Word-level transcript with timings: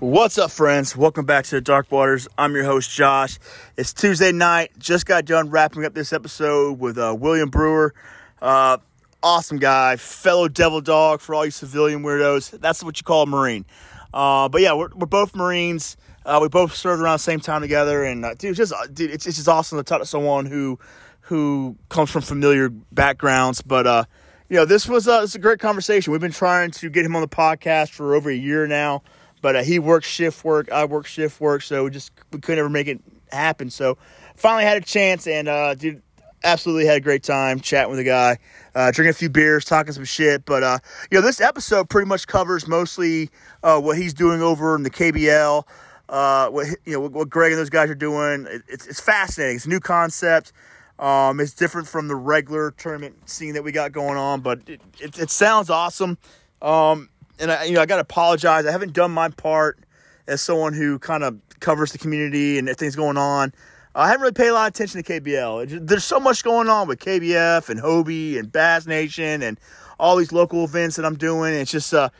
What's 0.00 0.38
up, 0.38 0.52
friends? 0.52 0.96
Welcome 0.96 1.26
back 1.26 1.44
to 1.46 1.56
the 1.56 1.60
Dark 1.60 1.90
Waters. 1.90 2.28
I'm 2.38 2.54
your 2.54 2.62
host, 2.62 2.88
Josh. 2.88 3.40
It's 3.76 3.92
Tuesday 3.92 4.30
night. 4.30 4.70
Just 4.78 5.06
got 5.06 5.24
done 5.24 5.50
wrapping 5.50 5.84
up 5.84 5.92
this 5.92 6.12
episode 6.12 6.78
with 6.78 6.96
uh, 6.96 7.16
William 7.18 7.50
Brewer. 7.50 7.92
Uh, 8.40 8.78
awesome 9.24 9.58
guy, 9.58 9.96
fellow 9.96 10.46
devil 10.46 10.80
dog 10.80 11.20
for 11.20 11.34
all 11.34 11.44
you 11.44 11.50
civilian 11.50 12.04
weirdos. 12.04 12.60
That's 12.60 12.84
what 12.84 13.00
you 13.00 13.02
call 13.02 13.24
a 13.24 13.26
Marine. 13.26 13.64
Uh, 14.14 14.48
but 14.48 14.60
yeah, 14.60 14.72
we're, 14.74 14.90
we're 14.94 15.06
both 15.06 15.34
Marines. 15.34 15.96
Uh, 16.24 16.38
we 16.40 16.48
both 16.48 16.76
served 16.76 17.02
around 17.02 17.14
the 17.14 17.18
same 17.18 17.40
time 17.40 17.60
together, 17.60 18.04
and 18.04 18.24
uh, 18.24 18.34
dude, 18.34 18.54
just 18.54 18.72
dude, 18.92 19.10
it's, 19.10 19.26
it's 19.26 19.38
just 19.38 19.48
awesome 19.48 19.78
to 19.78 19.82
talk 19.82 19.98
to 19.98 20.06
someone 20.06 20.46
who 20.46 20.78
who 21.22 21.74
comes 21.88 22.08
from 22.08 22.22
familiar 22.22 22.68
backgrounds. 22.68 23.62
But 23.62 23.88
uh, 23.88 24.04
you 24.48 24.58
know, 24.58 24.64
this 24.64 24.86
was 24.86 25.08
uh, 25.08 25.22
this 25.22 25.34
a 25.34 25.40
great 25.40 25.58
conversation. 25.58 26.12
We've 26.12 26.20
been 26.20 26.30
trying 26.30 26.70
to 26.70 26.88
get 26.88 27.04
him 27.04 27.16
on 27.16 27.22
the 27.22 27.28
podcast 27.28 27.90
for 27.90 28.14
over 28.14 28.30
a 28.30 28.36
year 28.36 28.68
now. 28.68 29.02
But 29.40 29.56
uh, 29.56 29.62
he 29.62 29.78
works 29.78 30.06
shift 30.06 30.44
work, 30.44 30.70
I 30.70 30.84
work 30.84 31.06
shift 31.06 31.40
work, 31.40 31.62
so 31.62 31.84
we 31.84 31.90
just 31.90 32.12
we 32.32 32.40
couldn't 32.40 32.58
ever 32.58 32.68
make 32.68 32.88
it 32.88 33.00
happen. 33.30 33.70
So 33.70 33.98
finally 34.36 34.64
had 34.64 34.76
a 34.76 34.84
chance, 34.84 35.26
and 35.26 35.48
uh, 35.48 35.74
dude, 35.74 36.02
absolutely 36.44 36.86
had 36.86 36.96
a 36.96 37.00
great 37.00 37.22
time 37.22 37.60
chatting 37.60 37.90
with 37.90 37.98
the 37.98 38.04
guy, 38.04 38.38
uh, 38.74 38.90
drinking 38.90 39.10
a 39.10 39.14
few 39.14 39.28
beers, 39.28 39.64
talking 39.64 39.92
some 39.92 40.04
shit. 40.04 40.44
But 40.44 40.62
uh, 40.62 40.78
you 41.10 41.18
know, 41.18 41.26
this 41.26 41.40
episode 41.40 41.88
pretty 41.88 42.08
much 42.08 42.26
covers 42.26 42.66
mostly 42.66 43.30
uh, 43.62 43.80
what 43.80 43.96
he's 43.96 44.14
doing 44.14 44.42
over 44.42 44.74
in 44.76 44.82
the 44.82 44.90
KBL. 44.90 45.64
Uh, 46.08 46.48
what 46.48 46.66
you 46.86 46.94
know, 46.94 47.00
what 47.00 47.28
Greg 47.28 47.52
and 47.52 47.60
those 47.60 47.70
guys 47.70 47.90
are 47.90 47.94
doing. 47.94 48.46
It's 48.68 48.86
it's 48.86 49.00
fascinating. 49.00 49.56
It's 49.56 49.66
a 49.66 49.68
new 49.68 49.80
concept. 49.80 50.52
Um, 50.98 51.38
it's 51.38 51.52
different 51.52 51.86
from 51.86 52.08
the 52.08 52.16
regular 52.16 52.72
tournament 52.72 53.28
scene 53.28 53.54
that 53.54 53.62
we 53.62 53.70
got 53.70 53.92
going 53.92 54.16
on, 54.16 54.40
but 54.40 54.68
it, 54.68 54.80
it, 54.98 55.16
it 55.16 55.30
sounds 55.30 55.70
awesome. 55.70 56.18
Um, 56.60 57.08
and 57.38 57.50
I, 57.50 57.64
you 57.64 57.72
know, 57.74 57.80
I 57.80 57.86
got 57.86 57.96
to 57.96 58.02
apologize. 58.02 58.66
I 58.66 58.70
haven't 58.70 58.92
done 58.92 59.10
my 59.10 59.28
part 59.30 59.78
as 60.26 60.40
someone 60.40 60.74
who 60.74 60.98
kind 60.98 61.24
of 61.24 61.38
covers 61.60 61.92
the 61.92 61.98
community 61.98 62.58
and 62.58 62.68
things 62.76 62.96
going 62.96 63.16
on. 63.16 63.52
I 63.94 64.06
haven't 64.08 64.20
really 64.22 64.32
paid 64.32 64.48
a 64.48 64.54
lot 64.54 64.68
of 64.68 64.74
attention 64.74 65.02
to 65.02 65.20
KBL. 65.20 65.86
There's 65.86 66.04
so 66.04 66.20
much 66.20 66.44
going 66.44 66.68
on 66.68 66.86
with 66.86 67.00
KBF 67.00 67.68
and 67.68 67.80
Hobie 67.80 68.38
and 68.38 68.50
Bass 68.52 68.86
Nation 68.86 69.42
and 69.42 69.58
all 69.98 70.16
these 70.16 70.30
local 70.30 70.64
events 70.64 70.96
that 70.96 71.04
I'm 71.04 71.16
doing. 71.16 71.54
It's 71.54 71.70
just, 71.70 71.92
uh, 71.92 72.10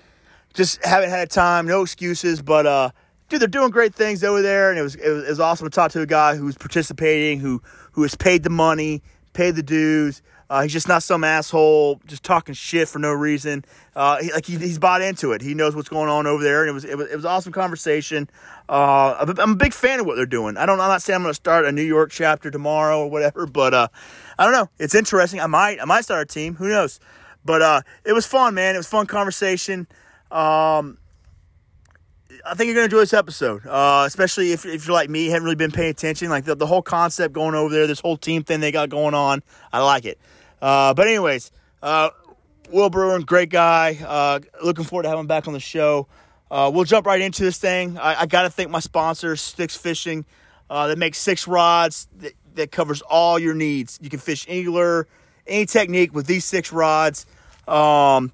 just 0.55 0.85
haven't 0.85 1.11
had 1.11 1.31
time. 1.31 1.67
No 1.67 1.83
excuses, 1.83 2.43
but 2.43 2.67
uh, 2.67 2.91
dude, 3.29 3.41
they're 3.41 3.49
doing 3.49 3.71
great 3.71 3.95
things 3.95 4.25
over 4.25 4.43
there, 4.43 4.71
and 4.71 4.79
it 4.79 4.83
was, 4.83 4.95
it 4.97 5.09
was 5.09 5.25
it 5.25 5.31
was 5.31 5.41
awesome 5.41 5.67
to 5.67 5.71
talk 5.71 5.93
to 5.93 6.01
a 6.01 6.07
guy 6.07 6.37
who's 6.37 6.57
participating, 6.57 7.39
who 7.39 7.63
who 7.93 8.03
has 8.03 8.15
paid 8.15 8.43
the 8.43 8.51
money, 8.51 9.03
paid 9.33 9.55
the 9.55 9.63
dues. 9.63 10.23
Uh, 10.51 10.63
he's 10.63 10.73
just 10.73 10.89
not 10.89 11.03
some 11.03 11.25
asshole 11.25 12.01
just 12.07 12.23
talking 12.23 12.55
shit 12.55 12.89
for 12.89 12.99
no 12.99 13.13
reason. 13.13 13.65
Uh, 13.95 14.23
he, 14.23 14.33
like 14.33 14.47
he, 14.47 14.57
he's 14.57 14.79
bought 14.79 15.03
into 15.03 15.33
it. 15.33 15.43
He 15.43 15.53
knows 15.53 15.77
what's 15.77 15.91
going 15.91 16.09
on 16.09 16.27
over 16.27 16.43
there, 16.43 16.63
and 16.63 16.71
it 16.71 16.73
was 16.73 16.85
it 16.85 16.97
was, 16.97 17.11
it 17.11 17.17
was 17.17 17.27
awesome 17.27 17.53
conversation. 17.53 18.31
Uh, 18.69 19.35
I'm 19.39 19.53
a 19.53 19.57
big 19.57 19.75
fan 19.75 20.01
of 20.01 20.07
what 20.07 20.17
they're 20.17 20.25
doing. 20.25 20.57
I 20.57 20.65
don't. 20.65 20.81
I'm 20.81 20.89
not 20.89 21.03
saying 21.03 21.17
I'm 21.17 21.23
going 21.23 21.31
to 21.31 21.35
start 21.35 21.67
a 21.67 21.73
New 21.73 21.83
York 21.83 22.11
chapter 22.11 22.51
tomorrow 22.51 23.01
or 23.01 23.11
whatever, 23.11 23.47
but 23.47 23.75
uh, 23.75 23.89
I 24.39 24.45
don't 24.45 24.55
know. 24.55 24.71
It's 24.79 24.95
interesting. 24.95 25.41
I 25.41 25.47
might. 25.47 25.83
I 25.83 25.85
might 25.85 26.03
start 26.03 26.23
a 26.23 26.33
team. 26.33 26.55
Who 26.55 26.69
knows? 26.69 26.99
But 27.45 27.61
uh, 27.61 27.83
it 28.05 28.13
was 28.15 28.27
fun, 28.27 28.55
man. 28.55 28.75
It 28.75 28.79
was 28.79 28.89
fun 28.89 29.07
conversation. 29.07 29.87
Um, 30.31 30.99
I 32.47 32.55
think 32.55 32.69
you're 32.69 32.75
gonna 32.75 32.85
enjoy 32.85 33.01
this 33.01 33.15
episode, 33.15 33.67
uh, 33.67 34.05
especially 34.07 34.53
if, 34.53 34.65
if 34.65 34.87
you're 34.87 34.95
like 34.95 35.11
me, 35.11 35.27
haven't 35.27 35.45
really 35.45 35.57
been 35.57 35.71
paying 35.71 35.91
attention. 35.91 36.31
Like 36.31 36.45
the, 36.45 36.55
the 36.55 36.67
whole 36.67 36.83
concept 36.83 37.35
going 37.35 37.55
over 37.55 37.73
there, 37.75 37.87
this 37.87 38.01
whole 38.01 38.17
team 38.17 38.45
thing 38.45 38.61
they 38.61 38.73
got 38.73 38.89
going 38.89 39.15
on, 39.15 39.43
I 39.73 39.83
like 39.83 40.05
it. 40.05 40.19
Uh, 40.61 40.95
but 40.95 41.07
anyways, 41.07 41.51
uh, 41.83 42.11
Will 42.71 42.91
Brewer, 42.91 43.19
great 43.21 43.51
guy. 43.51 43.99
Uh, 44.05 44.41
looking 44.63 44.85
forward 44.85 45.05
to 45.05 45.09
having 45.09 45.21
him 45.21 45.27
back 45.27 45.47
on 45.47 45.55
the 45.55 45.61
show. 45.61 46.07
Uh, 46.51 46.71
we'll 46.73 46.85
jump 46.85 47.07
right 47.07 47.21
into 47.21 47.43
this 47.45 47.59
thing. 47.59 47.99
I, 47.99 48.23
I 48.23 48.27
got 48.27 48.43
to 48.43 48.51
thank 48.51 48.71
my 48.71 48.81
sponsor, 48.81 49.37
Sticks 49.37 49.77
Fishing. 49.77 50.25
Uh, 50.71 50.89
that 50.89 50.99
makes 50.99 51.19
six 51.19 51.47
rods 51.49 52.09
that, 52.19 52.33
that, 52.55 52.71
covers 52.71 53.01
all 53.03 53.39
your 53.39 53.55
needs. 53.55 53.99
You 54.03 54.11
can 54.11 54.19
fish 54.19 54.45
any 54.49 54.67
lure, 54.67 55.07
any 55.47 55.65
technique 55.65 56.15
with 56.15 56.27
these 56.27 56.45
six 56.45 56.73
rods. 56.73 57.25
Um, 57.67 58.33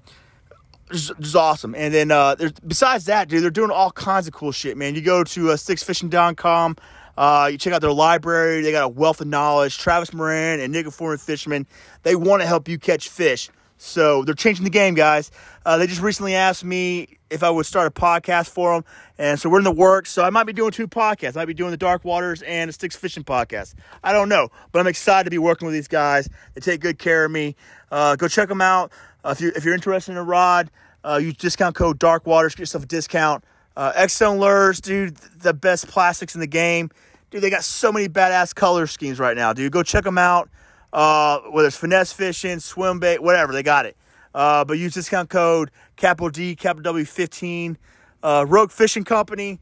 just, 0.91 1.17
just 1.19 1.35
awesome. 1.35 1.75
And 1.75 1.93
then 1.93 2.11
uh, 2.11 2.35
besides 2.65 3.05
that, 3.05 3.29
dude, 3.29 3.41
they're 3.43 3.49
doing 3.49 3.71
all 3.71 3.91
kinds 3.91 4.27
of 4.27 4.33
cool 4.33 4.51
shit, 4.51 4.75
man. 4.77 4.95
You 4.95 5.01
go 5.01 5.23
to 5.23 5.51
uh, 5.51 5.55
sticksfishing.com. 5.55 6.75
Uh, 7.17 7.49
you 7.51 7.57
check 7.57 7.73
out 7.73 7.81
their 7.81 7.91
library. 7.91 8.61
They 8.61 8.71
got 8.71 8.83
a 8.83 8.89
wealth 8.89 9.21
of 9.21 9.27
knowledge. 9.27 9.77
Travis 9.77 10.13
Moran 10.13 10.59
and 10.59 10.71
Nick 10.73 10.89
Foreman 10.91 11.17
Fisherman, 11.17 11.67
they 12.03 12.15
want 12.15 12.41
to 12.41 12.47
help 12.47 12.67
you 12.67 12.77
catch 12.77 13.09
fish. 13.09 13.49
So 13.77 14.23
they're 14.23 14.35
changing 14.35 14.63
the 14.63 14.69
game, 14.69 14.93
guys. 14.93 15.31
Uh, 15.65 15.77
they 15.77 15.87
just 15.87 16.01
recently 16.01 16.33
asked 16.33 16.63
me 16.63 17.17
if 17.29 17.43
I 17.43 17.49
would 17.49 17.65
start 17.65 17.87
a 17.87 17.91
podcast 17.91 18.49
for 18.49 18.73
them. 18.73 18.85
And 19.17 19.39
so 19.39 19.49
we're 19.49 19.57
in 19.57 19.63
the 19.63 19.71
works. 19.71 20.11
So 20.11 20.23
I 20.23 20.29
might 20.29 20.45
be 20.45 20.53
doing 20.53 20.71
two 20.71 20.87
podcasts. 20.87 21.35
I 21.35 21.41
might 21.41 21.45
be 21.45 21.53
doing 21.53 21.71
the 21.71 21.77
Dark 21.77 22.05
Waters 22.05 22.41
and 22.43 22.69
the 22.69 22.73
Sticks 22.73 22.95
Fishing 22.95 23.23
podcast. 23.23 23.75
I 24.03 24.13
don't 24.13 24.29
know. 24.29 24.49
But 24.71 24.79
I'm 24.79 24.87
excited 24.87 25.25
to 25.25 25.29
be 25.29 25.37
working 25.37 25.65
with 25.65 25.73
these 25.73 25.89
guys. 25.89 26.29
They 26.53 26.61
take 26.61 26.79
good 26.79 26.99
care 26.99 27.25
of 27.25 27.31
me. 27.31 27.55
Uh, 27.91 28.15
go 28.15 28.27
check 28.27 28.47
them 28.47 28.61
out. 28.61 28.91
Uh, 29.23 29.29
if, 29.29 29.41
you're, 29.41 29.51
if 29.51 29.65
you're 29.65 29.73
interested 29.73 30.13
in 30.13 30.17
a 30.17 30.23
rod, 30.23 30.71
uh, 31.03 31.19
use 31.21 31.35
discount 31.35 31.75
code 31.75 31.99
Dark 31.99 32.25
Waters. 32.25 32.55
Get 32.55 32.61
yourself 32.61 32.85
a 32.85 32.87
discount. 32.87 33.43
Uh, 33.75 33.91
X-Zone 33.95 34.39
lures, 34.39 34.79
dude, 34.79 35.17
the 35.17 35.53
best 35.53 35.87
plastics 35.87 36.35
in 36.35 36.41
the 36.41 36.47
game. 36.47 36.89
Dude, 37.29 37.41
they 37.41 37.49
got 37.49 37.63
so 37.63 37.91
many 37.91 38.07
badass 38.07 38.55
color 38.55 38.87
schemes 38.87 39.19
right 39.19 39.35
now, 39.35 39.51
dude. 39.51 39.71
Go 39.71 39.83
check 39.83 40.03
them 40.03 40.17
out. 40.17 40.49
Uh, 40.93 41.39
whether 41.51 41.67
it's 41.67 41.75
finesse 41.75 42.13
fishing, 42.13 42.59
swim 42.59 42.99
bait, 42.99 43.21
whatever, 43.21 43.51
they 43.51 43.63
got 43.63 43.85
it. 43.85 43.97
Uh, 44.33 44.63
but 44.63 44.77
use 44.77 44.93
discount 44.93 45.29
code 45.29 45.71
capital 45.95 46.29
D, 46.29 46.55
capital 46.55 46.83
W 46.83 47.05
15. 47.05 47.77
Uh, 48.23 48.45
Rogue 48.47 48.71
Fishing 48.71 49.03
Company. 49.03 49.59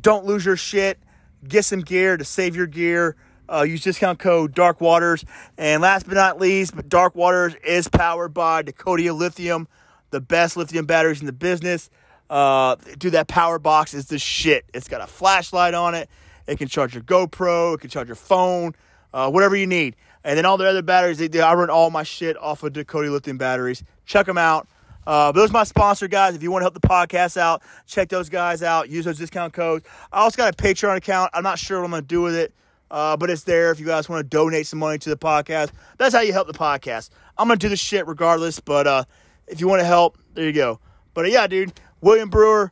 Don't 0.00 0.24
lose 0.24 0.44
your 0.44 0.56
shit. 0.56 0.98
Get 1.46 1.64
some 1.64 1.80
gear 1.80 2.16
to 2.16 2.24
save 2.24 2.56
your 2.56 2.66
gear. 2.66 3.16
Uh, 3.48 3.62
use 3.62 3.82
discount 3.82 4.18
code 4.18 4.54
Dark 4.54 4.80
Waters. 4.80 5.24
And 5.58 5.82
last 5.82 6.06
but 6.06 6.14
not 6.14 6.40
least, 6.40 6.74
but 6.74 6.88
Dark 6.88 7.14
Waters 7.14 7.54
is 7.64 7.88
powered 7.88 8.32
by 8.32 8.62
Dakota 8.62 9.12
Lithium, 9.12 9.68
the 10.10 10.20
best 10.20 10.56
lithium 10.56 10.86
batteries 10.86 11.20
in 11.20 11.26
the 11.26 11.32
business. 11.32 11.90
Uh, 12.32 12.76
dude, 12.96 13.12
that 13.12 13.28
power 13.28 13.58
box 13.58 13.92
is 13.92 14.06
the 14.06 14.18
shit. 14.18 14.64
It's 14.72 14.88
got 14.88 15.02
a 15.02 15.06
flashlight 15.06 15.74
on 15.74 15.94
it. 15.94 16.08
It 16.46 16.56
can 16.56 16.66
charge 16.66 16.94
your 16.94 17.02
GoPro. 17.02 17.74
It 17.74 17.80
can 17.80 17.90
charge 17.90 18.08
your 18.08 18.16
phone. 18.16 18.74
Uh, 19.12 19.30
whatever 19.30 19.54
you 19.54 19.66
need. 19.66 19.96
And 20.24 20.38
then 20.38 20.46
all 20.46 20.56
the 20.56 20.66
other 20.66 20.80
batteries, 20.80 21.18
they, 21.18 21.28
they, 21.28 21.42
I 21.42 21.52
run 21.52 21.68
all 21.68 21.90
my 21.90 22.04
shit 22.04 22.38
off 22.38 22.62
of 22.62 22.72
Dakota 22.72 23.10
lithium 23.10 23.36
batteries. 23.36 23.84
Check 24.06 24.24
them 24.24 24.38
out. 24.38 24.66
Uh, 25.06 25.30
those 25.32 25.50
are 25.50 25.52
my 25.52 25.64
sponsor 25.64 26.08
guys. 26.08 26.34
If 26.34 26.42
you 26.42 26.50
want 26.50 26.62
to 26.62 26.64
help 26.64 26.74
the 26.74 26.80
podcast 26.80 27.36
out, 27.36 27.62
check 27.86 28.08
those 28.08 28.30
guys 28.30 28.62
out. 28.62 28.88
Use 28.88 29.04
those 29.04 29.18
discount 29.18 29.52
codes. 29.52 29.84
I 30.10 30.20
also 30.20 30.38
got 30.38 30.54
a 30.54 30.56
Patreon 30.56 30.96
account. 30.96 31.32
I'm 31.34 31.42
not 31.42 31.58
sure 31.58 31.80
what 31.80 31.84
I'm 31.84 31.90
going 31.90 32.02
to 32.02 32.08
do 32.08 32.22
with 32.22 32.34
it, 32.34 32.54
uh, 32.90 33.14
but 33.18 33.28
it's 33.28 33.42
there 33.42 33.72
if 33.72 33.78
you 33.78 33.84
guys 33.84 34.08
want 34.08 34.24
to 34.24 34.28
donate 34.34 34.66
some 34.66 34.78
money 34.78 34.96
to 35.00 35.10
the 35.10 35.18
podcast. 35.18 35.70
That's 35.98 36.14
how 36.14 36.22
you 36.22 36.32
help 36.32 36.46
the 36.46 36.54
podcast. 36.54 37.10
I'm 37.36 37.46
going 37.46 37.58
to 37.58 37.66
do 37.66 37.68
this 37.68 37.80
shit 37.80 38.06
regardless, 38.06 38.58
but 38.58 38.86
uh, 38.86 39.04
if 39.48 39.60
you 39.60 39.68
want 39.68 39.80
to 39.80 39.86
help, 39.86 40.16
there 40.32 40.46
you 40.46 40.52
go. 40.54 40.80
But 41.12 41.26
uh, 41.26 41.28
yeah, 41.28 41.46
dude, 41.46 41.78
William 42.02 42.28
Brewer 42.28 42.70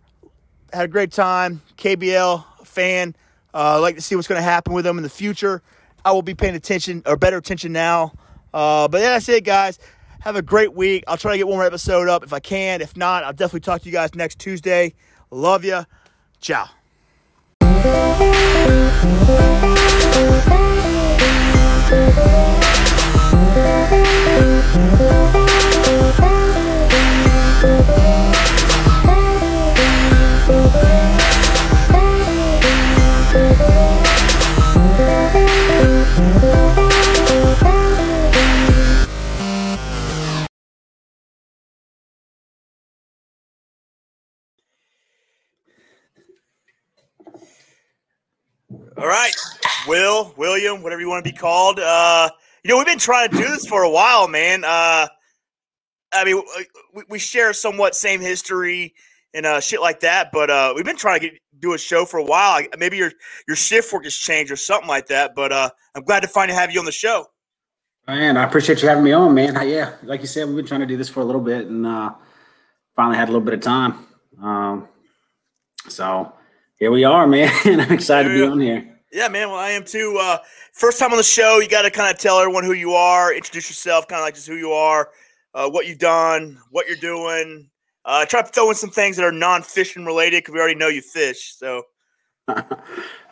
had 0.72 0.84
a 0.84 0.88
great 0.88 1.12
time. 1.12 1.62
KBL 1.78 2.44
fan. 2.66 3.14
Uh, 3.54 3.80
like 3.80 3.94
to 3.94 4.02
see 4.02 4.14
what's 4.14 4.28
going 4.28 4.38
to 4.38 4.42
happen 4.42 4.74
with 4.74 4.84
them 4.84 4.98
in 4.98 5.02
the 5.02 5.08
future. 5.08 5.62
I 6.04 6.12
will 6.12 6.22
be 6.22 6.34
paying 6.34 6.54
attention 6.54 7.02
or 7.06 7.16
better 7.16 7.38
attention 7.38 7.72
now. 7.72 8.12
Uh, 8.52 8.88
but 8.88 9.00
yeah, 9.00 9.10
that's 9.10 9.28
it, 9.28 9.44
guys. 9.44 9.78
Have 10.20 10.36
a 10.36 10.42
great 10.42 10.74
week. 10.74 11.04
I'll 11.08 11.16
try 11.16 11.32
to 11.32 11.38
get 11.38 11.46
one 11.48 11.56
more 11.56 11.64
episode 11.64 12.08
up 12.08 12.22
if 12.22 12.32
I 12.32 12.40
can. 12.40 12.82
If 12.82 12.96
not, 12.96 13.24
I'll 13.24 13.32
definitely 13.32 13.60
talk 13.60 13.82
to 13.82 13.86
you 13.86 13.92
guys 13.92 14.14
next 14.14 14.38
Tuesday. 14.38 14.94
Love 15.30 15.64
you. 15.64 15.84
Ciao. 16.40 16.68
William, 50.60 50.82
whatever 50.82 51.00
you 51.00 51.08
want 51.08 51.24
to 51.24 51.30
be 51.30 51.36
called. 51.36 51.80
Uh, 51.80 52.28
you 52.62 52.70
know, 52.70 52.76
we've 52.76 52.86
been 52.86 52.98
trying 52.98 53.30
to 53.30 53.36
do 53.36 53.48
this 53.48 53.66
for 53.66 53.82
a 53.82 53.90
while, 53.90 54.28
man. 54.28 54.62
Uh, 54.64 55.08
I 56.12 56.24
mean, 56.24 56.42
we, 56.94 57.02
we 57.08 57.18
share 57.18 57.52
somewhat 57.52 57.94
same 57.94 58.20
history 58.20 58.94
and 59.32 59.46
uh, 59.46 59.60
shit 59.60 59.80
like 59.80 60.00
that, 60.00 60.30
but 60.32 60.50
uh, 60.50 60.72
we've 60.74 60.84
been 60.84 60.96
trying 60.96 61.20
to 61.20 61.30
get, 61.30 61.38
do 61.60 61.72
a 61.72 61.78
show 61.78 62.04
for 62.04 62.18
a 62.18 62.24
while. 62.24 62.60
Maybe 62.78 62.96
your 62.96 63.12
your 63.46 63.56
shift 63.56 63.92
work 63.92 64.04
has 64.04 64.14
changed 64.14 64.50
or 64.52 64.56
something 64.56 64.88
like 64.88 65.06
that. 65.06 65.34
But 65.34 65.52
uh, 65.52 65.70
I'm 65.94 66.02
glad 66.02 66.20
to 66.20 66.28
finally 66.28 66.58
have 66.58 66.72
you 66.72 66.80
on 66.80 66.84
the 66.84 66.92
show. 66.92 67.26
Man, 68.06 68.36
I 68.36 68.44
appreciate 68.44 68.82
you 68.82 68.88
having 68.88 69.04
me 69.04 69.12
on, 69.12 69.32
man. 69.34 69.56
Yeah, 69.68 69.94
like 70.02 70.20
you 70.20 70.26
said, 70.26 70.46
we've 70.46 70.56
been 70.56 70.66
trying 70.66 70.80
to 70.80 70.86
do 70.86 70.96
this 70.96 71.08
for 71.08 71.20
a 71.20 71.24
little 71.24 71.40
bit, 71.40 71.68
and 71.68 71.86
uh, 71.86 72.10
finally 72.96 73.16
had 73.16 73.28
a 73.28 73.32
little 73.32 73.44
bit 73.44 73.54
of 73.54 73.60
time. 73.60 74.06
Um, 74.42 74.88
So 75.88 76.32
here 76.78 76.90
we 76.90 77.04
are, 77.04 77.26
man. 77.26 77.50
I'm 77.64 77.92
excited 77.92 78.30
to 78.30 78.34
be 78.34 78.42
on 78.42 78.60
here. 78.60 78.89
Yeah, 79.12 79.28
man. 79.28 79.50
Well, 79.50 79.58
I 79.58 79.70
am 79.70 79.84
too. 79.84 80.18
Uh, 80.20 80.38
first 80.72 80.98
time 80.98 81.10
on 81.10 81.16
the 81.16 81.24
show, 81.24 81.58
you 81.58 81.68
got 81.68 81.82
to 81.82 81.90
kind 81.90 82.12
of 82.14 82.20
tell 82.20 82.38
everyone 82.38 82.64
who 82.64 82.72
you 82.72 82.92
are, 82.92 83.34
introduce 83.34 83.68
yourself, 83.68 84.06
kind 84.06 84.20
of 84.20 84.24
like 84.24 84.34
just 84.34 84.46
who 84.46 84.54
you 84.54 84.72
are, 84.72 85.10
uh, 85.54 85.68
what 85.68 85.86
you've 85.86 85.98
done, 85.98 86.58
what 86.70 86.86
you're 86.86 86.96
doing. 86.96 87.68
Uh, 88.04 88.24
try 88.24 88.40
to 88.40 88.48
throw 88.48 88.68
in 88.70 88.76
some 88.76 88.90
things 88.90 89.16
that 89.16 89.24
are 89.24 89.32
non-fishing 89.32 90.04
related 90.04 90.38
because 90.38 90.54
we 90.54 90.60
already 90.60 90.78
know 90.78 90.88
you 90.88 91.02
fish. 91.02 91.54
So, 91.56 91.82
all 92.48 92.56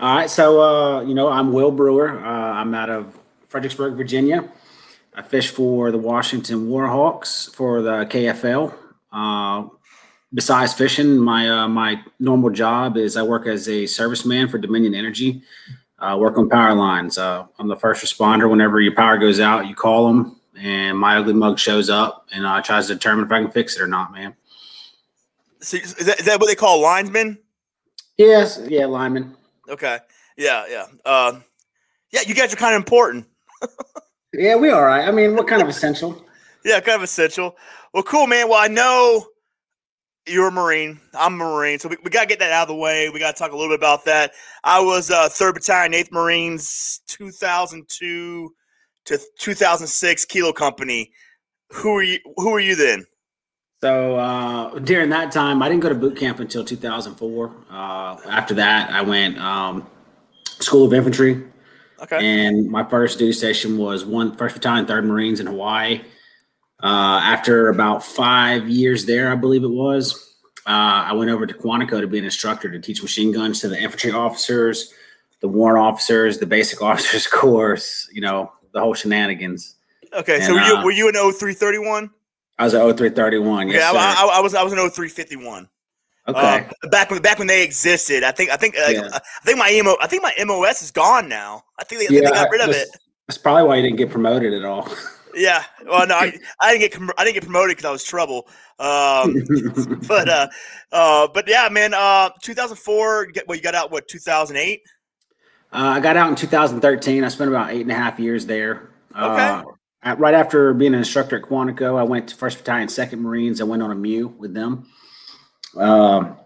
right. 0.00 0.28
So, 0.28 0.60
uh, 0.60 1.02
you 1.02 1.14
know, 1.14 1.28
I'm 1.28 1.52
Will 1.52 1.70
Brewer. 1.70 2.19
Uh, 2.25 2.28
I'm 2.28 2.75
out 2.75 2.90
of 2.90 3.16
Fredericksburg, 3.46 3.94
Virginia. 3.94 4.48
I 5.14 5.22
fish 5.22 5.50
for 5.50 5.90
the 5.90 5.98
Washington 5.98 6.69
Warhawks 6.69 7.54
for 7.54 7.82
the 7.82 8.04
KFL. 8.04 8.75
Besides 10.34 10.75
fishing, 10.75 11.16
my 11.19 11.48
uh, 11.48 11.69
my 11.69 12.02
normal 12.20 12.50
job 12.50 12.98
is 12.98 13.16
I 13.16 13.22
work 13.22 13.46
as 13.46 13.66
a 13.66 13.84
serviceman 13.84 14.50
for 14.50 14.58
Dominion 14.58 14.94
Energy. 14.94 15.42
Uh, 15.98 16.16
work 16.20 16.36
on 16.36 16.50
power 16.50 16.75
lines. 16.75 17.16
Uh, 17.16 17.46
I'm 17.58 17.66
the 17.66 17.76
first 17.76 18.04
responder. 18.04 18.48
Whenever 18.48 18.80
your 18.80 18.94
power 18.94 19.16
goes 19.16 19.40
out, 19.40 19.66
you 19.66 19.75
call 19.75 20.06
them, 20.06 20.38
and 20.60 20.98
my 20.98 21.16
ugly 21.16 21.32
mug 21.32 21.58
shows 21.58 21.88
up 21.88 22.26
and 22.32 22.44
uh, 22.44 22.60
tries 22.60 22.88
to 22.88 22.94
determine 22.94 23.25
if 23.25 23.32
I 23.32 23.40
can 23.40 23.50
fix 23.50 23.75
it 23.76 23.82
or 23.82 23.86
not, 23.86 24.12
man. 24.12 24.36
So 25.60 25.78
is 25.78 25.94
that, 25.94 26.20
is 26.20 26.26
that 26.26 26.38
what 26.38 26.46
they 26.46 26.54
call 26.54 26.82
linesmen? 26.82 27.38
Yes, 28.19 28.60
yeah, 28.69 28.84
lineman. 28.84 29.34
Okay, 29.69 29.98
yeah, 30.36 30.66
yeah, 30.69 30.86
uh, 31.06 31.40
yeah. 32.12 32.20
You 32.26 32.34
guys 32.34 32.52
are 32.52 32.56
kind 32.56 32.75
of 32.75 32.80
important. 32.80 33.26
yeah, 34.34 34.56
we 34.56 34.70
all 34.70 34.84
right. 34.84 35.08
I 35.08 35.10
mean, 35.10 35.34
what 35.36 35.48
kind 35.48 35.62
of 35.62 35.69
essential? 35.69 36.22
Yeah, 36.64 36.80
kind 36.80 36.96
of 36.96 37.02
essential. 37.04 37.56
Well, 37.94 38.02
cool, 38.02 38.26
man. 38.26 38.48
Well, 38.48 38.58
I 38.58 38.66
know 38.66 39.25
you're 40.28 40.48
a 40.48 40.52
Marine. 40.52 41.00
I'm 41.14 41.34
a 41.34 41.36
Marine. 41.36 41.78
So 41.78 41.88
we, 41.88 41.96
we 42.04 42.10
got 42.10 42.22
to 42.22 42.26
get 42.26 42.38
that 42.40 42.52
out 42.52 42.62
of 42.62 42.69
the 42.69 42.75
way. 42.75 43.08
We 43.08 43.19
got 43.19 43.34
to 43.34 43.38
talk 43.38 43.52
a 43.52 43.56
little 43.56 43.70
bit 43.70 43.80
about 43.80 44.04
that. 44.04 44.32
I 44.64 44.80
was 44.80 45.10
uh, 45.10 45.28
3rd 45.28 45.54
Battalion, 45.54 45.92
8th 45.92 46.12
Marines, 46.12 47.00
2002 47.08 48.54
to 49.06 49.19
2006 49.38 50.25
Kilo 50.26 50.52
Company. 50.52 51.12
Who 51.70 51.96
are 51.96 52.02
you? 52.02 52.19
Who 52.36 52.54
are 52.54 52.60
you 52.60 52.76
then? 52.76 53.06
So 53.80 54.16
uh, 54.16 54.78
during 54.80 55.10
that 55.10 55.30
time, 55.30 55.62
I 55.62 55.69
didn't 55.69 55.82
go 55.82 55.88
to 55.88 55.94
boot 55.94 56.16
camp 56.16 56.40
until 56.40 56.64
2004. 56.64 57.54
Uh, 57.70 58.16
after 58.28 58.54
that, 58.54 58.90
I 58.90 59.02
went 59.02 59.38
um, 59.38 59.86
School 60.44 60.86
of 60.86 60.92
Infantry. 60.92 61.44
Okay. 62.00 62.25
And 62.25 62.69
my 62.69 62.84
first 62.84 63.19
duty 63.19 63.32
station 63.32 63.76
was 63.76 64.04
one 64.04 64.36
First 64.36 64.54
Battalion, 64.54 64.86
Third 64.86 65.04
Marines 65.04 65.40
in 65.40 65.46
Hawaii. 65.46 66.02
Uh, 66.82 67.20
after 67.22 67.70
about 67.70 68.04
five 68.04 68.69
years 68.69 69.04
there, 69.04 69.32
I 69.32 69.34
believe 69.34 69.64
it 69.64 69.70
was, 69.70 70.36
uh, 70.66 71.08
I 71.08 71.12
went 71.12 71.30
over 71.30 71.46
to 71.46 71.54
Quantico 71.54 72.00
to 72.00 72.06
be 72.06 72.19
an 72.19 72.25
instructor 72.25 72.70
to 72.70 72.78
teach 72.78 73.02
machine 73.02 73.32
guns 73.32 73.60
to 73.60 73.69
the 73.69 73.80
infantry 73.80 74.12
officers, 74.12 74.92
the 75.40 75.48
warrant 75.48 75.84
officers, 75.84 76.38
the 76.38 76.46
basic 76.46 76.82
officers 76.90 77.26
course, 77.26 78.08
you 78.12 78.20
know, 78.20 78.52
the 78.72 78.80
whole 78.80 78.94
shenanigans. 78.94 79.76
Okay, 80.12 80.36
and, 80.36 80.44
so 80.44 80.54
were 80.54 80.60
you, 80.60 80.76
uh, 80.76 80.84
were 80.84 80.90
you 80.90 81.08
an 81.08 81.14
0331? 81.14 82.10
I 82.58 82.64
was 82.64 82.75
an 82.75 82.80
0331. 82.80 83.69
Yes, 83.69 83.80
yeah, 83.80 83.98
I, 83.98 84.26
I, 84.26 84.38
I, 84.38 84.40
was 84.40 84.54
I 84.54 84.62
was 84.62 84.72
an 84.72 84.78
0351. 84.78 85.69
Okay. 86.28 86.38
Uh, 86.38 86.88
back 86.90 87.10
when 87.10 87.22
back 87.22 87.38
when 87.38 87.46
they 87.46 87.62
existed, 87.62 88.22
I 88.22 88.32
think 88.32 88.50
I 88.50 88.56
think 88.56 88.75
yeah. 88.75 89.08
I 89.12 89.20
think 89.46 89.56
my 89.58 89.70
emo 89.70 89.96
I 90.02 90.06
think 90.06 90.22
my 90.22 90.34
MOS 90.44 90.82
is 90.82 90.90
gone 90.90 91.26
now. 91.26 91.64
I 91.78 91.84
think 91.84 92.06
they, 92.06 92.14
yeah, 92.14 92.28
they 92.28 92.30
got 92.30 92.50
rid 92.50 92.60
of 92.60 92.69
it. 92.69 92.88
That's 93.26 93.38
probably 93.38 93.64
why 93.64 93.76
you 93.76 93.82
didn't 93.82 93.96
get 93.96 94.10
promoted 94.10 94.52
at 94.52 94.64
all. 94.64 94.88
Yeah. 95.34 95.64
Well, 95.86 96.06
no, 96.06 96.14
I, 96.14 96.38
I 96.60 96.76
didn't 96.76 96.92
get 96.92 97.14
I 97.19 97.25
didn't 97.25 97.34
get 97.34 97.44
promoted 97.44 97.76
because 97.76 97.88
I 97.88 97.92
was 97.92 98.04
trouble. 98.04 98.48
Um, 98.78 99.42
but 100.08 100.28
uh, 100.28 100.48
uh, 100.92 101.28
but 101.32 101.48
yeah, 101.48 101.69
man. 101.70 101.94
Uh, 101.94 102.30
2004. 102.42 103.26
Get 103.26 103.48
well, 103.48 103.56
you 103.56 103.62
got 103.62 103.75
out 103.75 103.90
what 103.90 104.08
2008. 104.08 104.82
Uh, 105.70 105.76
I 105.76 106.00
got 106.00 106.16
out 106.16 106.28
in 106.28 106.34
2013. 106.34 107.25
I 107.25 107.28
spent 107.28 107.50
about 107.50 107.70
eight 107.70 107.82
and 107.82 107.90
a 107.90 107.94
half 107.94 108.19
years 108.19 108.46
there. 108.46 108.90
Okay. 109.14 109.62
Uh, 110.02 110.14
right 110.16 110.34
after 110.34 110.72
being 110.72 110.94
an 110.94 111.00
instructor 111.00 111.36
at 111.36 111.42
Quantico, 111.42 111.98
I 111.98 112.04
went 112.04 112.28
to 112.28 112.36
First 112.36 112.58
Battalion, 112.58 112.88
Second 112.88 113.20
Marines. 113.20 113.60
I 113.60 113.64
went 113.64 113.82
on 113.82 113.90
a 113.90 113.94
MEU 113.94 114.28
with 114.28 114.54
them. 114.54 114.86
Um, 115.76 116.36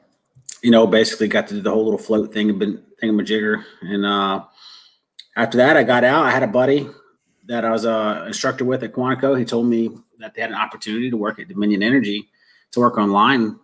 you 0.62 0.70
know, 0.70 0.86
basically 0.86 1.28
got 1.28 1.48
to 1.48 1.54
do 1.54 1.60
the 1.60 1.70
whole 1.70 1.84
little 1.84 1.98
float 1.98 2.32
thing, 2.32 2.50
and 2.50 2.58
been 2.58 2.82
thingamajigger, 3.02 3.64
and 3.82 4.06
uh, 4.06 4.44
after 5.36 5.58
that, 5.58 5.76
I 5.76 5.82
got 5.82 6.04
out. 6.04 6.24
I 6.24 6.30
had 6.30 6.42
a 6.42 6.48
buddy 6.48 6.88
that 7.46 7.64
I 7.64 7.70
was 7.70 7.84
a 7.84 8.24
instructor 8.26 8.64
with 8.64 8.82
at 8.82 8.92
Quantico. 8.92 9.38
He 9.38 9.44
told 9.44 9.66
me 9.66 9.90
that 10.18 10.34
they 10.34 10.42
had 10.42 10.50
an 10.50 10.56
opportunity 10.56 11.10
to 11.10 11.16
work 11.16 11.38
at 11.38 11.48
Dominion 11.48 11.82
Energy 11.82 12.28
to 12.72 12.80
work 12.80 12.98
on 12.98 13.10
line, 13.10 13.58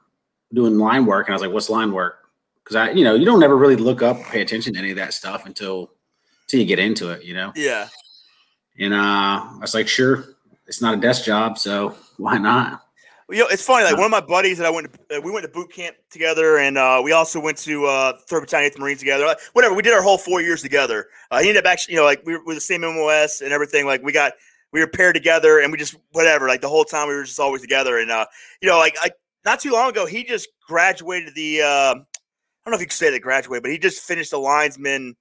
doing 0.53 0.79
line 0.79 1.07
work. 1.07 1.27
And 1.27 1.33
I 1.33 1.37
was 1.37 1.43
like, 1.43 1.53
what's 1.53 1.71
line 1.71 1.93
work? 1.93 2.29
Because 2.63 2.77
I, 2.77 2.91
you 2.91 3.05
know, 3.05 3.15
you 3.15 3.25
don't 3.25 3.43
ever 3.43 3.57
really 3.57 3.77
look 3.77 4.03
up, 4.03 4.21
pay 4.25 4.43
attention 4.43 4.75
to 4.75 4.79
any 4.79 4.91
of 4.91 4.97
that 4.97 5.15
stuff 5.15 5.47
until, 5.47 5.91
until 6.43 6.61
you 6.61 6.67
get 6.67 6.79
into 6.79 7.11
it, 7.11 7.25
you 7.25 7.35
know? 7.35 7.53
Yeah. 7.57 7.89
And 8.79 8.93
uh, 8.93 8.97
I 8.97 9.59
was 9.61 9.75
like, 9.75 9.89
sure, 9.89 10.25
it's 10.67 10.83
not 10.83 10.95
a 10.95 11.01
desk 11.01 11.25
job, 11.25 11.59
so 11.59 11.95
why 12.19 12.37
not? 12.39 12.83
You 13.31 13.41
know, 13.41 13.47
it's 13.49 13.63
funny. 13.63 13.85
Like 13.85 13.97
one 13.97 14.07
of 14.07 14.11
my 14.11 14.23
buddies 14.23 14.57
that 14.57 14.67
I 14.67 14.71
went 14.71 14.91
to, 14.91 15.19
uh, 15.19 15.21
we 15.21 15.31
went 15.31 15.45
to 15.45 15.53
boot 15.53 15.71
camp 15.71 15.97
together, 16.11 16.57
and 16.57 16.79
uh, 16.79 17.03
we 17.05 17.13
also 17.13 17.39
went 17.39 17.59
to 17.59 17.85
uh, 17.85 18.15
Third 18.27 18.41
Battalion, 18.41 18.71
Eighth 18.71 18.79
Marines 18.79 19.01
together. 19.01 19.27
Like, 19.27 19.39
whatever, 19.53 19.75
we 19.75 19.83
did 19.83 19.93
our 19.93 20.01
whole 20.01 20.17
four 20.17 20.41
years 20.41 20.63
together. 20.63 21.09
Uh, 21.31 21.41
he 21.41 21.51
ended 21.51 21.67
up 21.67 21.71
actually, 21.71 21.95
you 21.95 22.01
know, 22.01 22.07
like 22.07 22.25
we 22.25 22.39
were, 22.39 22.55
the 22.55 22.61
same 22.61 22.81
MOS 22.81 23.43
and 23.43 23.53
everything. 23.53 23.85
Like 23.85 24.03
we 24.03 24.13
got, 24.13 24.33
we 24.73 24.81
were 24.81 24.87
paired 24.87 25.15
together, 25.15 25.61
and 25.61 25.71
we 25.71 25.77
just 25.77 25.95
whatever. 26.13 26.49
Like 26.49 26.63
the 26.63 26.71
whole 26.71 26.85
time, 26.85 27.09
we 27.09 27.17
were 27.17 27.25
just 27.25 27.39
always 27.39 27.61
together. 27.61 27.99
And 27.99 28.11
uh, 28.11 28.25
you 28.63 28.69
know, 28.69 28.79
like 28.79 28.97
I, 29.03 29.11
not 29.45 29.61
too 29.61 29.73
long 29.73 29.91
ago, 29.91 30.07
he 30.07 30.25
just 30.25 30.49
graduated 30.67 31.35
the. 31.35 31.63
Uh, 31.63 31.67
I 31.69 32.71
don't 32.71 32.73
know 32.73 32.75
if 32.77 32.81
you 32.81 32.87
could 32.87 32.93
say 32.93 33.11
that 33.11 33.21
graduate, 33.21 33.63
but 33.63 33.71
he 33.71 33.79
just 33.79 34.03
finished 34.03 34.31
the 34.31 34.39
linesman 34.39 35.17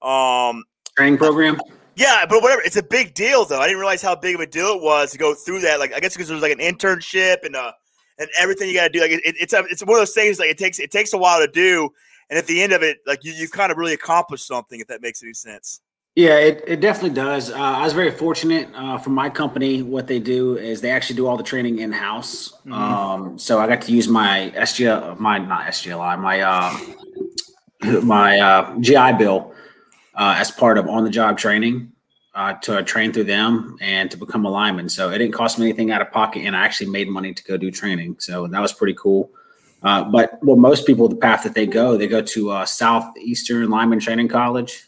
um, 0.00 0.64
training 0.96 1.18
program. 1.18 1.58
Yeah, 1.98 2.26
but 2.28 2.42
whatever. 2.42 2.62
It's 2.64 2.76
a 2.76 2.82
big 2.82 3.14
deal, 3.14 3.44
though. 3.44 3.60
I 3.60 3.66
didn't 3.66 3.80
realize 3.80 4.00
how 4.00 4.14
big 4.14 4.36
of 4.36 4.40
a 4.40 4.46
deal 4.46 4.68
it 4.68 4.82
was 4.82 5.10
to 5.10 5.18
go 5.18 5.34
through 5.34 5.62
that. 5.62 5.80
Like, 5.80 5.92
I 5.92 5.98
guess 5.98 6.14
because 6.14 6.28
there's 6.28 6.42
like 6.42 6.52
an 6.52 6.60
internship 6.60 7.44
and 7.44 7.56
uh 7.56 7.72
and 8.20 8.28
everything 8.38 8.68
you 8.68 8.74
got 8.74 8.84
to 8.84 8.88
do. 8.90 9.00
Like, 9.00 9.10
it, 9.10 9.20
it's 9.24 9.52
a, 9.52 9.64
it's 9.68 9.82
one 9.84 9.96
of 9.96 10.00
those 10.00 10.14
things. 10.14 10.38
Like, 10.38 10.48
it 10.48 10.58
takes 10.58 10.78
it 10.78 10.92
takes 10.92 11.12
a 11.12 11.18
while 11.18 11.40
to 11.40 11.48
do, 11.48 11.90
and 12.30 12.38
at 12.38 12.46
the 12.46 12.62
end 12.62 12.72
of 12.72 12.84
it, 12.84 12.98
like 13.04 13.24
you 13.24 13.32
you've 13.32 13.50
kind 13.50 13.72
of 13.72 13.78
really 13.78 13.94
accomplished 13.94 14.46
something. 14.46 14.78
If 14.78 14.86
that 14.86 15.02
makes 15.02 15.24
any 15.24 15.34
sense. 15.34 15.80
Yeah, 16.14 16.36
it, 16.38 16.64
it 16.66 16.80
definitely 16.80 17.14
does. 17.14 17.50
Uh, 17.50 17.56
I 17.56 17.84
was 17.84 17.92
very 17.92 18.10
fortunate 18.10 18.68
uh, 18.74 18.98
for 18.98 19.10
my 19.10 19.28
company. 19.28 19.82
What 19.82 20.08
they 20.08 20.18
do 20.18 20.56
is 20.56 20.80
they 20.80 20.90
actually 20.90 21.14
do 21.14 21.26
all 21.26 21.36
the 21.36 21.44
training 21.44 21.78
in 21.78 21.92
house. 21.92 22.52
Mm-hmm. 22.60 22.72
Um, 22.72 23.38
so 23.38 23.60
I 23.60 23.68
got 23.68 23.82
to 23.82 23.92
use 23.92 24.08
my 24.08 24.52
SGL, 24.56 25.18
my 25.18 25.38
not 25.38 25.66
SGLI, 25.66 26.18
my 26.18 26.40
uh, 26.42 28.02
my 28.02 28.38
uh, 28.38 28.78
GI 28.78 29.12
Bill 29.18 29.52
uh, 30.18 30.34
as 30.36 30.50
part 30.50 30.76
of 30.76 30.88
on 30.88 31.04
the 31.04 31.10
job 31.10 31.38
training 31.38 31.92
uh, 32.34 32.52
to 32.54 32.82
train 32.82 33.12
through 33.12 33.24
them 33.24 33.76
and 33.80 34.10
to 34.10 34.16
become 34.16 34.44
a 34.44 34.50
lineman. 34.50 34.88
So 34.88 35.10
it 35.10 35.18
didn't 35.18 35.32
cost 35.32 35.58
me 35.58 35.66
anything 35.66 35.90
out 35.90 36.02
of 36.02 36.12
pocket, 36.12 36.40
and 36.40 36.54
I 36.54 36.64
actually 36.64 36.90
made 36.90 37.08
money 37.08 37.32
to 37.32 37.44
go 37.44 37.56
do 37.56 37.70
training. 37.70 38.16
So 38.18 38.46
that 38.48 38.60
was 38.60 38.72
pretty 38.72 38.94
cool. 38.94 39.30
Uh, 39.82 40.04
but 40.04 40.38
well, 40.42 40.56
most 40.56 40.86
people, 40.86 41.08
the 41.08 41.16
path 41.16 41.44
that 41.44 41.54
they 41.54 41.66
go, 41.66 41.96
they 41.96 42.08
go 42.08 42.20
to 42.20 42.50
uh, 42.50 42.66
Southeastern 42.66 43.70
Lineman 43.70 44.00
Training 44.00 44.28
College, 44.28 44.84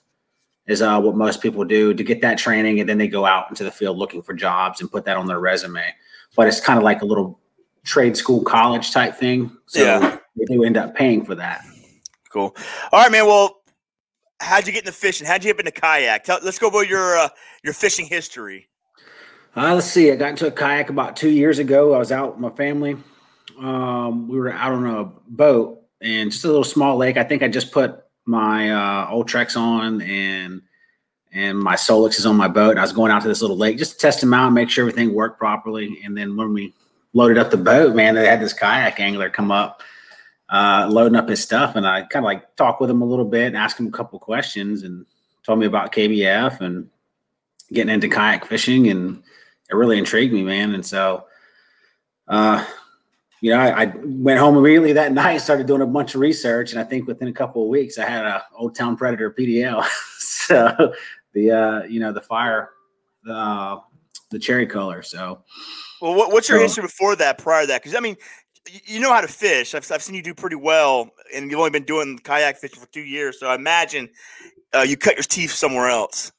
is 0.67 0.83
uh, 0.83 1.01
what 1.01 1.17
most 1.17 1.41
people 1.41 1.65
do 1.65 1.95
to 1.95 2.05
get 2.05 2.21
that 2.21 2.39
training, 2.39 2.81
and 2.81 2.89
then 2.89 2.99
they 2.99 3.09
go 3.09 3.25
out 3.25 3.49
into 3.49 3.65
the 3.65 3.71
field 3.71 3.97
looking 3.97 4.23
for 4.23 4.35
jobs 4.35 4.81
and 4.81 4.91
put 4.91 5.05
that 5.05 5.17
on 5.17 5.27
their 5.27 5.41
resume. 5.41 5.95
But 6.37 6.49
it's 6.49 6.61
kind 6.61 6.77
of 6.77 6.85
like 6.85 7.03
a 7.03 7.05
little 7.05 7.41
trade 7.85 8.17
school 8.17 8.43
college 8.43 8.93
type 8.93 9.17
thing. 9.17 9.57
So 9.67 9.81
yeah. 9.81 10.19
they 10.37 10.45
do 10.45 10.65
end 10.65 10.77
up 10.77 10.95
paying 10.95 11.25
for 11.25 11.35
that. 11.37 11.65
Cool. 12.33 12.55
All 12.93 13.03
right, 13.03 13.11
man. 13.11 13.27
Well, 13.27 13.60
how'd 14.41 14.67
you 14.67 14.73
get 14.73 14.83
into 14.83 14.93
fishing? 14.93 15.27
How'd 15.27 15.45
you 15.45 15.53
get 15.53 15.61
into 15.61 15.81
kayak? 15.81 16.25
Tell, 16.25 16.41
let's 16.43 16.59
go 16.59 16.69
about 16.69 16.89
your 16.89 17.17
uh, 17.17 17.29
your 17.63 17.75
fishing 17.75 18.07
history. 18.07 18.69
Uh, 19.57 19.75
let's 19.75 19.87
see. 19.87 20.11
I 20.11 20.17
got 20.17 20.31
into 20.31 20.47
a 20.47 20.51
kayak 20.51 20.91
about 20.91 21.17
two 21.17 21.31
years 21.31 21.59
ago. 21.59 21.95
I 21.95 21.99
was 21.99 22.13
out 22.13 22.33
with 22.33 22.41
my 22.41 22.51
family. 22.51 22.97
Um, 23.59 24.29
we 24.29 24.39
were 24.39 24.53
out 24.53 24.73
on 24.73 24.87
a 24.87 25.05
boat 25.29 25.83
and 26.01 26.31
just 26.31 26.45
a 26.45 26.49
little 26.49 26.65
small 26.65 26.97
lake. 26.97 27.17
I 27.17 27.25
think 27.25 27.43
I 27.43 27.49
just 27.49 27.73
put 27.73 28.03
my 28.27 28.71
uh, 28.71 29.11
Ultrex 29.11 29.57
on 29.57 30.03
and 30.03 30.63
and 31.33 31.59
my 31.59 31.75
Solix 31.75 32.19
is 32.19 32.27
on 32.27 32.37
my 32.37 32.49
boat. 32.49 32.71
And 32.71 32.81
I 32.81 32.83
was 32.83 32.93
going 32.93 33.13
out 33.13 33.23
to 33.23 33.29
this 33.29 33.41
little 33.41 33.57
lake 33.57 33.79
just 33.79 33.93
to 33.93 33.99
test 33.99 34.21
them 34.21 34.35
out, 34.35 34.47
and 34.47 34.55
make 34.55 34.71
sure 34.71 34.83
everything 34.83 35.15
worked 35.15 35.39
properly. 35.39 36.01
And 36.05 36.17
then 36.17 36.37
when 36.37 36.53
we 36.53 36.73
loaded 37.13 37.39
up 37.39 37.51
the 37.51 37.57
boat, 37.57 37.95
man, 37.95 38.15
they 38.15 38.27
had 38.27 38.41
this 38.41 38.53
kayak 38.53 38.99
angler 38.99 39.31
come 39.31 39.51
up 39.51 39.83
uh, 40.51 40.89
loading 40.91 41.17
up 41.17 41.29
his 41.29 41.43
stuff, 41.43 41.77
and 41.77 41.87
I 41.87 42.03
kind 42.03 42.25
of 42.25 42.25
like 42.25 42.57
talk 42.57 42.81
with 42.81 42.91
him 42.91 43.03
a 43.03 43.07
little 43.07 43.25
bit, 43.25 43.47
and 43.49 43.57
ask 43.57 43.79
him 43.79 43.87
a 43.87 43.93
couple 43.93 44.19
questions, 44.19 44.83
and 44.83 45.07
told 45.45 45.59
me 45.59 45.67
about 45.67 45.93
KBF 45.93 46.61
and 46.61 46.89
getting 47.73 47.95
into 47.95 48.09
kayak 48.09 48.45
fishing, 48.45 48.89
and 48.89 49.23
it 49.71 49.75
really 49.75 49.99
intrigued 49.99 50.33
me, 50.33 50.43
man. 50.43 50.75
And 50.75 50.85
so, 50.85 51.27
uh, 52.29 52.65
you 53.41 53.53
know, 53.53 53.61
I, 53.61 53.85
I, 53.85 53.93
went 54.05 54.41
home 54.41 54.57
immediately 54.57 54.93
that 54.95 55.13
night, 55.25 55.39
started 55.39 55.67
doing 55.67 55.83
a 55.83 55.87
bunch 55.87 56.15
of 56.15 56.21
research, 56.21 56.73
and 56.73 56.81
I 56.81 56.85
think 56.85 57.07
within 57.07 57.29
a 57.29 57.33
couple 57.33 57.63
of 57.63 57.69
weeks, 57.69 57.99
I 57.99 58.09
had 58.09 58.25
a 58.25 58.45
Old 58.57 58.75
Town 58.75 58.97
Predator 58.97 59.33
PDL. 59.33 59.85
so 60.19 60.93
the 61.33 61.51
uh, 61.51 61.83
you 61.85 62.01
know 62.01 62.13
the 62.13 62.21
fire, 62.21 62.71
the 63.25 63.35
uh, 63.35 63.81
the 64.31 64.39
cherry 64.39 64.67
color. 64.67 65.03
So, 65.03 65.43
well, 66.01 66.15
what, 66.15 66.33
what's 66.33 66.49
your 66.49 66.59
so, 66.59 66.63
history 66.63 66.83
before 66.83 67.17
that? 67.17 67.39
Prior 67.39 67.63
to 67.63 67.67
that, 67.69 67.83
because 67.83 67.97
I 67.97 68.01
mean, 68.01 68.17
you 68.85 69.01
know 69.01 69.13
how 69.13 69.21
to 69.21 69.29
fish. 69.29 69.75
I've, 69.75 69.91
I've 69.91 70.03
seen 70.03 70.15
you 70.15 70.23
do 70.23 70.35
pretty 70.35 70.57
well, 70.57 71.11
and 71.35 71.51
you've 71.51 71.59
only 71.59 71.71
been 71.71 71.85
doing 71.85 72.19
kayak 72.19 72.59
fishing 72.59 72.81
for 72.81 72.89
two 72.89 73.03
years. 73.03 73.39
So 73.39 73.47
I 73.47 73.55
imagine 73.55 74.11
uh, 74.75 74.83
you 74.83 74.97
cut 74.97 75.17
your 75.17 75.25
teeth 75.25 75.53
somewhere 75.53 75.89
else. 75.89 76.33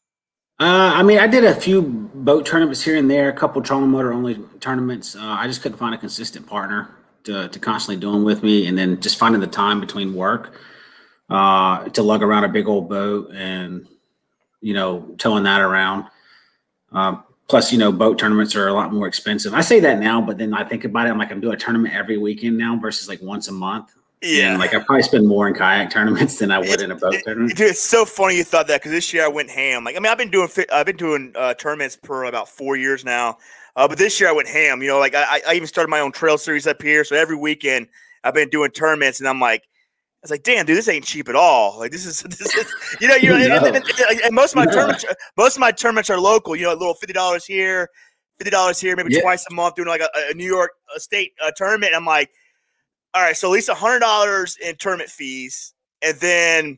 Uh, 0.60 0.94
I 0.94 1.02
mean, 1.02 1.18
I 1.18 1.26
did 1.26 1.44
a 1.44 1.56
few 1.56 1.82
boat 1.82 2.46
tournaments 2.46 2.84
here 2.84 2.96
and 2.96 3.10
there, 3.10 3.30
a 3.30 3.34
couple 3.34 3.62
trolling 3.64 3.90
motor 3.90 4.14
only 4.14 4.38
tournaments. 4.60 5.16
Uh, 5.16 5.22
I 5.24 5.48
just 5.48 5.64
couldn't 5.64 5.80
find 5.80 5.96
a 5.96 5.98
consistent 5.98 6.46
partner 6.46 6.90
to, 7.24 7.48
to 7.48 7.60
constantly 7.60 8.00
doing 8.00 8.24
with 8.24 8.44
me, 8.44 8.68
and 8.68 8.78
then 8.78 9.02
just 9.02 9.18
finding 9.18 9.42
the 9.42 9.48
time 9.48 9.80
between 9.80 10.14
work 10.14 10.54
uh, 11.32 11.86
to 11.90 12.04
lug 12.04 12.22
around 12.22 12.44
a 12.44 12.50
big 12.50 12.68
old 12.68 12.90
boat 12.90 13.32
and 13.34 13.88
you 14.62 14.74
know 14.74 15.16
towing 15.18 15.44
that 15.44 15.62
around. 15.62 16.06
Um, 16.92 17.24
plus, 17.52 17.72
you 17.72 17.78
know, 17.78 17.92
boat 17.92 18.18
tournaments 18.18 18.56
are 18.56 18.70
a 18.70 18.74
lot 18.74 18.94
more 18.94 19.08
expensive. 19.08 19.54
I 19.54 19.60
say 19.60 19.82
that 19.82 20.00
now, 20.00 20.22
but 20.22 20.38
then 20.38 20.54
I 20.54 20.64
think 20.64 20.86
about 20.86 21.06
it. 21.06 21.10
I'm 21.10 21.18
like, 21.18 21.32
I'm 21.32 21.42
doing 21.42 21.54
a 21.54 21.58
tournament 21.58 21.94
every 21.94 22.18
weekend 22.18 22.58
now 22.58 22.78
versus 22.78 23.10
like 23.10 23.22
once 23.22 23.50
a 23.50 23.52
month. 23.52 23.94
Yeah, 24.22 24.52
and 24.52 24.60
like 24.60 24.74
I 24.74 24.80
probably 24.80 25.04
spend 25.04 25.28
more 25.28 25.50
in 25.50 25.54
kayak 25.54 25.90
tournaments 25.90 26.40
than 26.40 26.50
I 26.50 26.60
would 26.60 26.70
it, 26.70 26.82
in 26.82 26.92
a 26.92 26.96
boat 26.96 27.16
it, 27.16 27.24
tournament. 27.26 27.58
Dude, 27.58 27.72
it's 27.72 27.82
so 27.82 28.06
funny 28.06 28.38
you 28.38 28.46
thought 28.46 28.68
that 28.68 28.80
because 28.80 28.94
this 28.94 29.14
year 29.14 29.26
I 29.26 29.28
went 29.28 29.50
ham. 29.50 29.84
Like, 29.84 29.98
I 29.98 30.00
mean, 30.00 30.10
I've 30.12 30.18
been 30.18 30.32
doing 30.32 30.48
I've 30.72 30.86
been 30.86 30.96
doing 30.96 31.34
uh, 31.36 31.56
tournaments 31.56 31.98
for 32.04 32.24
about 32.24 32.48
four 32.48 32.78
years 32.78 33.04
now, 33.04 33.38
uh, 33.76 33.88
but 33.88 33.98
this 33.98 34.22
year 34.22 34.30
I 34.30 34.32
went 34.32 34.48
ham. 34.48 34.82
You 34.82 34.88
know, 34.88 35.00
like 35.00 35.14
I, 35.14 35.42
I 35.46 35.54
even 35.56 35.68
started 35.68 35.90
my 35.90 36.00
own 36.00 36.14
trail 36.14 36.38
series 36.38 36.68
up 36.68 36.82
here, 36.82 37.04
so 37.04 37.18
every 37.18 37.36
weekend 37.36 37.88
I've 38.24 38.34
been 38.34 38.50
doing 38.50 38.72
tournaments, 38.72 39.20
and 39.20 39.28
I'm 39.28 39.42
like, 39.42 39.68
I 40.22 40.26
was 40.26 40.32
like, 40.32 40.44
damn, 40.44 40.68
dude, 40.68 40.78
this 40.78 40.88
ain't 40.88 41.04
cheap 41.04 41.30
at 41.30 41.36
all. 41.36 41.80
Like 41.80 41.92
this 41.92 42.06
is, 42.06 42.22
this 42.38 42.56
is 42.56 42.66
you 43.00 43.08
know, 43.08 43.16
you 43.16 43.30
know, 43.30 43.38
no. 43.38 43.66
and, 43.66 43.76
and, 43.76 44.22
and, 44.24 44.36
most 44.36 44.52
of 44.52 44.58
my 44.58 44.66
no. 44.66 44.72
tournaments, 44.72 45.06
most 45.36 45.56
of 45.56 45.60
my 45.60 45.72
tournaments 45.72 46.12
are 46.12 46.20
local. 46.20 46.56
You 46.56 46.66
know, 46.66 46.74
a 46.74 46.78
little 46.78 46.94
fifty 46.94 47.14
dollars 47.14 47.44
here, 47.44 47.90
fifty 48.38 48.52
dollars 48.52 48.80
here, 48.80 48.96
maybe 48.96 49.16
yeah. 49.16 49.22
twice 49.22 49.46
a 49.50 49.54
month, 49.54 49.76
doing 49.76 49.88
like 49.88 50.02
a, 50.02 50.10
a 50.30 50.34
New 50.36 50.46
York 50.46 50.72
state 50.98 51.34
uh, 51.44 51.50
tournament. 51.56 51.96
I'm 51.96 52.06
like, 52.06 52.30
all 53.16 53.24
right, 53.24 53.36
so 53.36 53.48
at 53.48 53.52
least 53.52 53.70
a 53.70 53.74
hundred 53.74 54.00
dollars 54.00 54.58
in 54.64 54.76
tournament 54.78 55.10
fees, 55.10 55.74
and 56.04 56.16
then 56.20 56.78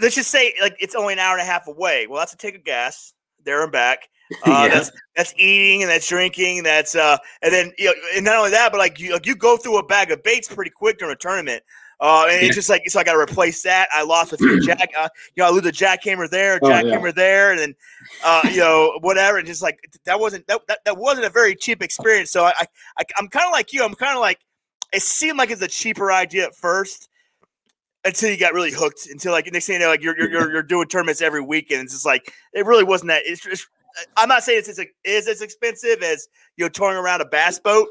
let's 0.00 0.16
just 0.16 0.30
say 0.30 0.52
like 0.60 0.76
it's 0.80 0.96
only 0.96 1.12
an 1.12 1.20
hour 1.20 1.34
and 1.38 1.42
a 1.42 1.50
half 1.50 1.68
away. 1.68 2.08
Well, 2.08 2.18
that's 2.18 2.32
a 2.32 2.36
take 2.36 2.56
of 2.56 2.64
gas 2.64 3.12
there 3.44 3.62
and 3.62 3.72
back. 3.72 4.08
Uh, 4.44 4.68
yeah. 4.68 4.68
That's 4.68 4.92
that's 5.16 5.34
eating 5.38 5.82
and 5.82 5.90
that's 5.90 6.06
drinking. 6.06 6.58
And 6.58 6.66
that's 6.66 6.94
uh, 6.94 7.16
and 7.40 7.50
then 7.50 7.72
you 7.78 7.86
know, 7.86 7.94
and 8.14 8.26
not 8.26 8.36
only 8.36 8.50
that, 8.50 8.70
but 8.70 8.76
like 8.76 9.00
you 9.00 9.14
like 9.14 9.24
you 9.24 9.34
go 9.34 9.56
through 9.56 9.78
a 9.78 9.86
bag 9.86 10.10
of 10.10 10.22
baits 10.22 10.54
pretty 10.54 10.70
quick 10.70 10.98
during 10.98 11.14
a 11.14 11.16
tournament. 11.16 11.62
Uh, 12.00 12.26
and 12.28 12.40
yeah. 12.40 12.46
it's 12.46 12.54
just 12.54 12.68
like 12.68 12.88
so 12.88 13.00
I 13.00 13.04
got 13.04 13.14
to 13.14 13.18
replace 13.18 13.62
that. 13.62 13.88
I 13.92 14.04
lost 14.04 14.32
a 14.32 14.36
few 14.36 14.60
jack, 14.66 14.90
uh, 14.96 15.08
you 15.34 15.42
know, 15.42 15.48
I 15.48 15.50
lose 15.50 15.66
a 15.66 15.72
jackhammer 15.72 16.30
there, 16.30 16.60
jackhammer 16.60 17.02
oh, 17.02 17.06
yeah. 17.06 17.12
there, 17.12 17.50
and 17.50 17.58
then 17.58 17.74
uh, 18.24 18.42
you 18.50 18.58
know 18.58 18.98
whatever. 19.00 19.38
And 19.38 19.46
just 19.46 19.62
like 19.62 19.78
that 20.04 20.20
wasn't 20.20 20.46
that, 20.46 20.60
that, 20.68 20.78
that 20.84 20.96
wasn't 20.96 21.26
a 21.26 21.30
very 21.30 21.56
cheap 21.56 21.82
experience. 21.82 22.30
So 22.30 22.44
I, 22.44 22.52
I 22.98 23.04
I'm 23.16 23.28
kind 23.28 23.46
of 23.46 23.52
like 23.52 23.72
you. 23.72 23.82
I'm 23.84 23.94
kind 23.94 24.14
of 24.14 24.20
like 24.20 24.38
it 24.92 25.02
seemed 25.02 25.38
like 25.38 25.50
it's 25.50 25.62
a 25.62 25.68
cheaper 25.68 26.12
idea 26.12 26.46
at 26.46 26.54
first 26.54 27.08
until 28.04 28.30
you 28.30 28.38
got 28.38 28.54
really 28.54 28.72
hooked. 28.72 29.08
Until 29.10 29.32
like 29.32 29.52
next 29.52 29.66
thing 29.66 29.74
you 29.74 29.80
know, 29.80 29.88
like 29.88 30.02
you're 30.02 30.18
you're, 30.18 30.52
you're 30.52 30.62
doing 30.62 30.86
tournaments 30.86 31.20
every 31.20 31.40
weekend. 31.40 31.82
It's 31.82 31.92
just 31.92 32.06
like 32.06 32.32
it 32.52 32.64
really 32.64 32.84
wasn't 32.84 33.08
that. 33.08 33.22
It's, 33.24 33.44
it's 33.44 33.66
I'm 34.16 34.28
not 34.28 34.44
saying 34.44 34.60
it's, 34.60 34.68
it's, 34.68 34.90
it's 35.04 35.28
as 35.28 35.42
expensive 35.42 36.02
as 36.02 36.28
you 36.56 36.64
know 36.64 36.68
touring 36.68 36.96
around 36.96 37.20
a 37.20 37.26
bass 37.26 37.58
boat, 37.58 37.88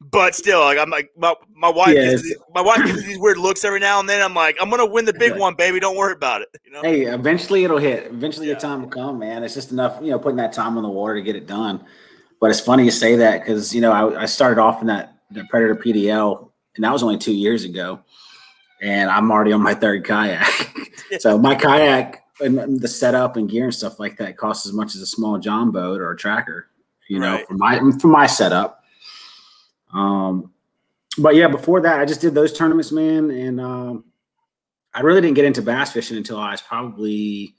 but 0.00 0.34
still, 0.34 0.60
like 0.60 0.78
I'm 0.78 0.90
like 0.90 1.10
my, 1.16 1.34
my 1.54 1.68
wife 1.68 1.94
yeah, 1.94 2.10
gives 2.10 2.22
these, 2.22 2.36
my 2.54 2.60
wife 2.60 2.84
gives 2.84 3.04
these 3.06 3.18
weird 3.18 3.38
looks 3.38 3.64
every 3.64 3.80
now 3.80 3.98
and 3.98 4.08
then. 4.08 4.22
I'm 4.22 4.34
like, 4.34 4.56
I'm 4.60 4.70
gonna 4.70 4.86
win 4.86 5.04
the 5.04 5.12
big 5.12 5.36
one, 5.36 5.54
baby. 5.54 5.80
Don't 5.80 5.96
worry 5.96 6.12
about 6.12 6.42
it. 6.42 6.48
You 6.64 6.72
know? 6.72 6.82
Hey, 6.82 7.02
eventually 7.02 7.64
it'll 7.64 7.78
hit. 7.78 8.06
Eventually 8.06 8.48
yeah. 8.48 8.54
the 8.54 8.60
time 8.60 8.82
will 8.82 8.88
come, 8.88 9.18
man. 9.18 9.42
It's 9.42 9.54
just 9.54 9.72
enough, 9.72 9.98
you 10.00 10.10
know, 10.10 10.18
putting 10.18 10.36
that 10.36 10.52
time 10.52 10.76
on 10.76 10.82
the 10.82 10.88
water 10.88 11.14
to 11.14 11.22
get 11.22 11.34
it 11.34 11.46
done. 11.46 11.84
But 12.40 12.50
it's 12.50 12.60
funny 12.60 12.84
you 12.84 12.90
say 12.90 13.16
that 13.16 13.40
because 13.40 13.74
you 13.74 13.80
know 13.80 13.92
I, 13.92 14.22
I 14.22 14.26
started 14.26 14.60
off 14.60 14.80
in 14.80 14.86
that 14.86 15.16
the 15.30 15.44
Predator 15.50 15.74
PDL, 15.74 16.50
and 16.76 16.84
that 16.84 16.92
was 16.92 17.02
only 17.02 17.18
two 17.18 17.34
years 17.34 17.64
ago, 17.64 18.00
and 18.80 19.10
I'm 19.10 19.30
already 19.30 19.52
on 19.52 19.62
my 19.62 19.74
third 19.74 20.04
kayak. 20.04 20.46
so 21.18 21.36
my 21.36 21.54
kayak 21.54 22.22
and 22.40 22.80
the 22.80 22.88
setup 22.88 23.36
and 23.36 23.50
gear 23.50 23.64
and 23.64 23.74
stuff 23.74 23.98
like 23.98 24.16
that 24.18 24.36
costs 24.36 24.66
as 24.66 24.72
much 24.72 24.94
as 24.94 25.00
a 25.00 25.06
small 25.06 25.38
John 25.38 25.70
boat 25.70 26.00
or 26.00 26.12
a 26.12 26.16
tracker. 26.16 26.68
You 27.08 27.18
know, 27.18 27.34
right. 27.34 27.46
for 27.48 27.54
my 27.54 27.80
for 28.00 28.08
my 28.08 28.26
setup. 28.26 28.77
Um, 29.92 30.52
but 31.18 31.34
yeah, 31.34 31.48
before 31.48 31.80
that, 31.80 32.00
I 32.00 32.04
just 32.04 32.20
did 32.20 32.34
those 32.34 32.52
tournaments, 32.52 32.92
man, 32.92 33.30
and 33.30 33.60
um, 33.60 34.04
I 34.94 35.00
really 35.00 35.20
didn't 35.20 35.36
get 35.36 35.44
into 35.44 35.62
bass 35.62 35.92
fishing 35.92 36.16
until 36.16 36.38
I 36.38 36.52
was 36.52 36.60
probably, 36.60 37.54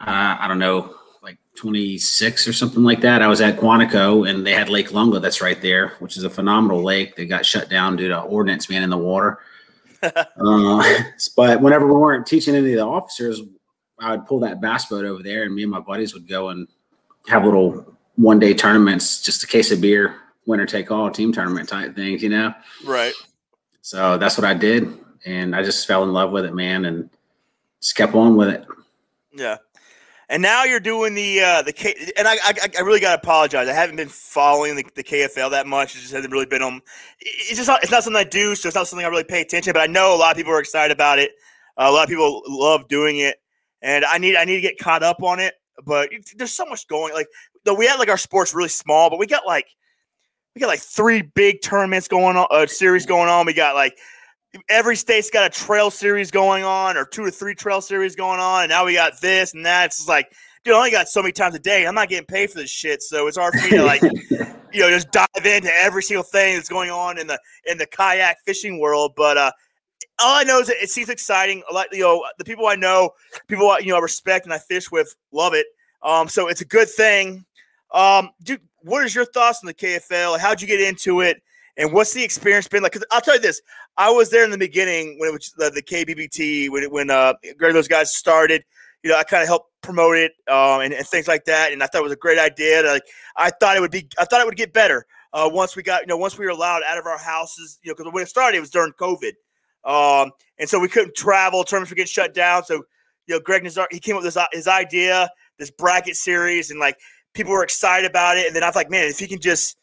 uh, 0.00 0.36
I 0.40 0.48
don't 0.48 0.58
know, 0.58 0.94
like 1.22 1.38
26 1.56 2.48
or 2.48 2.52
something 2.52 2.82
like 2.82 3.00
that. 3.02 3.22
I 3.22 3.28
was 3.28 3.40
at 3.40 3.58
Quantico, 3.58 4.28
and 4.28 4.46
they 4.46 4.52
had 4.52 4.68
Lake 4.68 4.92
Lunga 4.92 5.20
that's 5.20 5.40
right 5.40 5.60
there, 5.60 5.90
which 6.00 6.16
is 6.16 6.24
a 6.24 6.30
phenomenal 6.30 6.82
lake. 6.82 7.16
They 7.16 7.26
got 7.26 7.46
shut 7.46 7.68
down 7.68 7.96
due 7.96 8.08
to 8.08 8.20
ordnance 8.20 8.68
man 8.68 8.82
in 8.82 8.90
the 8.90 8.98
water. 8.98 9.38
uh, 10.02 11.02
but 11.36 11.60
whenever 11.60 11.86
we 11.86 11.94
weren't 11.94 12.26
teaching 12.26 12.54
any 12.54 12.72
of 12.72 12.76
the 12.76 12.84
officers, 12.84 13.40
I 13.98 14.16
would 14.16 14.26
pull 14.26 14.40
that 14.40 14.60
bass 14.60 14.86
boat 14.86 15.04
over 15.04 15.22
there, 15.22 15.44
and 15.44 15.54
me 15.54 15.62
and 15.62 15.70
my 15.70 15.80
buddies 15.80 16.12
would 16.12 16.28
go 16.28 16.48
and 16.48 16.66
have 17.28 17.44
little 17.44 17.96
one 18.16 18.38
day 18.38 18.54
tournaments, 18.54 19.22
just 19.22 19.42
a 19.44 19.46
case 19.46 19.70
of 19.70 19.80
beer, 19.80 20.16
winner 20.46 20.66
take 20.66 20.90
all 20.90 21.10
team 21.10 21.32
tournament 21.32 21.68
type 21.68 21.94
things, 21.94 22.22
you 22.22 22.28
know? 22.28 22.54
Right. 22.84 23.12
So 23.80 24.18
that's 24.18 24.38
what 24.38 24.44
I 24.44 24.54
did. 24.54 24.98
And 25.26 25.54
I 25.54 25.62
just 25.62 25.86
fell 25.86 26.02
in 26.02 26.12
love 26.12 26.30
with 26.30 26.44
it, 26.44 26.54
man, 26.54 26.84
and 26.84 27.10
just 27.80 27.96
kept 27.96 28.14
on 28.14 28.36
with 28.36 28.48
it. 28.48 28.66
Yeah. 29.32 29.56
And 30.28 30.42
now 30.42 30.64
you're 30.64 30.80
doing 30.80 31.14
the 31.14 31.40
uh, 31.42 31.62
the 31.62 31.72
K, 31.72 31.94
and 32.16 32.26
I, 32.26 32.36
I, 32.42 32.54
I 32.78 32.80
really 32.80 33.00
got 33.00 33.10
to 33.10 33.20
apologize. 33.20 33.68
I 33.68 33.74
haven't 33.74 33.96
been 33.96 34.08
following 34.08 34.74
the, 34.74 34.84
the 34.94 35.04
KFL 35.04 35.50
that 35.50 35.66
much. 35.66 35.94
It 35.94 36.00
just 36.00 36.14
hasn't 36.14 36.32
really 36.32 36.46
been 36.46 36.62
on. 36.62 36.80
It's 37.20 37.56
just 37.56 37.68
not, 37.68 37.82
it's 37.82 37.92
not 37.92 38.04
something 38.04 38.18
I 38.18 38.24
do, 38.24 38.54
so 38.54 38.68
it's 38.68 38.74
not 38.74 38.88
something 38.88 39.04
I 39.04 39.10
really 39.10 39.24
pay 39.24 39.42
attention. 39.42 39.74
But 39.74 39.82
I 39.82 39.86
know 39.86 40.14
a 40.14 40.16
lot 40.16 40.30
of 40.30 40.36
people 40.38 40.52
are 40.52 40.60
excited 40.60 40.92
about 40.92 41.18
it. 41.18 41.32
Uh, 41.76 41.86
a 41.88 41.92
lot 41.92 42.04
of 42.04 42.08
people 42.08 42.42
love 42.48 42.88
doing 42.88 43.18
it, 43.18 43.36
and 43.82 44.04
I 44.06 44.16
need 44.16 44.34
I 44.34 44.46
need 44.46 44.56
to 44.56 44.60
get 44.62 44.78
caught 44.78 45.02
up 45.02 45.22
on 45.22 45.40
it. 45.40 45.54
But 45.84 46.08
there's 46.36 46.52
so 46.52 46.64
much 46.64 46.88
going. 46.88 47.12
Like 47.12 47.28
though 47.64 47.74
we 47.74 47.86
had 47.86 47.96
like 47.96 48.08
our 48.08 48.18
sports 48.18 48.54
really 48.54 48.70
small, 48.70 49.10
but 49.10 49.18
we 49.18 49.26
got 49.26 49.46
like 49.46 49.66
we 50.54 50.60
got 50.60 50.68
like 50.68 50.80
three 50.80 51.22
big 51.22 51.62
tournaments 51.62 52.08
going 52.08 52.36
on, 52.36 52.46
a 52.50 52.54
uh, 52.54 52.66
series 52.66 53.06
going 53.06 53.28
on. 53.28 53.46
We 53.46 53.54
got 53.54 53.74
like 53.74 53.98
every 54.68 54.96
state's 54.96 55.30
got 55.30 55.44
a 55.44 55.50
trail 55.50 55.90
series 55.90 56.30
going 56.30 56.64
on, 56.64 56.96
or 56.96 57.04
two 57.04 57.24
or 57.24 57.30
three 57.30 57.54
trail 57.54 57.80
series 57.80 58.14
going 58.14 58.40
on, 58.40 58.62
and 58.62 58.70
now 58.70 58.84
we 58.84 58.94
got 58.94 59.20
this 59.20 59.54
and 59.54 59.66
that. 59.66 59.86
It's 59.86 60.08
like, 60.08 60.32
dude, 60.64 60.74
I 60.74 60.78
only 60.78 60.90
got 60.90 61.08
so 61.08 61.22
many 61.22 61.32
times 61.32 61.54
a 61.54 61.58
day. 61.58 61.86
I'm 61.86 61.94
not 61.94 62.08
getting 62.08 62.26
paid 62.26 62.50
for 62.50 62.58
this 62.58 62.70
shit, 62.70 63.02
so 63.02 63.26
it's 63.26 63.36
hard 63.36 63.54
for 63.54 63.64
me 63.64 63.78
to 63.78 63.84
like, 63.84 64.02
you 64.72 64.80
know, 64.80 64.90
just 64.90 65.10
dive 65.10 65.26
into 65.44 65.70
every 65.74 66.02
single 66.02 66.24
thing 66.24 66.54
that's 66.54 66.68
going 66.68 66.90
on 66.90 67.18
in 67.18 67.26
the 67.26 67.38
in 67.66 67.78
the 67.78 67.86
kayak 67.86 68.36
fishing 68.46 68.78
world. 68.78 69.14
But 69.16 69.36
uh, 69.36 69.50
all 70.20 70.38
I 70.38 70.44
know 70.44 70.60
is 70.60 70.68
it 70.68 70.90
seems 70.90 71.08
exciting. 71.08 71.64
A 71.68 71.74
lot, 71.74 71.86
you 71.90 72.00
know, 72.00 72.24
the 72.38 72.44
people 72.44 72.66
I 72.66 72.76
know, 72.76 73.10
people 73.48 73.68
I, 73.70 73.78
you 73.78 73.88
know 73.88 73.96
I 73.96 74.00
respect 74.00 74.46
and 74.46 74.54
I 74.54 74.58
fish 74.58 74.90
with, 74.92 75.14
love 75.32 75.54
it. 75.54 75.66
Um, 76.02 76.28
so 76.28 76.46
it's 76.46 76.60
a 76.60 76.66
good 76.66 76.88
thing. 76.88 77.44
Um, 77.92 78.30
dude, 78.42 78.60
what 78.84 79.04
is 79.04 79.14
your 79.14 79.24
thoughts 79.24 79.60
on 79.62 79.66
the 79.66 79.74
KFL? 79.74 80.38
How'd 80.38 80.60
you 80.60 80.68
get 80.68 80.80
into 80.80 81.20
it? 81.20 81.42
And 81.76 81.92
what's 81.92 82.12
the 82.12 82.22
experience 82.22 82.68
been 82.68 82.82
like? 82.82 82.92
Because 82.92 83.06
I'll 83.10 83.20
tell 83.20 83.34
you 83.34 83.40
this, 83.40 83.60
I 83.96 84.10
was 84.10 84.30
there 84.30 84.44
in 84.44 84.50
the 84.50 84.58
beginning 84.58 85.18
when 85.18 85.28
it 85.28 85.32
was 85.32 85.52
the, 85.56 85.70
the 85.70 85.82
KBBT 85.82 86.70
when 86.70 86.84
it, 86.84 86.92
when 86.92 87.10
uh 87.10 87.34
Greg 87.58 87.74
those 87.74 87.88
guys 87.88 88.14
started. 88.14 88.64
You 89.02 89.10
know, 89.10 89.18
I 89.18 89.24
kind 89.24 89.42
of 89.42 89.48
helped 89.48 89.70
promote 89.82 90.16
it 90.16 90.32
um, 90.48 90.80
and, 90.80 90.94
and, 90.94 91.06
things 91.06 91.28
like 91.28 91.44
that. 91.44 91.72
And 91.72 91.82
I 91.82 91.86
thought 91.86 91.98
it 91.98 92.04
was 92.04 92.12
a 92.12 92.16
great 92.16 92.38
idea. 92.38 92.82
Like 92.82 93.02
I 93.36 93.50
thought 93.50 93.76
it 93.76 93.80
would 93.80 93.90
be, 93.90 94.08
I 94.18 94.24
thought 94.24 94.40
it 94.40 94.46
would 94.46 94.56
get 94.56 94.72
better 94.72 95.04
uh, 95.34 95.50
once 95.52 95.76
we 95.76 95.82
got, 95.82 96.02
you 96.02 96.06
know, 96.06 96.16
once 96.16 96.38
we 96.38 96.46
were 96.46 96.52
allowed 96.52 96.82
out 96.86 96.96
of 96.96 97.04
our 97.04 97.18
houses. 97.18 97.78
You 97.82 97.90
know, 97.90 97.96
because 97.96 98.12
when 98.12 98.22
it 98.22 98.28
started, 98.28 98.56
it 98.56 98.60
was 98.60 98.70
during 98.70 98.92
COVID, 98.92 99.32
um, 99.84 100.30
and 100.58 100.68
so 100.68 100.78
we 100.78 100.88
couldn't 100.88 101.14
travel. 101.14 101.64
Terms 101.64 101.90
were 101.90 101.96
getting 101.96 102.06
shut 102.06 102.32
down. 102.32 102.64
So 102.64 102.84
you 103.26 103.34
know, 103.34 103.40
Greg 103.40 103.64
Nazar 103.64 103.88
he 103.90 103.98
came 103.98 104.16
up 104.16 104.22
with 104.22 104.32
this 104.32 104.46
his 104.52 104.68
idea, 104.68 105.28
this 105.58 105.70
bracket 105.70 106.16
series, 106.16 106.70
and 106.70 106.78
like 106.78 106.96
people 107.34 107.52
were 107.52 107.64
excited 107.64 108.08
about 108.08 108.36
it. 108.36 108.46
And 108.46 108.56
then 108.56 108.62
I 108.62 108.66
was 108.66 108.76
like, 108.76 108.90
man, 108.90 109.08
if 109.08 109.18
he 109.18 109.26
can 109.26 109.40
just, 109.40 109.76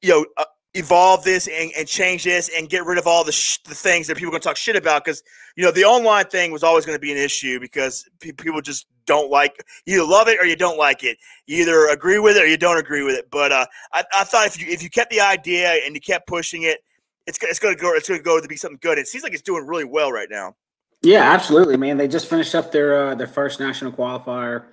you 0.00 0.10
know, 0.10 0.26
uh, 0.36 0.44
evolve 0.74 1.22
this 1.22 1.46
and, 1.46 1.70
and, 1.76 1.86
change 1.86 2.24
this 2.24 2.50
and 2.56 2.68
get 2.68 2.84
rid 2.84 2.98
of 2.98 3.06
all 3.06 3.22
the, 3.22 3.30
sh- 3.30 3.58
the 3.64 3.74
things 3.74 4.08
that 4.08 4.16
people 4.16 4.28
are 4.28 4.32
going 4.32 4.40
to 4.40 4.48
talk 4.48 4.56
shit 4.56 4.74
about. 4.74 5.04
Because, 5.04 5.22
you 5.56 5.64
know, 5.64 5.70
the 5.70 5.84
online 5.84 6.26
thing 6.26 6.50
was 6.50 6.62
always 6.64 6.84
going 6.84 6.96
to 6.96 7.00
be 7.00 7.12
an 7.12 7.18
issue 7.18 7.60
because 7.60 8.08
pe- 8.20 8.32
people 8.32 8.60
just 8.60 8.86
don't 9.06 9.30
like 9.30 9.64
you 9.86 10.08
love 10.08 10.28
it 10.28 10.38
or 10.40 10.46
you 10.46 10.56
don't 10.56 10.78
like 10.78 11.04
it. 11.04 11.18
You 11.46 11.62
either 11.62 11.86
agree 11.88 12.18
with 12.18 12.36
it 12.36 12.42
or 12.42 12.46
you 12.46 12.56
don't 12.56 12.78
agree 12.78 13.02
with 13.02 13.14
it. 13.16 13.30
But 13.30 13.52
uh, 13.52 13.66
I, 13.92 14.04
I 14.14 14.24
thought 14.24 14.46
if 14.46 14.60
you 14.60 14.66
if 14.68 14.82
you 14.82 14.90
kept 14.90 15.10
the 15.10 15.20
idea 15.20 15.80
and 15.84 15.94
you 15.94 16.00
kept 16.00 16.26
pushing 16.26 16.62
it, 16.62 16.80
it's, 17.26 17.38
it's 17.42 17.58
going 17.58 17.74
to 17.74 17.80
go 17.80 17.94
it's 17.94 18.06
to 18.08 18.18
go 18.18 18.40
to 18.40 18.48
be 18.48 18.56
something 18.56 18.78
good. 18.80 18.98
It 18.98 19.06
seems 19.06 19.22
like 19.22 19.32
it's 19.32 19.42
doing 19.42 19.66
really 19.66 19.84
well 19.84 20.10
right 20.10 20.28
now. 20.30 20.56
Yeah, 21.02 21.22
absolutely, 21.22 21.76
man. 21.76 21.98
They 21.98 22.08
just 22.08 22.28
finished 22.28 22.54
up 22.54 22.72
their 22.72 23.08
uh, 23.08 23.14
their 23.14 23.26
first 23.26 23.60
national 23.60 23.92
qualifier. 23.92 24.64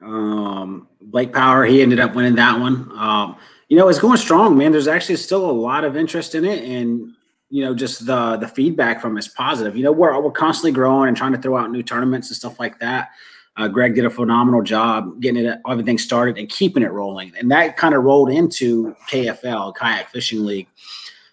Um, 0.00 0.88
Blake 1.00 1.32
Power, 1.32 1.64
he 1.64 1.82
ended 1.82 2.00
up 2.00 2.14
winning 2.14 2.36
that 2.36 2.58
one. 2.60 2.90
Um, 2.96 3.36
you 3.68 3.76
know, 3.76 3.88
it's 3.88 3.98
going 3.98 4.16
strong, 4.18 4.56
man. 4.56 4.72
There's 4.72 4.88
actually 4.88 5.16
still 5.16 5.50
a 5.50 5.52
lot 5.52 5.84
of 5.84 5.96
interest 5.96 6.34
in 6.34 6.44
it, 6.44 6.64
and 6.64 7.12
you 7.50 7.64
know, 7.64 7.74
just 7.74 8.06
the 8.06 8.36
the 8.36 8.48
feedback 8.48 9.00
from 9.00 9.18
it's 9.18 9.28
positive. 9.28 9.76
You 9.76 9.84
know, 9.84 9.92
we're 9.92 10.18
we're 10.20 10.30
constantly 10.30 10.72
growing 10.72 11.08
and 11.08 11.16
trying 11.16 11.32
to 11.32 11.38
throw 11.38 11.56
out 11.56 11.70
new 11.70 11.82
tournaments 11.82 12.28
and 12.28 12.36
stuff 12.36 12.58
like 12.60 12.78
that. 12.80 13.10
Uh, 13.56 13.66
Greg 13.66 13.96
did 13.96 14.04
a 14.04 14.10
phenomenal 14.10 14.62
job 14.62 15.20
getting 15.20 15.44
it 15.44 15.58
everything 15.68 15.98
started 15.98 16.38
and 16.38 16.48
keeping 16.48 16.82
it 16.82 16.92
rolling, 16.92 17.32
and 17.38 17.50
that 17.50 17.76
kind 17.76 17.94
of 17.94 18.04
rolled 18.04 18.30
into 18.30 18.94
KFL 19.10 19.74
Kayak 19.74 20.10
Fishing 20.10 20.44
League. 20.44 20.68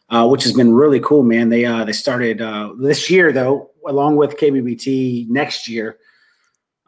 uh, 0.10 0.28
which 0.28 0.44
has 0.44 0.54
been 0.54 0.74
really 0.74 1.00
cool, 1.00 1.24
man. 1.24 1.50
They 1.50 1.66
uh, 1.66 1.84
they 1.84 1.94
started 1.94 2.42
uh, 2.42 2.74
this 2.80 3.10
year 3.10 3.32
though, 3.32 3.72
along 3.88 4.18
with 4.18 4.38
KBBT 4.38 5.30
next 5.30 5.68
year. 5.68 5.98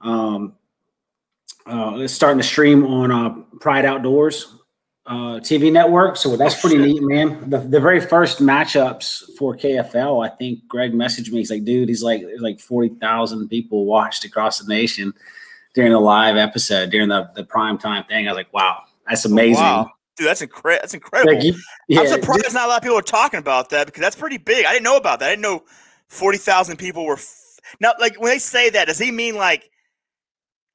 Um, 0.01 0.53
uh, 1.67 1.97
it's 1.97 2.13
starting 2.13 2.39
to 2.39 2.47
stream 2.47 2.85
on 2.85 3.11
uh, 3.11 3.29
Pride 3.59 3.85
Outdoors 3.85 4.57
uh, 5.07 5.39
TV 5.39 5.71
network. 5.71 6.17
So 6.17 6.35
that's 6.35 6.55
oh, 6.55 6.61
pretty 6.61 6.77
neat, 6.77 7.01
man. 7.01 7.49
The, 7.49 7.59
the 7.59 7.79
very 7.79 8.01
first 8.01 8.39
matchups 8.39 9.35
for 9.37 9.55
KFL, 9.55 10.25
I 10.25 10.29
think 10.35 10.67
Greg 10.67 10.93
messaged 10.93 11.31
me. 11.31 11.39
He's 11.39 11.49
like, 11.49 11.63
dude, 11.63 11.89
he's 11.89 12.03
like, 12.03 12.21
there's 12.21 12.41
like 12.41 12.59
40,000 12.59 13.47
people 13.47 13.85
watched 13.85 14.25
across 14.25 14.59
the 14.59 14.67
nation 14.67 15.13
during 15.73 15.91
the 15.91 15.99
live 15.99 16.35
episode, 16.35 16.89
during 16.89 17.07
the, 17.09 17.29
the 17.35 17.45
prime 17.45 17.77
time 17.77 18.03
thing. 18.05 18.27
I 18.27 18.31
was 18.31 18.37
like, 18.37 18.53
wow, 18.53 18.83
that's 19.07 19.25
oh, 19.25 19.31
amazing. 19.31 19.63
Oh, 19.63 19.83
wow. 19.83 19.91
Dude, 20.17 20.27
that's 20.27 20.41
incredible. 20.41 20.81
That's 20.81 20.93
incredible. 20.93 21.35
Like, 21.35 21.55
yeah, 21.87 22.01
I'm 22.01 22.07
surprised 22.07 22.43
just, 22.43 22.55
not 22.55 22.65
a 22.65 22.69
lot 22.69 22.77
of 22.77 22.83
people 22.83 22.97
are 22.97 23.03
talking 23.03 23.39
about 23.39 23.69
that 23.69 23.85
because 23.85 24.01
that's 24.01 24.15
pretty 24.15 24.37
big. 24.37 24.65
I 24.65 24.73
didn't 24.73 24.83
know 24.83 24.97
about 24.97 25.19
that. 25.19 25.27
I 25.27 25.31
didn't 25.31 25.43
know 25.43 25.63
40,000 26.07 26.77
people 26.77 27.05
were. 27.05 27.13
F- 27.13 27.59
now, 27.79 27.93
like 27.99 28.19
when 28.19 28.31
they 28.31 28.39
say 28.39 28.69
that, 28.71 28.87
does 28.87 28.97
he 28.97 29.11
mean 29.11 29.35
like, 29.35 29.69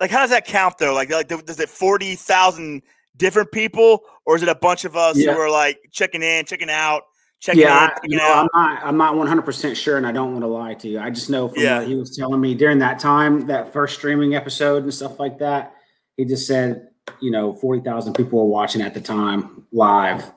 like 0.01 0.11
how 0.11 0.21
does 0.21 0.31
that 0.31 0.47
count 0.47 0.79
though? 0.79 0.95
Like, 0.95 1.11
like 1.11 1.29
does 1.29 1.61
it 1.61 1.69
40,000 1.69 2.83
different 3.17 3.53
people, 3.53 4.03
or 4.25 4.37
is 4.37 4.43
it 4.43 4.49
a 4.49 4.55
bunch 4.55 4.85
of 4.85 4.97
us 4.97 5.17
yeah. 5.17 5.33
who 5.33 5.41
are 5.41 5.51
like 5.51 5.79
checking 5.91 6.23
in, 6.23 6.45
checking 6.45 6.71
out? 6.71 7.03
Checking 7.41 7.63
yeah, 7.63 7.85
in, 7.85 7.91
checking 7.91 8.11
you 8.13 8.17
know. 8.19 8.33
I'm 8.33 8.49
not. 8.55 8.85
I'm 8.85 8.97
not 8.97 9.17
100 9.17 9.43
percent 9.43 9.77
sure, 9.77 9.97
and 9.97 10.07
I 10.07 10.13
don't 10.13 10.33
want 10.33 10.45
to 10.45 10.49
lie 10.49 10.75
to 10.75 10.89
you. 10.89 11.01
I 11.01 11.11
just 11.11 11.29
know 11.29 11.49
from 11.49 11.61
yeah. 11.61 11.81
what 11.81 11.89
he 11.89 11.97
was 11.97 12.17
telling 12.17 12.41
me 12.41 12.55
during 12.55 12.79
that 12.79 13.01
time, 13.01 13.47
that 13.49 13.73
first 13.73 13.97
streaming 13.97 14.35
episode 14.35 14.85
and 14.85 14.95
stuff 14.95 15.19
like 15.19 15.39
that. 15.39 15.75
He 16.17 16.25
just 16.25 16.47
said, 16.47 16.89
you 17.21 17.31
know, 17.31 17.55
40,000 17.55 18.15
people 18.15 18.39
were 18.39 18.45
watching 18.45 18.83
at 18.83 18.95
the 18.95 19.01
time 19.01 19.67
live. 19.73 20.31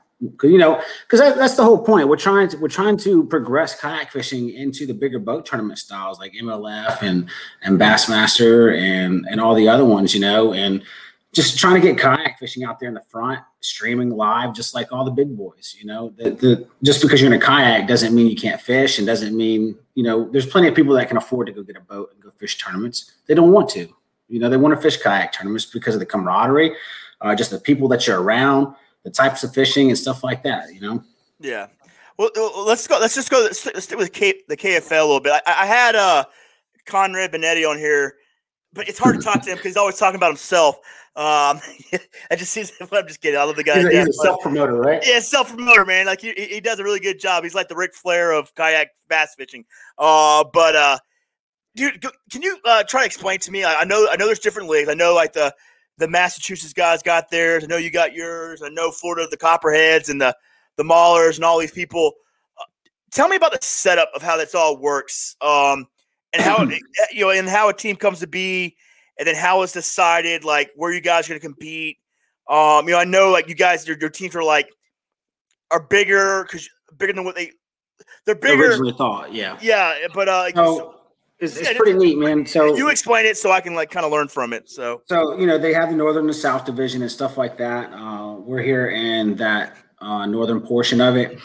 You 0.44 0.58
know, 0.58 0.82
because 1.06 1.20
that, 1.20 1.38
that's 1.38 1.56
the 1.56 1.64
whole 1.64 1.80
point. 1.80 2.08
We're 2.08 2.16
trying 2.16 2.48
to 2.50 2.58
we're 2.58 2.68
trying 2.68 2.98
to 2.98 3.26
progress 3.26 3.80
kayak 3.80 4.12
fishing 4.12 4.50
into 4.50 4.86
the 4.86 4.94
bigger 4.94 5.20
boat 5.20 5.46
tournament 5.46 5.80
styles 5.80 6.20
like 6.20 6.34
MLF 6.34 7.02
and 7.02 7.30
and 7.64 7.80
Bassmaster 7.80 8.78
and 8.78 9.26
and 9.30 9.40
all 9.40 9.56
the 9.56 9.68
other 9.68 9.86
ones. 9.86 10.14
You 10.14 10.22
know, 10.22 10.54
and 10.54 10.84
just 11.36 11.60
trying 11.60 11.76
to 11.76 11.82
get 11.82 11.98
kayak 11.98 12.40
fishing 12.40 12.64
out 12.64 12.80
there 12.80 12.88
in 12.88 12.96
the 12.96 13.04
front, 13.10 13.42
streaming 13.60 14.10
live, 14.10 14.54
just 14.54 14.74
like 14.74 14.94
all 14.94 15.04
the 15.04 15.12
big 15.12 15.36
boys. 15.36 15.76
You 15.78 15.86
know, 15.86 16.14
the, 16.18 16.32
the 16.32 16.68
just 16.82 17.02
because 17.02 17.22
you're 17.22 17.32
in 17.32 17.40
a 17.40 17.44
kayak 17.44 17.88
doesn't 17.88 18.16
mean 18.16 18.28
you 18.28 18.38
can't 18.38 18.62
fish, 18.62 18.98
and 18.98 19.06
doesn't 19.06 19.36
mean 19.36 19.78
you 19.96 20.04
know. 20.04 20.30
There's 20.32 20.46
plenty 20.46 20.70
of 20.70 20.76
people 20.76 20.94
that 20.96 21.10
can 21.10 21.18
afford 21.18 21.48
to 21.48 21.54
go 21.54 21.62
get 21.62 21.76
a 21.76 21.82
boat 21.82 22.12
and 22.14 22.24
go 22.24 22.32
fish 22.38 22.58
tournaments. 22.58 23.16
They 23.28 23.34
don't 23.34 23.52
want 23.52 23.70
to. 23.72 23.94
You 24.30 24.40
know, 24.40 24.50
they 24.50 24.58
want 24.58 24.74
to 24.74 24.82
fish 24.82 24.98
kayak 24.98 25.34
tournaments 25.34 25.66
because 25.66 25.94
of 25.94 26.00
the 26.00 26.06
camaraderie, 26.06 26.74
uh, 27.22 27.36
just 27.36 27.52
the 27.52 27.60
people 27.60 27.88
that 27.90 28.08
you're 28.08 28.22
around, 28.22 28.74
the 29.06 29.12
types 29.12 29.44
of 29.46 29.54
fishing 29.54 29.90
and 29.90 29.98
stuff 29.98 30.24
like 30.24 30.44
that. 30.44 30.74
You 30.74 30.82
know. 30.82 31.04
Yeah. 31.40 31.68
Well, 32.18 32.32
let's 32.66 32.86
go. 32.88 32.98
Let's 33.00 33.16
just 33.16 33.30
go. 33.30 33.42
Let's 33.42 33.60
stick 33.84 33.98
with 33.98 34.12
K, 34.12 34.42
the 34.50 34.58
KFL 34.58 35.02
a 35.02 35.06
little 35.06 35.20
bit. 35.22 35.34
I, 35.46 35.64
I 35.64 35.66
had 35.66 35.96
uh, 35.96 36.26
Conrad 36.86 37.32
Benetti 37.32 37.70
on 37.70 37.78
here, 37.78 38.16
but 38.74 38.90
it's 38.90 39.00
hard 39.00 39.16
to 39.16 39.22
talk 39.22 39.42
to 39.44 39.50
him 39.50 39.58
because 39.58 39.70
he's 39.70 39.78
always 39.78 39.98
talking 39.98 40.16
about 40.16 40.30
himself. 40.30 40.78
Um, 41.18 41.62
I 42.32 42.36
just 42.36 42.52
seems 42.52 42.72
I'm 42.92 43.08
just 43.08 43.22
kidding. 43.22 43.40
I 43.40 43.44
love 43.44 43.56
the 43.56 43.64
guy. 43.64 43.78
He's, 43.78 43.86
a, 43.86 43.92
he's 43.92 44.08
a 44.08 44.14
self 44.14 44.42
promoter, 44.42 44.76
right? 44.76 45.04
Yeah, 45.06 45.20
self 45.20 45.50
promoter, 45.50 45.86
man. 45.86 46.08
Like 46.08 46.22
he, 46.22 46.34
he 46.34 46.60
does 46.60 46.80
a 46.80 46.84
really 46.84 47.00
good 47.00 47.20
job. 47.20 47.44
He's 47.44 47.56
like 47.56 47.68
the 47.68 47.76
Ric 47.76 47.94
Flair 47.94 48.32
of 48.32 48.54
kayak 48.56 48.90
bass 49.08 49.36
fishing. 49.36 49.66
Uh, 49.98 50.44
but 50.54 50.76
uh, 50.76 50.98
dude, 51.76 52.04
can 52.32 52.42
you 52.42 52.58
uh, 52.66 52.84
try 52.84 53.02
to 53.02 53.06
explain 53.06 53.40
to 53.40 53.52
me? 53.52 53.64
I, 53.64 53.82
I 53.82 53.84
know 53.84 54.08
I 54.10 54.16
know 54.16 54.26
there's 54.26 54.40
different 54.40 54.70
leagues. 54.70 54.90
I 54.90 54.94
know 54.94 55.14
like 55.14 55.34
the 55.34 55.54
the 55.98 56.08
Massachusetts 56.08 56.74
guys 56.74 57.02
got 57.02 57.30
theirs. 57.30 57.64
I 57.64 57.68
know 57.68 57.78
you 57.78 57.92
got 57.92 58.14
yours. 58.14 58.62
I 58.62 58.70
know 58.70 58.92
Florida 58.92 59.28
the 59.30 59.38
Copperheads 59.38 60.10
and 60.10 60.20
the 60.20 60.36
the 60.78 60.84
Maulers 60.84 61.36
and 61.36 61.46
all 61.46 61.60
these 61.60 61.72
people. 61.72 62.14
Uh, 62.60 62.66
tell 63.12 63.28
me 63.28 63.38
about 63.38 63.54
the 63.54 63.60
setup 63.62 64.12
of 64.14 64.22
how 64.22 64.38
this 64.38 64.54
all 64.54 64.78
works. 64.78 65.36
Um, 65.42 65.88
and 66.34 66.44
how 66.44 66.64
you 67.12 67.26
know, 67.26 67.32
and 67.32 67.48
how 67.48 67.70
a 67.70 67.74
team 67.74 67.96
comes 67.96 68.20
to 68.20 68.28
be 68.28 68.76
and 69.18 69.28
then 69.28 69.36
how 69.36 69.62
it's 69.62 69.74
decided 69.74 70.44
like 70.44 70.72
where 70.76 70.92
you 70.92 71.02
guys 71.02 71.26
are 71.26 71.30
going 71.30 71.42
to 71.42 71.48
compete. 71.48 71.98
Um, 72.50 72.86
you 72.88 72.92
know, 72.92 73.00
I 73.00 73.06
know 73.06 73.32
like 73.32 73.48
you 73.48 73.56
guys, 73.56 73.88
your, 73.88 73.98
your 74.00 74.10
teams 74.10 74.36
are 74.36 74.44
like 74.44 74.70
are 75.72 75.82
bigger 75.82 76.44
because 76.44 76.70
bigger 76.98 77.14
than 77.14 77.24
what 77.24 77.36
they 77.36 77.52
they're 78.26 78.36
bigger. 78.36 78.68
Originally 78.68 78.94
thought, 78.94 79.34
yeah, 79.34 79.58
yeah, 79.62 79.96
but 80.14 80.30
uh, 80.30 80.52
so, 80.52 80.96
it's, 81.40 81.74
pretty 81.74 81.94
neat, 81.94 82.18
man. 82.18 82.46
So 82.46 82.76
you 82.76 82.90
explain 82.90 83.26
it 83.26 83.38
so 83.38 83.52
I 83.52 83.62
can 83.62 83.76
like 83.76 83.92
kind 83.92 84.06
of 84.06 84.12
learn 84.12 84.28
from 84.28 84.54
it. 84.54 84.70
So 84.70 85.02
so 85.06 85.38
you 85.38 85.46
know 85.46 85.58
they 85.58 85.74
have 85.74 85.90
the 85.90 85.96
northern 85.96 86.26
and 86.26 86.36
south 86.36 86.66
division 86.66 87.02
and 87.02 87.12
stuff 87.12 87.38
like 87.38 87.58
that. 87.58 87.92
Uh, 87.94 88.36
we're 88.36 88.62
here 88.62 88.90
in 88.90 89.36
that 89.36 89.76
uh, 90.00 90.26
northern 90.26 90.62
portion 90.62 91.02
of 91.02 91.18
it. 91.18 91.40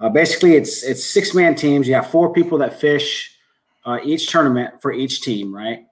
Uh, 0.00 0.08
basically, 0.08 0.54
it's 0.54 0.82
it's 0.82 1.04
six 1.04 1.34
man 1.34 1.54
teams. 1.54 1.86
You 1.86 1.94
have 1.94 2.10
four 2.10 2.32
people 2.32 2.58
that 2.58 2.80
fish 2.80 3.36
uh, 3.84 3.98
each 4.02 4.30
tournament 4.30 4.82
for 4.82 4.92
each 4.92 5.22
team, 5.22 5.54
right? 5.54 5.86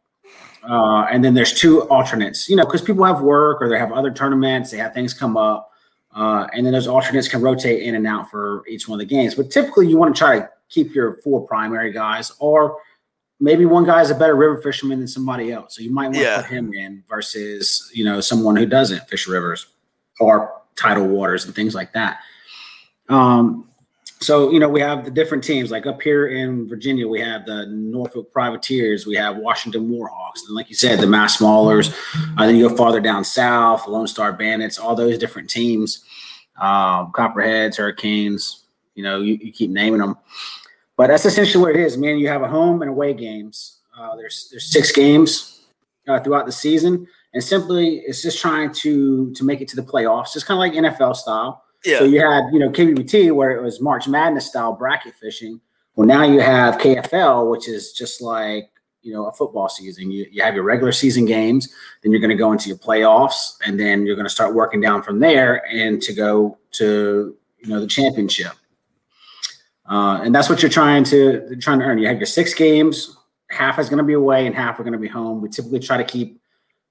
Uh, 0.69 1.07
and 1.11 1.25
then 1.25 1.35
there's 1.35 1.53
two 1.53 1.83
alternates, 1.88 2.49
you 2.49 2.57
know, 2.57 2.64
because 2.64 2.81
people 2.81 3.05
have 3.05 3.21
work 3.21 3.61
or 3.61 3.69
they 3.69 3.79
have 3.79 3.93
other 3.93 4.11
tournaments, 4.11 4.71
they 4.71 4.79
have 4.79 4.95
things 4.95 5.12
come 5.12 5.37
up. 5.37 5.71
Uh, 6.14 6.47
and 6.55 6.64
then 6.64 6.73
those 6.73 6.87
alternates 6.87 7.29
can 7.29 7.43
rotate 7.43 7.83
in 7.83 7.95
and 7.95 8.07
out 8.07 8.31
for 8.31 8.64
each 8.69 8.88
one 8.88 9.01
of 9.01 9.07
the 9.07 9.14
games. 9.14 9.35
But 9.35 9.51
typically, 9.51 9.88
you 9.88 9.99
want 9.99 10.14
to 10.14 10.19
try 10.19 10.38
to 10.38 10.51
keep 10.69 10.95
your 10.95 11.17
four 11.19 11.47
primary 11.47 11.93
guys, 11.93 12.33
or 12.38 12.79
maybe 13.40 13.66
one 13.66 13.85
guy 13.85 14.01
is 14.01 14.11
a 14.11 14.14
better 14.14 14.35
river 14.35 14.61
fisherman 14.62 14.99
than 14.99 15.09
somebody 15.09 15.53
else. 15.53 15.77
So 15.77 15.83
you 15.83 15.92
might 15.92 16.07
want 16.07 16.18
yeah. 16.18 16.37
to 16.37 16.42
put 16.42 16.51
him 16.51 16.73
in 16.73 17.03
versus, 17.09 17.90
you 17.92 18.05
know, 18.05 18.20
someone 18.20 18.57
who 18.57 18.66
doesn't 18.66 19.09
fish 19.09 19.27
rivers 19.27 19.66
or 20.20 20.62
tidal 20.77 21.07
waters 21.09 21.44
and 21.44 21.55
things 21.55 21.75
like 21.75 21.92
that. 21.92 22.20
Um, 23.09 23.68
so 24.25 24.51
you 24.51 24.59
know 24.59 24.68
we 24.68 24.81
have 24.81 25.05
the 25.05 25.11
different 25.11 25.44
teams 25.44 25.70
like 25.70 25.87
up 25.87 26.01
here 26.01 26.29
in 26.29 26.66
virginia 26.68 27.07
we 27.07 27.20
have 27.20 27.44
the 27.44 27.66
norfolk 27.66 28.33
privateers 28.33 29.07
we 29.07 29.14
have 29.14 29.37
washington 29.37 29.88
warhawks 29.90 30.47
and 30.47 30.55
like 30.55 30.68
you 30.70 30.75
said 30.75 30.99
the 30.99 31.07
mass 31.07 31.38
maulers 31.38 31.94
uh, 32.38 32.47
then 32.47 32.57
you 32.57 32.68
go 32.68 32.75
farther 32.75 33.01
down 33.01 33.23
south 33.23 33.87
lone 33.87 34.07
star 34.07 34.33
bandits 34.33 34.79
all 34.79 34.94
those 34.94 35.18
different 35.18 35.51
teams 35.51 36.05
um, 36.61 37.12
copperheads 37.12 37.77
hurricanes 37.77 38.64
you 38.94 39.03
know 39.03 39.20
you, 39.20 39.38
you, 39.42 39.53
keep 39.53 39.70
naming 39.70 40.01
them 40.01 40.16
but 40.97 41.09
that's 41.09 41.25
essentially 41.25 41.63
what 41.63 41.75
it 41.75 41.81
is 41.81 41.97
man 41.97 42.19
you 42.19 42.29
have 42.29 42.43
a 42.43 42.49
home 42.49 42.83
and 42.83 42.91
away 42.91 43.13
games 43.15 43.81
uh, 43.99 44.17
there's 44.17 44.49
there's 44.51 44.71
six 44.71 44.93
games 44.93 45.67
uh, 46.09 46.21
throughout 46.21 46.47
the 46.47 46.53
season 46.53 47.07
and 47.33 47.43
simply 47.43 48.03
it's 48.07 48.23
just 48.23 48.41
trying 48.41 48.73
to 48.73 49.33
to 49.33 49.45
make 49.45 49.61
it 49.61 49.69
to 49.69 49.77
the 49.77 49.83
playoffs 49.83 50.33
just 50.33 50.47
kind 50.47 50.57
of 50.57 50.61
like 50.61 50.95
nfl 50.95 51.15
style 51.15 51.65
yeah. 51.85 51.99
So 51.99 52.05
you 52.05 52.21
had, 52.21 52.45
you 52.53 52.59
know, 52.59 52.71
KBBT 52.71 53.33
where 53.33 53.51
it 53.51 53.63
was 53.63 53.81
March 53.81 54.09
Madness 54.09 54.47
style 54.47 54.73
bracket 54.73 55.15
fishing. 55.15 55.61
Well, 55.97 56.07
now 56.07 56.25
you 56.25 56.41
have 56.41 56.79
KFL, 56.79 57.51
which 57.51 57.69
is 57.69 57.93
just 57.93 58.21
like, 58.21 58.71
you 59.03 59.13
know, 59.13 59.27
a 59.27 59.33
football 59.33 59.69
season. 59.69 60.11
You, 60.11 60.27
you 60.31 60.43
have 60.43 60.55
your 60.55 60.65
regular 60.65 60.93
season 60.93 61.27
games, 61.27 61.69
then 62.03 62.11
you're 62.11 62.23
going 62.23 62.31
to 62.31 62.37
go 62.37 62.53
into 62.53 62.69
your 62.69 62.79
playoffs, 62.79 63.57
and 63.67 63.79
then 63.79 64.07
you're 64.07 64.17
going 64.17 64.27
to 64.27 64.33
start 64.33 64.55
working 64.55 64.81
down 64.81 65.03
from 65.03 65.21
there 65.21 65.63
and 65.71 66.01
to 66.03 66.15
go 66.15 66.59
to, 66.73 67.37
you 67.59 67.69
know, 67.69 67.81
the 67.81 67.87
championship. 67.87 68.53
Uh, 69.88 70.20
and 70.23 70.35
that's 70.35 70.49
what 70.49 70.62
you're 70.62 70.70
trying 70.70 71.05
to 71.05 71.57
trying 71.57 71.79
to 71.79 71.85
earn. 71.85 71.99
You 71.99 72.09
have 72.09 72.16
your 72.16 72.27
six 72.27 72.55
games. 72.55 73.16
Half 73.51 73.79
is 73.79 73.88
going 73.88 73.99
to 73.99 74.05
be 74.05 74.14
away, 74.14 74.47
and 74.47 74.55
half 74.55 74.81
are 74.81 74.83
going 74.83 74.94
to 74.94 74.99
be 74.99 75.09
home. 75.09 75.40
We 75.40 75.49
typically 75.49 75.81
try 75.81 75.97
to 75.97 76.05
keep 76.05 76.40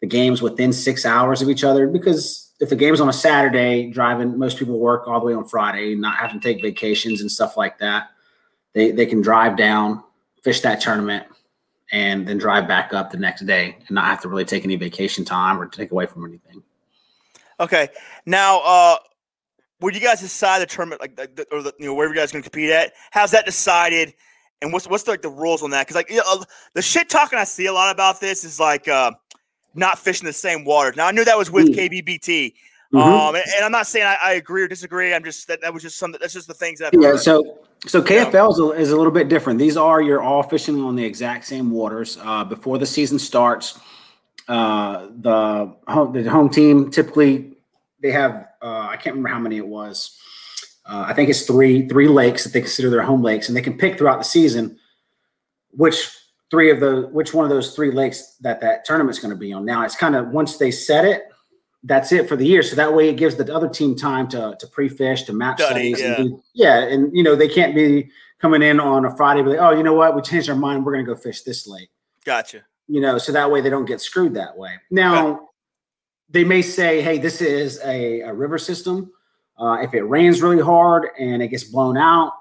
the 0.01 0.07
games 0.07 0.41
within 0.41 0.71
six 0.71 1.05
hours 1.05 1.41
of 1.41 1.49
each 1.49 1.63
other 1.63 1.87
because 1.87 2.51
if 2.59 2.69
the 2.69 2.75
game's 2.75 3.01
on 3.01 3.09
a 3.09 3.13
Saturday, 3.13 3.89
driving 3.89 4.37
most 4.37 4.57
people 4.59 4.79
work 4.79 5.07
all 5.07 5.19
the 5.19 5.25
way 5.25 5.33
on 5.33 5.47
Friday, 5.47 5.95
not 5.95 6.17
having 6.17 6.39
to 6.39 6.43
take 6.53 6.61
vacations 6.61 7.21
and 7.21 7.31
stuff 7.31 7.57
like 7.57 7.79
that. 7.79 8.09
They 8.73 8.91
they 8.91 9.05
can 9.05 9.21
drive 9.21 9.57
down, 9.57 10.03
fish 10.43 10.61
that 10.61 10.81
tournament, 10.81 11.25
and 11.91 12.27
then 12.27 12.37
drive 12.37 12.67
back 12.67 12.93
up 12.93 13.11
the 13.11 13.17
next 13.17 13.45
day 13.45 13.77
and 13.87 13.91
not 13.91 14.05
have 14.05 14.21
to 14.21 14.29
really 14.29 14.45
take 14.45 14.63
any 14.63 14.75
vacation 14.75 15.25
time 15.25 15.59
or 15.59 15.67
take 15.67 15.91
away 15.91 16.05
from 16.05 16.25
anything. 16.25 16.63
Okay, 17.59 17.89
now 18.25 18.61
uh, 18.61 18.97
would 19.83 19.95
you 19.95 20.01
guys 20.01 20.21
decide 20.21 20.61
the 20.61 20.65
tournament 20.65 21.01
like 21.01 21.15
the, 21.15 21.45
or 21.51 21.61
the, 21.61 21.73
you 21.77 21.85
know 21.85 21.93
where 21.93 22.07
you 22.07 22.15
guys 22.15 22.31
going 22.31 22.43
to 22.43 22.49
compete 22.49 22.71
at? 22.71 22.93
How's 23.11 23.31
that 23.31 23.45
decided? 23.45 24.13
And 24.61 24.73
what's 24.73 24.87
what's 24.87 25.03
the, 25.03 25.11
like 25.11 25.21
the 25.21 25.29
rules 25.29 25.61
on 25.61 25.69
that? 25.71 25.85
Because 25.85 25.95
like 25.95 26.09
you 26.09 26.17
know, 26.17 26.43
the 26.73 26.81
shit 26.81 27.09
talking 27.09 27.37
I 27.37 27.43
see 27.43 27.67
a 27.67 27.73
lot 27.73 27.93
about 27.93 28.19
this 28.19 28.43
is 28.43 28.59
like. 28.59 28.87
Uh, 28.87 29.11
not 29.75 29.99
fishing 29.99 30.25
the 30.25 30.33
same 30.33 30.63
water. 30.63 30.93
Now 30.95 31.07
I 31.07 31.11
knew 31.11 31.25
that 31.25 31.37
was 31.37 31.51
with 31.51 31.67
mm. 31.67 31.75
KBBT. 31.75 32.53
Mm-hmm. 32.93 32.97
Um, 32.97 33.35
and, 33.35 33.43
and, 33.55 33.65
I'm 33.65 33.71
not 33.71 33.87
saying 33.87 34.05
I, 34.05 34.17
I, 34.21 34.33
agree 34.33 34.61
or 34.61 34.67
disagree. 34.67 35.15
I'm 35.15 35.23
just 35.23 35.47
that, 35.47 35.61
that 35.61 35.73
was 35.73 35.81
just 35.81 35.97
something. 35.97 36.19
That's 36.21 36.33
just 36.33 36.47
the 36.47 36.53
things 36.53 36.77
that. 36.77 36.93
I've 36.93 37.01
yeah. 37.01 37.09
Heard. 37.09 37.21
So 37.21 37.57
so 37.87 38.03
KFL 38.03 38.51
is 38.51 38.59
a, 38.59 38.69
is 38.79 38.91
a, 38.91 38.95
little 38.95 39.11
bit 39.11 39.29
different. 39.29 39.57
These 39.57 39.77
are 39.77 39.99
you're 39.99 40.21
all 40.21 40.43
fishing 40.43 40.79
on 40.79 40.95
the 40.95 41.03
exact 41.03 41.45
same 41.45 41.71
waters 41.71 42.19
uh, 42.21 42.43
before 42.43 42.77
the 42.77 42.85
season 42.85 43.17
starts. 43.17 43.79
Uh, 44.47 45.07
the 45.21 45.73
home 45.87 46.13
the 46.13 46.29
home 46.29 46.49
team 46.49 46.91
typically 46.91 47.53
they 48.03 48.11
have 48.11 48.49
uh, 48.63 48.87
I 48.89 48.95
can't 48.95 49.15
remember 49.15 49.29
how 49.29 49.39
many 49.39 49.57
it 49.57 49.67
was. 49.67 50.17
Uh, 50.85 51.05
I 51.07 51.13
think 51.13 51.29
it's 51.29 51.45
three 51.45 51.87
three 51.87 52.07
lakes 52.07 52.43
that 52.43 52.53
they 52.53 52.61
consider 52.61 52.89
their 52.89 53.03
home 53.03 53.21
lakes, 53.21 53.47
and 53.47 53.57
they 53.57 53.61
can 53.61 53.77
pick 53.77 53.97
throughout 53.97 54.19
the 54.19 54.25
season 54.25 54.79
which 55.75 56.09
three 56.51 56.69
of 56.69 56.79
the 56.79 57.09
which 57.11 57.33
one 57.33 57.45
of 57.45 57.49
those 57.49 57.75
three 57.75 57.91
lakes 57.91 58.35
that 58.41 58.61
that 58.61 58.85
tournament's 58.85 59.19
going 59.19 59.33
to 59.33 59.39
be 59.39 59.51
on. 59.53 59.65
Now 59.65 59.83
it's 59.83 59.95
kind 59.95 60.15
of 60.15 60.29
once 60.29 60.57
they 60.57 60.71
set 60.71 61.05
it, 61.05 61.23
that's 61.83 62.11
it 62.11 62.29
for 62.29 62.35
the 62.35 62.45
year. 62.45 62.61
So 62.61 62.75
that 62.75 62.93
way 62.93 63.09
it 63.09 63.17
gives 63.17 63.35
the 63.35 63.53
other 63.53 63.69
team 63.69 63.95
time 63.95 64.27
to 64.29 64.55
to 64.59 64.67
pre-fish, 64.67 65.23
to 65.23 65.33
map 65.33 65.59
Study, 65.59 65.93
studies. 65.93 66.01
yeah. 66.01 66.15
And 66.15 66.29
do, 66.29 66.43
yeah. 66.53 66.79
And 66.83 67.17
you 67.17 67.23
know, 67.23 67.35
they 67.35 67.47
can't 67.47 67.75
be 67.75 68.09
coming 68.39 68.61
in 68.61 68.79
on 68.79 69.05
a 69.05 69.15
Friday, 69.15 69.41
be 69.41 69.49
like, 69.49 69.59
oh, 69.59 69.71
you 69.71 69.83
know 69.83 69.93
what? 69.93 70.15
We 70.15 70.21
changed 70.21 70.49
our 70.49 70.55
mind. 70.55 70.85
We're 70.85 70.93
gonna 70.93 71.05
go 71.05 71.15
fish 71.15 71.41
this 71.41 71.67
lake. 71.67 71.89
Gotcha. 72.25 72.61
You 72.87 73.01
know, 73.01 73.17
so 73.17 73.31
that 73.31 73.49
way 73.49 73.61
they 73.61 73.69
don't 73.69 73.85
get 73.85 74.01
screwed 74.01 74.35
that 74.35 74.57
way. 74.57 74.75
Now 74.91 75.49
they 76.33 76.43
may 76.43 76.61
say, 76.61 77.01
hey, 77.01 77.19
this 77.19 77.41
is 77.41 77.79
a, 77.85 78.21
a 78.21 78.33
river 78.33 78.57
system. 78.57 79.11
Uh, 79.57 79.77
if 79.81 79.93
it 79.93 80.01
rains 80.01 80.41
really 80.41 80.61
hard 80.61 81.09
and 81.19 81.41
it 81.41 81.49
gets 81.49 81.63
blown 81.63 81.95
out 81.95 82.33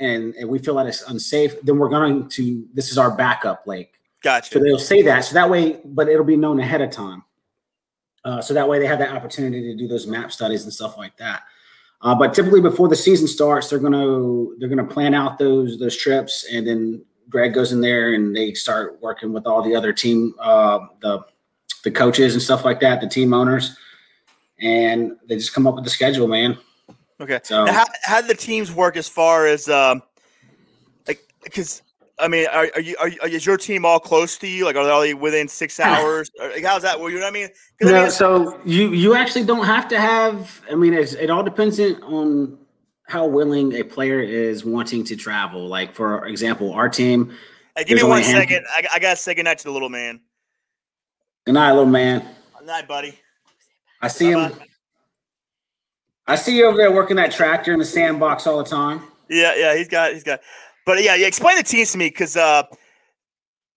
and, 0.00 0.34
and 0.34 0.48
we 0.48 0.58
feel 0.58 0.74
that 0.74 0.86
it's 0.86 1.02
unsafe, 1.08 1.54
then 1.62 1.78
we're 1.78 1.88
going 1.88 2.28
to 2.28 2.66
this 2.74 2.90
is 2.90 2.98
our 2.98 3.16
backup 3.16 3.64
lake. 3.66 3.94
Gotcha. 4.22 4.52
So 4.52 4.58
they'll 4.58 4.78
say 4.78 5.02
that. 5.02 5.24
So 5.24 5.34
that 5.34 5.48
way, 5.48 5.80
but 5.84 6.08
it'll 6.08 6.24
be 6.24 6.36
known 6.36 6.58
ahead 6.58 6.82
of 6.82 6.90
time. 6.90 7.22
Uh, 8.24 8.40
so 8.40 8.54
that 8.54 8.68
way 8.68 8.80
they 8.80 8.86
have 8.86 8.98
that 8.98 9.14
opportunity 9.14 9.62
to 9.62 9.76
do 9.76 9.86
those 9.86 10.06
map 10.06 10.32
studies 10.32 10.64
and 10.64 10.72
stuff 10.72 10.98
like 10.98 11.16
that. 11.18 11.42
Uh, 12.02 12.14
but 12.16 12.34
typically 12.34 12.60
before 12.60 12.88
the 12.88 12.96
season 12.96 13.28
starts, 13.28 13.70
they're 13.70 13.78
gonna 13.78 14.56
they're 14.58 14.68
gonna 14.68 14.84
plan 14.84 15.14
out 15.14 15.38
those 15.38 15.78
those 15.78 15.96
trips, 15.96 16.44
and 16.52 16.66
then 16.66 17.04
Greg 17.28 17.54
goes 17.54 17.70
in 17.70 17.80
there 17.80 18.14
and 18.14 18.34
they 18.34 18.54
start 18.54 19.00
working 19.00 19.32
with 19.32 19.46
all 19.46 19.62
the 19.62 19.74
other 19.74 19.92
team, 19.92 20.34
uh, 20.40 20.80
the 21.00 21.24
the 21.84 21.90
coaches 21.90 22.34
and 22.34 22.42
stuff 22.42 22.64
like 22.64 22.80
that, 22.80 23.00
the 23.00 23.08
team 23.08 23.32
owners, 23.34 23.76
and 24.60 25.16
they 25.28 25.36
just 25.36 25.52
come 25.52 25.66
up 25.66 25.74
with 25.74 25.84
the 25.84 25.90
schedule, 25.90 26.28
man. 26.28 26.56
Okay. 27.20 27.40
So 27.44 27.64
Now, 27.64 27.72
how, 27.72 27.84
how 28.02 28.20
do 28.20 28.26
the 28.28 28.34
teams 28.34 28.72
work 28.72 28.96
as 28.96 29.08
far 29.08 29.46
as 29.46 29.68
um, 29.68 30.02
like 31.06 31.20
because 31.44 31.82
I 32.18 32.28
mean, 32.28 32.46
are, 32.52 32.68
are 32.74 32.80
you 32.80 32.96
are, 33.00 33.08
is 33.28 33.44
your 33.46 33.56
team 33.56 33.84
all 33.84 33.98
close 34.00 34.38
to 34.38 34.46
you? 34.48 34.64
Like, 34.64 34.76
are 34.76 34.84
they 34.84 34.90
all 35.14 35.20
within 35.20 35.48
six 35.48 35.78
hours? 35.88 36.30
Like, 36.38 36.64
how's 36.64 36.82
that? 36.82 36.98
Well, 37.00 37.10
you 37.10 37.16
know 37.18 37.24
what 37.24 37.30
I 37.30 37.32
mean? 37.32 37.48
'Cause, 37.80 37.92
I 37.92 38.02
mean, 38.02 38.10
so 38.10 38.60
you 38.64 38.90
you 38.92 39.14
actually 39.14 39.44
don't 39.44 39.64
have 39.66 39.88
to 39.88 40.00
have. 40.00 40.60
I 40.70 40.74
mean, 40.74 40.94
it's, 40.94 41.14
it 41.14 41.30
all 41.30 41.42
depends 41.42 41.78
on 41.80 42.58
how 43.08 43.26
willing 43.26 43.74
a 43.74 43.82
player 43.82 44.20
is 44.20 44.64
wanting 44.64 45.04
to 45.04 45.16
travel. 45.16 45.66
Like 45.68 45.94
for 45.94 46.26
example, 46.26 46.72
our 46.72 46.88
team. 46.88 47.32
hey, 47.76 47.84
give 47.84 47.96
me 47.96 48.02
one 48.02 48.12
only 48.12 48.22
a 48.22 48.24
handful- 48.26 48.42
second. 48.42 48.66
I, 48.70 48.96
I 48.96 48.98
got 48.98 49.10
to 49.16 49.22
say 49.22 49.34
goodnight 49.34 49.58
to 49.58 49.64
the 49.64 49.72
little 49.72 49.88
man. 49.90 50.20
Good 51.44 51.54
night, 51.54 51.72
little 51.72 51.86
man. 51.86 52.24
Good 52.58 52.66
night, 52.66 52.86
buddy. 52.86 53.18
I 54.00 54.08
see 54.08 54.30
him. 54.30 54.50
Bye-bye. 54.50 54.66
I 56.28 56.36
see 56.36 56.56
you 56.56 56.66
over 56.66 56.76
there 56.76 56.92
working 56.92 57.16
that 57.16 57.32
tractor 57.32 57.72
in 57.72 57.80
the 57.80 57.84
sandbox 57.84 58.46
all 58.46 58.58
the 58.58 58.64
time. 58.64 59.02
Yeah, 59.28 59.54
yeah, 59.56 59.76
he's 59.76 59.88
got, 59.88 60.12
he's 60.12 60.22
got. 60.22 60.40
But 60.86 61.02
yeah, 61.02 61.16
yeah. 61.16 61.26
Explain 61.26 61.56
the 61.56 61.64
teams 61.64 61.90
to 61.92 61.98
me, 61.98 62.08
because 62.08 62.36
uh, 62.36 62.62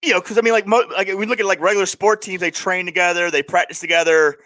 you 0.03 0.13
know, 0.13 0.21
because 0.21 0.37
I 0.37 0.41
mean, 0.41 0.53
like, 0.53 0.67
mo- 0.67 0.87
like 0.93 1.07
we 1.07 1.25
look 1.25 1.39
at 1.39 1.45
like 1.47 1.59
regular 1.59 1.87
sport 1.87 2.21
teams, 2.21 2.41
they 2.41 2.51
train 2.51 2.85
together, 2.85 3.31
they 3.31 3.41
practice 3.41 3.79
together. 3.79 4.37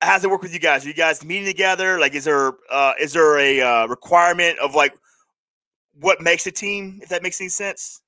How's 0.00 0.24
it 0.24 0.30
work 0.30 0.42
with 0.42 0.54
you 0.54 0.60
guys? 0.60 0.84
Are 0.84 0.88
you 0.88 0.94
guys 0.94 1.24
meeting 1.24 1.46
together? 1.46 1.98
Like, 1.98 2.14
is 2.14 2.24
there 2.24 2.52
uh, 2.70 2.92
is 2.98 3.12
there 3.12 3.38
a 3.38 3.60
uh, 3.60 3.86
requirement 3.88 4.58
of 4.58 4.74
like 4.74 4.94
what 6.00 6.22
makes 6.22 6.46
a 6.46 6.50
team? 6.50 7.00
If 7.02 7.10
that 7.10 7.22
makes 7.22 7.40
any 7.40 7.48
sense. 7.50 8.00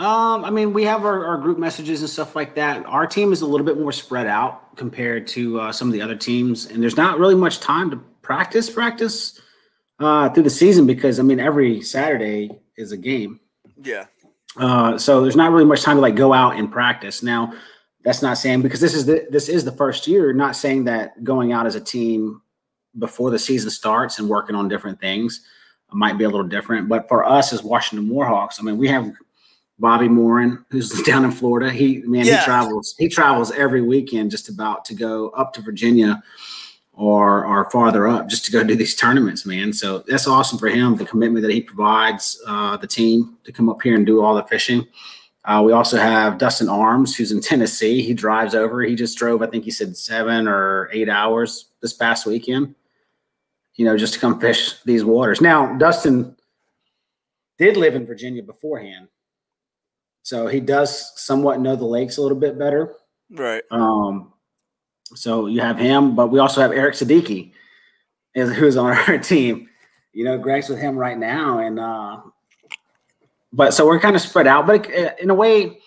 Um, 0.00 0.46
I 0.46 0.50
mean, 0.50 0.72
we 0.72 0.84
have 0.84 1.04
our, 1.04 1.26
our 1.26 1.36
group 1.36 1.58
messages 1.58 2.00
and 2.00 2.08
stuff 2.08 2.34
like 2.34 2.54
that. 2.54 2.86
Our 2.86 3.06
team 3.06 3.34
is 3.34 3.42
a 3.42 3.46
little 3.46 3.66
bit 3.66 3.78
more 3.78 3.92
spread 3.92 4.26
out 4.26 4.74
compared 4.76 5.26
to 5.28 5.60
uh, 5.60 5.72
some 5.72 5.88
of 5.88 5.92
the 5.92 6.00
other 6.00 6.16
teams, 6.16 6.64
and 6.64 6.82
there's 6.82 6.96
not 6.96 7.18
really 7.18 7.34
much 7.34 7.60
time 7.60 7.90
to 7.90 7.98
practice 8.22 8.70
practice 8.70 9.38
uh, 9.98 10.30
through 10.30 10.44
the 10.44 10.50
season 10.50 10.86
because 10.86 11.20
I 11.20 11.22
mean, 11.22 11.38
every 11.38 11.82
Saturday 11.82 12.50
is 12.78 12.92
a 12.92 12.96
game. 12.96 13.40
Yeah. 13.76 14.06
Uh, 14.56 14.96
so 14.96 15.20
there's 15.20 15.36
not 15.36 15.52
really 15.52 15.66
much 15.66 15.82
time 15.82 15.98
to 15.98 16.00
like 16.00 16.16
go 16.16 16.32
out 16.32 16.56
and 16.56 16.72
practice. 16.72 17.22
Now, 17.22 17.52
that's 18.02 18.22
not 18.22 18.38
saying 18.38 18.62
because 18.62 18.80
this 18.80 18.94
is 18.94 19.04
the 19.04 19.26
this 19.28 19.50
is 19.50 19.66
the 19.66 19.72
first 19.72 20.06
year. 20.06 20.32
Not 20.32 20.56
saying 20.56 20.84
that 20.84 21.22
going 21.22 21.52
out 21.52 21.66
as 21.66 21.74
a 21.74 21.80
team 21.80 22.40
before 22.98 23.30
the 23.30 23.38
season 23.38 23.68
starts 23.68 24.18
and 24.18 24.30
working 24.30 24.56
on 24.56 24.66
different 24.66 24.98
things 24.98 25.42
might 25.92 26.16
be 26.16 26.24
a 26.24 26.30
little 26.30 26.46
different. 26.46 26.88
But 26.88 27.06
for 27.06 27.22
us 27.22 27.52
as 27.52 27.62
Washington 27.62 28.08
Warhawks, 28.08 28.58
I 28.58 28.62
mean, 28.62 28.78
we 28.78 28.88
have 28.88 29.12
Bobby 29.80 30.08
Morin 30.08 30.64
who's 30.70 30.90
down 31.04 31.24
in 31.24 31.32
Florida. 31.32 31.70
He 31.70 32.02
man, 32.04 32.24
Yeah. 32.26 32.38
he 32.40 32.44
travels. 32.44 32.94
He 32.98 33.08
travels 33.08 33.50
every 33.52 33.82
weekend 33.82 34.30
just 34.30 34.48
about 34.48 34.84
to 34.86 34.94
go 34.94 35.30
up 35.30 35.52
to 35.54 35.62
Virginia 35.62 36.22
or 36.92 37.44
or 37.46 37.70
farther 37.70 38.06
up 38.06 38.28
just 38.28 38.44
to 38.44 38.52
go 38.52 38.62
do 38.62 38.74
these 38.74 38.94
tournaments, 38.94 39.46
man. 39.46 39.72
So 39.72 40.04
that's 40.06 40.26
awesome 40.28 40.58
for 40.58 40.68
him. 40.68 40.96
The 40.96 41.06
commitment 41.06 41.42
that 41.44 41.52
he 41.52 41.62
provides 41.62 42.40
uh, 42.46 42.76
the 42.76 42.86
team 42.86 43.38
to 43.44 43.52
come 43.52 43.68
up 43.68 43.80
here 43.82 43.94
and 43.94 44.04
do 44.04 44.22
all 44.22 44.34
the 44.34 44.44
fishing. 44.44 44.86
Uh, 45.46 45.62
we 45.64 45.72
also 45.72 45.96
have 45.96 46.36
Dustin 46.36 46.68
Arms, 46.68 47.16
who's 47.16 47.32
in 47.32 47.40
Tennessee. 47.40 48.02
He 48.02 48.12
drives 48.12 48.54
over. 48.54 48.82
He 48.82 48.94
just 48.94 49.16
drove, 49.16 49.40
I 49.40 49.46
think 49.46 49.64
he 49.64 49.70
said 49.70 49.96
seven 49.96 50.46
or 50.46 50.90
eight 50.92 51.08
hours 51.08 51.70
this 51.80 51.94
past 51.94 52.26
weekend. 52.26 52.74
You 53.76 53.86
know, 53.86 53.96
just 53.96 54.12
to 54.12 54.20
come 54.20 54.38
fish 54.38 54.82
these 54.82 55.02
waters. 55.02 55.40
Now, 55.40 55.74
Dustin 55.78 56.36
did 57.58 57.78
live 57.78 57.94
in 57.94 58.04
Virginia 58.04 58.42
beforehand, 58.42 59.08
so 60.22 60.46
he 60.46 60.60
does 60.60 61.12
somewhat 61.20 61.60
know 61.60 61.76
the 61.76 61.84
lakes 61.84 62.16
a 62.18 62.22
little 62.22 62.38
bit 62.38 62.58
better. 62.58 62.94
Right. 63.30 63.62
Um, 63.70 64.32
so 65.14 65.46
you 65.46 65.60
have 65.60 65.78
him, 65.78 66.14
but 66.14 66.28
we 66.28 66.38
also 66.38 66.60
have 66.60 66.72
Eric 66.72 66.94
Siddiqui, 66.94 67.52
is 68.34 68.52
who's 68.54 68.76
on 68.76 68.96
our 68.96 69.18
team. 69.22 69.68
You 70.12 70.24
know, 70.24 70.38
Greg's 70.38 70.68
with 70.68 70.78
him 70.78 70.96
right 70.96 71.18
now, 71.18 71.58
and 71.58 71.78
uh, 71.78 72.20
but 73.52 73.74
so 73.74 73.86
we're 73.86 74.00
kind 74.00 74.16
of 74.16 74.22
spread 74.22 74.46
out. 74.46 74.66
But 74.66 74.88
in 75.20 75.30
a 75.30 75.34
way, 75.34 75.78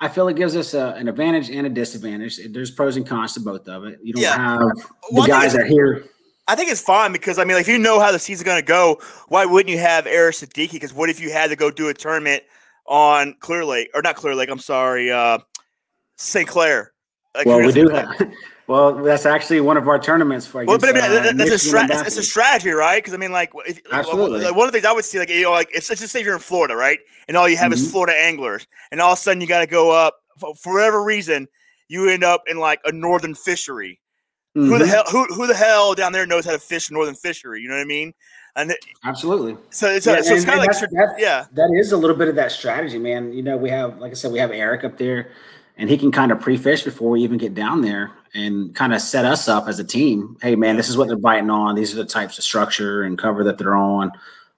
I 0.00 0.08
feel 0.08 0.26
it 0.28 0.36
gives 0.36 0.56
us 0.56 0.74
a, 0.74 0.94
an 0.96 1.08
advantage 1.08 1.50
and 1.50 1.66
a 1.66 1.70
disadvantage. 1.70 2.40
There's 2.50 2.70
pros 2.70 2.96
and 2.96 3.06
cons 3.06 3.34
to 3.34 3.40
both 3.40 3.68
of 3.68 3.84
it. 3.84 4.00
You 4.02 4.12
don't 4.14 4.22
Yeah. 4.22 4.36
have 4.36 4.60
Well, 5.10 5.22
the 5.22 5.28
guys 5.28 5.52
that 5.52 5.62
are 5.62 5.66
here. 5.66 6.04
I 6.48 6.56
think 6.56 6.70
it's 6.70 6.80
fine 6.80 7.12
because 7.12 7.38
I 7.38 7.44
mean, 7.44 7.56
like, 7.56 7.62
if 7.62 7.68
you 7.68 7.78
know 7.78 8.00
how 8.00 8.10
the 8.10 8.18
season's 8.18 8.44
going 8.44 8.60
to 8.60 8.66
go, 8.66 9.00
why 9.28 9.44
wouldn't 9.44 9.70
you 9.70 9.78
have 9.78 10.06
Eric 10.08 10.34
Siddiqui? 10.34 10.72
Because 10.72 10.92
what 10.92 11.08
if 11.08 11.20
you 11.20 11.30
had 11.30 11.50
to 11.50 11.56
go 11.56 11.70
do 11.70 11.88
a 11.88 11.94
tournament 11.94 12.42
on 12.92 13.34
Clear 13.40 13.64
Lake 13.64 13.90
or 13.94 14.02
not 14.02 14.16
Clear 14.16 14.34
Lake? 14.34 14.50
I'm 14.50 14.58
sorry, 14.58 15.10
uh, 15.10 15.38
St. 16.16 16.46
Clair. 16.46 16.92
Like, 17.34 17.46
Well, 17.46 17.60
we 17.60 17.72
do 17.72 17.88
have. 17.88 18.32
Well, 18.68 18.94
that's 19.02 19.26
actually 19.26 19.60
one 19.60 19.76
of 19.76 19.88
our 19.88 19.98
tournaments 19.98 20.46
for. 20.46 20.64
Well, 20.64 20.78
but 20.78 20.90
I 20.90 20.92
mean, 20.92 21.02
uh, 21.02 21.32
that's 21.34 21.50
a 21.50 21.58
stra- 21.58 21.86
it's 22.06 22.16
a 22.16 22.22
strategy, 22.22 22.70
right? 22.70 23.02
Because 23.02 23.12
I 23.12 23.16
mean, 23.16 23.32
like, 23.32 23.50
if, 23.66 23.80
Absolutely. 23.90 24.40
like, 24.40 24.54
one 24.54 24.66
of 24.66 24.72
the 24.72 24.78
things 24.78 24.86
I 24.88 24.92
would 24.92 25.04
see, 25.04 25.18
like, 25.18 25.28
you 25.28 25.42
know, 25.42 25.50
like, 25.50 25.68
it's 25.74 25.90
let's 25.90 26.00
just 26.00 26.12
say 26.12 26.22
you're 26.22 26.32
in 26.32 26.40
Florida, 26.40 26.76
right? 26.76 26.98
And 27.26 27.36
all 27.36 27.48
you 27.48 27.56
have 27.56 27.72
is 27.72 27.86
Mhm. 27.86 27.90
Florida 27.90 28.14
anglers, 28.18 28.66
and 28.92 29.00
all 29.00 29.12
of 29.12 29.18
a 29.18 29.20
sudden 29.20 29.40
you 29.40 29.48
got 29.48 29.60
to 29.60 29.66
go 29.66 29.90
up 29.90 30.14
for, 30.38 30.54
for 30.54 30.74
whatever 30.74 31.02
reason, 31.02 31.48
you 31.88 32.08
end 32.08 32.22
up 32.22 32.44
in 32.46 32.56
like 32.58 32.80
a 32.84 32.92
northern 32.92 33.34
fishery. 33.34 34.00
Who 34.54 34.78
the 34.78 34.84
Mhm. 34.84 34.88
hell? 34.88 35.04
Who 35.10 35.24
who 35.34 35.46
the 35.48 35.54
hell 35.56 35.94
down 35.94 36.12
there 36.12 36.24
knows 36.24 36.44
how 36.46 36.52
to 36.52 36.58
fish 36.58 36.90
northern 36.90 37.16
fishery? 37.16 37.60
You 37.62 37.68
know 37.68 37.74
what 37.74 37.82
I 37.82 37.84
mean? 37.86 38.14
And 38.56 38.70
it- 38.70 38.84
Absolutely. 39.04 39.56
so 39.70 39.88
it's 39.88 40.06
Yeah, 40.06 40.20
so 40.20 40.34
it's 40.34 40.44
kind 40.44 40.60
of 40.60 40.66
like 40.66 40.78
that's- 40.78 41.14
yeah, 41.18 41.46
that 41.52 41.70
is 41.74 41.92
a 41.92 41.96
little 41.96 42.16
bit 42.16 42.28
of 42.28 42.34
that 42.36 42.52
strategy, 42.52 42.98
man. 42.98 43.32
You 43.32 43.42
know, 43.42 43.56
we 43.56 43.70
have, 43.70 43.98
like 43.98 44.10
I 44.10 44.14
said, 44.14 44.30
we 44.30 44.38
have 44.38 44.50
Eric 44.50 44.84
up 44.84 44.98
there, 44.98 45.30
and 45.78 45.88
he 45.88 45.96
can 45.96 46.12
kind 46.12 46.30
of 46.30 46.38
pre-fish 46.40 46.82
before 46.82 47.10
we 47.10 47.22
even 47.22 47.38
get 47.38 47.54
down 47.54 47.80
there, 47.80 48.10
and 48.34 48.74
kind 48.74 48.92
of 48.94 49.00
set 49.00 49.24
us 49.24 49.48
up 49.48 49.68
as 49.68 49.78
a 49.78 49.84
team. 49.84 50.36
Hey, 50.42 50.54
man, 50.54 50.76
this 50.76 50.88
is 50.90 50.96
what 50.98 51.08
they're 51.08 51.16
biting 51.16 51.48
on. 51.50 51.74
These 51.74 51.94
are 51.94 51.96
the 51.96 52.04
types 52.04 52.36
of 52.36 52.44
structure 52.44 53.04
and 53.04 53.16
cover 53.18 53.42
that 53.44 53.56
they're 53.56 53.74
on, 53.74 54.12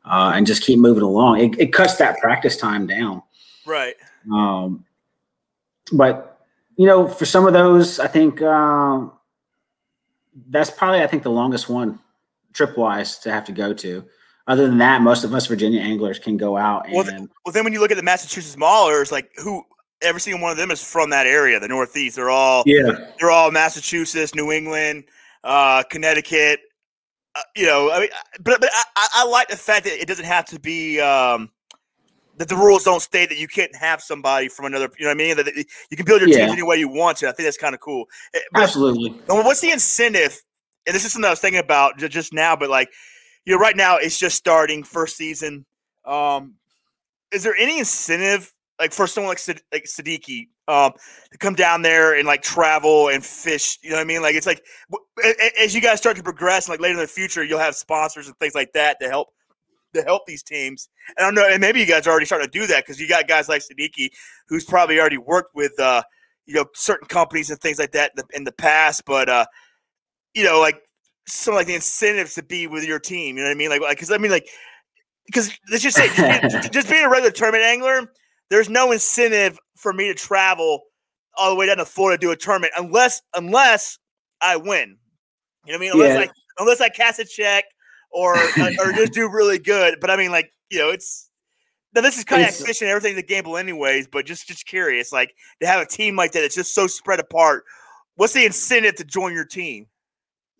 uh, 0.04 0.32
and 0.34 0.44
just 0.46 0.62
keep 0.64 0.78
moving 0.80 1.02
along. 1.04 1.38
It, 1.40 1.58
it 1.60 1.72
cuts 1.72 1.96
that 1.96 2.18
practice 2.18 2.56
time 2.56 2.86
down. 2.88 3.22
right. 3.66 3.94
Um, 4.32 4.84
but 5.92 6.40
you 6.76 6.86
know, 6.86 7.06
for 7.06 7.26
some 7.26 7.46
of 7.46 7.52
those, 7.52 8.00
I 8.00 8.08
think 8.08 8.42
um, 8.42 9.12
that's 10.48 10.70
probably 10.70 11.02
I 11.02 11.06
think 11.06 11.22
the 11.22 11.30
longest 11.30 11.68
one 11.68 11.98
trip 12.54 12.78
wise 12.78 13.18
to 13.18 13.30
have 13.30 13.44
to 13.44 13.52
go 13.52 13.74
to. 13.74 14.04
Other 14.46 14.66
than 14.66 14.78
that, 14.78 15.02
most 15.02 15.24
of 15.24 15.34
us 15.34 15.46
Virginia 15.46 15.80
anglers 15.80 16.18
can 16.18 16.36
go 16.36 16.56
out 16.56 16.86
and 16.86 16.94
Well, 16.94 17.04
th- 17.04 17.20
Well, 17.44 17.52
then 17.52 17.64
when 17.64 17.72
you 17.72 17.80
look 17.80 17.90
at 17.90 17.96
the 17.96 18.02
Massachusetts 18.02 18.56
Maulers, 18.56 19.10
like 19.12 19.30
who 19.36 19.62
every 20.02 20.20
single 20.20 20.42
one 20.42 20.50
of 20.52 20.56
them 20.58 20.70
is 20.70 20.82
from 20.82 21.10
that 21.10 21.26
area, 21.26 21.58
the 21.60 21.68
Northeast. 21.68 22.16
They're 22.16 22.30
all 22.30 22.62
yeah, 22.66 22.92
they're 23.18 23.30
all 23.30 23.50
Massachusetts, 23.50 24.34
New 24.34 24.52
England, 24.52 25.04
uh, 25.44 25.82
Connecticut. 25.90 26.60
Uh, 27.36 27.40
you 27.56 27.66
know, 27.66 27.90
I 27.90 28.00
mean, 28.00 28.08
but 28.40 28.60
but 28.60 28.70
I, 28.96 29.08
I- 29.14 29.26
like 29.26 29.48
the 29.48 29.56
fact 29.56 29.84
that 29.86 30.00
it 30.00 30.06
doesn't 30.06 30.26
have 30.26 30.44
to 30.46 30.60
be 30.60 31.00
um, 31.00 31.50
that 32.36 32.48
the 32.48 32.56
rules 32.56 32.84
don't 32.84 33.00
state 33.00 33.30
that 33.30 33.38
you 33.38 33.48
can't 33.48 33.74
have 33.74 34.02
somebody 34.02 34.48
from 34.48 34.66
another. 34.66 34.90
You 34.98 35.06
know 35.06 35.10
what 35.10 35.14
I 35.14 35.24
mean? 35.24 35.36
That 35.38 35.46
that 35.46 35.56
you 35.90 35.96
can 35.96 36.04
build 36.04 36.20
your 36.20 36.28
Yeah. 36.28 36.40
teams 36.40 36.52
any 36.52 36.62
way 36.62 36.76
you 36.76 36.88
want 36.88 37.16
to. 37.18 37.28
I 37.28 37.32
think 37.32 37.46
that's 37.46 37.56
kind 37.56 37.74
of 37.74 37.80
cool. 37.80 38.04
Eh, 38.34 38.40
but- 38.52 38.64
absolutely. 38.64 39.10
what's 39.26 39.60
the 39.62 39.70
incentive? 39.70 40.40
And 40.86 40.94
this 40.94 41.04
is 41.04 41.12
something 41.12 41.26
I 41.26 41.30
was 41.30 41.40
thinking 41.40 41.60
about 41.60 41.98
just 41.98 42.32
now, 42.32 42.56
but 42.56 42.68
like, 42.68 42.90
you 43.46 43.54
know, 43.54 43.58
right 43.58 43.76
now 43.76 43.96
it's 43.96 44.18
just 44.18 44.36
starting 44.36 44.82
first 44.84 45.16
season. 45.16 45.64
Um, 46.04 46.54
is 47.32 47.42
there 47.42 47.54
any 47.56 47.78
incentive, 47.78 48.52
like 48.78 48.92
for 48.92 49.06
someone 49.06 49.30
like 49.30 49.38
Sid- 49.38 49.62
like 49.72 49.84
Siddiqui, 49.84 50.48
um, 50.68 50.92
to 51.32 51.38
come 51.38 51.54
down 51.54 51.82
there 51.82 52.14
and 52.16 52.26
like 52.26 52.42
travel 52.42 53.08
and 53.08 53.24
fish? 53.24 53.78
You 53.82 53.90
know 53.90 53.96
what 53.96 54.02
I 54.02 54.04
mean? 54.04 54.22
Like, 54.22 54.34
it's 54.34 54.46
like 54.46 54.62
w- 54.90 55.34
as 55.58 55.74
you 55.74 55.80
guys 55.80 55.98
start 55.98 56.16
to 56.16 56.22
progress, 56.22 56.68
like 56.68 56.80
later 56.80 56.94
in 56.94 57.00
the 57.00 57.06
future, 57.06 57.42
you'll 57.42 57.58
have 57.58 57.74
sponsors 57.74 58.26
and 58.26 58.36
things 58.38 58.54
like 58.54 58.72
that 58.74 58.98
to 59.00 59.08
help 59.08 59.28
to 59.94 60.02
help 60.02 60.26
these 60.26 60.42
teams. 60.42 60.88
And 61.16 61.24
I 61.24 61.28
don't 61.28 61.34
know, 61.34 61.48
and 61.48 61.60
maybe 61.60 61.80
you 61.80 61.86
guys 61.86 62.06
are 62.06 62.10
already 62.10 62.26
starting 62.26 62.48
to 62.48 62.58
do 62.58 62.66
that 62.66 62.84
because 62.84 63.00
you 63.00 63.08
got 63.08 63.28
guys 63.28 63.48
like 63.48 63.62
Siddiqui, 63.62 64.10
who's 64.48 64.64
probably 64.64 65.00
already 65.00 65.18
worked 65.18 65.54
with, 65.54 65.78
uh, 65.78 66.02
you 66.46 66.54
know, 66.54 66.66
certain 66.74 67.06
companies 67.08 67.50
and 67.50 67.60
things 67.60 67.78
like 67.78 67.92
that 67.92 68.12
in 68.16 68.24
the, 68.28 68.36
in 68.36 68.44
the 68.44 68.52
past, 68.52 69.04
but. 69.06 69.28
uh 69.28 69.46
you 70.34 70.44
know, 70.44 70.60
like 70.60 70.80
some 71.26 71.54
like 71.54 71.66
the 71.66 71.74
incentives 71.74 72.34
to 72.34 72.42
be 72.42 72.66
with 72.66 72.84
your 72.84 72.98
team. 72.98 73.36
You 73.36 73.42
know 73.42 73.48
what 73.48 73.54
I 73.54 73.58
mean? 73.58 73.70
Like, 73.70 73.82
because 73.88 74.10
I 74.10 74.18
mean, 74.18 74.30
like, 74.30 74.48
because 75.26 75.56
let's 75.70 75.82
just 75.82 75.96
say, 75.96 76.08
just, 76.08 76.52
being, 76.52 76.62
just 76.72 76.90
being 76.90 77.04
a 77.04 77.08
regular 77.08 77.30
tournament 77.30 77.64
angler, 77.64 78.12
there's 78.50 78.68
no 78.68 78.92
incentive 78.92 79.58
for 79.76 79.92
me 79.92 80.08
to 80.08 80.14
travel 80.14 80.82
all 81.36 81.50
the 81.50 81.56
way 81.56 81.66
down 81.66 81.78
to 81.78 81.84
Florida 81.84 82.18
to 82.18 82.26
do 82.26 82.30
a 82.30 82.36
tournament 82.36 82.72
unless 82.76 83.22
unless 83.34 83.98
I 84.40 84.56
win. 84.56 84.98
You 85.66 85.72
know 85.72 85.74
what 85.74 85.74
I 85.74 85.78
mean? 85.78 85.92
Unless 85.92 86.18
yeah. 86.18 86.24
I 86.24 86.28
unless 86.58 86.80
I 86.80 86.88
cast 86.88 87.18
a 87.18 87.24
check 87.24 87.64
or 88.10 88.36
or 88.36 88.92
just 88.92 89.12
do 89.12 89.28
really 89.32 89.58
good. 89.58 89.98
But 90.00 90.10
I 90.10 90.16
mean, 90.16 90.30
like 90.30 90.52
you 90.70 90.78
know, 90.78 90.90
it's 90.90 91.30
now 91.94 92.02
this 92.02 92.18
is 92.18 92.24
kayak 92.24 92.52
fishing, 92.52 92.88
everything's 92.88 93.18
a 93.18 93.22
gamble 93.22 93.56
anyways. 93.56 94.08
But 94.08 94.26
just 94.26 94.46
just 94.46 94.66
curious, 94.66 95.12
like 95.12 95.34
to 95.60 95.66
have 95.66 95.80
a 95.80 95.86
team 95.86 96.16
like 96.16 96.32
that, 96.32 96.44
it's 96.44 96.54
just 96.54 96.74
so 96.74 96.86
spread 96.86 97.20
apart. 97.20 97.64
What's 98.16 98.32
the 98.32 98.44
incentive 98.44 98.96
to 98.96 99.04
join 99.04 99.32
your 99.32 99.44
team? 99.44 99.86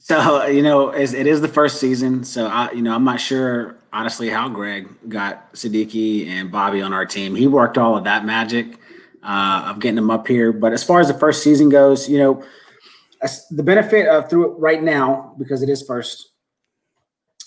So 0.05 0.45
you 0.49 0.63
know, 0.63 0.91
it 0.91 1.15
is 1.15 1.41
the 1.41 1.49
first 1.49 1.81
season, 1.81 2.25
so 2.25 2.47
I, 2.47 2.71
you 2.73 2.83
know, 2.83 2.95
I'm 2.95 3.05
not 3.05 3.23
sure 3.23 3.79
honestly 3.91 4.29
how 4.29 4.51
Greg 4.51 4.87
got 5.09 5.55
Siddiqui 5.55 6.27
and 6.27 6.53
Bobby 6.53 6.83
on 6.83 6.93
our 6.93 7.07
team. 7.07 7.35
He 7.35 7.47
worked 7.47 7.79
all 7.79 7.97
of 7.97 8.05
that 8.05 8.27
magic 8.27 8.79
uh, 9.23 9.65
of 9.71 9.81
getting 9.81 9.97
them 9.97 10.11
up 10.11 10.29
here. 10.29 10.53
But 10.53 10.75
as 10.75 10.85
far 10.85 11.01
as 11.01 11.09
the 11.09 11.15
first 11.15 11.43
season 11.43 11.71
goes, 11.71 12.07
you 12.07 12.19
know, 12.19 12.45
the 13.51 13.63
benefit 13.63 14.07
of 14.07 14.29
through 14.29 14.53
it 14.53 14.59
right 14.59 14.83
now 14.83 15.35
because 15.39 15.63
it 15.63 15.71
is 15.71 15.81
first, 15.81 16.33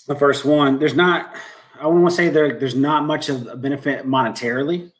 the 0.08 0.16
first 0.16 0.44
one. 0.44 0.80
There's 0.80 0.96
not. 0.96 1.36
I 1.80 1.86
want 1.86 2.10
to 2.10 2.10
say 2.10 2.28
there. 2.28 2.58
There's 2.58 2.74
not 2.74 3.04
much 3.04 3.28
of 3.28 3.46
a 3.46 3.56
benefit 3.56 4.04
monetarily. 4.04 4.90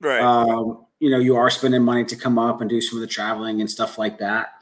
Right. 0.00 0.22
Um, 0.22 0.86
you 0.98 1.10
know, 1.10 1.18
you 1.18 1.36
are 1.36 1.50
spending 1.50 1.82
money 1.82 2.06
to 2.06 2.16
come 2.16 2.38
up 2.38 2.62
and 2.62 2.70
do 2.70 2.80
some 2.80 2.96
of 2.96 3.02
the 3.02 3.06
traveling 3.06 3.60
and 3.60 3.70
stuff 3.70 3.98
like 3.98 4.18
that 4.20 4.54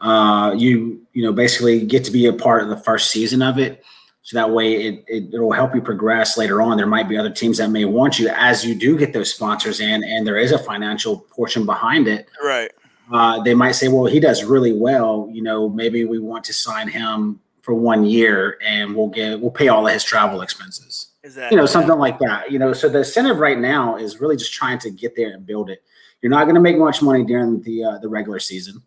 uh, 0.00 0.54
you 0.56 1.00
you 1.12 1.22
know 1.22 1.32
basically 1.32 1.84
get 1.84 2.04
to 2.04 2.10
be 2.10 2.26
a 2.26 2.32
part 2.32 2.62
of 2.62 2.68
the 2.68 2.76
first 2.76 3.10
season 3.10 3.42
of 3.42 3.58
it. 3.58 3.82
So 4.22 4.36
that 4.36 4.50
way 4.50 4.82
it, 4.82 5.04
it 5.06 5.38
will 5.38 5.52
help 5.52 5.72
you 5.72 5.80
progress 5.80 6.36
later 6.36 6.60
on. 6.60 6.76
There 6.76 6.86
might 6.86 7.08
be 7.08 7.16
other 7.16 7.30
teams 7.30 7.58
that 7.58 7.70
may 7.70 7.84
want 7.84 8.18
you 8.18 8.28
as 8.30 8.64
you 8.64 8.74
do 8.74 8.98
get 8.98 9.12
those 9.12 9.32
sponsors 9.32 9.78
in, 9.78 10.02
and 10.02 10.26
there 10.26 10.36
is 10.36 10.50
a 10.50 10.58
financial 10.58 11.20
portion 11.20 11.64
behind 11.64 12.08
it. 12.08 12.28
Right. 12.42 12.72
Uh, 13.12 13.40
they 13.42 13.54
might 13.54 13.72
say, 13.72 13.86
well, 13.86 14.06
he 14.06 14.18
does 14.18 14.42
really 14.42 14.72
well. 14.72 15.28
You 15.32 15.42
know, 15.42 15.68
maybe 15.68 16.04
we 16.04 16.18
want 16.18 16.44
to 16.46 16.52
sign 16.52 16.88
him 16.88 17.38
for 17.62 17.74
one 17.74 18.04
year, 18.04 18.58
and 18.64 18.96
we'll 18.96 19.08
get 19.08 19.40
we'll 19.40 19.50
pay 19.50 19.68
all 19.68 19.86
of 19.86 19.92
his 19.92 20.02
travel 20.02 20.40
expenses. 20.40 21.12
Exactly. 21.22 21.54
You 21.54 21.60
know, 21.60 21.66
something 21.66 21.98
like 21.98 22.18
that. 22.20 22.50
You 22.50 22.58
know, 22.58 22.72
so 22.72 22.88
the 22.88 22.98
incentive 22.98 23.38
right 23.38 23.58
now 23.58 23.96
is 23.96 24.20
really 24.20 24.36
just 24.36 24.52
trying 24.52 24.78
to 24.80 24.90
get 24.90 25.16
there 25.16 25.32
and 25.32 25.46
build 25.46 25.70
it. 25.70 25.82
You're 26.22 26.30
not 26.30 26.44
going 26.44 26.54
to 26.54 26.60
make 26.60 26.78
much 26.78 27.02
money 27.02 27.24
during 27.24 27.62
the 27.62 27.84
uh, 27.84 27.98
the 27.98 28.08
regular 28.08 28.38
season. 28.38 28.82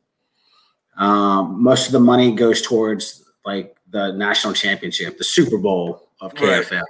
Um, 1.00 1.64
most 1.64 1.88
of 1.88 1.94
the 1.94 2.00
money 2.00 2.34
goes 2.36 2.62
towards 2.62 3.24
like 3.46 3.76
the 3.90 4.12
national 4.12 4.54
championship, 4.54 5.18
the 5.18 5.24
Super 5.24 5.58
Bowl 5.58 6.10
of 6.22 6.34
KFL. 6.36 6.72
Right. 6.72 6.84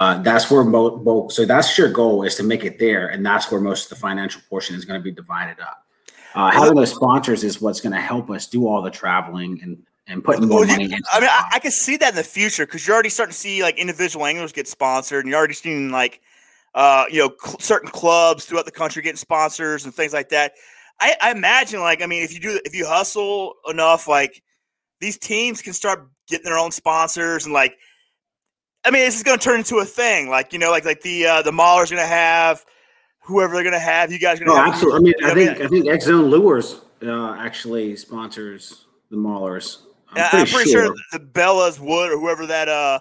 Uh, 0.00 0.22
that's 0.22 0.50
where 0.50 0.64
both, 0.64 1.04
both. 1.04 1.32
So 1.32 1.44
that's 1.44 1.76
your 1.76 1.90
goal 1.90 2.22
is 2.22 2.36
to 2.36 2.42
make 2.42 2.64
it 2.64 2.78
there, 2.78 3.08
and 3.08 3.24
that's 3.24 3.50
where 3.50 3.60
most 3.60 3.84
of 3.84 3.90
the 3.90 3.96
financial 3.96 4.40
portion 4.48 4.76
is 4.76 4.84
going 4.84 4.98
to 4.98 5.04
be 5.04 5.10
divided 5.10 5.60
up. 5.60 5.84
Uh, 6.34 6.50
having 6.50 6.74
those 6.74 6.94
sponsors 6.94 7.42
is 7.42 7.60
what's 7.60 7.80
going 7.80 7.92
to 7.92 8.00
help 8.00 8.30
us 8.30 8.46
do 8.46 8.66
all 8.66 8.80
the 8.80 8.90
traveling 8.90 9.60
and 9.62 9.82
and 10.06 10.24
putting 10.24 10.48
more 10.48 10.64
money. 10.64 10.84
You, 10.84 10.98
I 11.12 11.20
mean, 11.20 11.28
I, 11.30 11.50
I, 11.54 11.58
can 11.58 11.70
see 11.70 11.96
that 11.98 12.10
in 12.10 12.14
the 12.14 12.24
future 12.24 12.64
because 12.64 12.86
you're 12.86 12.94
already 12.94 13.10
starting 13.10 13.32
to 13.32 13.38
see 13.38 13.62
like 13.62 13.76
individual 13.76 14.24
anglers 14.24 14.52
get 14.52 14.66
sponsored, 14.66 15.24
and 15.24 15.30
you're 15.30 15.38
already 15.38 15.54
seeing 15.54 15.90
like 15.90 16.20
uh, 16.74 17.04
you 17.10 17.18
know 17.18 17.34
cl- 17.38 17.58
certain 17.58 17.90
clubs 17.90 18.44
throughout 18.44 18.64
the 18.64 18.70
country 18.70 19.02
getting 19.02 19.16
sponsors 19.16 19.84
and 19.84 19.92
things 19.92 20.12
like 20.12 20.30
that. 20.30 20.54
I, 21.00 21.14
I 21.20 21.30
imagine 21.30 21.80
like 21.80 22.02
I 22.02 22.06
mean 22.06 22.22
if 22.22 22.32
you 22.32 22.40
do 22.40 22.60
if 22.64 22.74
you 22.74 22.86
hustle 22.86 23.54
enough 23.68 24.08
like 24.08 24.42
these 25.00 25.18
teams 25.18 25.62
can 25.62 25.72
start 25.72 26.08
getting 26.28 26.44
their 26.44 26.58
own 26.58 26.70
sponsors 26.70 27.44
and 27.44 27.52
like 27.52 27.76
I 28.84 28.90
mean 28.90 29.04
this 29.04 29.16
is 29.16 29.22
going 29.22 29.38
to 29.38 29.44
turn 29.44 29.58
into 29.58 29.78
a 29.78 29.84
thing 29.84 30.28
like 30.28 30.52
you 30.52 30.58
know 30.58 30.70
like 30.70 30.84
like 30.84 31.02
the 31.02 31.26
uh, 31.26 31.42
the 31.42 31.50
Maulers 31.50 31.90
going 31.90 32.02
to 32.02 32.06
have 32.06 32.64
whoever 33.20 33.54
they're 33.54 33.62
going 33.62 33.74
to 33.74 33.78
have 33.78 34.10
you 34.10 34.18
guys 34.18 34.38
going 34.40 34.50
to 34.50 34.54
oh, 34.54 34.58
absolutely 34.58 35.14
I 35.22 35.34
mean 35.34 35.48
I 35.48 35.54
think 35.54 35.60
I 35.60 35.68
think 35.68 35.88
X 35.88 36.06
Zone 36.06 36.30
Lures 36.30 36.80
uh, 37.02 37.34
actually 37.34 37.94
sponsors 37.96 38.86
the 39.10 39.16
Maulers 39.16 39.82
I'm, 40.10 40.30
pretty, 40.30 40.36
I'm 40.36 40.46
pretty 40.46 40.70
sure. 40.70 40.86
sure. 40.86 40.96
the 41.12 41.20
Bellas 41.20 41.78
would 41.78 42.12
or 42.12 42.18
whoever 42.18 42.46
that 42.46 42.68
uh 42.68 42.98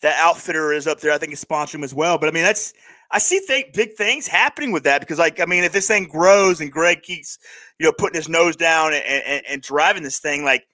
that 0.00 0.18
outfitter 0.18 0.72
is 0.72 0.86
up 0.86 1.00
there 1.00 1.12
I 1.12 1.18
think 1.18 1.32
is 1.32 1.44
sponsoring 1.44 1.72
them 1.72 1.84
as 1.84 1.94
well 1.94 2.18
but 2.18 2.28
I 2.28 2.32
mean 2.32 2.42
that's 2.42 2.74
I 3.12 3.18
see 3.18 3.40
th- 3.40 3.72
big 3.72 3.94
things 3.94 4.26
happening 4.26 4.72
with 4.72 4.84
that 4.84 5.00
because, 5.00 5.18
like, 5.18 5.40
I 5.40 5.44
mean, 5.46 5.64
if 5.64 5.72
this 5.72 5.88
thing 5.88 6.04
grows 6.04 6.60
and 6.60 6.70
Greg 6.70 7.02
keeps, 7.02 7.38
you 7.78 7.86
know, 7.86 7.92
putting 7.92 8.16
his 8.16 8.28
nose 8.28 8.56
down 8.56 8.92
and, 8.92 9.04
and, 9.04 9.44
and 9.48 9.62
driving 9.62 10.02
this 10.02 10.20
thing, 10.20 10.44
like, 10.44 10.66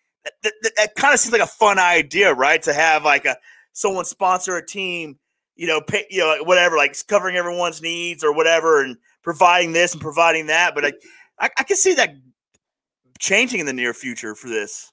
that, 0.42 0.53
that, 0.62 0.72
that 0.77 0.94
kind 0.96 1.14
of 1.14 1.20
seems 1.20 1.33
like 1.33 1.42
a 1.42 1.46
fun 1.46 1.79
idea, 1.79 2.35
right? 2.35 2.62
To 2.62 2.72
have 2.72 3.05
like 3.05 3.25
a 3.25 3.37
someone 3.72 4.05
sponsor 4.05 4.57
a 4.57 4.66
team, 4.66 5.18
you 5.55 5.66
know, 5.66 5.81
pay, 5.81 6.05
you 6.11 6.20
know, 6.20 6.42
whatever, 6.42 6.77
like 6.77 6.96
covering 7.07 7.37
everyone's 7.37 7.81
needs 7.81 8.25
or 8.25 8.33
whatever, 8.33 8.83
and 8.83 8.96
providing 9.22 9.72
this 9.72 9.92
and 9.92 10.01
providing 10.01 10.46
that. 10.46 10.75
But 10.75 10.87
I, 10.87 10.92
I, 11.40 11.51
I 11.59 11.62
can 11.62 11.77
see 11.77 11.94
that 11.94 12.11
changing 13.18 13.61
in 13.61 13.66
the 13.66 13.72
near 13.72 13.94
future 13.94 14.35
for 14.35 14.49
this. 14.49 14.92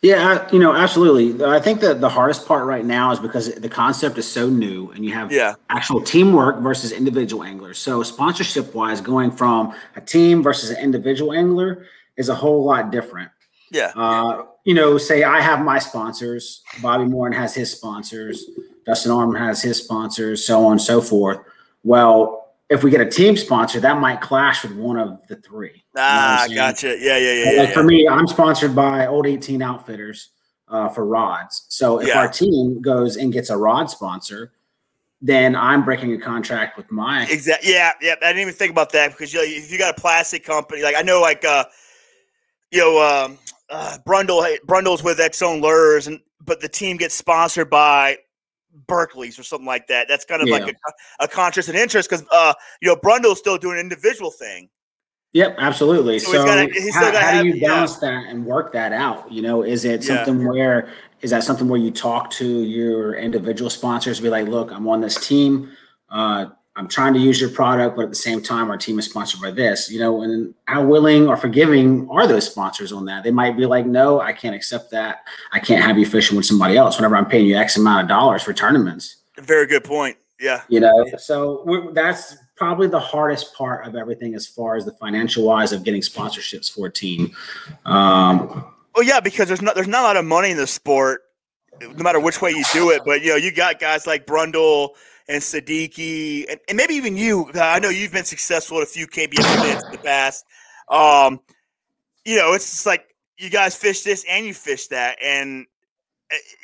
Yeah, 0.00 0.48
you 0.52 0.60
know, 0.60 0.74
absolutely. 0.74 1.44
I 1.44 1.58
think 1.58 1.80
that 1.80 2.00
the 2.00 2.08
hardest 2.08 2.46
part 2.46 2.66
right 2.66 2.84
now 2.84 3.10
is 3.10 3.18
because 3.18 3.52
the 3.52 3.68
concept 3.68 4.16
is 4.16 4.30
so 4.30 4.48
new 4.48 4.90
and 4.92 5.04
you 5.04 5.12
have 5.12 5.32
yeah. 5.32 5.54
actual 5.70 6.00
teamwork 6.00 6.60
versus 6.60 6.92
individual 6.92 7.42
anglers. 7.42 7.78
So, 7.78 8.04
sponsorship 8.04 8.72
wise, 8.76 9.00
going 9.00 9.32
from 9.32 9.74
a 9.96 10.00
team 10.00 10.40
versus 10.40 10.70
an 10.70 10.76
individual 10.76 11.32
angler 11.32 11.86
is 12.16 12.28
a 12.28 12.34
whole 12.34 12.64
lot 12.64 12.92
different. 12.92 13.30
Yeah. 13.72 13.90
Uh, 13.96 14.44
you 14.64 14.74
know, 14.74 14.98
say 14.98 15.24
I 15.24 15.40
have 15.40 15.64
my 15.64 15.80
sponsors, 15.80 16.62
Bobby 16.80 17.04
Morin 17.04 17.32
has 17.32 17.54
his 17.54 17.72
sponsors, 17.72 18.44
Dustin 18.86 19.10
Arm 19.10 19.34
has 19.34 19.62
his 19.62 19.82
sponsors, 19.82 20.46
so 20.46 20.64
on 20.64 20.72
and 20.72 20.80
so 20.80 21.00
forth. 21.00 21.38
Well, 21.82 22.54
if 22.70 22.84
we 22.84 22.90
get 22.90 23.00
a 23.00 23.08
team 23.08 23.36
sponsor, 23.36 23.80
that 23.80 23.98
might 23.98 24.20
clash 24.20 24.62
with 24.62 24.72
one 24.72 24.98
of 24.98 25.26
the 25.26 25.36
three. 25.36 25.84
Ah, 25.98 26.44
you 26.44 26.50
know 26.50 26.54
gotcha. 26.54 26.96
Yeah, 26.98 27.18
yeah, 27.18 27.32
yeah. 27.32 27.44
Like 27.60 27.68
yeah, 27.68 27.74
for 27.74 27.82
me, 27.82 28.08
I'm 28.08 28.26
sponsored 28.26 28.74
by 28.74 29.06
Old 29.06 29.26
18 29.26 29.60
Outfitters 29.60 30.30
uh, 30.68 30.88
for 30.88 31.04
rods. 31.04 31.66
So 31.68 32.00
if 32.00 32.08
yeah. 32.08 32.18
our 32.18 32.28
team 32.28 32.80
goes 32.80 33.16
and 33.16 33.32
gets 33.32 33.50
a 33.50 33.56
rod 33.56 33.90
sponsor, 33.90 34.52
then 35.20 35.56
I'm 35.56 35.84
breaking 35.84 36.12
a 36.12 36.18
contract 36.18 36.76
with 36.76 36.90
my 36.92 37.26
exactly. 37.28 37.72
Yeah, 37.72 37.92
yeah. 38.00 38.14
I 38.22 38.28
didn't 38.28 38.42
even 38.42 38.54
think 38.54 38.70
about 38.70 38.92
that 38.92 39.10
because 39.10 39.32
you 39.32 39.40
know, 39.40 39.44
if 39.46 39.72
you 39.72 39.78
got 39.78 39.98
a 39.98 40.00
plastic 40.00 40.44
company, 40.44 40.82
like 40.82 40.94
I 40.96 41.02
know, 41.02 41.20
like 41.20 41.44
uh, 41.44 41.64
you 42.70 42.78
know, 42.78 43.24
um, 43.24 43.38
uh, 43.68 43.98
Brundle 44.06 44.46
Brundle's 44.64 45.02
with 45.02 45.18
X 45.18 45.38
Zone 45.38 45.60
Lures, 45.60 46.06
and 46.06 46.20
but 46.44 46.60
the 46.60 46.68
team 46.68 46.96
gets 46.96 47.14
sponsored 47.14 47.68
by 47.68 48.18
Berkley's 48.86 49.38
or 49.38 49.42
something 49.42 49.66
like 49.66 49.88
that. 49.88 50.06
That's 50.08 50.24
kind 50.24 50.40
of 50.40 50.48
yeah. 50.48 50.58
like 50.58 50.68
a, 50.68 51.24
a 51.24 51.28
contrast 51.28 51.68
and 51.68 51.76
interest 51.76 52.08
because 52.08 52.24
uh, 52.30 52.54
you 52.80 52.88
know 52.88 52.96
Brundle's 52.96 53.38
still 53.38 53.58
doing 53.58 53.74
an 53.74 53.80
individual 53.80 54.30
thing. 54.30 54.68
Yep, 55.34 55.56
absolutely. 55.58 56.18
So, 56.18 56.32
so 56.32 56.44
gotta, 56.44 56.68
how, 56.92 57.12
how 57.12 57.42
do 57.42 57.48
you 57.48 57.60
balance 57.60 57.98
yeah. 58.02 58.10
that 58.10 58.30
and 58.30 58.46
work 58.46 58.72
that 58.72 58.92
out? 58.92 59.30
You 59.30 59.42
know, 59.42 59.62
is 59.62 59.84
it 59.84 60.02
something 60.02 60.40
yeah. 60.40 60.48
where 60.48 60.88
is 61.20 61.30
that 61.30 61.44
something 61.44 61.68
where 61.68 61.80
you 61.80 61.90
talk 61.90 62.30
to 62.30 62.46
your 62.46 63.14
individual 63.14 63.70
sponsors, 63.70 64.20
be 64.20 64.30
like, 64.30 64.46
look, 64.46 64.72
I'm 64.72 64.88
on 64.88 65.00
this 65.00 65.26
team. 65.26 65.70
Uh, 66.08 66.46
I'm 66.76 66.86
trying 66.86 67.12
to 67.14 67.18
use 67.18 67.40
your 67.40 67.50
product, 67.50 67.96
but 67.96 68.04
at 68.04 68.10
the 68.10 68.14
same 68.14 68.40
time, 68.40 68.70
our 68.70 68.76
team 68.76 69.00
is 69.00 69.06
sponsored 69.06 69.40
by 69.40 69.50
this, 69.50 69.90
you 69.90 69.98
know, 69.98 70.22
and 70.22 70.54
how 70.66 70.84
willing 70.84 71.26
or 71.26 71.36
forgiving 71.36 72.08
are 72.08 72.28
those 72.28 72.46
sponsors 72.46 72.92
on 72.92 73.04
that? 73.06 73.24
They 73.24 73.32
might 73.32 73.56
be 73.56 73.66
like, 73.66 73.84
no, 73.84 74.20
I 74.20 74.32
can't 74.32 74.54
accept 74.54 74.92
that. 74.92 75.24
I 75.52 75.58
can't 75.58 75.82
have 75.82 75.98
you 75.98 76.06
fishing 76.06 76.36
with 76.36 76.46
somebody 76.46 76.76
else 76.76 76.96
whenever 76.96 77.16
I'm 77.16 77.26
paying 77.26 77.46
you 77.46 77.56
X 77.56 77.76
amount 77.76 78.02
of 78.02 78.08
dollars 78.08 78.44
for 78.44 78.52
tournaments. 78.52 79.16
Very 79.38 79.66
good 79.66 79.82
point. 79.82 80.16
Yeah. 80.38 80.62
You 80.68 80.78
know, 80.78 81.10
so 81.18 81.90
that's 81.94 82.36
probably 82.58 82.88
the 82.88 83.00
hardest 83.00 83.54
part 83.54 83.86
of 83.86 83.94
everything 83.94 84.34
as 84.34 84.46
far 84.46 84.76
as 84.76 84.84
the 84.84 84.92
financial 84.92 85.44
wise 85.44 85.72
of 85.72 85.84
getting 85.84 86.02
sponsorships 86.02 86.72
for 86.72 86.86
a 86.86 86.92
team. 86.92 87.34
Um, 87.84 88.64
well, 88.94 89.04
yeah, 89.04 89.20
because 89.20 89.48
there's 89.48 89.62
not, 89.62 89.74
there's 89.74 89.88
not 89.88 90.00
a 90.00 90.06
lot 90.06 90.16
of 90.16 90.24
money 90.24 90.50
in 90.50 90.56
the 90.56 90.66
sport, 90.66 91.22
no 91.80 92.02
matter 92.02 92.20
which 92.20 92.42
way 92.42 92.50
you 92.50 92.64
do 92.72 92.90
it. 92.90 93.02
But, 93.04 93.22
you 93.22 93.28
know, 93.28 93.36
you 93.36 93.52
got 93.52 93.78
guys 93.78 94.06
like 94.06 94.26
Brundle– 94.26 94.90
and 95.28 95.42
Siddiqui, 95.42 96.46
and, 96.50 96.58
and, 96.68 96.76
maybe 96.76 96.94
even 96.94 97.16
you. 97.16 97.50
I 97.54 97.78
know 97.78 97.90
you've 97.90 98.12
been 98.12 98.24
successful 98.24 98.78
at 98.78 98.84
a 98.84 98.86
few 98.86 99.06
KBF 99.06 99.38
events 99.38 99.84
in 99.84 99.92
the 99.92 99.98
past. 99.98 100.44
Um, 100.88 101.40
you 102.24 102.36
know, 102.36 102.54
it's 102.54 102.70
just 102.70 102.86
like 102.86 103.14
you 103.36 103.50
guys 103.50 103.76
fish 103.76 104.02
this 104.02 104.24
and 104.28 104.46
you 104.46 104.54
fish 104.54 104.88
that, 104.88 105.18
and 105.22 105.66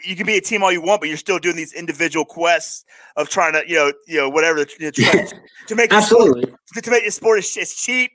you 0.04 0.16
can 0.16 0.26
be 0.26 0.36
a 0.36 0.40
team 0.40 0.62
all 0.62 0.72
you 0.72 0.80
want, 0.82 1.00
but 1.00 1.08
you're 1.08 1.18
still 1.18 1.38
doing 1.38 1.56
these 1.56 1.72
individual 1.72 2.24
quests 2.24 2.84
of 3.16 3.28
trying 3.28 3.54
to, 3.54 3.62
you 3.66 3.76
know, 3.76 3.92
you 4.06 4.18
know, 4.18 4.28
whatever 4.28 4.64
to, 4.64 4.90
to, 4.90 5.34
to 5.66 5.74
make 5.74 5.92
absolutely 5.92 6.42
sport, 6.42 6.84
to 6.84 6.90
make 6.90 7.04
the 7.04 7.10
sport 7.10 7.38
as, 7.38 7.56
as 7.56 7.74
cheap. 7.74 8.12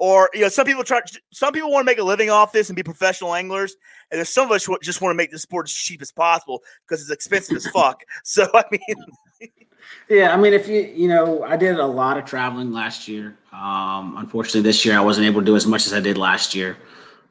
Or 0.00 0.30
you 0.32 0.42
know, 0.42 0.48
some 0.48 0.64
people 0.64 0.84
try. 0.84 1.00
Some 1.32 1.52
people 1.52 1.72
want 1.72 1.82
to 1.82 1.86
make 1.90 1.98
a 1.98 2.04
living 2.04 2.30
off 2.30 2.52
this 2.52 2.68
and 2.68 2.76
be 2.76 2.84
professional 2.84 3.34
anglers, 3.34 3.74
and 4.10 4.18
there's 4.18 4.28
some 4.28 4.46
of 4.46 4.52
us 4.52 4.64
who 4.64 4.78
just 4.80 5.00
want 5.00 5.12
to 5.12 5.16
make 5.16 5.32
the 5.32 5.40
sport 5.40 5.66
as 5.66 5.72
cheap 5.72 6.00
as 6.00 6.12
possible 6.12 6.62
because 6.86 7.02
it's 7.02 7.10
expensive 7.10 7.56
as 7.56 7.66
fuck. 7.66 8.04
So 8.22 8.48
I 8.54 8.62
mean, 8.70 9.50
yeah, 10.08 10.32
I 10.32 10.36
mean, 10.36 10.52
if 10.52 10.68
you 10.68 10.82
you 10.82 11.08
know, 11.08 11.42
I 11.42 11.56
did 11.56 11.80
a 11.80 11.86
lot 11.86 12.16
of 12.16 12.24
traveling 12.24 12.72
last 12.72 13.08
year. 13.08 13.36
Um, 13.52 14.14
unfortunately, 14.18 14.60
this 14.60 14.84
year 14.84 14.96
I 14.96 15.00
wasn't 15.00 15.26
able 15.26 15.40
to 15.40 15.46
do 15.46 15.56
as 15.56 15.66
much 15.66 15.86
as 15.86 15.92
I 15.92 15.98
did 15.98 16.16
last 16.16 16.54
year. 16.54 16.76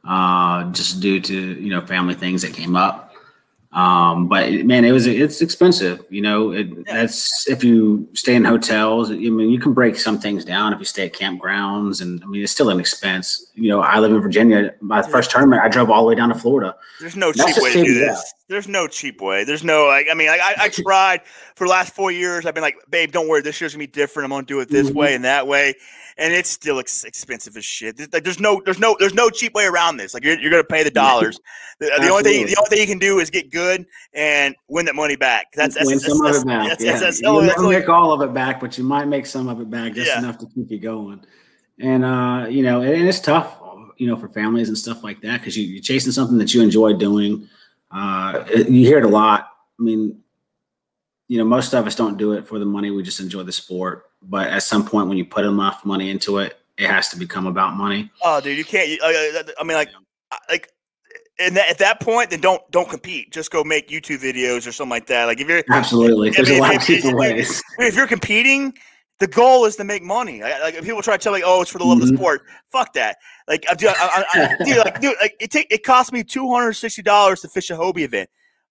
uh, 0.07 0.71
just 0.71 0.99
due 0.99 1.19
to 1.19 1.61
you 1.61 1.69
know 1.69 1.85
family 1.85 2.15
things 2.15 2.41
that 2.41 2.53
came 2.53 2.75
up. 2.75 3.06
Um, 3.73 4.27
but 4.27 4.51
man, 4.65 4.85
it 4.85 4.91
was 4.91 5.05
it's 5.05 5.41
expensive. 5.41 6.03
You 6.09 6.21
know, 6.21 6.51
it, 6.51 6.67
yeah. 6.67 7.01
that's 7.01 7.47
if 7.49 7.63
you 7.63 8.07
stay 8.13 8.33
in 8.35 8.45
hotels. 8.45 9.11
I 9.11 9.15
mean, 9.15 9.49
you 9.49 9.59
can 9.59 9.73
break 9.73 9.97
some 9.97 10.19
things 10.19 10.45
down 10.45 10.73
if 10.73 10.79
you 10.79 10.85
stay 10.85 11.05
at 11.05 11.13
campgrounds, 11.13 12.01
and 12.01 12.23
I 12.23 12.27
mean, 12.27 12.41
it's 12.41 12.51
still 12.51 12.69
an 12.69 12.79
expense. 12.79 13.51
You 13.55 13.69
know, 13.69 13.81
I 13.81 13.99
live 13.99 14.13
in 14.13 14.21
Virginia. 14.21 14.73
My 14.79 14.97
yeah. 14.97 15.07
first 15.07 15.31
tournament, 15.31 15.61
I 15.61 15.67
drove 15.67 15.89
all 15.89 16.03
the 16.03 16.07
way 16.07 16.15
down 16.15 16.29
to 16.29 16.35
Florida. 16.35 16.75
There's 17.01 17.17
no 17.17 17.33
that's 17.33 17.55
cheap 17.55 17.63
way 17.63 17.73
to 17.73 17.83
do 17.83 17.93
this. 17.93 18.33
There's 18.47 18.69
no 18.69 18.87
cheap 18.87 19.21
way. 19.21 19.43
There's 19.43 19.65
no 19.65 19.85
like. 19.87 20.07
I 20.09 20.13
mean, 20.13 20.29
I, 20.29 20.55
I 20.57 20.69
tried 20.73 21.21
for 21.55 21.67
the 21.67 21.71
last 21.71 21.93
four 21.93 22.09
years. 22.09 22.45
I've 22.45 22.53
been 22.53 22.63
like, 22.63 22.77
babe, 22.89 23.11
don't 23.11 23.27
worry. 23.27 23.41
This 23.41 23.59
year's 23.59 23.73
gonna 23.73 23.83
be 23.83 23.87
different. 23.87 24.25
I'm 24.25 24.31
gonna 24.31 24.45
do 24.45 24.61
it 24.61 24.69
this 24.69 24.87
mm-hmm. 24.87 24.97
way 24.97 25.13
and 25.13 25.25
that 25.25 25.45
way 25.45 25.75
and 26.17 26.33
it's 26.33 26.49
still 26.49 26.79
ex- 26.79 27.03
expensive 27.03 27.55
as 27.57 27.65
shit. 27.65 27.99
Like, 28.11 28.23
there's 28.23 28.39
no, 28.39 28.61
there's 28.65 28.79
no, 28.79 28.95
there's 28.99 29.13
no 29.13 29.29
cheap 29.29 29.53
way 29.53 29.65
around 29.65 29.97
this. 29.97 30.13
Like 30.13 30.23
you're, 30.23 30.39
you're 30.39 30.51
gonna 30.51 30.63
pay 30.63 30.83
the 30.83 30.91
dollars. 30.91 31.39
the, 31.79 31.91
the 31.99 32.09
only 32.09 32.23
thing, 32.23 32.45
the 32.47 32.55
only 32.57 32.69
thing 32.69 32.79
you 32.79 32.87
can 32.87 32.99
do 32.99 33.19
is 33.19 33.29
get 33.29 33.51
good 33.51 33.85
and 34.13 34.55
win 34.67 34.85
that 34.85 34.95
money 34.95 35.15
back. 35.15 35.47
That's, 35.53 35.75
that's 35.75 35.87
win 35.87 35.99
some 35.99 36.25
of 36.25 36.35
it 36.35 36.45
back. 36.45 36.69
That's, 36.69 36.83
yeah. 36.83 36.99
That's, 36.99 37.21
You'll 37.21 37.41
never 37.41 37.69
make 37.69 37.87
all 37.89 38.11
of 38.11 38.27
it 38.27 38.33
back, 38.33 38.59
but 38.59 38.77
you 38.77 38.83
might 38.83 39.05
make 39.05 39.25
some 39.25 39.47
of 39.47 39.61
it 39.61 39.69
back 39.69 39.93
just 39.93 40.07
yeah. 40.07 40.19
enough 40.19 40.37
to 40.39 40.47
keep 40.47 40.71
you 40.71 40.79
going. 40.79 41.23
And 41.79 42.03
uh, 42.03 42.47
you 42.49 42.63
know, 42.63 42.81
and 42.81 43.07
it's 43.07 43.19
tough, 43.19 43.61
you 43.97 44.07
know, 44.07 44.15
for 44.15 44.27
families 44.29 44.69
and 44.69 44.77
stuff 44.77 45.03
like 45.03 45.21
that 45.21 45.39
because 45.39 45.55
you, 45.55 45.65
you're 45.65 45.81
chasing 45.81 46.11
something 46.11 46.37
that 46.39 46.53
you 46.53 46.61
enjoy 46.61 46.93
doing. 46.93 47.47
Uh, 47.91 48.43
you 48.49 48.85
hear 48.85 48.97
it 48.97 49.05
a 49.05 49.09
lot. 49.09 49.51
I 49.79 49.83
mean, 49.83 50.19
you 51.27 51.37
know, 51.37 51.45
most 51.45 51.73
of 51.73 51.85
us 51.85 51.93
don't 51.95 52.17
do 52.17 52.33
it 52.33 52.47
for 52.47 52.57
the 52.57 52.65
money. 52.65 52.89
We 52.89 53.03
just 53.03 53.19
enjoy 53.19 53.43
the 53.43 53.51
sport. 53.51 54.06
But 54.21 54.49
at 54.49 54.63
some 54.63 54.85
point, 54.85 55.07
when 55.07 55.17
you 55.17 55.25
put 55.25 55.45
enough 55.45 55.85
money 55.85 56.09
into 56.09 56.39
it, 56.39 56.59
it 56.77 56.89
has 56.89 57.09
to 57.09 57.17
become 57.17 57.47
about 57.47 57.75
money. 57.75 58.11
Oh, 58.21 58.41
dude, 58.41 58.57
you 58.57 58.65
can't. 58.65 58.99
Uh, 59.01 59.43
I 59.59 59.63
mean, 59.63 59.77
like, 59.77 59.89
like, 60.49 60.69
and 61.39 61.55
that, 61.55 61.69
at 61.69 61.77
that 61.77 62.01
point, 62.01 62.31
then 62.31 62.41
don't 62.41 62.61
don't 62.71 62.89
compete. 62.89 63.31
Just 63.31 63.51
go 63.51 63.63
make 63.63 63.89
YouTube 63.89 64.19
videos 64.19 64.67
or 64.67 64.71
something 64.71 64.89
like 64.89 65.07
that. 65.07 65.25
Like, 65.25 65.39
if 65.39 65.47
you're 65.47 65.63
absolutely, 65.71 66.31
there's 66.31 66.49
mean, 66.49 66.59
a 66.59 66.61
lot 66.61 66.75
of 66.75 66.81
cheaper 66.81 67.15
ways. 67.15 67.63
If 67.77 67.95
you're 67.95 68.07
competing, 68.07 68.73
the 69.19 69.27
goal 69.27 69.65
is 69.65 69.75
to 69.77 69.83
make 69.83 70.03
money. 70.03 70.41
Like, 70.41 70.81
people 70.83 71.01
try 71.01 71.15
to 71.15 71.23
tell 71.23 71.33
me, 71.33 71.43
"Oh, 71.45 71.61
it's 71.61 71.71
for 71.71 71.77
the 71.77 71.85
love 71.85 71.99
mm-hmm. 71.99 72.03
of 72.03 72.07
the 72.09 72.13
mm-hmm. 72.15 72.23
sport." 72.23 72.41
Fuck 72.71 72.93
that. 72.93 73.17
Like, 73.47 73.65
I, 73.69 73.73
I, 73.73 74.25
I, 74.33 74.63
dude, 74.63 74.77
like, 74.77 74.99
dude, 74.99 75.15
like, 75.21 75.35
it 75.39 75.51
take 75.51 75.67
it 75.71 75.83
cost 75.83 76.11
me 76.11 76.23
two 76.23 76.51
hundred 76.51 76.73
sixty 76.73 77.01
dollars 77.01 77.41
to 77.41 77.47
fish 77.47 77.69
a 77.69 77.73
Hobie 77.73 78.01
event. 78.01 78.29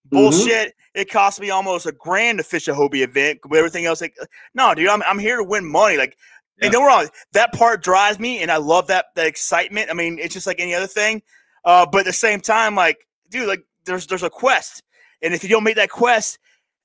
Mm-hmm. 0.09 0.17
Bullshit. 0.17 0.49
Mm-hmm. 0.49 0.76
It 0.97 1.11
cost 1.11 1.41
me 1.41 1.51
almost 1.51 1.85
a 1.85 1.93
grand 1.93 2.39
to 2.39 2.45
fish 2.45 2.69
a 2.69 2.73
Hobie 2.73 3.03
event. 3.03 3.41
With 3.47 3.59
everything 3.59 3.85
else, 3.85 4.01
like, 4.01 4.17
no, 4.55 4.75
dude, 4.75 4.89
I'm, 4.89 5.03
I'm 5.03 5.19
here 5.19 5.37
to 5.37 5.45
win 5.45 5.71
money. 5.71 5.99
Like, 5.99 6.17
yeah. 6.59 6.67
and 6.67 6.73
don't 6.73 6.87
wrong, 6.87 7.07
that 7.33 7.53
part 7.53 7.83
drives 7.83 8.19
me, 8.19 8.41
and 8.41 8.51
I 8.51 8.57
love 8.57 8.87
that 8.87 9.07
that 9.15 9.27
excitement. 9.27 9.91
I 9.91 9.95
mean, 9.95 10.19
it's 10.19 10.33
just 10.33 10.47
like 10.47 10.59
any 10.59 10.75
other 10.75 10.87
thing. 10.87 11.23
Uh, 11.67 11.85
but 11.85 11.99
at 11.99 12.05
the 12.07 12.15
same 12.15 12.41
time, 12.41 12.75
like, 12.75 13.07
dude, 13.29 13.47
like, 13.47 13.63
there's 13.85 14.07
there's 14.07 14.23
a 14.23 14.31
quest, 14.31 14.83
and 15.21 15.35
if 15.35 15.43
you 15.43 15.51
don't 15.51 15.65
make 15.65 15.77
that 15.77 15.91
quest, 15.91 16.39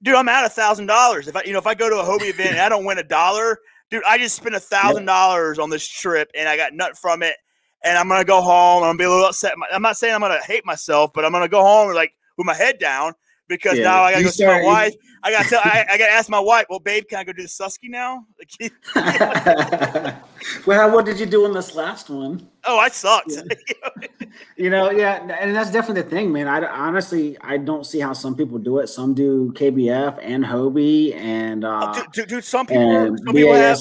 dude, 0.04 0.16
I'm 0.16 0.28
out 0.28 0.44
a 0.44 0.50
thousand 0.50 0.88
dollars. 0.88 1.30
If 1.30 1.38
I, 1.38 1.44
you 1.44 1.54
know, 1.54 1.60
if 1.60 1.68
I 1.68 1.74
go 1.74 1.90
to 1.90 2.00
a 2.00 2.04
Hobie 2.04 2.30
event 2.30 2.52
and 2.52 2.60
I 2.60 2.68
don't 2.68 2.84
win 2.84 2.98
a 2.98 3.04
dollar, 3.04 3.60
dude, 3.90 4.04
I 4.06 4.18
just 4.18 4.36
spent 4.36 4.56
a 4.56 4.60
thousand 4.60 5.06
dollars 5.06 5.58
on 5.58 5.70
this 5.70 5.88
trip, 5.88 6.30
and 6.38 6.50
I 6.50 6.58
got 6.58 6.74
nut 6.74 6.98
from 6.98 7.24
it. 7.24 7.38
And 7.84 7.98
I'm 7.98 8.10
gonna 8.10 8.26
go 8.26 8.42
home. 8.42 8.84
I'm 8.84 8.90
gonna 8.90 8.98
be 8.98 9.06
a 9.06 9.10
little 9.10 9.26
upset. 9.26 9.54
I'm 9.72 9.82
not 9.82 9.96
saying 9.96 10.14
I'm 10.14 10.22
gonna 10.22 10.44
hate 10.44 10.66
myself, 10.66 11.12
but 11.14 11.24
I'm 11.24 11.32
gonna 11.32 11.48
go 11.48 11.64
home 11.64 11.88
and 11.88 11.96
like 11.96 12.14
with 12.38 12.46
my 12.46 12.54
head 12.54 12.78
down 12.78 13.14
because 13.52 13.78
yeah. 13.78 13.84
now 13.84 14.04
I 14.04 14.12
gotta 14.12 14.24
go 14.24 14.30
see 14.30 14.46
my 14.46 14.62
wife. 14.64 14.96
I 15.24 15.32
gotta 15.32 15.50
tell 15.50 15.62
I, 15.64 15.86
I, 15.92 15.98
gotta 15.98 16.12
ask 16.12 16.30
my 16.30 16.40
wife, 16.40 16.66
well, 16.70 16.80
babe, 16.80 17.04
can 17.08 17.20
I 17.20 17.24
go 17.24 17.32
do 17.32 17.44
the 17.44 17.48
Susky 17.48 17.90
now? 17.90 18.26
well, 20.66 20.92
what 20.92 21.06
did 21.06 21.20
you 21.20 21.28
do 21.28 21.46
in 21.46 21.54
this 21.54 21.76
last 21.76 22.10
one? 22.10 22.50
Oh, 22.66 22.80
I 22.80 22.90
sucked. 22.90 23.30
Yeah. 23.30 24.08
you 24.58 24.70
know, 24.70 24.90
yeah, 24.90 25.22
and 25.40 25.56
that's 25.56 25.70
definitely 25.70 26.02
the 26.04 26.10
thing, 26.10 26.32
man. 26.32 26.48
I 26.48 26.66
honestly 26.66 27.38
I 27.42 27.58
don't 27.58 27.86
see 27.86 28.00
how 28.00 28.14
some 28.14 28.36
people 28.36 28.58
do 28.58 28.80
it. 28.80 28.88
Some 28.88 29.14
do 29.14 29.52
KBF 29.54 30.18
and 30.22 30.44
Hobie 30.44 31.14
and 31.16 31.66
uh, 31.66 31.94
oh, 31.96 32.06
dude, 32.14 32.28
dude, 32.28 32.44
some 32.44 32.66
people, 32.66 33.16
some 33.18 33.36
people 33.36 33.54
have, 33.54 33.78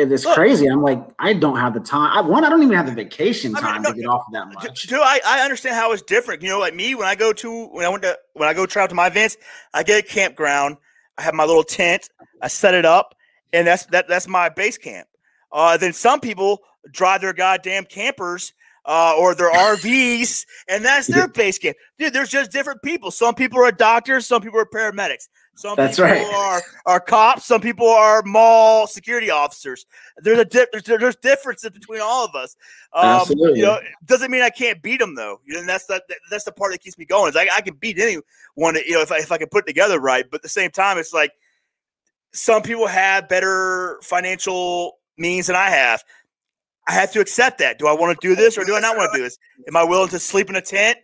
it's 0.00 0.24
Look, 0.24 0.34
crazy. 0.34 0.66
I'm 0.66 0.82
like, 0.82 1.02
I 1.18 1.32
don't 1.32 1.58
have 1.58 1.74
the 1.74 1.80
time. 1.80 2.16
I 2.16 2.20
one, 2.20 2.44
I 2.44 2.48
don't 2.48 2.62
even 2.62 2.74
have 2.74 2.86
the 2.86 2.92
vacation 2.92 3.52
time 3.52 3.64
I 3.64 3.72
mean, 3.74 3.82
no, 3.82 3.92
to 3.92 3.96
get 3.96 4.06
off 4.06 4.24
of 4.26 4.32
that 4.32 4.48
much. 4.52 4.82
Dude, 4.84 5.00
I, 5.00 5.20
I 5.24 5.40
understand 5.40 5.74
how 5.74 5.92
it's 5.92 6.02
different. 6.02 6.42
You 6.42 6.48
know, 6.48 6.58
like 6.58 6.74
me, 6.74 6.94
when 6.94 7.06
I 7.06 7.14
go 7.14 7.32
to 7.32 7.66
when 7.66 7.84
I 7.84 7.88
went 7.88 8.02
to 8.02 8.18
when 8.34 8.48
I 8.48 8.54
go 8.54 8.66
travel 8.66 8.88
to 8.88 8.94
my 8.94 9.08
events, 9.08 9.36
I 9.74 9.82
get 9.82 10.04
a 10.04 10.06
campground. 10.06 10.76
I 11.18 11.22
have 11.22 11.34
my 11.34 11.44
little 11.44 11.64
tent. 11.64 12.08
I 12.40 12.48
set 12.48 12.74
it 12.74 12.84
up, 12.84 13.14
and 13.52 13.66
that's 13.66 13.86
that 13.86 14.08
that's 14.08 14.28
my 14.28 14.48
base 14.48 14.78
camp. 14.78 15.08
Uh, 15.52 15.76
then 15.76 15.92
some 15.92 16.20
people 16.20 16.60
drive 16.92 17.20
their 17.20 17.32
goddamn 17.32 17.84
campers 17.84 18.52
uh, 18.86 19.14
or 19.18 19.34
their 19.34 19.52
RVs, 19.52 20.46
and 20.68 20.84
that's 20.84 21.06
their 21.08 21.28
base 21.28 21.58
camp. 21.58 21.76
Dude, 21.98 22.12
there's 22.12 22.30
just 22.30 22.50
different 22.50 22.82
people. 22.82 23.10
Some 23.10 23.34
people 23.34 23.60
are 23.60 23.72
doctors, 23.72 24.26
some 24.26 24.42
people 24.42 24.58
are 24.58 24.66
paramedics. 24.66 25.28
Some 25.60 25.76
That's 25.76 25.98
people 25.98 26.10
right. 26.10 26.34
are 26.34 26.62
are 26.86 27.00
cops. 27.00 27.44
Some 27.44 27.60
people 27.60 27.86
are 27.86 28.22
mall 28.22 28.86
security 28.86 29.28
officers. 29.28 29.84
There's 30.16 30.38
a 30.38 30.44
di- 30.46 30.64
there's, 30.72 30.84
there's 30.84 31.16
differences 31.16 31.68
between 31.68 32.00
all 32.00 32.24
of 32.24 32.34
us. 32.34 32.56
Um, 32.94 33.04
Absolutely. 33.04 33.60
You 33.60 33.66
know, 33.66 33.78
doesn't 34.06 34.30
mean 34.30 34.40
I 34.40 34.48
can't 34.48 34.80
beat 34.80 35.00
them 35.00 35.14
though. 35.14 35.38
You 35.44 35.52
know, 35.52 35.60
and 35.60 35.68
that's 35.68 35.84
the 35.84 36.02
that's 36.30 36.44
the 36.44 36.52
part 36.52 36.72
that 36.72 36.80
keeps 36.80 36.96
me 36.96 37.04
going. 37.04 37.28
Is 37.28 37.36
I, 37.36 37.46
I 37.54 37.60
can 37.60 37.74
beat 37.74 37.98
anyone. 37.98 38.24
You 38.56 38.92
know, 38.92 39.02
if 39.02 39.12
I 39.12 39.18
if 39.18 39.30
I 39.30 39.36
can 39.36 39.48
put 39.48 39.64
it 39.64 39.66
together 39.66 40.00
right. 40.00 40.24
But 40.30 40.36
at 40.36 40.42
the 40.42 40.48
same 40.48 40.70
time, 40.70 40.96
it's 40.96 41.12
like 41.12 41.32
some 42.32 42.62
people 42.62 42.86
have 42.86 43.28
better 43.28 43.98
financial 44.02 44.98
means 45.18 45.48
than 45.48 45.56
I 45.56 45.68
have. 45.68 46.02
I 46.88 46.92
have 46.92 47.12
to 47.12 47.20
accept 47.20 47.58
that. 47.58 47.78
Do 47.78 47.86
I 47.86 47.92
want 47.92 48.18
to 48.18 48.26
do 48.26 48.34
this 48.34 48.56
or 48.56 48.64
do 48.64 48.76
I 48.76 48.80
not 48.80 48.96
want 48.96 49.12
to 49.12 49.18
do 49.18 49.22
this? 49.22 49.36
Am 49.68 49.76
I 49.76 49.84
willing 49.84 50.08
to 50.08 50.18
sleep 50.18 50.48
in 50.48 50.56
a 50.56 50.62
tent? 50.62 50.96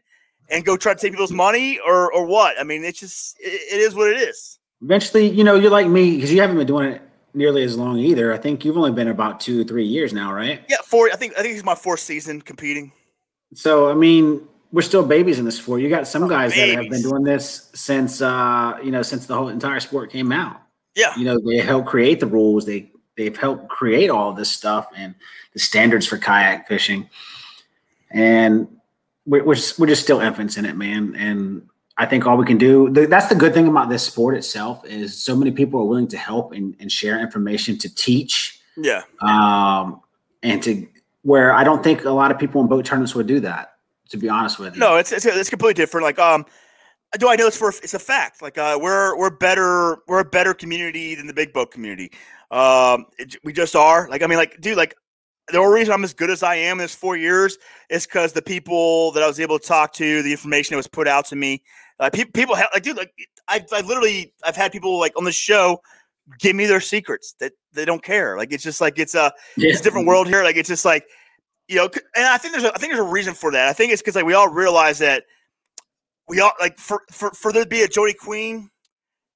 And 0.48 0.64
go 0.64 0.76
try 0.76 0.94
to 0.94 1.00
take 1.00 1.12
people's 1.12 1.32
money 1.32 1.78
or 1.78 2.12
or 2.12 2.26
what? 2.26 2.59
I 2.59 2.64
mean, 2.64 2.85
it's 2.85 3.00
just 3.00 3.37
it, 3.40 3.74
it 3.74 3.80
is 3.80 3.94
what 3.94 4.11
it 4.11 4.18
is. 4.18 4.59
Eventually, 4.82 5.28
you 5.28 5.44
know, 5.44 5.54
you're 5.54 5.70
like 5.70 5.88
me 5.88 6.16
because 6.16 6.32
you 6.32 6.40
haven't 6.40 6.56
been 6.56 6.66
doing 6.66 6.92
it 6.92 7.02
nearly 7.35 7.62
as 7.62 7.76
long 7.76 7.98
either. 7.98 8.32
I 8.32 8.38
think 8.38 8.64
you've 8.64 8.76
only 8.76 8.92
been 8.92 9.09
about 9.09 9.40
two, 9.40 9.64
three 9.64 9.87
years 9.87 10.12
now, 10.12 10.32
right? 10.32 10.62
Yeah, 10.68 10.78
four. 10.85 11.11
I 11.12 11.16
think 11.16 11.35
I 11.38 11.42
think 11.42 11.54
it's 11.54 11.64
my 11.64 11.74
fourth 11.74 12.00
season 12.00 12.40
competing. 12.40 12.92
So 13.54 13.90
I 13.90 13.94
mean, 13.94 14.46
we're 14.72 14.82
still 14.82 15.04
babies 15.04 15.38
in 15.38 15.44
the 15.44 15.52
sport. 15.52 15.80
You 15.80 15.88
got 15.88 16.06
some 16.06 16.24
oh, 16.24 16.28
guys 16.28 16.52
babies. 16.52 16.74
that 16.74 16.82
have 16.82 16.90
been 16.90 17.02
doing 17.02 17.22
this 17.22 17.70
since 17.74 18.20
uh, 18.20 18.78
you 18.82 18.90
know, 18.90 19.02
since 19.02 19.26
the 19.26 19.35
whole 19.35 19.48
entire 19.48 19.80
sport 19.80 20.11
came 20.11 20.32
out. 20.32 20.61
Yeah. 20.94 21.14
You 21.16 21.26
know, 21.26 21.38
they 21.38 21.59
helped 21.59 21.88
create 21.88 22.20
the 22.20 22.26
rules. 22.26 22.64
They 22.66 22.90
they've 23.16 23.37
helped 23.37 23.68
create 23.68 24.11
all 24.11 24.32
this 24.32 24.50
stuff 24.50 24.88
and 24.96 25.14
the 25.52 25.59
standards 25.59 26.06
for 26.06 26.18
kayak 26.18 26.68
fishing. 26.68 27.09
And 28.11 28.68
we're, 29.27 29.45
we're 29.45 29.55
just, 29.55 29.79
we're 29.79 29.87
just 29.87 30.03
still 30.03 30.21
infants 30.21 30.57
in 30.57 30.65
it, 30.65 30.77
man. 30.77 31.15
And 31.17 31.69
I 31.99 32.07
think 32.07 32.27
all 32.27 32.37
we 32.37 32.45
can 32.45 32.59
do 32.59 32.91
that's 32.91 33.29
the 33.29 33.35
good 33.35 33.55
thing 33.55 33.67
about 33.69 33.89
this 33.89 34.03
sport 34.03 34.37
itself 34.37 34.85
is 34.85 35.17
so 35.17 35.35
many 35.35 35.51
people 35.51 35.81
are 35.81 35.85
willing 35.85 36.09
to 36.09 36.19
help 36.19 36.53
and, 36.53 36.77
and 36.79 36.93
share 36.93 37.21
information 37.21 37.79
to 37.79 37.95
teach. 37.95 38.61
Yeah. 38.77 39.03
Um, 39.21 40.01
and 40.43 40.62
to 40.62 40.87
where 41.23 41.53
I 41.53 41.65
don't 41.65 41.83
think 41.83 42.05
a 42.05 42.11
lot 42.11 42.31
of 42.31 42.39
people 42.39 42.61
in 42.61 42.69
boat 42.69 42.85
tournaments 42.85 43.15
would 43.15 43.27
do 43.27 43.41
that. 43.41 43.73
To 44.11 44.17
be 44.17 44.29
honest 44.29 44.61
with 44.61 44.75
you. 44.75 44.81
No, 44.81 44.95
it's 44.97 45.11
it's, 45.11 45.27
it's 45.27 45.51
completely 45.51 45.75
different. 45.75 46.05
Like 46.05 46.21
um, 46.21 46.47
do 47.19 47.29
I 47.29 47.35
know 47.35 47.49
it's 47.49 47.57
for 47.57 47.71
it's 47.71 47.95
a 47.95 47.99
fact. 47.99 48.41
Like 48.41 48.57
uh, 48.57 48.79
we're 48.81 49.17
we're 49.19 49.31
better 49.31 49.99
we're 50.07 50.21
a 50.21 50.25
better 50.25 50.55
community 50.55 51.17
than 51.17 51.27
the 51.27 51.35
big 51.35 51.53
boat 51.53 51.73
community. 51.73 52.12
Um, 52.53 53.07
it, 53.19 53.35
we 53.43 53.53
just 53.53 53.75
are. 53.75 54.09
Like 54.09 54.23
I 54.23 54.29
mean, 54.29 54.39
like 54.39 54.61
dude, 54.61 54.77
like 54.77 54.95
the 55.50 55.59
only 55.59 55.80
reason 55.80 55.94
I'm 55.94 56.04
as 56.04 56.14
good 56.14 56.30
as 56.30 56.42
I 56.42 56.56
am 56.56 56.78
in 56.78 56.85
this 56.85 56.94
four 56.94 57.16
years 57.16 57.59
is 57.88 58.06
because 58.06 58.32
the 58.32 58.42
people 58.42 59.12
that 59.12 59.22
I 59.22 59.26
was 59.26 59.38
able 59.38 59.59
to 59.59 59.66
talk 59.66 59.92
to, 59.94 60.22
the 60.22 60.32
information 60.32 60.74
that 60.74 60.78
was 60.78 60.88
put 60.88 61.06
out 61.06 61.26
to 61.26 61.37
me, 61.37 61.62
uh, 62.00 62.11
pe- 62.11 62.24
people 62.24 62.54
have 62.54 62.68
like, 62.74 62.82
dude, 62.82 62.96
like 62.96 63.12
I, 63.48 63.64
I 63.72 63.80
literally, 63.82 64.32
I've 64.44 64.56
had 64.56 64.72
people 64.72 64.98
like 64.98 65.12
on 65.16 65.24
the 65.24 65.32
show 65.32 65.80
give 66.40 66.56
me 66.56 66.66
their 66.66 66.80
secrets 66.80 67.35
that 67.38 67.52
they 67.72 67.85
don't 67.85 68.02
care. 68.02 68.37
Like 68.37 68.52
it's 68.52 68.64
just 68.64 68.80
like 68.80 68.98
it's 68.98 69.14
a, 69.14 69.32
yeah. 69.56 69.70
it's 69.70 69.80
a 69.80 69.85
different 69.85 70.06
world 70.09 70.26
here. 70.26 70.42
Like 70.42 70.56
it's 70.56 70.68
just 70.68 70.85
like, 70.85 71.06
you 71.68 71.76
know, 71.76 71.88
and 72.16 72.26
I 72.26 72.38
think 72.38 72.52
there's, 72.52 72.64
a, 72.64 72.74
I 72.74 72.78
think 72.78 72.92
there's 72.92 73.06
a 73.06 73.11
reason 73.11 73.35
for 73.35 73.52
that. 73.52 73.68
I 73.68 73.72
think 73.72 73.92
it's 73.92 74.02
because 74.02 74.16
like 74.16 74.24
we 74.24 74.35
all 74.35 74.49
realize 74.49 74.99
that 74.99 75.24
we 76.28 76.40
all 76.40 76.53
like 76.61 76.78
for 76.78 77.03
for 77.11 77.30
for 77.30 77.53
there 77.53 77.64
to 77.64 77.68
be 77.68 77.82
a 77.82 77.88
Jody 77.88 78.14
Queen, 78.14 78.70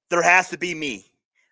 there 0.09 0.21
has 0.21 0.49
to 0.49 0.57
be 0.57 0.75
me. 0.75 1.10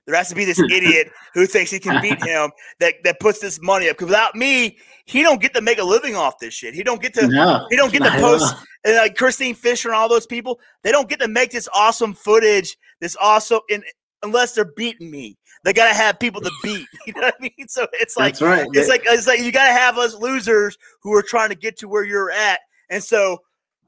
There 0.10 0.18
has 0.18 0.30
to 0.30 0.36
be 0.36 0.44
this 0.44 0.60
idiot 0.60 1.12
who 1.36 1.46
thinks 1.46 1.70
he 1.70 1.80
can 1.80 2.02
beat 2.02 2.24
him 2.24 2.50
that, 2.80 2.96
that 3.04 3.20
puts 3.20 3.38
this 3.38 3.62
money 3.62 3.90
up. 3.90 3.96
Because 3.96 4.08
without 4.08 4.34
me, 4.34 4.80
he 5.06 5.22
don't 5.22 5.40
get 5.40 5.54
to 5.54 5.62
make 5.62 5.78
a 5.78 5.84
living 5.84 6.16
off 6.16 6.40
this 6.40 6.52
shit. 6.52 6.74
He 6.74 6.82
don't 6.82 7.00
get 7.00 7.14
to 7.14 7.28
no, 7.28 7.68
he 7.70 7.76
don't 7.76 7.92
get 7.92 8.02
to 8.02 8.10
post 8.20 8.56
and 8.84 8.96
like 8.96 9.16
Kristine 9.16 9.56
Fischer 9.56 9.90
and 9.90 9.96
all 9.96 10.10
those 10.10 10.26
people. 10.26 10.60
They 10.84 10.92
don't 10.92 11.08
get 11.08 11.20
to 11.20 11.28
make 11.28 11.52
this 11.52 11.70
awesome 11.76 12.16
footage, 12.16 12.76
this 13.00 13.16
awesome 13.22 13.60
in, 13.70 13.84
unless 14.24 14.54
they're 14.54 14.74
beating 14.76 15.12
me. 15.12 15.38
They 15.64 15.74
gotta 15.74 15.94
have 15.94 16.20
people 16.20 16.42
to 16.42 16.52
beat. 16.64 16.88
You 17.06 17.14
know 17.14 17.22
what 17.22 17.36
I 17.40 17.44
mean? 17.44 17.68
So 17.68 17.86
it's 17.94 18.18
like 18.18 18.42
right. 18.42 18.68
it's 18.74 18.90
like 18.90 19.04
it's 19.06 19.28
like 19.28 19.42
you 19.42 19.52
gotta 19.52 19.74
have 19.74 20.00
us 20.00 20.16
losers 20.16 20.76
who 21.04 21.14
are 21.14 21.22
trying 21.22 21.50
to 21.50 21.56
get 21.56 21.78
to 21.80 21.88
where 21.88 22.04
you're 22.04 22.32
at. 22.32 22.62
And 22.90 23.04
so 23.04 23.40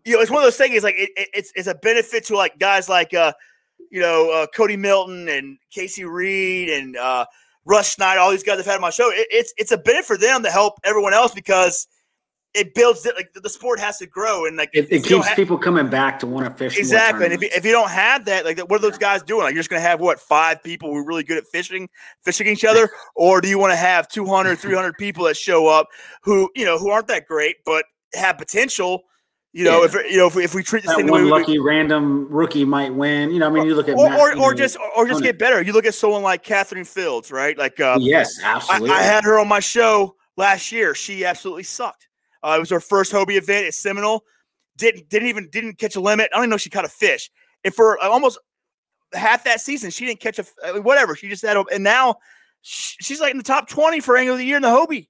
you 0.06 0.16
know, 0.16 0.22
it's 0.22 0.32
one 0.32 0.42
of 0.42 0.46
those 0.46 0.58
things. 0.58 0.84
Like 0.84 0.96
it, 0.98 1.10
it, 1.16 1.30
it's 1.34 1.52
it's 1.56 1.68
a 1.68 1.76
benefit 1.76 2.26
to 2.26 2.36
like 2.36 2.60
guys 2.60 2.90
like 2.90 3.14
uh, 3.14 3.34
you 3.90 4.00
know, 4.00 4.32
uh, 4.32 4.48
Cody 4.56 4.78
Milton 4.78 5.28
and 5.30 5.58
Casey 5.72 6.06
Reed 6.06 6.70
and 6.70 6.98
uh, 6.98 7.26
Russ 7.66 7.94
Schneider, 7.94 8.20
all 8.20 8.32
these 8.32 8.44
guys 8.44 8.58
have 8.58 8.66
had 8.66 8.76
on 8.76 8.82
my 8.82 8.90
show. 8.90 9.10
It, 9.10 9.28
it's 9.32 9.54
it's 9.58 9.72
a 9.72 9.78
benefit 9.78 10.06
for 10.06 10.18
them 10.18 10.44
to 10.44 10.52
help 10.52 10.76
everyone 10.84 11.14
else 11.14 11.34
because 11.34 11.88
it 12.54 12.74
builds 12.74 13.06
it 13.06 13.16
like 13.16 13.32
the 13.34 13.50
sport 13.50 13.80
has 13.80 13.98
to 13.98 14.06
grow 14.06 14.46
and 14.46 14.58
like 14.58 14.70
it, 14.74 14.92
it 14.92 15.04
keeps 15.06 15.34
people 15.36 15.58
coming 15.58 15.88
back 15.88 16.20
to 16.20 16.28
want 16.28 16.46
to 16.46 16.54
fish 16.54 16.78
exactly 16.78 17.24
and 17.24 17.34
if 17.34 17.42
you, 17.42 17.50
if 17.54 17.64
you 17.64 17.72
don't 17.72 17.90
have 17.90 18.26
that 18.26 18.44
like 18.44 18.60
what 18.70 18.74
are 18.74 18.82
those 18.82 18.98
guys 18.98 19.24
doing? 19.24 19.44
Like 19.44 19.54
you're 19.54 19.62
just 19.62 19.70
gonna 19.70 19.82
have 19.82 20.02
what 20.02 20.20
five 20.20 20.62
people 20.62 20.90
who 20.90 20.98
are 20.98 21.06
really 21.06 21.24
good 21.24 21.38
at 21.38 21.46
fishing 21.48 21.90
fishing 22.24 22.48
each 22.48 22.66
other? 22.66 22.90
Or 23.16 23.42
do 23.42 23.48
you 23.48 23.58
want 23.58 23.72
to 23.72 23.78
have 23.78 24.08
200 24.10 24.58
300 24.58 24.98
people 24.98 25.26
that 25.26 25.38
show 25.38 25.68
up 25.68 25.88
who 26.24 26.50
you 26.56 26.66
know 26.66 26.78
who 26.78 26.90
aren't 26.90 27.08
that 27.08 27.26
great 27.26 27.58
but 27.66 27.86
have 28.14 28.38
potential 28.38 29.04
you 29.54 29.66
know, 29.66 29.80
yeah. 29.80 29.86
if 29.86 30.12
you 30.12 30.18
know, 30.18 30.28
if 30.28 30.36
we, 30.36 30.44
if 30.46 30.56
we 30.56 30.64
treat 30.64 30.84
this 30.84 30.92
that 30.92 30.98
thing 30.98 31.08
one 31.08 31.28
lucky 31.28 31.60
random 31.60 32.28
rookie 32.30 32.64
might 32.64 32.94
win. 32.94 33.32
You 33.32 33.40
know, 33.40 33.48
I 33.48 33.50
mean, 33.50 33.66
you 33.66 33.76
look 33.76 33.90
at 33.90 33.98
or, 33.98 34.10
Matt, 34.10 34.20
or, 34.20 34.40
or 34.40 34.54
just 34.54 34.78
or 34.96 35.06
just 35.06 35.22
get 35.22 35.38
better. 35.38 35.62
You 35.62 35.74
look 35.74 35.86
at 35.86 35.94
someone 35.94 36.24
like 36.24 36.44
Catherine 36.44 36.86
Fields, 36.86 37.32
right? 37.32 37.58
Like, 37.58 37.80
uh, 37.80 37.98
yes, 38.00 38.40
absolutely. 38.42 38.92
I, 38.92 39.00
I, 39.00 39.02
had 39.02 39.26
her 39.26 39.40
on 39.40 39.50
my 39.50 39.60
show 39.60 40.16
last 40.38 40.72
year. 40.72 40.96
She 40.96 41.26
absolutely 41.26 41.64
sucked. 41.64 42.08
Uh, 42.42 42.54
it 42.56 42.60
was 42.62 42.70
her 42.70 42.80
first 42.80 43.12
Hobie 43.12 43.36
event 43.36 43.68
at 43.68 43.74
Seminole. 43.74 44.24
Didn't 44.78 45.10
didn't 45.10 45.28
even 45.28 45.50
didn't 45.52 45.78
catch 45.78 45.98
a 45.98 46.02
limit. 46.02 46.30
I 46.32 46.38
don't 46.38 46.44
even 46.44 46.52
know 46.52 46.56
if 46.56 46.62
she 46.62 46.70
caught 46.70 46.86
a 46.86 46.90
fish. 46.90 47.30
And 47.66 47.76
for 47.76 48.02
uh, 48.02 48.08
almost 48.08 48.40
half 49.14 49.44
that 49.44 49.60
season, 49.60 49.92
she 49.92 50.06
didn't 50.06 50.22
catch 50.22 50.40
a 50.40 50.46
uh, 50.64 50.82
whatever. 50.82 51.14
She 51.18 51.28
just 51.28 51.44
had 51.44 51.58
a, 51.58 51.66
and 51.74 51.84
now 51.84 52.16
she's 52.62 53.20
like 53.20 53.32
in 53.32 53.38
the 53.38 53.44
top 53.44 53.68
twenty 53.68 54.00
for 54.00 54.16
Angler 54.16 54.34
of 54.34 54.38
the 54.38 54.46
Year 54.46 54.56
in 54.56 54.62
the 54.62 54.70
Hobie. 54.70 55.10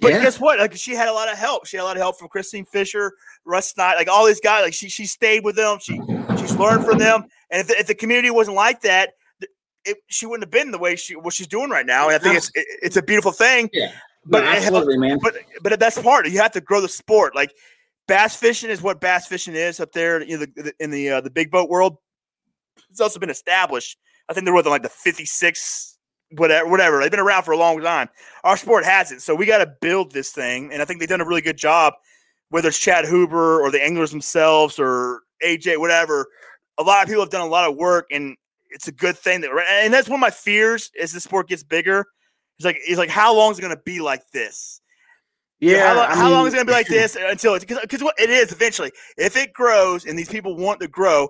But 0.00 0.12
yeah. 0.12 0.22
guess 0.22 0.40
what? 0.40 0.58
Like 0.58 0.74
she 0.74 0.94
had 0.94 1.08
a 1.08 1.12
lot 1.12 1.30
of 1.30 1.36
help. 1.36 1.66
She 1.66 1.76
had 1.76 1.82
a 1.82 1.86
lot 1.86 1.96
of 1.96 2.02
help 2.02 2.18
from 2.18 2.28
Kristine 2.28 2.66
Fischer, 2.66 3.12
Russ 3.44 3.76
Knight, 3.76 3.96
like 3.96 4.08
all 4.08 4.26
these 4.26 4.40
guys. 4.40 4.62
Like 4.64 4.74
she 4.74 4.88
she 4.88 5.06
stayed 5.06 5.44
with 5.44 5.56
them. 5.56 5.78
She 5.80 6.00
she's 6.38 6.56
learned 6.56 6.84
from 6.84 6.98
them. 6.98 7.24
And 7.50 7.60
if 7.60 7.68
the, 7.68 7.78
if 7.78 7.86
the 7.86 7.94
community 7.94 8.30
wasn't 8.30 8.56
like 8.56 8.80
that, 8.82 9.12
it, 9.84 9.98
she 10.08 10.26
wouldn't 10.26 10.44
have 10.44 10.50
been 10.50 10.70
the 10.70 10.78
way 10.78 10.96
she 10.96 11.16
what 11.16 11.34
she's 11.34 11.46
doing 11.46 11.70
right 11.70 11.86
now. 11.86 12.08
And 12.08 12.14
I 12.14 12.18
think 12.18 12.36
it's 12.36 12.50
it, 12.54 12.66
it's 12.82 12.96
a 12.96 13.02
beautiful 13.02 13.32
thing. 13.32 13.68
Yeah, 13.72 13.92
but 14.24 14.44
absolutely, 14.44 14.98
man. 14.98 15.18
But 15.22 15.34
but 15.62 15.78
that's 15.78 16.00
part. 16.00 16.28
You 16.28 16.38
have 16.38 16.52
to 16.52 16.60
grow 16.60 16.80
the 16.80 16.88
sport. 16.88 17.34
Like 17.34 17.52
bass 18.08 18.36
fishing 18.36 18.70
is 18.70 18.82
what 18.82 19.00
bass 19.00 19.26
fishing 19.26 19.54
is 19.54 19.80
up 19.80 19.92
there. 19.92 20.20
Know, 20.20 20.38
the, 20.38 20.72
in 20.80 20.90
the 20.90 21.10
uh, 21.10 21.20
the 21.20 21.30
big 21.30 21.50
boat 21.50 21.68
world. 21.68 21.96
It's 22.90 23.00
also 23.00 23.18
been 23.18 23.30
established. 23.30 23.98
I 24.28 24.34
think 24.34 24.44
they're 24.44 24.54
within 24.54 24.70
like 24.70 24.82
the 24.82 24.88
56 24.88 25.91
whatever, 26.36 26.68
whatever. 26.68 27.00
They've 27.00 27.10
been 27.10 27.20
around 27.20 27.44
for 27.44 27.52
a 27.52 27.56
long 27.56 27.80
time. 27.80 28.08
Our 28.44 28.56
sport 28.56 28.84
hasn't, 28.84 29.22
so 29.22 29.34
we 29.34 29.46
got 29.46 29.58
to 29.58 29.72
build 29.80 30.12
this 30.12 30.30
thing. 30.30 30.72
And 30.72 30.82
I 30.82 30.84
think 30.84 31.00
they've 31.00 31.08
done 31.08 31.20
a 31.20 31.26
really 31.26 31.40
good 31.40 31.56
job, 31.56 31.94
whether 32.50 32.68
it's 32.68 32.78
Chad 32.78 33.04
Hoover 33.04 33.60
or 33.60 33.70
the 33.70 33.82
anglers 33.82 34.10
themselves 34.10 34.78
or 34.78 35.20
AJ, 35.44 35.78
whatever. 35.78 36.26
A 36.78 36.82
lot 36.82 37.02
of 37.02 37.08
people 37.08 37.22
have 37.22 37.30
done 37.30 37.46
a 37.46 37.50
lot 37.50 37.68
of 37.68 37.76
work, 37.76 38.06
and 38.10 38.36
it's 38.70 38.88
a 38.88 38.92
good 38.92 39.16
thing 39.16 39.40
that. 39.42 39.50
And 39.84 39.92
that's 39.92 40.08
one 40.08 40.18
of 40.18 40.20
my 40.20 40.30
fears 40.30 40.90
as 41.00 41.12
the 41.12 41.20
sport 41.20 41.48
gets 41.48 41.62
bigger. 41.62 42.06
It's 42.58 42.64
like, 42.64 42.78
it's 42.86 42.98
like, 42.98 43.10
how 43.10 43.34
long 43.34 43.52
is 43.52 43.58
it 43.58 43.62
going 43.62 43.74
to 43.74 43.82
be 43.84 44.00
like 44.00 44.22
this? 44.32 44.80
Yeah, 45.60 45.94
how, 45.94 46.14
how 46.16 46.24
mean, 46.24 46.32
long 46.32 46.46
is 46.48 46.54
it 46.54 46.56
going 46.56 46.66
to 46.66 46.70
be 46.70 46.76
like 46.76 46.86
this 46.88 47.16
until 47.16 47.54
it's 47.54 47.64
because 47.64 48.02
what 48.02 48.18
it 48.18 48.30
is 48.30 48.50
eventually? 48.52 48.90
If 49.16 49.36
it 49.36 49.52
grows 49.52 50.06
and 50.06 50.18
these 50.18 50.28
people 50.28 50.56
want 50.56 50.80
to 50.80 50.88
grow, 50.88 51.28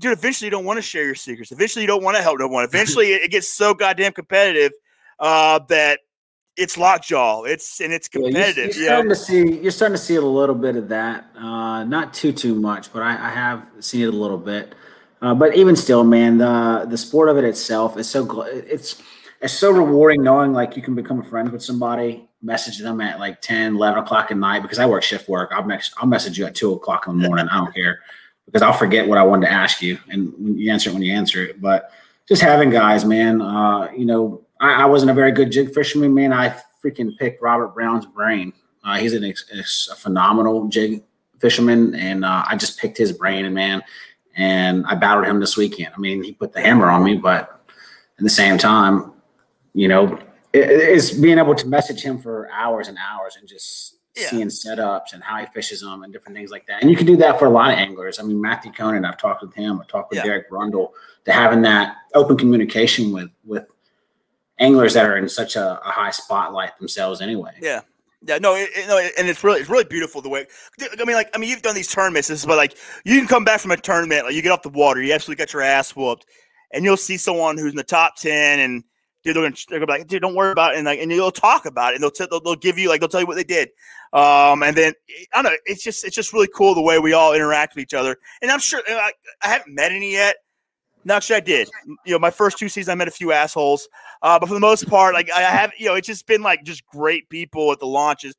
dude, 0.00 0.12
eventually 0.12 0.46
you 0.46 0.50
don't 0.50 0.64
want 0.64 0.78
to 0.78 0.82
share 0.82 1.04
your 1.04 1.14
secrets. 1.14 1.52
Eventually 1.52 1.82
you 1.82 1.86
don't 1.86 2.02
want 2.02 2.16
to 2.16 2.22
help 2.22 2.38
no 2.38 2.48
one. 2.48 2.64
Eventually 2.64 3.08
it 3.08 3.30
gets 3.30 3.52
so 3.52 3.74
goddamn 3.74 4.12
competitive 4.12 4.72
uh, 5.18 5.60
that 5.68 6.00
it's 6.56 6.78
lockjaw. 6.78 7.42
It's 7.42 7.80
and 7.80 7.92
it's 7.92 8.08
competitive. 8.08 8.76
Yeah, 8.76 8.98
you're, 8.98 9.06
you're 9.06 9.14
starting 9.14 9.46
to 9.46 9.54
see 9.54 9.62
you're 9.62 9.72
starting 9.72 9.96
to 9.96 10.02
see 10.02 10.16
a 10.16 10.20
little 10.20 10.54
bit 10.54 10.76
of 10.76 10.88
that. 10.88 11.26
Uh, 11.36 11.84
not 11.84 12.14
too 12.14 12.32
too 12.32 12.54
much, 12.54 12.92
but 12.92 13.02
I, 13.02 13.12
I 13.12 13.30
have 13.30 13.66
seen 13.80 14.02
it 14.02 14.14
a 14.14 14.16
little 14.16 14.38
bit. 14.38 14.74
Uh, 15.22 15.34
but 15.34 15.56
even 15.56 15.76
still, 15.76 16.04
man, 16.04 16.38
the 16.38 16.86
the 16.88 16.98
sport 16.98 17.28
of 17.28 17.36
it 17.36 17.44
itself 17.44 17.96
is 17.96 18.08
so 18.08 18.42
it's 18.42 19.02
it's 19.40 19.52
so 19.52 19.70
rewarding 19.70 20.22
knowing 20.22 20.52
like 20.52 20.76
you 20.76 20.82
can 20.82 20.94
become 20.94 21.22
friends 21.22 21.50
with 21.50 21.62
somebody, 21.62 22.28
message 22.42 22.78
them 22.78 23.00
at 23.02 23.18
like 23.18 23.40
10, 23.42 23.76
11 23.76 24.02
o'clock 24.02 24.30
at 24.30 24.36
night 24.36 24.62
because 24.62 24.78
I 24.78 24.86
work 24.86 25.02
shift 25.02 25.28
work. 25.28 25.50
I'll 25.52 25.62
mess, 25.62 25.90
I'll 25.98 26.08
message 26.08 26.38
you 26.38 26.46
at 26.46 26.54
two 26.54 26.72
o'clock 26.72 27.06
in 27.06 27.18
the 27.18 27.28
morning. 27.28 27.46
I 27.48 27.58
don't 27.58 27.74
care 27.74 28.00
because 28.46 28.62
I'll 28.62 28.72
forget 28.72 29.06
what 29.06 29.18
I 29.18 29.22
wanted 29.22 29.46
to 29.46 29.52
ask 29.52 29.82
you, 29.82 29.98
and 30.08 30.58
you 30.58 30.72
answer 30.72 30.90
it 30.90 30.92
when 30.94 31.02
you 31.02 31.12
answer 31.12 31.44
it. 31.44 31.60
But 31.60 31.90
just 32.26 32.42
having 32.42 32.70
guys, 32.70 33.04
man. 33.04 33.42
Uh, 33.42 33.90
you 33.96 34.06
know, 34.06 34.42
I, 34.60 34.82
I, 34.82 34.84
wasn't 34.86 35.10
a 35.10 35.14
very 35.14 35.32
good 35.32 35.52
jig 35.52 35.74
fisherman, 35.74 36.14
man. 36.14 36.32
I 36.32 36.56
freaking 36.82 37.16
picked 37.18 37.42
Robert 37.42 37.74
Brown's 37.74 38.06
brain. 38.06 38.52
Uh, 38.84 38.96
he's 38.96 39.12
an 39.12 39.24
ex, 39.24 39.88
a 39.90 39.96
phenomenal 39.96 40.68
jig 40.68 41.02
fisherman, 41.38 41.94
and 41.94 42.24
uh, 42.24 42.44
I 42.48 42.56
just 42.56 42.78
picked 42.78 42.96
his 42.96 43.12
brain, 43.12 43.44
and 43.44 43.54
man, 43.54 43.82
and 44.36 44.86
I 44.86 44.94
battled 44.94 45.26
him 45.26 45.40
this 45.40 45.56
weekend. 45.56 45.92
I 45.96 45.98
mean, 45.98 46.22
he 46.22 46.32
put 46.32 46.52
the 46.52 46.60
hammer 46.60 46.88
on 46.88 47.02
me, 47.02 47.16
but 47.16 47.60
at 48.18 48.22
the 48.22 48.30
same 48.30 48.58
time, 48.58 49.12
you 49.74 49.88
know, 49.88 50.18
it, 50.52 50.70
it's 50.70 51.10
being 51.10 51.38
able 51.38 51.54
to 51.54 51.66
message 51.66 52.02
him 52.02 52.18
for 52.18 52.48
hours 52.50 52.88
and 52.88 52.96
hours 52.98 53.36
and 53.36 53.48
just 53.48 53.95
yeah. 54.16 54.28
seeing 54.28 54.48
setups 54.48 55.12
and 55.12 55.22
how 55.22 55.38
he 55.38 55.46
fishes 55.46 55.80
them 55.80 56.02
and 56.02 56.12
different 56.12 56.36
things 56.36 56.50
like 56.50 56.66
that. 56.66 56.82
And 56.82 56.90
you 56.90 56.96
can 56.96 57.06
do 57.06 57.16
that 57.18 57.38
for 57.38 57.46
a 57.46 57.50
lot 57.50 57.72
of 57.72 57.78
anglers. 57.78 58.18
I 58.18 58.22
mean, 58.22 58.40
Matthew 58.40 58.72
Conan, 58.72 59.04
I've 59.04 59.18
talked 59.18 59.42
with 59.42 59.54
him, 59.54 59.80
I've 59.80 59.88
talked 59.88 60.10
with 60.10 60.18
yeah. 60.18 60.24
Derek 60.24 60.50
Brundle, 60.50 60.90
to 61.24 61.32
having 61.32 61.62
that 61.62 61.96
open 62.14 62.36
communication 62.36 63.12
with 63.12 63.30
with 63.44 63.66
anglers 64.58 64.94
that 64.94 65.04
are 65.04 65.16
in 65.16 65.28
such 65.28 65.56
a, 65.56 65.80
a 65.86 65.90
high 65.90 66.10
spotlight 66.10 66.78
themselves 66.78 67.20
anyway. 67.20 67.52
Yeah. 67.60 67.82
Yeah, 68.22 68.38
no, 68.38 68.56
it, 68.56 68.70
it, 68.74 68.88
no, 68.88 68.98
and 68.98 69.28
it's 69.28 69.44
really, 69.44 69.60
it's 69.60 69.68
really 69.68 69.84
beautiful 69.84 70.22
the 70.22 70.28
way. 70.30 70.46
I 70.80 71.04
mean, 71.04 71.14
like, 71.14 71.28
I 71.34 71.38
mean, 71.38 71.50
you've 71.50 71.62
done 71.62 71.76
these 71.76 71.92
tournaments, 71.92 72.44
but 72.44 72.56
like, 72.56 72.76
you 73.04 73.18
can 73.18 73.28
come 73.28 73.44
back 73.44 73.60
from 73.60 73.70
a 73.70 73.76
tournament, 73.76 74.24
like, 74.24 74.34
you 74.34 74.42
get 74.42 74.50
off 74.50 74.62
the 74.62 74.70
water, 74.70 75.00
you 75.02 75.12
absolutely 75.12 75.40
got 75.40 75.52
your 75.52 75.62
ass 75.62 75.94
whooped, 75.94 76.26
and 76.72 76.82
you'll 76.84 76.96
see 76.96 77.18
someone 77.18 77.56
who's 77.56 77.72
in 77.72 77.76
the 77.76 77.84
top 77.84 78.16
ten, 78.16 78.58
and 78.58 78.82
dude, 79.22 79.36
they're 79.36 79.42
gonna, 79.44 79.54
they're 79.68 79.78
gonna 79.78 79.86
be 79.86 79.98
like, 79.98 80.08
dude, 80.08 80.22
don't 80.22 80.34
worry 80.34 80.50
about 80.50 80.74
it, 80.74 80.78
and 80.78 80.86
like, 80.86 80.98
and 80.98 81.12
you'll 81.12 81.30
talk 81.30 81.66
about 81.66 81.92
it, 81.92 81.96
and 81.96 82.02
they'll, 82.02 82.10
t- 82.10 82.26
they'll, 82.28 82.40
they'll 82.40 82.56
give 82.56 82.78
you 82.78 82.88
like, 82.88 83.00
they'll 83.00 83.08
tell 83.08 83.20
you 83.20 83.26
what 83.26 83.36
they 83.36 83.44
did, 83.44 83.68
um, 84.12 84.62
and 84.62 84.76
then 84.76 84.92
I 85.34 85.42
don't 85.42 85.52
know. 85.52 85.58
It's 85.66 85.82
just 85.82 86.04
it's 86.04 86.14
just 86.14 86.32
really 86.32 86.48
cool 86.54 86.74
the 86.74 86.82
way 86.82 86.98
we 86.98 87.12
all 87.12 87.34
interact 87.34 87.74
with 87.74 87.82
each 87.82 87.94
other. 87.94 88.16
And 88.42 88.50
I'm 88.50 88.60
sure 88.60 88.80
I, 88.88 89.12
I 89.42 89.48
haven't 89.48 89.74
met 89.74 89.92
any 89.92 90.12
yet. 90.12 90.36
No, 91.04 91.14
actually, 91.14 91.36
I 91.36 91.40
did. 91.40 91.68
You 92.04 92.14
know, 92.14 92.18
my 92.18 92.30
first 92.30 92.58
two 92.58 92.68
seasons, 92.68 92.88
I 92.88 92.96
met 92.96 93.06
a 93.06 93.12
few 93.12 93.30
assholes, 93.30 93.88
uh, 94.22 94.40
but 94.40 94.48
for 94.48 94.54
the 94.54 94.60
most 94.60 94.88
part, 94.88 95.14
like 95.14 95.30
I 95.30 95.40
have, 95.40 95.72
you 95.78 95.86
know, 95.86 95.94
it's 95.94 96.08
just 96.08 96.26
been 96.26 96.42
like 96.42 96.64
just 96.64 96.84
great 96.86 97.28
people 97.28 97.70
at 97.70 97.78
the 97.78 97.86
launches, 97.86 98.34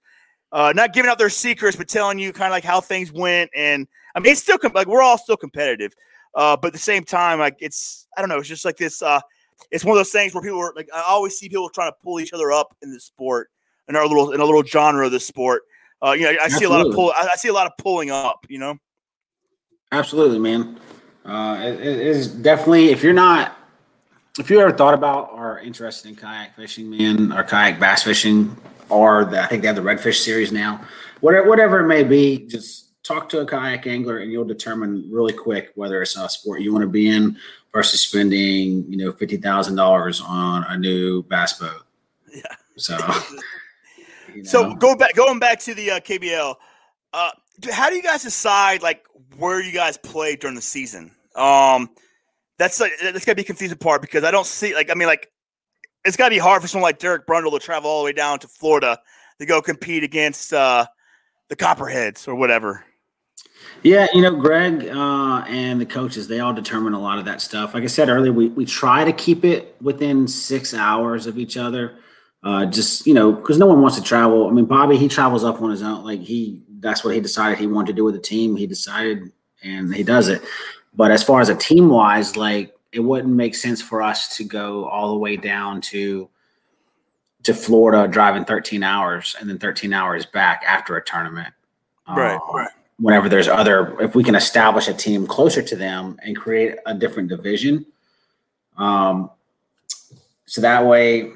uh, 0.52 0.74
not 0.76 0.92
giving 0.92 1.10
out 1.10 1.18
their 1.18 1.30
secrets, 1.30 1.78
but 1.78 1.88
telling 1.88 2.20
you 2.20 2.34
kind 2.34 2.48
of 2.48 2.52
like 2.52 2.66
how 2.66 2.82
things 2.82 3.10
went. 3.10 3.52
And 3.56 3.88
I 4.16 4.20
mean, 4.20 4.34
it's 4.34 4.42
still 4.42 4.58
com- 4.58 4.74
like 4.76 4.88
we're 4.88 5.02
all 5.02 5.18
still 5.18 5.38
competitive, 5.38 5.94
uh, 6.36 6.58
but 6.58 6.68
at 6.68 6.74
the 6.74 6.80
same 6.80 7.06
time, 7.06 7.40
like 7.40 7.56
it's 7.60 8.06
I 8.18 8.22
don't 8.22 8.30
know, 8.30 8.40
it's 8.40 8.50
just 8.50 8.66
like 8.66 8.78
this. 8.78 9.02
Uh, 9.02 9.22
it's 9.72 9.86
one 9.86 9.96
of 9.96 10.00
those 10.00 10.12
things 10.12 10.34
where 10.34 10.44
people 10.44 10.60
are 10.60 10.74
like 10.76 10.90
I 10.94 11.04
always 11.08 11.38
see 11.38 11.48
people 11.48 11.70
trying 11.70 11.92
to 11.92 11.98
pull 12.04 12.20
each 12.20 12.34
other 12.34 12.52
up 12.52 12.76
in 12.82 12.92
the 12.92 13.00
sport, 13.00 13.50
in 13.88 13.96
our 13.96 14.08
little 14.08 14.32
in 14.32 14.40
a 14.40 14.46
little 14.46 14.64
genre 14.64 15.06
of 15.06 15.12
the 15.12 15.20
sport. 15.20 15.64
Uh, 16.04 16.12
you 16.12 16.24
know, 16.24 16.34
I 16.42 16.48
see 16.50 16.66
a 16.66 16.70
lot 16.70 16.86
of 16.86 16.94
pull. 16.94 17.12
I, 17.16 17.36
see 17.36 17.50
a 17.50 17.54
lot 17.54 17.68
of 17.68 17.74
pulling 17.78 18.12
up. 18.12 18.46
You 18.50 18.60
know. 18.60 18.78
Absolutely, 19.92 20.40
man. 20.40 20.80
Uh, 21.26 21.60
it, 21.62 21.80
it 21.80 22.00
is 22.00 22.28
definitely 22.28 22.90
if 22.90 23.04
you're 23.04 23.14
not 23.14 23.58
if 24.40 24.50
you 24.50 24.60
ever 24.60 24.72
thought 24.72 24.94
about 24.94 25.32
or 25.34 25.60
interested 25.60 26.10
in 26.10 26.16
kayak 26.16 26.56
fishing, 26.56 26.90
man, 26.90 27.32
or 27.32 27.44
kayak 27.44 27.80
bass 27.80 28.04
fishing, 28.04 28.56
or 28.90 29.26
the, 29.26 29.42
I 29.42 29.48
think 29.48 29.62
they 29.62 29.68
have 29.68 29.76
the 29.76 29.82
redfish 29.82 30.20
series 30.20 30.52
now. 30.52 30.82
Whatever, 31.22 31.50
whatever 31.50 31.80
it 31.80 31.88
may 31.88 32.04
be, 32.04 32.46
just 32.48 33.04
talk 33.04 33.30
to 33.30 33.40
a 33.40 33.46
kayak 33.46 33.88
angler, 33.88 34.20
and 34.20 34.32
you'll 34.32 34.46
determine 34.46 35.10
really 35.12 35.34
quick 35.34 35.72
whether 35.76 36.02
it's 36.02 36.16
a 36.16 36.30
sport 36.30 36.62
you 36.62 36.72
want 36.72 36.84
to 36.84 36.90
be 36.90 37.08
in 37.08 37.38
versus 37.74 38.02
spending, 38.02 38.86
you 38.90 38.98
know, 38.98 39.12
fifty 39.12 39.38
thousand 39.38 39.76
dollars 39.76 40.22
on 40.22 40.64
a 40.70 40.78
new 40.78 41.24
bass 41.24 41.54
boat. 41.54 41.84
Yeah. 42.36 42.56
So 42.76 42.98
know? 44.44 44.50
So 44.50 44.76
go 44.76 44.96
back, 44.96 45.16
going 45.16 45.40
back 45.40 45.60
to 45.62 45.74
the 45.74 45.92
uh, 45.92 46.00
KFL. 46.00 46.56
Uh, 47.14 47.32
how 47.72 47.90
do 47.90 47.96
you 47.96 48.04
guys 48.04 48.24
decide 48.24 48.82
like 48.82 49.06
where 49.38 49.62
you 49.62 49.72
guys 49.72 49.98
play 49.98 50.36
during 50.36 50.56
the 50.56 50.62
season? 50.62 51.12
Um, 51.36 51.90
that's 52.58 52.80
like 52.80 52.94
that's 53.02 53.26
gotta 53.26 53.36
be 53.36 53.44
confusing 53.44 53.78
part 53.78 54.02
because 54.02 54.24
I 54.24 54.32
don't 54.32 54.46
see 54.46 54.74
like 54.74 54.90
I 54.90 54.94
mean 54.94 55.08
like 55.08 55.32
it's 56.06 56.18
gotta 56.18 56.32
be 56.32 56.38
hard 56.38 56.62
for 56.62 56.68
someone 56.68 56.88
like 56.88 57.00
Derek 57.00 57.28
Brundle 57.28 57.52
to 57.52 57.60
travel 57.60 57.90
all 57.90 58.02
the 58.02 58.06
way 58.06 58.14
down 58.14 58.40
to 58.40 58.48
Florida 58.48 59.00
to 59.40 59.46
go 59.46 59.62
compete 59.62 60.04
against 60.04 60.54
uh, 60.54 60.86
the 61.50 61.56
Copperheads 61.56 62.28
or 62.28 62.36
whatever. 62.36 62.84
Yeah, 63.84 64.08
you 64.14 64.22
know, 64.22 64.36
Greg 64.36 64.88
uh, 64.88 65.44
and 65.48 65.80
the 65.80 65.86
coaches, 65.86 66.28
they 66.28 66.40
all 66.40 66.54
determine 66.54 66.94
a 66.94 67.00
lot 67.00 67.20
of 67.20 67.26
that 67.26 67.42
stuff. 67.42 67.74
Like 67.74 67.84
I 67.84 67.88
said 67.88 68.10
earlier, 68.10 68.34
we, 68.34 68.48
we 68.50 68.66
try 68.66 69.04
to 69.04 69.14
keep 69.14 69.46
it 69.46 69.76
within 69.82 70.28
six 70.28 70.74
hours 70.74 71.28
of 71.28 71.38
each 71.38 71.58
other. 71.58 71.96
Uh, 72.48 72.66
just 72.66 73.06
you 73.06 73.14
know, 73.14 73.34
because 73.34 73.58
no 73.58 73.66
one 73.66 73.82
wants 73.82 73.98
to 73.98 74.02
travel. 74.02 74.48
I 74.48 74.52
mean, 74.52 74.64
Bobby 74.64 74.96
he 74.96 75.10
travels 75.10 75.44
up 75.44 75.62
on 75.62 75.70
his 75.70 75.82
own. 75.82 76.06
Like 76.06 76.22
he, 76.22 76.62
that's 76.80 77.04
what 77.04 77.14
he 77.14 77.20
decided 77.20 77.58
he 77.58 77.68
wanted 77.68 77.88
to 77.88 77.94
do 77.94 78.06
with 78.06 78.14
the 78.16 78.22
team. 78.22 78.56
He 78.56 78.66
decided, 78.66 79.34
and 79.64 79.94
he 79.94 80.02
does 80.02 80.30
it. 80.30 80.42
But 80.94 81.12
as 81.12 81.22
far 81.22 81.42
as 81.42 81.50
a 81.50 81.56
team 81.56 81.90
wise, 81.90 82.38
like 82.38 82.74
it 82.94 83.02
wouldn't 83.02 83.34
make 83.34 83.54
sense 83.54 83.82
for 83.82 84.02
us 84.02 84.38
to 84.38 84.46
go 84.46 84.86
all 84.86 85.10
the 85.10 85.18
way 85.18 85.36
down 85.36 85.82
to 85.82 86.30
to 87.44 87.54
Florida, 87.54 88.08
driving 88.08 88.46
13 88.46 88.82
hours 88.82 89.36
and 89.42 89.50
then 89.50 89.60
13 89.60 89.92
hours 89.92 90.26
back 90.26 90.64
after 90.66 90.96
a 90.96 91.04
tournament. 91.04 91.54
Right, 92.08 92.36
um, 92.36 92.56
right. 92.56 92.70
Whenever 92.98 93.28
there's 93.28 93.50
other, 93.50 94.00
if 94.00 94.16
we 94.16 94.24
can 94.24 94.36
establish 94.36 94.88
a 94.88 94.94
team 94.94 95.28
closer 95.28 95.62
to 95.62 95.76
them 95.76 96.18
and 96.24 96.34
create 96.34 96.78
a 96.86 96.94
different 96.94 97.28
division, 97.28 97.86
um, 98.78 99.32
so 100.46 100.62
that 100.62 100.86
way 100.86 101.34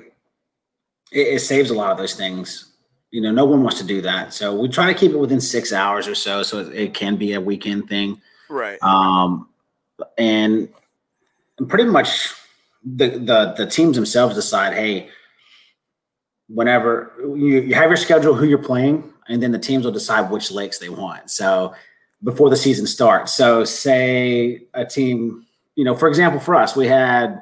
it, 1.11 1.27
it, 1.35 1.39
saves 1.41 1.69
a 1.69 1.73
lot 1.73 1.91
of 1.91 1.97
those 1.97 2.15
things. 2.15 2.73
you 3.11 3.21
know, 3.21 3.31
no 3.31 3.45
one 3.45 3.63
wants 3.63 3.77
to 3.79 3.85
do 3.85 4.01
that. 4.01 4.33
So 4.33 4.55
we 4.55 4.69
try 4.69 4.91
to 4.91 4.97
keep 4.97 5.11
it 5.11 5.17
within 5.17 5.41
six 5.41 5.73
hours 5.73 6.07
or 6.07 6.15
so, 6.15 6.43
so 6.43 6.59
it, 6.59 6.73
it 6.73 6.93
can 6.93 7.17
be 7.17 7.33
a 7.33 7.41
weekend 7.41 7.89
thing. 7.89 8.21
Right. 8.49 8.81
Um, 8.81 9.49
and 10.17 10.69
pretty 11.67 11.85
much 11.85 12.33
the, 12.83 13.09
the 13.09 13.53
the 13.57 13.67
teams 13.67 13.95
themselves 13.95 14.35
decide, 14.35 14.73
hey, 14.73 15.09
whenever 16.47 17.13
you, 17.19 17.61
you 17.61 17.75
have 17.75 17.89
your 17.89 17.97
schedule, 17.97 18.33
who 18.33 18.45
you're 18.45 18.57
playing, 18.57 19.11
and 19.27 19.41
then 19.41 19.51
the 19.51 19.59
teams 19.59 19.85
will 19.85 19.91
decide 19.91 20.29
which 20.31 20.51
lakes 20.51 20.79
they 20.79 20.89
want. 20.89 21.29
So 21.29 21.73
before 22.23 22.49
the 22.49 22.57
season 22.57 22.85
starts. 22.85 23.33
So 23.33 23.63
say 23.63 24.61
a 24.73 24.85
team, 24.85 25.45
you 25.75 25.83
know, 25.83 25.95
for 25.95 26.07
example, 26.07 26.39
for 26.39 26.55
us, 26.55 26.75
we 26.75 26.87
had 26.87 27.41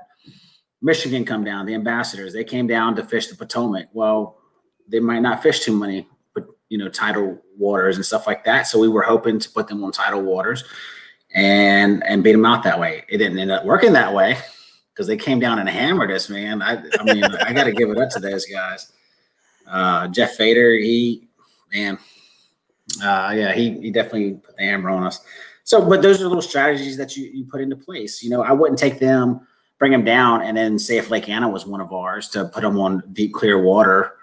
Michigan 0.82 1.26
come 1.26 1.44
down, 1.44 1.66
the 1.66 1.74
ambassadors, 1.74 2.34
they 2.34 2.44
came 2.44 2.68
down 2.68 2.96
to 2.96 3.04
fish 3.04 3.28
the 3.28 3.36
Potomac. 3.36 3.88
Well, 3.94 4.38
they 4.88 5.00
might 5.00 5.20
not 5.20 5.44
fish 5.44 5.62
too 5.62 5.78
many, 5.78 6.08
but 6.34 6.48
you 6.70 6.78
know, 6.78 6.90
tidal 6.90 7.42
waters 7.58 7.98
and 7.98 8.06
stuff 8.06 8.28
like 8.28 8.46
that. 8.46 8.64
So 8.64 8.80
we 8.80 8.88
were 8.88 9.02
hoping 9.02 9.40
to 9.40 9.50
put 9.50 9.68
them 9.68 9.84
on 9.84 9.92
tidal 9.92 10.22
waters 10.22 10.64
and 11.36 12.04
and 12.04 12.24
beat 12.24 12.32
them 12.32 12.46
out 12.46 12.64
that 12.64 12.80
way. 12.80 13.04
It 13.10 13.18
didn't 13.18 13.38
end 13.38 13.52
up 13.52 13.66
working 13.66 13.94
that 13.94 14.14
way 14.14 14.38
because 15.00 15.08
they 15.08 15.18
came 15.18 15.40
down 15.40 15.60
and 15.60 15.70
hammered 15.70 16.12
us, 16.12 16.30
man. 16.30 16.62
I, 16.62 16.84
I 17.00 17.04
mean, 17.04 17.24
I 17.42 17.54
got 17.54 17.64
to 17.66 17.72
give 17.72 17.90
it 17.90 17.98
up 17.98 18.10
to 18.10 18.20
those 18.20 18.46
guys. 18.46 18.92
Uh, 19.66 20.10
Jeff 20.10 20.36
Fader, 20.36 20.74
he, 20.74 21.30
man, 21.74 21.98
uh, 23.02 23.32
yeah, 23.34 23.54
he, 23.54 23.80
he 23.80 23.92
definitely 23.92 24.34
put 24.34 24.58
the 24.58 24.64
hammer 24.64 24.90
on 24.90 25.04
us. 25.04 25.22
So, 25.64 25.88
but 25.88 26.02
those 26.02 26.22
are 26.22 26.28
little 26.28 26.42
strategies 26.42 26.98
that 26.98 27.16
you, 27.16 27.30
you 27.32 27.46
put 27.46 27.62
into 27.62 27.78
place. 27.78 28.22
You 28.22 28.30
know, 28.30 28.42
I 28.42 28.52
wouldn't 28.52 28.78
take 28.78 29.00
them, 29.00 29.48
bring 29.80 29.92
them 29.92 30.04
down, 30.04 30.42
and 30.42 30.56
then 30.56 30.78
say 30.78 30.98
if 30.98 31.10
Lake 31.10 31.30
Anna 31.30 31.50
was 31.50 31.66
one 31.66 31.82
of 31.82 31.92
ours 31.92 32.28
to 32.30 32.46
put 32.46 32.62
them 32.62 32.78
on 32.78 33.02
deep, 33.14 33.34
clear 33.34 33.60
water, 33.60 34.14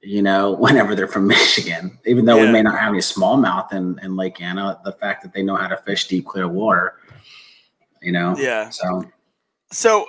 you 0.00 0.22
know, 0.22 0.52
whenever 0.58 0.94
they're 0.94 1.08
from 1.08 1.26
Michigan, 1.26 1.98
even 2.06 2.24
though 2.24 2.36
yeah. 2.36 2.46
we 2.46 2.52
may 2.52 2.62
not 2.62 2.78
have 2.78 2.90
any 2.90 3.00
smallmouth 3.00 3.72
in, 3.72 3.98
in 4.02 4.16
Lake 4.16 4.40
Anna, 4.40 4.80
the 4.84 4.92
fact 4.92 5.22
that 5.22 5.34
they 5.34 5.42
know 5.42 5.56
how 5.56 5.68
to 5.68 5.76
fish 5.76 6.06
deep, 6.06 6.24
clear 6.24 6.48
water, 6.48 6.94
you 8.00 8.12
know? 8.12 8.36
Yeah. 8.38 8.70
So, 8.70 9.04
so 9.72 10.06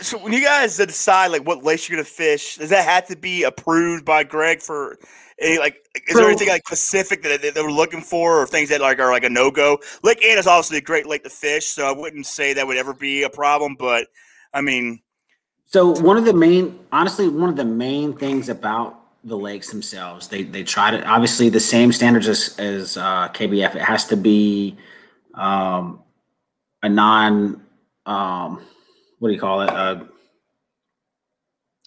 so 0.00 0.18
when 0.18 0.32
you 0.32 0.42
guys 0.42 0.76
decide 0.76 1.28
like 1.28 1.46
what 1.46 1.62
lakes 1.62 1.88
you're 1.88 1.96
gonna 1.96 2.04
fish, 2.04 2.56
does 2.56 2.70
that 2.70 2.84
have 2.84 3.06
to 3.08 3.16
be 3.16 3.44
approved 3.44 4.04
by 4.04 4.24
Greg 4.24 4.60
for 4.60 4.98
any 5.40 5.58
like? 5.58 5.76
Is 6.08 6.16
there 6.16 6.26
anything 6.26 6.48
like 6.48 6.66
specific 6.66 7.22
that 7.22 7.42
they, 7.42 7.50
they 7.50 7.62
were 7.62 7.72
looking 7.72 8.00
for, 8.00 8.40
or 8.40 8.46
things 8.46 8.68
that 8.68 8.80
like 8.80 8.98
are 8.98 9.10
like 9.10 9.24
a 9.24 9.30
no 9.30 9.50
go? 9.50 9.78
Lake 10.02 10.24
Anna 10.24 10.40
is 10.40 10.46
obviously 10.46 10.78
a 10.78 10.82
great 10.82 11.06
lake 11.06 11.24
to 11.24 11.30
fish, 11.30 11.66
so 11.66 11.86
I 11.86 11.92
wouldn't 11.92 12.26
say 12.26 12.52
that 12.52 12.66
would 12.66 12.76
ever 12.76 12.94
be 12.94 13.22
a 13.22 13.30
problem. 13.30 13.76
But 13.78 14.06
I 14.52 14.60
mean, 14.60 15.00
so 15.66 16.00
one 16.00 16.16
of 16.16 16.24
the 16.24 16.34
main, 16.34 16.78
honestly, 16.92 17.28
one 17.28 17.48
of 17.50 17.56
the 17.56 17.64
main 17.64 18.12
things 18.12 18.48
about 18.48 19.00
the 19.24 19.36
lakes 19.36 19.70
themselves, 19.70 20.28
they 20.28 20.42
they 20.42 20.62
try 20.62 20.90
to 20.90 21.04
obviously 21.04 21.48
the 21.48 21.60
same 21.60 21.92
standards 21.92 22.28
as 22.28 22.56
as 22.58 22.96
uh, 22.96 23.28
KBF. 23.28 23.74
It 23.74 23.82
has 23.82 24.06
to 24.06 24.16
be 24.16 24.76
um, 25.34 26.02
a 26.82 26.88
non 26.88 27.60
um, 28.06 28.62
what 29.18 29.28
do 29.28 29.34
you 29.34 29.40
call 29.40 29.62
it? 29.62 29.70
Uh, 29.70 30.04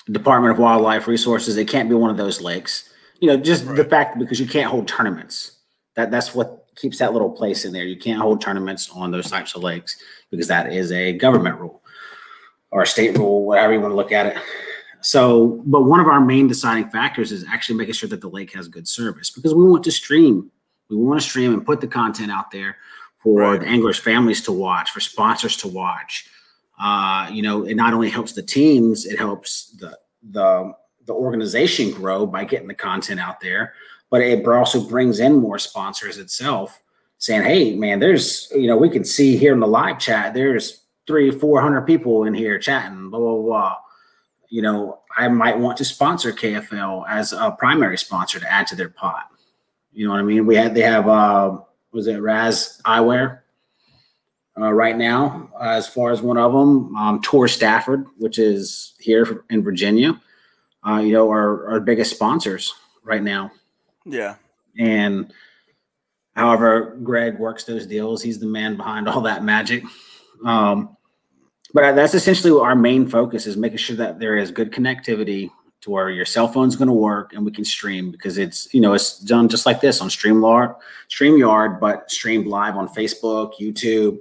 Department 0.10 0.54
of 0.54 0.60
Wildlife 0.60 1.08
Resources. 1.08 1.58
It 1.58 1.68
can't 1.68 1.89
be 1.89 1.95
one 1.95 2.10
of 2.10 2.18
those 2.18 2.41
lakes. 2.41 2.87
You 3.20 3.28
know, 3.28 3.38
just 3.38 3.65
right. 3.65 3.76
the 3.76 3.84
fact 3.84 4.20
because 4.20 4.39
you 4.39 4.47
can't 4.47 4.70
hold 4.70 4.88
tournaments. 4.88 5.59
That 5.95 6.11
that's 6.11 6.36
what 6.36 6.68
keeps 6.76 6.99
that 6.99 7.13
little 7.13 7.32
place 7.32 7.65
in 7.65 7.74
there. 7.74 7.86
You 7.86 7.97
can't 7.97 8.22
hold 8.22 8.41
tournaments 8.41 8.89
on 8.91 9.11
those 9.11 9.30
types 9.30 9.55
of 9.55 9.63
lakes 9.63 9.97
because 10.30 10.47
that 10.47 10.72
is 10.72 10.91
a 10.91 11.13
government 11.13 11.59
rule 11.59 11.82
or 12.72 12.84
a 12.84 12.88
state 12.88 13.18
rule, 13.18 13.45
whatever 13.45 13.74
you 13.74 13.82
want 13.82 13.91
to 13.91 13.95
look 13.95 14.11
at 14.11 14.28
it. 14.28 14.38
So, 15.01 15.63
but 15.65 15.84
one 15.84 15.99
of 15.99 16.07
our 16.07 16.20
main 16.20 16.47
deciding 16.47 16.89
factors 16.89 17.32
is 17.32 17.45
actually 17.45 17.78
making 17.78 17.93
sure 17.93 18.09
that 18.09 18.22
the 18.22 18.30
lake 18.30 18.53
has 18.53 18.68
good 18.68 18.88
service 18.88 19.30
because 19.30 19.53
we 19.53 19.63
want 19.63 19.84
to 19.86 19.91
stream. 19.91 20.51
We 20.89 20.95
want 20.95 21.22
to 21.22 21.28
stream 21.28 21.53
and 21.53 21.65
put 21.65 21.82
the 21.82 21.88
content 21.88 22.32
out 22.32 22.51
there 22.51 22.78
for 23.24 23.41
right. 23.41 23.59
the 23.59 23.68
anglers' 23.68 23.99
families 23.99 24.41
to 24.43 24.51
watch, 24.51 24.91
for 24.91 24.99
sponsors 24.99 25.57
to 25.57 25.68
watch. 25.68 26.30
Uh, 26.80 27.30
you 27.32 27.41
know, 27.41 27.63
it 27.63 27.76
not 27.76 27.93
only 27.93 28.09
helps 28.09 28.34
the 28.34 28.43
teams, 28.43 29.05
it 29.05 29.18
helps 29.18 29.76
the 29.78 29.97
the 30.32 30.74
the 31.08 31.14
organization 31.14 31.91
grow 31.91 32.26
by 32.26 32.45
getting 32.45 32.68
the 32.68 32.74
content 32.76 33.20
out 33.20 33.39
there, 33.39 33.74
but 34.10 34.22
it 34.22 34.47
also 34.47 34.88
brings 34.88 35.20
in 35.20 35.36
more 35.36 35.58
sponsors 35.58 36.18
itself, 36.18 36.82
saying, 37.18 37.43
"Hey, 37.43 37.76
man, 37.76 37.99
there's 37.99 38.51
you 38.55 38.68
know 38.68 38.78
we 38.78 38.89
can 38.89 39.03
see 39.03 39.36
here 39.38 39.53
in 39.53 39.60
the 39.60 39.68
live 39.68 39.97
chat, 39.97 40.34
there's 40.34 40.84
three, 41.08 41.32
four 41.32 41.62
hundred 41.62 41.82
people 41.82 42.26
in 42.26 42.34
here 42.34 42.60
chatting, 42.60 43.10
blah 43.10 43.20
blah 43.20 43.41
blah." 43.41 43.76
You 44.49 44.62
know, 44.62 44.99
I 45.18 45.28
might 45.28 45.58
want 45.58 45.78
to 45.78 45.86
sponsor 45.86 46.32
KFL 46.32 47.05
as 47.10 47.34
a 47.34 47.51
primary 47.51 47.97
sponsor 47.97 48.39
to 48.39 48.51
add 48.51 48.68
to 48.68 48.76
their 48.76 48.89
pot. 48.89 49.30
You 49.91 50.05
know 50.05 50.12
what 50.12 50.20
I 50.20 50.24
mean? 50.24 50.45
We 50.45 50.55
had 50.55 50.76
they 50.76 50.82
have 50.82 51.08
uh, 51.08 51.58
was 51.91 52.08
it 52.08 52.22
Raz 52.22 52.80
Eyewear 52.86 53.39
uh, 54.60 54.72
right 54.72 54.97
now, 54.97 55.49
as 55.62 55.88
far 55.88 56.12
as 56.12 56.22
one 56.22 56.38
of 56.38 56.51
them, 56.51 56.95
um, 56.95 57.22
Tour 57.22 57.47
Stafford, 57.47 58.05
which 58.18 58.39
is 58.39 58.93
here 58.99 59.43
in 59.49 59.64
Virginia, 59.64 60.20
uh, 60.86 60.98
you 60.98 61.14
know, 61.14 61.30
are 61.32 61.70
our 61.70 61.80
biggest 61.80 62.12
sponsors 62.12 62.74
right 63.04 63.24
now. 63.24 63.52
Yeah. 64.06 64.36
And 64.78 65.34
however 66.36 66.98
Greg 67.04 67.40
works 67.40 67.64
those 67.64 67.86
deals, 67.86 68.22
he's 68.22 68.40
the 68.40 68.46
man 68.46 68.78
behind 68.78 69.08
all 69.08 69.22
that 69.22 69.44
magic. 69.44 69.84
Um, 70.46 70.96
but 71.74 71.96
that's 71.96 72.14
essentially 72.14 72.58
our 72.60 72.76
main 72.76 73.08
focus 73.08 73.46
is 73.46 73.58
making 73.58 73.78
sure 73.78 73.96
that 73.98 74.20
there 74.20 74.38
is 74.38 74.52
good 74.52 74.72
connectivity 74.72 75.50
to 75.82 75.92
where 75.92 76.10
your 76.10 76.26
cell 76.26 76.48
phone's 76.48 76.76
going 76.76 76.88
to 76.88 76.94
work 76.94 77.34
and 77.34 77.46
we 77.46 77.52
can 77.52 77.66
stream 77.66 78.10
because 78.10 78.38
it's 78.38 78.74
you 78.74 78.82
know 78.82 78.94
it's 78.94 79.20
done 79.20 79.48
just 79.48 79.66
like 79.66 79.82
this 79.82 80.02
on 80.02 80.10
Streamlord, 80.10 80.76
Streamyard, 81.10 81.80
but 81.80 82.10
streamed 82.10 82.48
live 82.48 82.76
on 82.78 82.88
Facebook, 82.88 83.54
YouTube, 83.60 84.20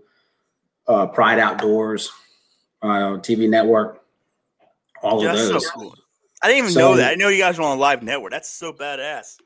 uh, 0.89 1.07
Pride 1.07 1.39
Outdoors, 1.39 2.11
uh, 2.83 3.19
TV 3.19 3.49
network, 3.49 4.03
all 5.03 5.19
of 5.27 5.37
those. 5.37 5.65
So 5.65 5.71
cool. 5.71 5.95
I 6.47 6.51
didn't 6.51 6.59
even 6.59 6.71
so, 6.75 6.81
know 6.81 6.97
that. 6.99 7.11
I 7.11 7.15
know 7.17 7.27
you 7.27 7.39
guys 7.39 7.59
are 7.59 7.63
on 7.63 7.77
a 7.77 7.81
live 7.81 8.05
network. 8.05 8.31
That's 8.31 8.49
so 8.49 8.73
badass. 8.73 9.37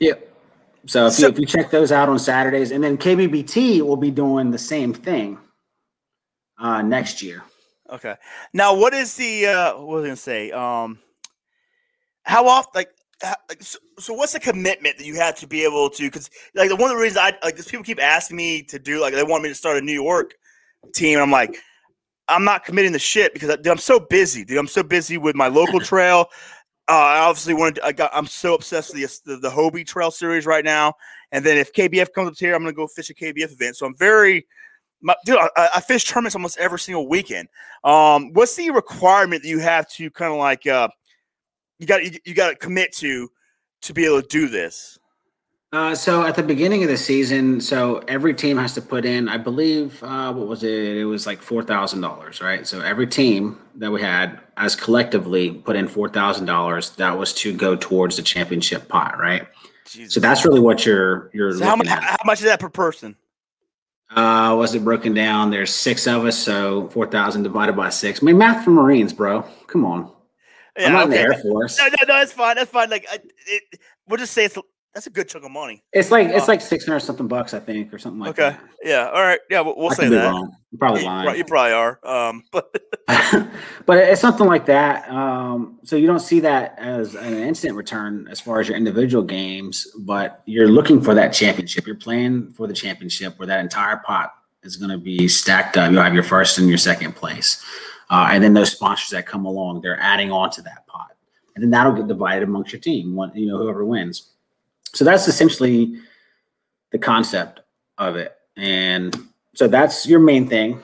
Yeah. 0.00 0.14
So 0.86 1.06
if, 1.06 1.12
so, 1.12 1.28
you, 1.28 1.32
if 1.32 1.38
you 1.38 1.46
check 1.46 1.70
those 1.70 1.92
out 1.92 2.08
on 2.08 2.18
Saturdays, 2.18 2.72
and 2.72 2.82
then 2.82 2.98
KBBT 2.98 3.80
will 3.82 3.96
be 3.96 4.10
doing 4.10 4.50
the 4.50 4.58
same 4.58 4.92
thing 4.92 5.38
uh, 6.58 6.82
next 6.82 7.22
year. 7.22 7.44
Okay. 7.88 8.16
Now, 8.52 8.74
what 8.74 8.92
is 8.92 9.14
the 9.14 9.46
uh, 9.46 9.76
what 9.76 9.86
was 9.86 10.04
I 10.04 10.06
gonna 10.08 10.16
say? 10.16 10.50
Um, 10.50 10.98
how 12.24 12.48
often, 12.48 12.72
like, 12.74 12.90
how, 13.22 13.36
so, 13.60 13.78
so, 14.00 14.12
what's 14.12 14.32
the 14.32 14.40
commitment 14.40 14.98
that 14.98 15.06
you 15.06 15.14
have 15.14 15.36
to 15.36 15.46
be 15.46 15.62
able 15.62 15.90
to? 15.90 16.02
Because 16.02 16.28
like 16.56 16.70
one 16.72 16.90
of 16.90 16.96
the 16.96 17.02
reasons 17.02 17.18
I 17.18 17.38
like, 17.44 17.64
people 17.64 17.84
keep 17.84 18.02
asking 18.02 18.36
me 18.36 18.64
to 18.64 18.80
do, 18.80 19.00
like, 19.00 19.14
they 19.14 19.22
want 19.22 19.44
me 19.44 19.48
to 19.48 19.54
start 19.54 19.76
a 19.76 19.80
New 19.80 19.92
York 19.92 20.34
team. 20.92 21.20
I'm 21.20 21.30
like, 21.30 21.56
I'm 22.32 22.44
not 22.44 22.64
committing 22.64 22.92
the 22.92 22.98
shit 22.98 23.34
because 23.34 23.50
I, 23.50 23.70
am 23.70 23.78
so 23.78 24.00
busy, 24.00 24.44
dude. 24.44 24.58
I'm 24.58 24.66
so 24.66 24.82
busy 24.82 25.18
with 25.18 25.36
my 25.36 25.48
local 25.48 25.80
trail. 25.80 26.26
Uh, 26.88 26.92
I 26.92 27.18
obviously 27.18 27.54
wanted. 27.54 27.80
I 27.84 27.92
got. 27.92 28.10
I'm 28.12 28.26
so 28.26 28.54
obsessed 28.54 28.94
with 28.94 29.22
the, 29.24 29.34
the, 29.34 29.40
the 29.40 29.50
Hobie 29.50 29.86
Trail 29.86 30.10
Series 30.10 30.46
right 30.46 30.64
now. 30.64 30.94
And 31.30 31.44
then 31.44 31.56
if 31.56 31.72
KBF 31.72 32.12
comes 32.12 32.28
up 32.28 32.34
here, 32.36 32.54
I'm 32.54 32.62
gonna 32.62 32.72
go 32.72 32.86
fish 32.86 33.10
a 33.10 33.14
KBF 33.14 33.52
event. 33.52 33.76
So 33.76 33.86
I'm 33.86 33.94
very, 33.94 34.46
my, 35.00 35.14
dude. 35.24 35.38
I, 35.38 35.68
I, 35.76 35.80
fish 35.80 36.04
tournaments 36.04 36.34
almost 36.34 36.58
every 36.58 36.78
single 36.78 37.08
weekend. 37.08 37.48
Um, 37.84 38.32
what's 38.32 38.56
the 38.56 38.70
requirement 38.70 39.42
that 39.42 39.48
you 39.48 39.60
have 39.60 39.88
to 39.92 40.10
kind 40.10 40.32
of 40.32 40.38
like? 40.38 40.66
Uh, 40.66 40.88
you 41.78 41.86
got 41.86 42.04
you, 42.04 42.18
you 42.24 42.34
got 42.34 42.50
to 42.50 42.56
commit 42.56 42.92
to 42.96 43.28
to 43.82 43.92
be 43.92 44.04
able 44.04 44.22
to 44.22 44.28
do 44.28 44.48
this. 44.48 44.98
Uh, 45.72 45.94
so 45.94 46.26
at 46.26 46.34
the 46.34 46.42
beginning 46.42 46.82
of 46.82 46.90
the 46.90 46.98
season, 46.98 47.58
so 47.58 47.98
every 48.06 48.34
team 48.34 48.58
has 48.58 48.74
to 48.74 48.82
put 48.82 49.06
in, 49.06 49.26
I 49.26 49.38
believe, 49.38 50.02
uh, 50.02 50.30
what 50.30 50.46
was 50.46 50.62
it? 50.62 50.70
It 50.98 51.06
was 51.06 51.26
like 51.26 51.40
four 51.40 51.62
thousand 51.62 52.02
dollars, 52.02 52.42
right? 52.42 52.66
So 52.66 52.82
every 52.82 53.06
team 53.06 53.58
that 53.76 53.90
we 53.90 54.02
had, 54.02 54.38
as 54.58 54.76
collectively, 54.76 55.50
put 55.50 55.74
in 55.74 55.88
four 55.88 56.10
thousand 56.10 56.44
dollars. 56.44 56.90
That 56.96 57.16
was 57.16 57.32
to 57.34 57.54
go 57.54 57.74
towards 57.74 58.16
the 58.16 58.22
championship 58.22 58.86
pot, 58.88 59.18
right? 59.18 59.48
Jesus. 59.86 60.12
So 60.12 60.20
that's 60.20 60.44
really 60.44 60.60
what 60.60 60.84
you're 60.84 61.30
you're. 61.32 61.56
So 61.56 61.64
how, 61.64 61.76
much, 61.76 61.88
how 61.88 62.16
much 62.26 62.40
is 62.40 62.44
that 62.44 62.60
per 62.60 62.68
person? 62.68 63.16
Uh, 64.10 64.54
was 64.58 64.74
it 64.74 64.84
broken 64.84 65.14
down? 65.14 65.50
There's 65.50 65.74
six 65.74 66.06
of 66.06 66.26
us, 66.26 66.36
so 66.38 66.90
four 66.90 67.06
thousand 67.06 67.44
divided 67.44 67.76
by 67.76 67.88
six. 67.88 68.22
I 68.22 68.26
mean, 68.26 68.36
math 68.36 68.62
for 68.62 68.72
Marines, 68.72 69.14
bro. 69.14 69.40
Come 69.68 69.86
on. 69.86 70.12
Yeah, 70.76 70.88
I'm 70.88 70.92
not 70.92 71.08
okay. 71.08 71.22
in 71.22 71.28
the 71.28 71.34
Air 71.34 71.42
Force. 71.42 71.78
No, 71.78 71.86
no, 71.86 71.94
no, 72.08 72.18
that's 72.18 72.32
fine. 72.32 72.56
That's 72.56 72.70
fine. 72.70 72.90
Like, 72.90 73.06
it, 73.10 73.80
we'll 74.06 74.18
just 74.18 74.32
say 74.34 74.44
it's 74.44 74.58
that's 74.94 75.06
a 75.06 75.10
good 75.10 75.26
chunk 75.28 75.44
of 75.44 75.50
money. 75.50 75.82
It's 75.92 76.10
like 76.10 76.28
it's 76.28 76.48
like 76.48 76.60
six 76.60 76.84
hundred 76.84 77.00
something 77.00 77.26
bucks, 77.26 77.54
I 77.54 77.60
think, 77.60 77.94
or 77.94 77.98
something 77.98 78.20
like 78.20 78.30
okay. 78.30 78.50
that. 78.50 78.56
Okay. 78.56 78.90
Yeah. 78.90 79.08
All 79.08 79.22
right. 79.22 79.40
Yeah. 79.48 79.62
We'll, 79.62 79.74
we'll 79.76 79.90
say 79.90 80.08
that. 80.08 80.24
Wrong. 80.24 80.54
I'm 80.72 80.78
probably 80.78 81.04
lying. 81.04 81.38
You 81.38 81.44
probably 81.44 81.72
are. 81.72 81.98
Um, 82.04 82.44
but 82.52 82.70
but 83.86 83.98
it's 83.98 84.20
something 84.20 84.46
like 84.46 84.66
that. 84.66 85.08
Um, 85.10 85.78
so 85.82 85.96
you 85.96 86.06
don't 86.06 86.20
see 86.20 86.40
that 86.40 86.74
as 86.78 87.14
an 87.14 87.32
instant 87.34 87.74
return 87.74 88.28
as 88.30 88.38
far 88.38 88.60
as 88.60 88.68
your 88.68 88.76
individual 88.76 89.24
games, 89.24 89.86
but 90.00 90.42
you're 90.44 90.68
looking 90.68 91.00
for 91.00 91.14
that 91.14 91.32
championship. 91.32 91.86
You're 91.86 91.96
playing 91.96 92.52
for 92.52 92.66
the 92.66 92.74
championship 92.74 93.38
where 93.38 93.46
that 93.46 93.60
entire 93.60 93.96
pot 93.96 94.34
is 94.62 94.76
going 94.76 94.90
to 94.90 94.98
be 94.98 95.26
stacked 95.26 95.78
up. 95.78 95.90
You'll 95.90 96.02
have 96.02 96.14
your 96.14 96.22
first 96.22 96.58
and 96.58 96.68
your 96.68 96.78
second 96.78 97.16
place, 97.16 97.64
uh, 98.10 98.28
and 98.30 98.44
then 98.44 98.52
those 98.52 98.72
sponsors 98.72 99.08
that 99.10 99.26
come 99.26 99.46
along, 99.46 99.80
they're 99.80 100.00
adding 100.00 100.30
on 100.30 100.50
to 100.50 100.62
that 100.62 100.86
pot. 100.86 101.12
and 101.54 101.62
then 101.64 101.70
that'll 101.70 101.92
get 101.92 102.08
divided 102.08 102.42
amongst 102.42 102.72
your 102.72 102.80
team. 102.80 103.14
One, 103.14 103.32
you 103.34 103.46
know, 103.46 103.56
whoever 103.56 103.86
wins. 103.86 104.31
So 104.94 105.04
that's 105.04 105.26
essentially 105.28 105.98
the 106.90 106.98
concept 106.98 107.60
of 107.98 108.16
it, 108.16 108.34
and 108.56 109.16
so 109.54 109.68
that's 109.68 110.06
your 110.06 110.20
main 110.20 110.48
thing 110.48 110.82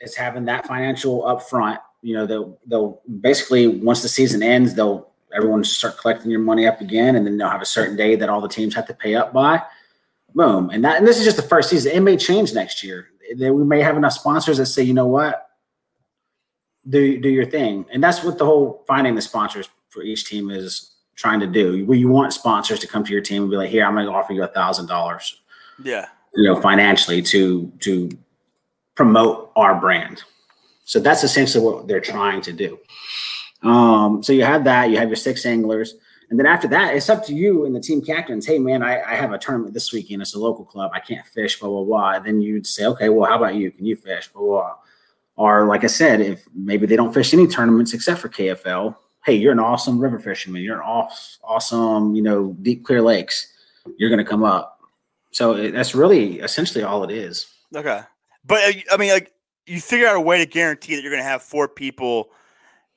is 0.00 0.16
having 0.16 0.46
that 0.46 0.66
financial 0.66 1.22
upfront. 1.22 1.78
You 2.02 2.14
know, 2.14 2.26
they'll 2.26 2.58
they'll 2.66 3.00
basically 3.20 3.66
once 3.66 4.02
the 4.02 4.08
season 4.08 4.42
ends, 4.42 4.74
they'll 4.74 5.10
everyone 5.34 5.62
start 5.64 5.98
collecting 5.98 6.30
your 6.30 6.40
money 6.40 6.66
up 6.66 6.80
again, 6.80 7.16
and 7.16 7.26
then 7.26 7.36
they'll 7.36 7.50
have 7.50 7.62
a 7.62 7.66
certain 7.66 7.96
day 7.96 8.16
that 8.16 8.28
all 8.28 8.40
the 8.40 8.48
teams 8.48 8.74
have 8.74 8.86
to 8.86 8.94
pay 8.94 9.14
up 9.14 9.32
by. 9.32 9.62
Boom, 10.34 10.70
and 10.70 10.84
that 10.84 10.98
and 10.98 11.06
this 11.06 11.18
is 11.18 11.24
just 11.24 11.36
the 11.36 11.42
first 11.42 11.70
season. 11.70 11.92
It 11.92 12.00
may 12.00 12.16
change 12.16 12.54
next 12.54 12.82
year. 12.82 13.08
We 13.38 13.64
may 13.64 13.80
have 13.80 13.96
enough 13.96 14.12
sponsors 14.12 14.56
that 14.56 14.66
say, 14.66 14.82
you 14.82 14.94
know 14.94 15.06
what, 15.06 15.46
do 16.88 17.20
do 17.20 17.28
your 17.28 17.46
thing, 17.46 17.84
and 17.92 18.02
that's 18.02 18.24
what 18.24 18.38
the 18.38 18.44
whole 18.44 18.84
finding 18.86 19.14
the 19.14 19.22
sponsors 19.22 19.68
for 19.88 20.02
each 20.02 20.24
team 20.24 20.50
is 20.50 20.92
trying 21.20 21.40
to 21.40 21.46
do. 21.46 21.84
Where 21.84 21.98
you 21.98 22.08
want 22.08 22.32
sponsors 22.32 22.78
to 22.80 22.86
come 22.86 23.04
to 23.04 23.12
your 23.12 23.20
team 23.20 23.42
and 23.42 23.50
be 23.50 23.56
like, 23.56 23.70
here, 23.70 23.84
I'm 23.84 23.94
going 23.94 24.06
to 24.06 24.12
offer 24.12 24.32
you 24.32 24.42
a 24.42 24.48
thousand 24.48 24.86
dollars. 24.86 25.40
Yeah, 25.82 26.06
you 26.34 26.44
know, 26.44 26.60
financially 26.60 27.22
to 27.22 27.70
to 27.80 28.10
promote 28.94 29.52
our 29.56 29.80
brand. 29.80 30.22
So 30.84 30.98
that's 30.98 31.22
essentially 31.22 31.64
what 31.64 31.86
they're 31.86 32.00
trying 32.00 32.40
to 32.42 32.52
do. 32.52 32.78
Um, 33.62 34.22
so 34.22 34.32
you 34.32 34.44
have 34.44 34.64
that, 34.64 34.90
you 34.90 34.96
have 34.96 35.08
your 35.08 35.16
six 35.16 35.46
anglers. 35.46 35.94
And 36.30 36.38
then 36.38 36.46
after 36.46 36.68
that, 36.68 36.94
it's 36.94 37.08
up 37.08 37.24
to 37.26 37.34
you 37.34 37.66
and 37.66 37.74
the 37.74 37.80
team 37.80 38.02
captains. 38.02 38.46
Hey, 38.46 38.58
man, 38.58 38.82
I, 38.82 39.00
I 39.00 39.14
have 39.14 39.32
a 39.32 39.38
tournament 39.38 39.74
this 39.74 39.92
weekend. 39.92 40.22
It's 40.22 40.34
a 40.34 40.38
local 40.38 40.64
club. 40.64 40.92
I 40.94 41.00
can't 41.00 41.26
fish, 41.26 41.58
blah, 41.58 41.68
blah, 41.68 41.84
blah. 41.84 42.12
And 42.14 42.24
then 42.24 42.40
you'd 42.40 42.66
say, 42.66 42.86
okay, 42.86 43.08
well, 43.08 43.28
how 43.28 43.36
about 43.36 43.56
you? 43.56 43.70
Can 43.70 43.84
you 43.84 43.96
fish? 43.96 44.28
Blah, 44.28 44.42
blah. 44.42 44.74
Or, 45.36 45.66
like 45.66 45.82
I 45.84 45.88
said, 45.88 46.20
if 46.20 46.44
maybe 46.54 46.86
they 46.86 46.96
don't 46.96 47.12
fish 47.12 47.34
any 47.34 47.46
tournaments 47.46 47.94
except 47.94 48.20
for 48.20 48.28
KFL, 48.28 48.94
hey, 49.24 49.34
you're 49.34 49.52
an 49.52 49.58
awesome 49.58 49.98
river 49.98 50.18
fisherman. 50.18 50.62
You're 50.62 50.80
an 50.80 51.06
awesome, 51.44 52.14
you 52.14 52.22
know, 52.22 52.56
deep, 52.62 52.84
clear 52.84 53.02
lakes. 53.02 53.52
You're 53.98 54.10
going 54.10 54.24
to 54.24 54.30
come 54.30 54.44
up. 54.44 54.80
So 55.32 55.70
that's 55.70 55.94
really 55.94 56.40
essentially 56.40 56.84
all 56.84 57.04
it 57.04 57.10
is. 57.10 57.46
Okay. 57.74 58.00
But 58.44 58.58
uh, 58.64 58.80
I 58.92 58.96
mean, 58.96 59.10
like, 59.10 59.32
you 59.66 59.80
figure 59.80 60.06
out 60.06 60.16
a 60.16 60.20
way 60.20 60.38
to 60.38 60.46
guarantee 60.46 60.96
that 60.96 61.02
you're 61.02 61.12
going 61.12 61.22
to 61.22 61.28
have 61.28 61.42
four 61.42 61.68
people– 61.68 62.30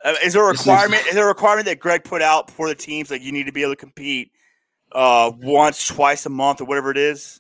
uh, 0.04 0.16
is 0.24 0.34
there 0.34 0.44
a 0.44 0.52
requirement? 0.52 1.06
Is 1.08 1.14
there 1.14 1.24
a 1.24 1.28
requirement 1.28 1.66
that 1.66 1.80
Greg 1.80 2.04
put 2.04 2.22
out 2.22 2.52
for 2.52 2.68
the 2.68 2.76
teams? 2.76 3.10
Like 3.10 3.22
you 3.22 3.32
need 3.32 3.46
to 3.46 3.52
be 3.52 3.62
able 3.62 3.72
to 3.72 3.78
compete 3.78 4.32
uh, 4.92 5.32
once, 5.38 5.88
twice 5.88 6.26
a 6.26 6.30
month, 6.30 6.60
or 6.60 6.66
whatever 6.66 6.92
it 6.92 6.98
is. 6.98 7.40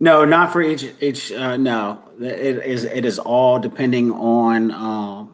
No, 0.00 0.24
not 0.24 0.52
for 0.52 0.60
each 0.60 0.86
each. 1.00 1.30
Uh, 1.30 1.56
no, 1.56 2.02
it 2.20 2.58
is 2.64 2.84
it 2.84 3.04
is 3.04 3.18
all 3.20 3.60
depending 3.60 4.10
on 4.10 4.72
uh, 4.72 5.26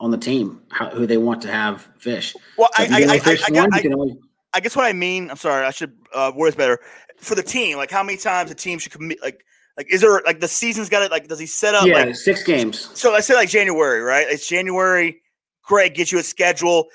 on 0.00 0.10
the 0.10 0.18
team 0.18 0.62
how, 0.70 0.90
who 0.90 1.06
they 1.06 1.18
want 1.18 1.42
to 1.42 1.52
have 1.52 1.88
fish. 1.98 2.34
Well, 2.56 2.70
so 2.76 2.82
I, 2.82 2.86
I, 2.86 3.20
I, 3.24 3.36
I, 3.48 3.82
only... 3.92 4.18
I, 4.52 4.60
guess 4.60 4.74
what 4.74 4.86
I 4.86 4.92
mean. 4.92 5.30
I'm 5.30 5.36
sorry, 5.36 5.64
I 5.64 5.70
should 5.70 5.92
uh, 6.14 6.32
word 6.34 6.48
it 6.48 6.56
better 6.56 6.80
for 7.18 7.34
the 7.34 7.42
team. 7.42 7.76
Like 7.76 7.90
how 7.90 8.02
many 8.02 8.18
times 8.18 8.50
a 8.50 8.54
team 8.54 8.78
should 8.78 8.92
commit? 8.92 9.22
Like 9.22 9.44
like 9.76 9.92
is 9.92 10.00
there 10.00 10.20
like 10.24 10.40
the 10.40 10.48
season's 10.48 10.88
got 10.88 11.02
it? 11.02 11.10
Like 11.10 11.28
does 11.28 11.38
he 11.38 11.46
set 11.46 11.74
up? 11.74 11.86
Yeah, 11.86 12.04
like, 12.04 12.16
six 12.16 12.42
games. 12.42 12.90
So 12.94 13.14
I 13.14 13.20
say 13.20 13.34
like 13.34 13.50
January, 13.50 14.00
right? 14.00 14.26
It's 14.28 14.48
January 14.48 15.20
Greg 15.62 15.94
gets 15.94 16.10
you 16.10 16.18
a 16.18 16.22
schedule. 16.22 16.88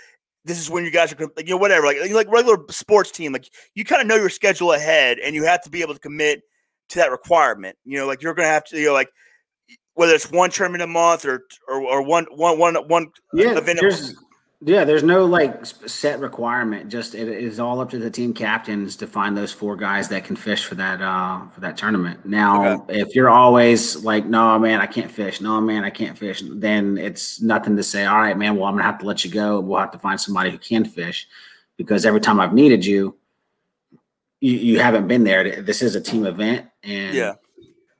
This 0.43 0.59
is 0.59 0.69
when 0.69 0.83
you 0.83 0.91
guys 0.91 1.11
are, 1.11 1.17
like, 1.35 1.47
you 1.47 1.55
know, 1.55 1.57
whatever, 1.57 1.87
like 1.87 2.11
like 2.11 2.29
regular 2.29 2.57
sports 2.69 3.09
team. 3.09 3.31
Like 3.31 3.49
you 3.73 3.85
kind 3.85 4.01
of 4.01 4.07
know 4.07 4.15
your 4.15 4.29
schedule 4.29 4.73
ahead, 4.73 5.17
and 5.19 5.33
you 5.33 5.45
have 5.45 5.63
to 5.63 5.69
be 5.69 5.81
able 5.81 5.93
to 5.93 5.99
commit 5.99 6.43
to 6.89 6.99
that 6.99 7.09
requirement. 7.11 7.77
You 7.85 7.99
know, 7.99 8.07
like 8.07 8.21
you're 8.21 8.33
to 8.33 8.43
have 8.43 8.65
to, 8.65 8.77
you 8.77 8.87
know, 8.87 8.93
like 8.93 9.09
whether 9.95 10.13
it's 10.13 10.29
one 10.29 10.51
tournament 10.51 10.83
a 10.83 10.87
month 10.87 11.25
or 11.25 11.45
or, 11.67 11.81
or 11.81 12.01
one 12.01 12.25
one 12.31 12.59
one 12.59 12.75
one 12.87 13.11
yeah, 13.33 13.57
event. 13.57 13.79
There's, 13.81 14.15
yeah, 14.61 14.83
there's 14.83 15.03
no 15.03 15.25
like 15.25 15.65
set 15.65 16.19
requirement. 16.19 16.89
Just 16.89 17.15
it 17.15 17.27
is 17.27 17.59
all 17.59 17.79
up 17.79 17.89
to 17.91 17.99
the 17.99 18.09
team 18.09 18.33
captains 18.33 18.95
to 18.97 19.07
find 19.07 19.35
those 19.35 19.51
four 19.51 19.75
guys 19.75 20.09
that 20.09 20.23
can 20.23 20.35
fish 20.35 20.65
for 20.65 20.75
that 20.75 21.01
uh 21.01 21.47
for 21.47 21.61
that 21.61 21.77
tournament. 21.77 22.25
Now, 22.25 22.81
okay. 22.81 22.99
if 23.01 23.15
you're 23.15 23.29
always 23.29 24.03
like, 24.03 24.25
no 24.25 24.59
man, 24.59 24.81
I 24.81 24.85
can't 24.85 25.11
fish. 25.11 25.41
No 25.41 25.59
man, 25.61 25.83
I 25.83 25.89
can't 25.89 26.17
fish. 26.17 26.43
Then 26.45 26.97
it's 26.97 27.41
nothing 27.41 27.75
to 27.77 27.83
say. 27.83 28.05
All 28.05 28.19
right, 28.19 28.37
man. 28.37 28.57
Well, 28.57 28.65
I'm 28.65 28.75
gonna 28.75 28.83
have 28.83 28.99
to 28.99 29.05
let 29.05 29.23
you 29.23 29.31
go. 29.31 29.59
We'll 29.59 29.79
have 29.79 29.91
to 29.91 29.99
find 29.99 30.19
somebody 30.19 30.51
who 30.51 30.57
can 30.57 30.85
fish 30.85 31.27
because 31.77 32.05
every 32.05 32.21
time 32.21 32.39
I've 32.39 32.53
needed 32.53 32.85
you, 32.85 33.15
you, 34.41 34.53
you 34.53 34.79
haven't 34.79 35.07
been 35.07 35.23
there. 35.23 35.61
This 35.61 35.81
is 35.81 35.95
a 35.95 36.01
team 36.01 36.25
event, 36.25 36.67
and 36.83 37.15
yeah 37.15 37.35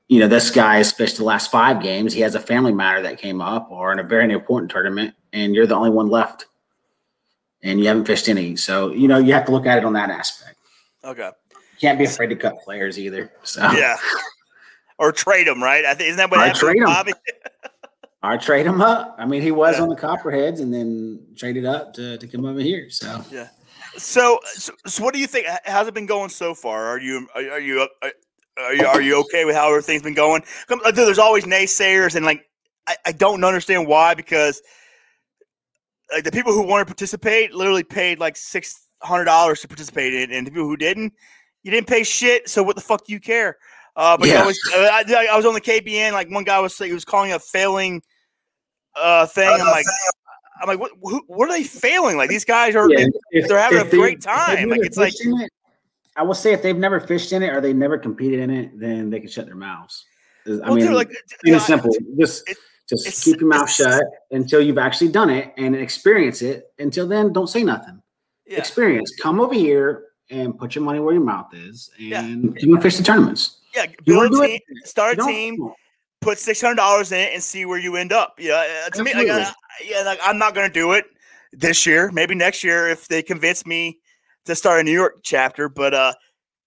you 0.08 0.20
know, 0.20 0.28
this 0.28 0.50
guy 0.50 0.76
has 0.76 0.92
fished 0.92 1.16
the 1.16 1.24
last 1.24 1.50
five 1.50 1.82
games. 1.82 2.12
He 2.12 2.20
has 2.20 2.34
a 2.34 2.40
family 2.40 2.72
matter 2.72 3.02
that 3.02 3.18
came 3.18 3.40
up 3.40 3.70
or 3.70 3.92
in 3.92 3.98
a 3.98 4.04
very 4.04 4.32
important 4.32 4.70
tournament, 4.70 5.14
and 5.32 5.54
you're 5.54 5.66
the 5.66 5.74
only 5.74 5.90
one 5.90 6.08
left 6.08 6.46
and 7.62 7.80
you 7.80 7.88
haven't 7.88 8.04
fished 8.04 8.28
any. 8.28 8.56
So, 8.56 8.92
you 8.92 9.08
know, 9.08 9.18
you 9.18 9.32
have 9.32 9.44
to 9.46 9.52
look 9.52 9.66
at 9.66 9.78
it 9.78 9.84
on 9.84 9.92
that 9.94 10.10
aspect. 10.10 10.58
Okay. 11.04 11.30
You 11.50 11.80
can't 11.80 11.98
be 11.98 12.04
afraid 12.04 12.28
to 12.28 12.36
cut 12.36 12.54
players 12.64 12.98
either. 12.98 13.32
So 13.42 13.60
yeah, 13.72 13.96
or 14.98 15.12
trade 15.12 15.46
them, 15.46 15.62
right? 15.62 15.84
I 15.84 15.94
think 15.94 16.08
isn't 16.08 16.16
that 16.16 16.30
what 16.30 16.40
I 16.40 16.52
trade 16.52 16.78
him. 16.78 16.84
Bobby? 16.84 17.12
I 18.22 18.36
trade 18.36 18.66
him 18.66 18.80
up. 18.80 19.14
I 19.18 19.26
mean, 19.26 19.42
he 19.42 19.50
was 19.50 19.76
yeah. 19.76 19.82
on 19.82 19.88
the 19.88 19.96
Copperheads 19.96 20.60
and 20.60 20.72
then 20.72 21.20
traded 21.36 21.64
up 21.64 21.92
to, 21.94 22.16
to 22.16 22.26
come 22.26 22.44
over 22.44 22.60
here. 22.60 22.88
So 22.90 23.22
yeah. 23.30 23.48
So, 23.98 24.40
so, 24.44 24.72
so, 24.86 25.02
what 25.02 25.14
do 25.14 25.20
you 25.20 25.26
think? 25.26 25.46
How's 25.64 25.86
it 25.86 25.94
been 25.94 26.06
going 26.06 26.28
so 26.28 26.54
far? 26.54 26.84
Are 26.84 26.98
you 26.98 27.28
are, 27.34 27.42
are 27.52 27.60
you 27.60 27.88
are 28.02 28.12
you 28.58 28.86
are 28.86 29.00
you 29.00 29.20
okay 29.20 29.44
with 29.44 29.54
how 29.54 29.68
everything's 29.68 30.02
been 30.02 30.14
going? 30.14 30.42
There's 30.94 31.18
always 31.18 31.44
naysayers, 31.44 32.14
and 32.14 32.24
like 32.24 32.44
I, 32.86 32.96
I 33.06 33.12
don't 33.12 33.42
understand 33.44 33.86
why 33.86 34.14
because 34.14 34.62
like 36.12 36.24
the 36.24 36.32
people 36.32 36.52
who 36.52 36.62
want 36.62 36.86
to 36.86 36.86
participate 36.86 37.52
literally 37.52 37.84
paid 37.84 38.18
like 38.18 38.36
six 38.36 38.88
hundred 39.02 39.24
dollars 39.24 39.60
to 39.60 39.68
participate 39.68 40.14
in, 40.14 40.30
and 40.30 40.46
the 40.46 40.50
people 40.50 40.66
who 40.66 40.76
didn't, 40.76 41.12
you 41.62 41.70
didn't 41.70 41.86
pay 41.86 42.02
shit. 42.02 42.48
So 42.48 42.62
what 42.62 42.76
the 42.76 42.82
fuck 42.82 43.06
do 43.06 43.12
you 43.12 43.20
care? 43.20 43.56
Uh, 43.94 44.16
but 44.16 44.28
yeah. 44.28 44.42
I 44.42 44.46
was 44.46 44.58
uh, 44.74 44.78
I, 44.78 45.28
I, 45.32 45.36
was 45.36 45.46
on 45.46 45.54
the 45.54 45.60
KBN. 45.60 46.12
Like 46.12 46.30
one 46.30 46.44
guy 46.44 46.60
was 46.60 46.76
he 46.78 46.92
was 46.92 47.04
calling 47.04 47.32
a 47.32 47.38
failing 47.38 48.02
uh, 48.94 49.26
thing. 49.26 49.48
I'm 49.48 49.66
like. 49.66 49.86
I'm 50.58 50.68
like, 50.68 50.80
what? 50.80 50.92
Who, 51.02 51.22
what 51.26 51.50
are 51.50 51.52
they 51.52 51.64
failing? 51.64 52.16
Like 52.16 52.30
these 52.30 52.46
guys 52.46 52.74
are, 52.74 52.90
yeah, 52.90 53.04
they, 53.30 53.42
are 53.42 53.58
having 53.58 53.78
a 53.78 53.84
they, 53.84 53.90
great 53.98 54.22
time. 54.22 54.70
Like 54.70 54.80
it's 54.84 54.96
like, 54.96 55.12
it, 55.14 55.50
I 56.16 56.22
will 56.22 56.34
say, 56.34 56.52
if 56.52 56.62
they've 56.62 56.76
never 56.76 56.98
fished 57.00 57.32
in 57.32 57.42
it 57.42 57.52
or 57.52 57.60
they've 57.60 57.76
never 57.76 57.98
competed 57.98 58.40
in 58.40 58.50
it, 58.50 58.78
then 58.78 59.10
they 59.10 59.20
can 59.20 59.28
shut 59.28 59.46
their 59.46 59.54
mouths. 59.54 60.04
I 60.46 60.70
well, 60.70 60.76
mean, 60.76 60.92
like, 60.92 61.10
it's 61.42 61.66
simple. 61.66 61.90
Just 62.18 62.48
it, 62.48 62.56
just 62.88 63.24
keep 63.24 63.40
your 63.40 63.48
mouth 63.48 63.68
shut 63.68 64.04
until 64.30 64.60
you've 64.60 64.78
actually 64.78 65.08
done 65.08 65.28
it 65.28 65.52
and 65.56 65.74
experience 65.74 66.40
it. 66.40 66.72
Until 66.78 67.06
then, 67.08 67.32
don't 67.32 67.48
say 67.48 67.64
nothing. 67.64 68.00
Yeah. 68.46 68.58
Experience. 68.58 69.12
Come 69.20 69.40
over 69.40 69.54
here 69.54 70.04
and 70.30 70.56
put 70.56 70.74
your 70.74 70.84
money 70.84 71.00
where 71.00 71.14
your 71.14 71.24
mouth 71.24 71.52
is, 71.52 71.90
and 71.98 72.08
yeah. 72.08 72.22
you 72.22 72.74
can 72.74 72.80
fish 72.80 72.96
the 72.96 73.02
tournaments. 73.02 73.58
Yeah, 73.74 73.86
build 74.04 74.32
a 74.32 74.46
team, 74.46 74.60
start 74.84 75.18
a 75.18 75.22
team, 75.22 75.72
put 76.20 76.38
six 76.38 76.60
hundred 76.60 76.76
dollars 76.76 77.12
in 77.12 77.18
it, 77.18 77.34
and 77.34 77.42
see 77.42 77.64
where 77.66 77.78
you 77.78 77.96
end 77.96 78.12
up. 78.12 78.36
Yeah, 78.38 78.64
uh, 78.86 78.90
to 78.90 79.02
me, 79.02 79.14
like, 79.14 79.28
uh, 79.28 79.52
yeah, 79.84 80.02
like 80.02 80.20
I'm 80.22 80.38
not 80.38 80.54
going 80.54 80.68
to 80.68 80.72
do 80.72 80.92
it 80.92 81.06
this 81.52 81.86
year. 81.86 82.10
Maybe 82.12 82.34
next 82.34 82.62
year 82.62 82.88
if 82.88 83.08
they 83.08 83.22
convince 83.22 83.66
me 83.66 83.98
to 84.46 84.54
start 84.54 84.80
a 84.80 84.82
New 84.82 84.92
York 84.92 85.20
chapter. 85.22 85.68
But 85.68 85.94
uh, 85.94 86.14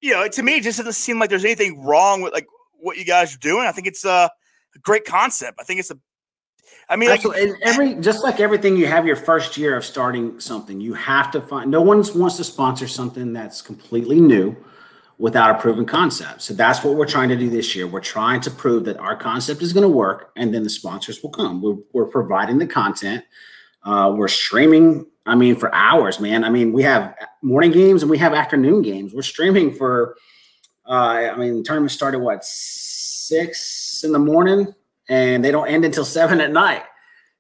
you 0.01 0.13
know, 0.13 0.27
to 0.27 0.43
me, 0.43 0.57
it 0.57 0.63
just 0.63 0.77
doesn't 0.77 0.93
seem 0.93 1.19
like 1.19 1.30
there's 1.30 1.45
anything 1.45 1.84
wrong 1.84 2.21
with 2.21 2.34
like 2.34 2.47
what 2.80 2.97
you 2.97 3.05
guys 3.05 3.36
are 3.36 3.39
doing. 3.39 3.65
I 3.65 3.71
think 3.71 3.88
it's 3.88 4.05
uh, 4.05 4.30
a 4.75 4.80
great 4.80 5.05
concept. 5.05 5.57
I 5.59 5.63
think 5.63 5.80
it's 5.80 5.91
a 5.91 5.97
I 6.89 6.95
mean, 6.95 7.09
like, 7.09 7.23
every 7.61 7.95
just 7.95 8.23
like 8.23 8.39
everything, 8.39 8.75
you 8.75 8.88
have 8.88 9.05
your 9.05 9.15
first 9.15 9.57
year 9.57 9.77
of 9.77 9.86
starting 9.86 10.39
something. 10.39 10.82
You 10.82 10.95
have 10.95 11.30
to 11.32 11.41
find. 11.41 11.69
No 11.69 11.82
one 11.82 12.03
wants 12.15 12.38
to 12.38 12.43
sponsor 12.43 12.88
something 12.88 13.32
that's 13.32 13.61
completely 13.61 14.19
new 14.19 14.55
without 15.19 15.55
a 15.55 15.59
proven 15.59 15.86
concept. 15.86 16.41
So 16.41 16.53
that's 16.53 16.84
what 16.84 16.95
we're 16.95 17.05
trying 17.05 17.30
to 17.30 17.36
do 17.36 17.49
this 17.49 17.75
year. 17.75 17.86
We're 17.86 17.99
trying 17.99 18.41
to 18.41 18.49
prove 18.49 18.86
that 18.86 18.97
our 18.97 19.15
concept 19.15 19.61
is 19.61 19.71
going 19.71 19.84
to 19.84 19.89
work, 19.89 20.32
and 20.36 20.53
then 20.53 20.63
the 20.63 20.69
sponsors 20.69 21.21
will 21.21 21.30
come. 21.30 21.61
We're, 21.61 21.77
we're 21.93 22.05
providing 22.05 22.57
the 22.57 22.65
content. 22.65 23.23
Uh, 23.84 24.13
we're 24.15 24.27
streaming. 24.27 25.05
I 25.25 25.36
mean, 25.36 25.55
for 25.55 25.73
hours, 25.73 26.19
man. 26.19 26.43
I 26.43 26.49
mean, 26.49 26.73
we 26.73 26.84
have 26.84 27.15
morning 27.41 27.71
games 27.71 28.01
and 28.01 28.09
we 28.09 28.17
have 28.17 28.34
afternoon 28.34 28.82
games. 28.82 29.13
We're 29.13 29.21
streaming 29.21 29.73
for. 29.73 30.15
Uh, 30.88 31.30
I 31.32 31.36
mean, 31.36 31.63
tournament 31.63 31.91
started 31.91 32.19
what 32.19 32.43
six 32.43 34.01
in 34.03 34.11
the 34.11 34.19
morning 34.19 34.73
and 35.07 35.45
they 35.45 35.51
don't 35.51 35.67
end 35.67 35.86
until 35.86 36.05
seven 36.19 36.41
at 36.41 36.51
night. 36.51 36.84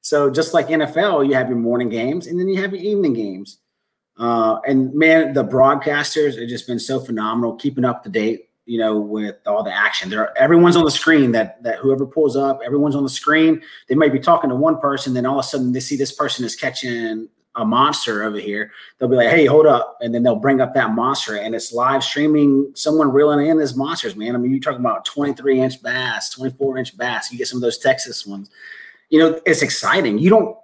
So 0.01 0.29
just 0.29 0.53
like 0.53 0.67
NFL, 0.67 1.27
you 1.27 1.33
have 1.35 1.49
your 1.49 1.57
morning 1.57 1.89
games 1.89 2.27
and 2.27 2.39
then 2.39 2.47
you 2.47 2.61
have 2.61 2.73
your 2.73 2.81
evening 2.81 3.13
games. 3.13 3.59
Uh, 4.17 4.59
and 4.67 4.93
man, 4.93 5.33
the 5.33 5.43
broadcasters 5.43 6.37
have 6.39 6.49
just 6.49 6.67
been 6.67 6.79
so 6.79 6.99
phenomenal, 6.99 7.55
keeping 7.55 7.85
up 7.85 8.03
to 8.03 8.09
date, 8.09 8.48
you 8.69 8.77
know, 8.77 8.99
with 8.99 9.35
all 9.47 9.63
the 9.63 9.73
action. 9.73 10.11
There, 10.11 10.37
everyone's 10.37 10.75
on 10.75 10.85
the 10.85 10.91
screen. 10.91 11.31
That 11.31 11.61
that 11.63 11.79
whoever 11.79 12.05
pulls 12.05 12.35
up, 12.35 12.59
everyone's 12.63 12.95
on 12.95 13.03
the 13.03 13.09
screen. 13.09 13.61
They 13.87 13.95
might 13.95 14.13
be 14.13 14.19
talking 14.19 14.49
to 14.51 14.55
one 14.55 14.79
person, 14.79 15.15
then 15.15 15.25
all 15.25 15.39
of 15.39 15.45
a 15.45 15.47
sudden 15.47 15.71
they 15.71 15.79
see 15.79 15.97
this 15.97 16.11
person 16.11 16.45
is 16.45 16.55
catching 16.55 17.27
a 17.55 17.65
monster 17.65 18.23
over 18.23 18.37
here, 18.37 18.71
they'll 18.97 19.09
be 19.09 19.15
like, 19.15 19.29
"Hey, 19.29 19.45
hold 19.45 19.65
up!" 19.65 19.97
And 20.01 20.13
then 20.13 20.21
they'll 20.21 20.35
bring 20.35 20.61
up 20.61 20.73
that 20.75 20.91
monster, 20.91 21.35
and 21.35 21.55
it's 21.55 21.73
live 21.73 22.03
streaming. 22.03 22.71
Someone 22.75 23.11
reeling 23.11 23.47
in 23.47 23.57
these 23.57 23.75
monsters, 23.75 24.15
man. 24.15 24.35
I 24.35 24.37
mean, 24.37 24.51
you're 24.51 24.59
talking 24.59 24.79
about 24.79 25.03
23 25.05 25.59
inch 25.59 25.81
bass, 25.81 26.29
24 26.29 26.77
inch 26.77 26.95
bass. 26.95 27.31
You 27.31 27.37
get 27.37 27.47
some 27.47 27.57
of 27.57 27.61
those 27.61 27.79
Texas 27.79 28.25
ones. 28.25 28.49
You 29.09 29.19
know, 29.19 29.41
it's 29.45 29.63
exciting. 29.63 30.19
You 30.19 30.29
don't. 30.29 30.55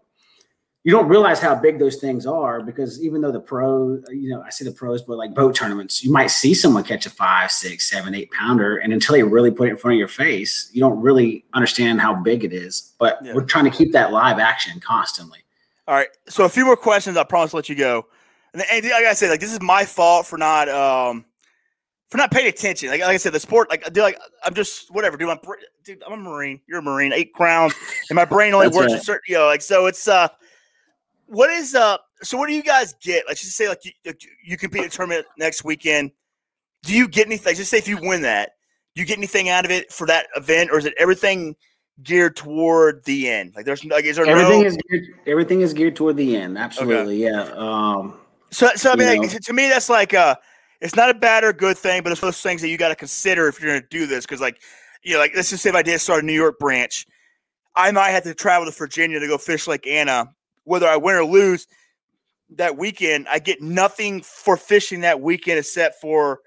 You 0.85 0.91
don't 0.91 1.07
realize 1.07 1.39
how 1.39 1.55
big 1.55 1.79
those 1.79 1.95
things 1.95 2.27
are 2.27 2.61
because 2.61 3.03
even 3.03 3.19
though 3.19 3.31
the 3.31 3.39
pro, 3.39 3.99
you 4.11 4.29
know, 4.29 4.43
I 4.43 4.51
see 4.51 4.63
the 4.63 4.71
pros, 4.71 5.01
but 5.01 5.17
like 5.17 5.33
boat 5.33 5.55
tournaments, 5.55 6.03
you 6.03 6.11
might 6.11 6.27
see 6.27 6.53
someone 6.53 6.83
catch 6.83 7.07
a 7.07 7.09
five, 7.09 7.51
six, 7.51 7.89
seven, 7.89 8.13
eight 8.13 8.29
pounder, 8.29 8.77
and 8.77 8.93
until 8.93 9.13
they 9.13 9.23
really 9.23 9.49
put 9.49 9.67
it 9.67 9.71
in 9.71 9.77
front 9.77 9.93
of 9.95 9.97
your 9.97 10.07
face, 10.07 10.69
you 10.73 10.79
don't 10.79 11.01
really 11.01 11.43
understand 11.55 12.01
how 12.01 12.13
big 12.13 12.43
it 12.43 12.53
is. 12.53 12.93
But 12.99 13.17
yeah. 13.23 13.33
we're 13.33 13.45
trying 13.45 13.65
to 13.65 13.71
keep 13.71 13.93
that 13.93 14.11
live 14.11 14.37
action 14.37 14.79
constantly. 14.79 15.39
All 15.87 15.95
right, 15.95 16.09
so 16.29 16.45
a 16.45 16.49
few 16.49 16.65
more 16.65 16.77
questions. 16.77 17.17
I 17.17 17.23
promise 17.23 17.49
to 17.49 17.55
let 17.55 17.67
you 17.67 17.75
go. 17.75 18.05
And, 18.53 18.61
and 18.71 18.85
like 18.85 19.05
I 19.05 19.13
said, 19.13 19.31
like 19.31 19.39
this 19.39 19.51
is 19.51 19.61
my 19.63 19.85
fault 19.85 20.27
for 20.27 20.37
not 20.37 20.69
um 20.69 21.25
for 22.09 22.17
not 22.17 22.29
paying 22.29 22.47
attention. 22.47 22.89
Like, 22.89 23.01
like 23.01 23.09
I 23.09 23.17
said, 23.17 23.33
the 23.33 23.39
sport, 23.39 23.71
like, 23.71 23.85
dude, 23.85 24.03
like 24.03 24.19
I'm 24.43 24.53
just 24.53 24.93
whatever, 24.93 25.17
dude. 25.17 25.29
I'm 25.29 25.39
dude, 25.83 26.03
I'm 26.05 26.13
a 26.13 26.17
marine. 26.17 26.61
You're 26.67 26.77
a 26.77 26.83
marine. 26.83 27.11
Eight 27.11 27.33
crowns, 27.33 27.73
and 28.11 28.15
my 28.15 28.25
brain 28.25 28.53
only 28.53 28.67
works 28.67 28.93
right. 28.93 29.01
a 29.01 29.03
certain, 29.03 29.23
you 29.29 29.35
know, 29.39 29.47
like 29.47 29.63
so. 29.63 29.87
It's 29.87 30.07
uh 30.07 30.27
what 31.27 31.49
is 31.49 31.75
uh? 31.75 31.97
So 32.21 32.37
what 32.37 32.47
do 32.47 32.53
you 32.53 32.63
guys 32.63 32.93
get? 33.01 33.25
Let's 33.27 33.41
just 33.41 33.55
say 33.55 33.67
like 33.67 33.83
you 33.85 33.91
you 34.43 34.57
compete 34.57 34.81
in 34.81 34.87
a 34.87 34.89
tournament 34.89 35.25
next 35.37 35.63
weekend. 35.63 36.11
Do 36.83 36.93
you 36.93 37.07
get 37.07 37.25
anything? 37.25 37.55
Just 37.55 37.71
say 37.71 37.77
if 37.77 37.87
you 37.87 37.97
win 37.97 38.21
that, 38.21 38.51
do 38.93 39.01
you 39.01 39.07
get 39.07 39.17
anything 39.17 39.49
out 39.49 39.65
of 39.65 39.71
it 39.71 39.91
for 39.91 40.07
that 40.07 40.27
event, 40.35 40.69
or 40.71 40.77
is 40.77 40.85
it 40.85 40.93
everything 40.97 41.55
geared 42.03 42.35
toward 42.35 43.03
the 43.05 43.29
end? 43.29 43.53
Like 43.55 43.65
there's 43.65 43.83
like 43.85 44.05
is 44.05 44.17
there 44.17 44.25
everything 44.25 44.61
no... 44.61 44.67
is 44.67 44.77
geared, 44.89 45.03
everything 45.25 45.61
is 45.61 45.73
geared 45.73 45.95
toward 45.95 46.17
the 46.17 46.35
end. 46.35 46.57
Absolutely, 46.57 47.25
okay. 47.27 47.35
yeah. 47.35 47.51
Um, 47.53 48.19
so 48.51 48.69
so 48.75 48.91
I 48.91 48.95
mean, 48.95 49.21
like, 49.21 49.31
to 49.31 49.53
me 49.53 49.67
that's 49.67 49.89
like 49.89 50.13
uh, 50.13 50.35
it's 50.81 50.95
not 50.95 51.09
a 51.09 51.13
bad 51.13 51.43
or 51.43 51.53
good 51.53 51.77
thing, 51.77 52.03
but 52.03 52.11
it's 52.11 52.21
those 52.21 52.41
things 52.41 52.61
that 52.61 52.69
you 52.69 52.77
got 52.77 52.89
to 52.89 52.95
consider 52.95 53.47
if 53.47 53.59
you're 53.59 53.71
going 53.71 53.81
to 53.81 53.87
do 53.89 54.05
this 54.05 54.25
because 54.25 54.41
like 54.41 54.61
you 55.03 55.13
know 55.13 55.19
like 55.19 55.35
let's 55.35 55.49
just 55.49 55.63
say 55.63 55.69
if 55.69 55.75
I 55.75 55.81
did 55.81 55.99
start 55.99 56.23
a 56.23 56.25
New 56.25 56.33
York 56.33 56.59
branch. 56.59 57.07
I 57.77 57.91
might 57.91 58.11
have 58.11 58.23
to 58.23 58.33
travel 58.33 58.65
to 58.65 58.71
Virginia 58.71 59.19
to 59.19 59.27
go 59.27 59.37
fish 59.37 59.67
Lake 59.67 59.85
Anna 59.85 60.33
whether 60.65 60.87
I 60.87 60.97
win 60.97 61.15
or 61.15 61.25
lose 61.25 61.67
that 62.55 62.77
weekend, 62.77 63.27
I 63.29 63.39
get 63.39 63.61
nothing 63.61 64.21
for 64.21 64.57
fishing 64.57 65.01
that 65.01 65.21
weekend 65.21 65.59
except 65.59 66.01
for 66.01 66.41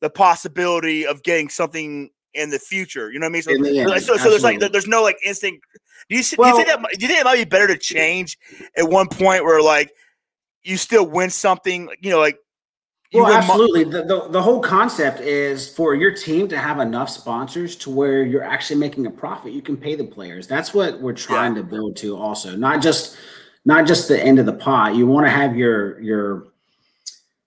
the 0.00 0.10
possibility 0.10 1.06
of 1.06 1.22
getting 1.22 1.48
something 1.48 2.10
in 2.34 2.50
the 2.50 2.58
future. 2.58 3.10
You 3.10 3.18
know 3.18 3.24
what 3.24 3.30
I 3.30 3.32
mean? 3.32 3.42
So, 3.42 3.50
end, 3.52 4.02
so, 4.02 4.16
so, 4.16 4.30
there's 4.30 4.44
like 4.44 4.60
there's 4.60 4.86
no 4.86 5.02
like 5.02 5.16
instant. 5.24 5.60
Do 6.08 6.16
you, 6.16 6.24
well, 6.38 6.52
do 6.52 6.58
you 6.58 6.64
think 6.64 6.82
that 6.82 6.98
do 6.98 7.02
you 7.02 7.08
think 7.08 7.20
it 7.20 7.24
might 7.24 7.36
be 7.36 7.44
better 7.44 7.66
to 7.66 7.78
change 7.78 8.38
at 8.76 8.88
one 8.88 9.08
point 9.08 9.44
where 9.44 9.62
like 9.62 9.92
you 10.62 10.76
still 10.76 11.06
win 11.06 11.30
something? 11.30 11.88
You 12.00 12.10
know, 12.10 12.18
like 12.18 12.38
well, 13.12 13.26
absolutely. 13.26 13.84
The, 13.84 14.04
the, 14.04 14.28
the 14.28 14.42
whole 14.42 14.60
concept 14.60 15.20
is 15.20 15.68
for 15.68 15.96
your 15.96 16.14
team 16.14 16.46
to 16.48 16.56
have 16.56 16.78
enough 16.78 17.10
sponsors 17.10 17.74
to 17.76 17.90
where 17.90 18.22
you're 18.22 18.44
actually 18.44 18.78
making 18.78 19.06
a 19.06 19.10
profit. 19.10 19.52
You 19.52 19.62
can 19.62 19.76
pay 19.76 19.96
the 19.96 20.04
players. 20.04 20.46
That's 20.46 20.72
what 20.72 21.00
we're 21.00 21.12
trying 21.12 21.56
yeah. 21.56 21.62
to 21.62 21.66
build 21.66 21.96
to. 21.98 22.16
Also, 22.16 22.54
not 22.54 22.80
just 22.80 23.16
not 23.64 23.86
just 23.86 24.08
the 24.08 24.22
end 24.22 24.38
of 24.38 24.46
the 24.46 24.52
pot. 24.52 24.94
You 24.94 25.06
want 25.06 25.26
to 25.26 25.30
have 25.30 25.56
your 25.56 26.00
your 26.00 26.48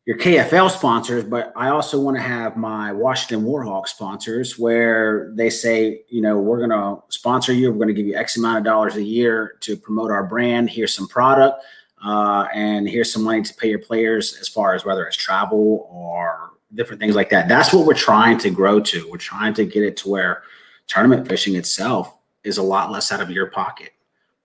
your 0.05 0.17
KFL 0.17 0.69
sponsors, 0.69 1.23
but 1.23 1.53
I 1.55 1.69
also 1.69 1.99
want 1.99 2.17
to 2.17 2.23
have 2.23 2.57
my 2.57 2.91
Washington 2.91 3.45
Warhawk 3.45 3.87
sponsors 3.87 4.59
where 4.59 5.31
they 5.35 5.49
say, 5.49 6.01
you 6.09 6.21
know, 6.21 6.37
we're 6.37 6.57
going 6.57 6.71
to 6.71 7.01
sponsor 7.07 7.53
you. 7.53 7.71
We're 7.71 7.77
going 7.77 7.87
to 7.87 7.93
give 7.93 8.05
you 8.05 8.15
X 8.15 8.35
amount 8.35 8.57
of 8.57 8.63
dollars 8.65 8.97
a 8.97 9.03
year 9.03 9.55
to 9.61 9.77
promote 9.77 10.11
our 10.11 10.25
brand. 10.25 10.69
Here's 10.69 10.93
some 10.93 11.07
product, 11.07 11.63
uh, 12.03 12.47
and 12.53 12.87
here's 12.87 13.13
some 13.13 13.23
money 13.23 13.43
to 13.43 13.53
pay 13.53 13.69
your 13.69 13.79
players 13.79 14.37
as 14.41 14.49
far 14.49 14.75
as 14.75 14.83
whether 14.83 15.07
it's 15.07 15.15
travel 15.15 15.87
or 15.89 16.51
different 16.75 16.99
things 16.99 17.15
like 17.15 17.29
that. 17.29 17.47
That's 17.47 17.71
what 17.71 17.85
we're 17.85 17.93
trying 17.93 18.39
to 18.39 18.49
grow 18.49 18.81
to. 18.81 19.09
We're 19.09 19.17
trying 19.17 19.53
to 19.53 19.65
get 19.65 19.83
it 19.83 19.95
to 19.97 20.09
where 20.09 20.43
tournament 20.87 21.27
fishing 21.29 21.55
itself 21.55 22.17
is 22.43 22.57
a 22.57 22.63
lot 22.63 22.91
less 22.91 23.11
out 23.11 23.21
of 23.21 23.29
your 23.29 23.47
pocket. 23.47 23.91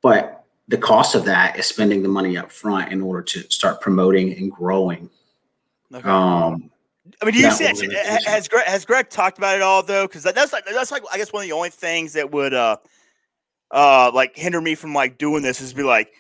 But 0.03 0.38
the 0.69 0.79
cost 0.79 1.15
of 1.15 1.25
that 1.25 1.59
is 1.59 1.67
spending 1.67 2.03
the 2.03 2.09
money 2.09 2.37
up 2.37 2.53
front 2.53 2.93
in 2.93 3.01
order 3.01 3.23
to 3.23 3.41
start 3.51 3.81
promoting 3.81 4.35
and 4.35 4.53
growing. 4.53 5.11
Okay. 5.93 6.09
Um, 6.09 6.71
I 7.23 7.25
mean, 7.25 7.35
do 7.35 7.41
you 7.41 7.51
see 7.51 7.65
has 7.65 8.49
Greg 8.49 8.67
has 8.67 8.85
Greg 8.85 9.09
talked 9.09 9.39
about 9.39 9.57
it 9.57 9.63
all 9.63 9.83
though? 9.83 10.07
Because 10.07 10.23
that's 10.23 10.53
like 10.53 10.67
that's 10.67 10.93
like 10.93 11.03
I 11.11 11.17
guess 11.17 11.33
one 11.33 11.43
of 11.43 11.49
the 11.49 11.55
only 11.55 11.71
things 11.71 12.13
that 12.13 12.31
would 12.31 12.53
uh 12.53 12.77
uh 13.71 14.11
like 14.13 14.37
hinder 14.37 14.61
me 14.61 14.75
from 14.75 14.93
like 14.93 15.17
doing 15.17 15.43
this 15.43 15.61
is 15.61 15.73
be 15.73 15.83
like 15.83 16.13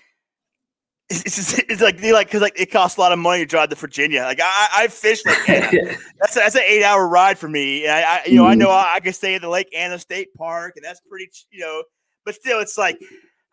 it's, 1.10 1.36
just, 1.36 1.58
it's 1.68 1.80
like 1.80 2.02
like 2.02 2.26
because 2.26 2.40
like 2.40 2.58
it 2.58 2.70
costs 2.70 2.96
a 2.96 3.00
lot 3.00 3.12
of 3.12 3.18
money 3.18 3.42
to 3.42 3.46
drive 3.46 3.68
to 3.68 3.76
Virginia. 3.76 4.22
Like 4.22 4.40
I 4.42 4.68
I 4.74 4.88
fished 4.88 5.26
like 5.26 5.46
that's 6.18 6.34
that's 6.34 6.54
an 6.54 6.62
eight 6.66 6.82
hour 6.82 7.06
ride 7.06 7.38
for 7.38 7.48
me. 7.48 7.84
And 7.84 7.92
I, 7.92 8.00
I 8.02 8.22
you 8.26 8.36
know 8.36 8.44
mm. 8.44 8.50
I 8.50 8.54
know 8.54 8.70
I, 8.70 8.94
I 8.94 9.00
can 9.00 9.12
stay 9.12 9.34
at 9.34 9.42
the 9.42 9.48
Lake 9.48 9.68
Anna 9.74 9.98
State 9.98 10.32
Park 10.34 10.74
and 10.76 10.84
that's 10.84 11.00
pretty 11.00 11.30
you 11.50 11.60
know, 11.60 11.82
but 12.24 12.34
still 12.34 12.60
it's 12.60 12.78
like 12.78 12.98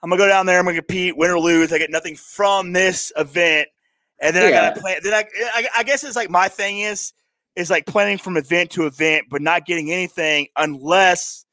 I'm 0.04 0.10
gonna 0.10 0.22
go 0.22 0.28
down 0.28 0.46
there. 0.46 0.60
I'm 0.60 0.66
gonna 0.66 0.78
compete, 0.78 1.18
win 1.18 1.32
or 1.32 1.40
lose. 1.40 1.74
I 1.74 1.78
get 1.78 1.90
nothing 1.90 2.16
from 2.16 2.74
this 2.74 3.12
event, 3.16 3.70
and 4.20 4.36
then 4.36 4.52
yeah. 4.52 4.60
I 4.60 4.62
gotta 4.70 4.82
plan. 4.82 5.00
Then 5.04 5.14
I, 5.14 5.26
I, 5.54 5.68
I 5.78 5.84
guess 5.84 6.04
it's 6.04 6.16
like 6.16 6.30
my 6.30 6.48
thing 6.48 6.80
is 6.80 7.14
is 7.56 7.70
like 7.70 7.86
planning 7.86 8.18
from 8.18 8.38
event 8.38 8.72
to 8.72 8.86
event, 8.86 9.28
but 9.30 9.42
not 9.42 9.66
getting 9.66 9.92
anything 9.92 10.48
unless 10.58 11.46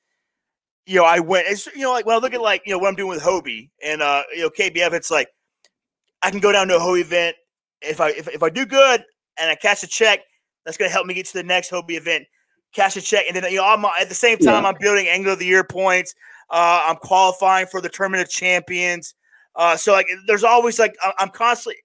you 0.87 0.97
know 0.97 1.05
I 1.05 1.21
went. 1.21 1.47
It's 1.49 1.67
you 1.69 1.83
know 1.83 1.93
like 1.93 2.07
when 2.07 2.17
I 2.17 2.19
look 2.19 2.35
at 2.35 2.41
like 2.41 2.63
you 2.67 2.73
know 2.73 2.79
what 2.79 2.89
I'm 2.89 2.97
doing 2.97 3.11
with 3.11 3.23
Hobie 3.23 3.71
and 3.83 4.03
uh 4.03 4.23
you 4.35 4.43
know 4.43 4.51
KBF, 4.51 4.93
it's 4.93 5.11
like 5.11 5.29
I 6.23 6.31
can 6.31 6.41
go 6.41 6.53
down 6.53 6.69
to 6.69 6.77
a 6.77 6.81
Hobie 6.81 7.01
event 7.01 7.37
if 7.83 8.01
I 8.01 8.11
if, 8.11 8.29
if 8.29 8.43
I 8.43 8.51
do 8.51 8.67
good 8.67 9.05
and 9.39 9.51
I 9.51 9.55
cash 9.55 9.83
a 9.83 9.87
check, 9.87 10.21
that's 10.65 10.77
gonna 10.77 10.91
help 10.91 11.07
me 11.07 11.15
get 11.15 11.27
to 11.27 11.35
the 11.35 11.43
next 11.43 11.71
Hobie 11.71 11.97
event. 11.97 12.27
Cash 12.75 12.97
a 12.97 13.03
check, 13.03 13.27
and 13.27 13.37
then 13.37 13.45
you 13.51 13.59
know 13.59 13.67
I'm 13.67 13.85
at 13.85 14.09
the 14.09 14.15
same 14.15 14.39
time 14.39 14.63
yeah. 14.63 14.71
I'm 14.71 14.77
building 14.81 15.07
angle 15.07 15.35
of 15.35 15.39
the 15.39 15.47
Year 15.47 15.65
points. 15.65 16.15
Uh, 16.53 16.85
I'm 16.89 16.97
qualifying 16.97 17.67
for 17.67 17.81
the 17.81 17.89
Tournament 17.89 18.23
of 18.23 18.29
Champions. 18.29 19.15
Uh, 19.57 19.77
so 19.77 19.93
like, 19.93 20.07
there's 20.27 20.45
always 20.45 20.79
like 20.79 20.95
I'm 21.19 21.31
constantly 21.31 21.77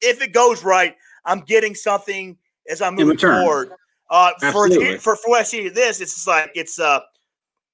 if 0.00 0.22
it 0.22 0.32
goes 0.32 0.64
right, 0.64 0.94
I'm 1.24 1.40
getting 1.40 1.74
something 1.74 2.36
as 2.70 2.82
I'm 2.82 2.94
moving 2.94 3.18
forward. 3.18 3.70
Uh, 4.10 4.30
for, 4.52 4.68
for 4.98 5.16
for 5.16 5.30
what 5.30 5.40
I 5.40 5.42
see 5.42 5.68
this, 5.68 6.00
it's 6.00 6.14
just 6.14 6.26
like 6.26 6.50
it's 6.54 6.78
uh, 6.78 7.00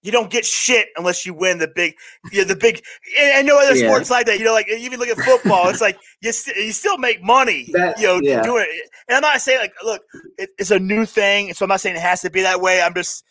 you 0.02 0.12
don't 0.12 0.30
get 0.30 0.44
shit 0.44 0.88
unless 0.96 1.26
you 1.26 1.34
win 1.34 1.58
the 1.58 1.68
big, 1.68 1.94
you 2.32 2.40
know, 2.40 2.44
the 2.44 2.56
big. 2.56 2.82
And 3.18 3.46
no 3.46 3.58
other 3.58 3.76
yeah. 3.76 3.88
sports 3.88 4.10
like 4.10 4.26
that. 4.26 4.38
You 4.38 4.44
know, 4.44 4.52
like 4.52 4.68
even 4.68 4.98
look 4.98 5.08
at 5.08 5.18
football, 5.18 5.68
it's 5.68 5.80
like 5.80 5.98
you 6.22 6.32
st- 6.32 6.56
you 6.56 6.72
still 6.72 6.98
make 6.98 7.22
money. 7.22 7.68
That, 7.80 7.98
you 7.98 8.06
know, 8.06 8.20
yeah. 8.22 8.42
doing 8.42 8.66
it. 8.68 8.90
And 9.08 9.16
I'm 9.16 9.22
not 9.22 9.40
saying 9.40 9.60
like, 9.60 9.72
look, 9.82 10.02
it, 10.38 10.50
it's 10.58 10.70
a 10.70 10.78
new 10.78 11.04
thing, 11.04 11.54
so 11.54 11.64
I'm 11.64 11.68
not 11.68 11.80
saying 11.80 11.96
it 11.96 12.02
has 12.02 12.20
to 12.22 12.30
be 12.30 12.42
that 12.42 12.60
way. 12.60 12.80
I'm 12.82 12.94
just 12.94 13.24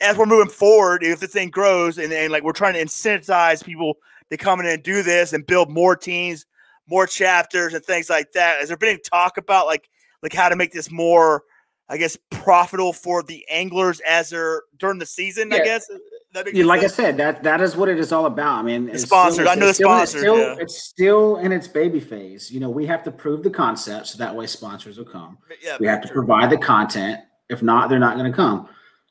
as 0.00 0.16
we're 0.16 0.26
moving 0.26 0.50
forward, 0.50 1.02
if 1.02 1.20
the 1.20 1.26
thing 1.26 1.50
grows 1.50 1.98
and, 1.98 2.12
and 2.12 2.32
like 2.32 2.42
we're 2.42 2.52
trying 2.52 2.74
to 2.74 2.84
incentivize 2.84 3.64
people 3.64 3.94
to 4.30 4.36
come 4.36 4.60
in 4.60 4.66
and 4.66 4.82
do 4.82 5.02
this 5.02 5.32
and 5.32 5.46
build 5.46 5.70
more 5.70 5.96
teams, 5.96 6.46
more 6.88 7.06
chapters 7.06 7.74
and 7.74 7.84
things 7.84 8.10
like 8.10 8.32
that, 8.32 8.58
has 8.60 8.68
there 8.68 8.76
been 8.76 8.90
any 8.90 8.98
talk 8.98 9.38
about 9.38 9.66
like 9.66 9.88
like 10.22 10.32
how 10.32 10.48
to 10.48 10.56
make 10.56 10.72
this 10.72 10.90
more, 10.90 11.44
I 11.88 11.96
guess, 11.96 12.16
profitable 12.30 12.92
for 12.92 13.22
the 13.22 13.44
anglers 13.50 14.00
as 14.00 14.30
they're 14.30 14.62
during 14.78 14.98
the 14.98 15.06
season? 15.06 15.50
Yeah. 15.50 15.58
I 15.58 15.64
guess. 15.64 15.90
Yeah, 16.52 16.66
like 16.66 16.82
sense? 16.82 16.92
I 16.92 16.96
said, 16.96 17.16
that 17.16 17.42
that 17.44 17.62
is 17.62 17.76
what 17.76 17.88
it 17.88 17.98
is 17.98 18.12
all 18.12 18.26
about. 18.26 18.58
I 18.58 18.62
mean, 18.62 18.90
it's 18.90 19.04
sponsored. 19.04 19.46
Still, 19.46 19.48
I 19.48 19.54
know 19.54 19.68
the 19.68 19.74
sponsors. 19.74 20.20
Still, 20.20 20.38
yeah. 20.38 20.56
It's 20.58 20.82
still 20.82 21.38
in 21.38 21.50
its 21.50 21.66
baby 21.66 21.98
phase. 21.98 22.50
You 22.50 22.60
know, 22.60 22.68
we 22.68 22.84
have 22.84 23.02
to 23.04 23.10
prove 23.10 23.42
the 23.42 23.48
concept, 23.48 24.08
so 24.08 24.18
that 24.18 24.36
way 24.36 24.46
sponsors 24.46 24.98
will 24.98 25.06
come. 25.06 25.38
Yeah, 25.62 25.78
we 25.80 25.86
have 25.86 26.02
to 26.02 26.08
provide 26.08 26.50
the 26.50 26.58
content. 26.58 27.20
If 27.48 27.62
not, 27.62 27.88
they're 27.88 27.98
not 27.98 28.18
going 28.18 28.30
to 28.30 28.36
come. 28.36 28.68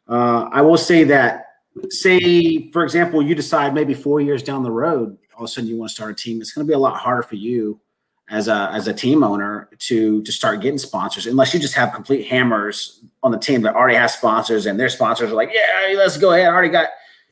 Uh, 0.08 0.49
I 0.51 0.62
will 0.62 0.78
say 0.78 1.03
that, 1.06 1.45
say, 1.89 2.72
for 2.72 2.84
example, 2.84 3.22
you 3.22 3.36
decide 3.36 3.74
maybe 3.74 3.93
four 3.93 4.22
years 4.22 4.43
down 4.43 4.64
the 4.64 4.72
road, 4.72 5.18
all 5.36 5.43
of 5.43 5.49
a 5.49 5.51
sudden 5.51 5.70
you 5.70 5.78
want 5.78 5.89
to 5.89 5.95
start 5.95 6.12
a 6.12 6.16
team. 6.16 6.41
It's 6.41 6.53
going 6.53 6.66
to 6.66 6.70
be 6.70 6.76
a 6.76 6.80
lot 6.80 6.97
harder 6.97 7.24
for 7.24 7.36
you 7.36 7.80
as 8.30 8.47
a 8.47 8.70
as 8.74 8.88
a 8.88 8.93
team 8.93 9.24
owner 9.24 9.70
to 9.78 10.24
to 10.24 10.32
start 10.32 10.60
getting 10.60 10.80
sponsors 10.80 11.28
unless 11.28 11.53
you 11.53 11.60
just 11.60 11.76
have 11.76 11.93
complete 11.93 12.26
hammers 12.26 13.03
on 13.22 13.32
the 13.32 13.38
team 13.38 13.62
that 13.62 13.76
already 13.76 13.95
has 13.95 14.16
sponsors 14.16 14.66
and 14.66 14.80
their 14.80 14.89
sponsors 14.89 15.32
are 15.32 15.36
like, 15.36 15.51
yeah, 15.53 15.95
let's 15.95 16.18
go 16.18 16.32
ahead. 16.32 16.47
I 16.47 16.51
already 16.51 16.70
got 16.70 16.89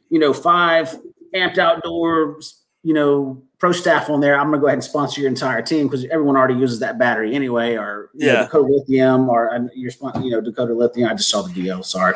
you 0.10 0.20
know 0.20 0.34
five 0.34 0.96
amped 1.34 1.58
outdoor 1.58 2.40
you 2.84 2.94
know 2.94 3.42
pro 3.58 3.72
staff 3.72 4.10
on 4.10 4.20
there. 4.20 4.38
I'm 4.38 4.48
gonna 4.48 4.60
go 4.60 4.68
ahead 4.68 4.78
and 4.78 4.84
sponsor 4.84 5.22
your 5.22 5.30
entire 5.30 5.62
team 5.62 5.88
because 5.88 6.06
everyone 6.06 6.36
already 6.36 6.56
uses 6.56 6.80
that 6.80 7.00
battery 7.00 7.34
anyway, 7.34 7.76
or 7.76 8.10
yeah, 8.14 8.34
know, 8.34 8.44
Dakota 8.44 8.74
Lithium, 8.74 9.30
or 9.30 9.70
your 9.74 9.92
you 10.22 10.32
know 10.32 10.42
Dakota 10.42 10.74
Lithium. 10.74 11.10
I 11.10 11.14
just 11.14 11.30
saw 11.30 11.42
the 11.42 11.54
deal. 11.54 11.82
Sorry. 11.84 12.16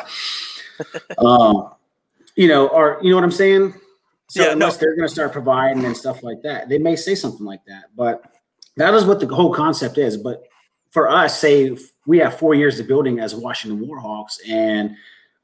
um, 1.18 1.72
you 2.36 2.46
know, 2.48 2.68
or 2.68 2.98
you 3.02 3.10
know 3.10 3.16
what 3.16 3.24
I'm 3.24 3.32
saying. 3.32 3.74
So 4.28 4.42
yeah, 4.42 4.52
unless 4.52 4.74
no. 4.74 4.80
they're 4.80 4.96
going 4.96 5.08
to 5.08 5.12
start 5.12 5.32
providing 5.32 5.84
and 5.86 5.96
stuff 5.96 6.22
like 6.22 6.42
that, 6.42 6.68
they 6.68 6.78
may 6.78 6.96
say 6.96 7.14
something 7.14 7.46
like 7.46 7.64
that. 7.66 7.84
But 7.96 8.22
that 8.76 8.92
is 8.94 9.06
what 9.06 9.20
the 9.20 9.26
whole 9.26 9.54
concept 9.54 9.96
is. 9.96 10.18
But 10.18 10.44
for 10.90 11.08
us, 11.08 11.40
say 11.40 11.76
we 12.06 12.18
have 12.18 12.38
four 12.38 12.54
years 12.54 12.78
of 12.78 12.86
building 12.86 13.20
as 13.20 13.34
Washington 13.34 13.84
Warhawks, 13.86 14.38
and 14.48 14.94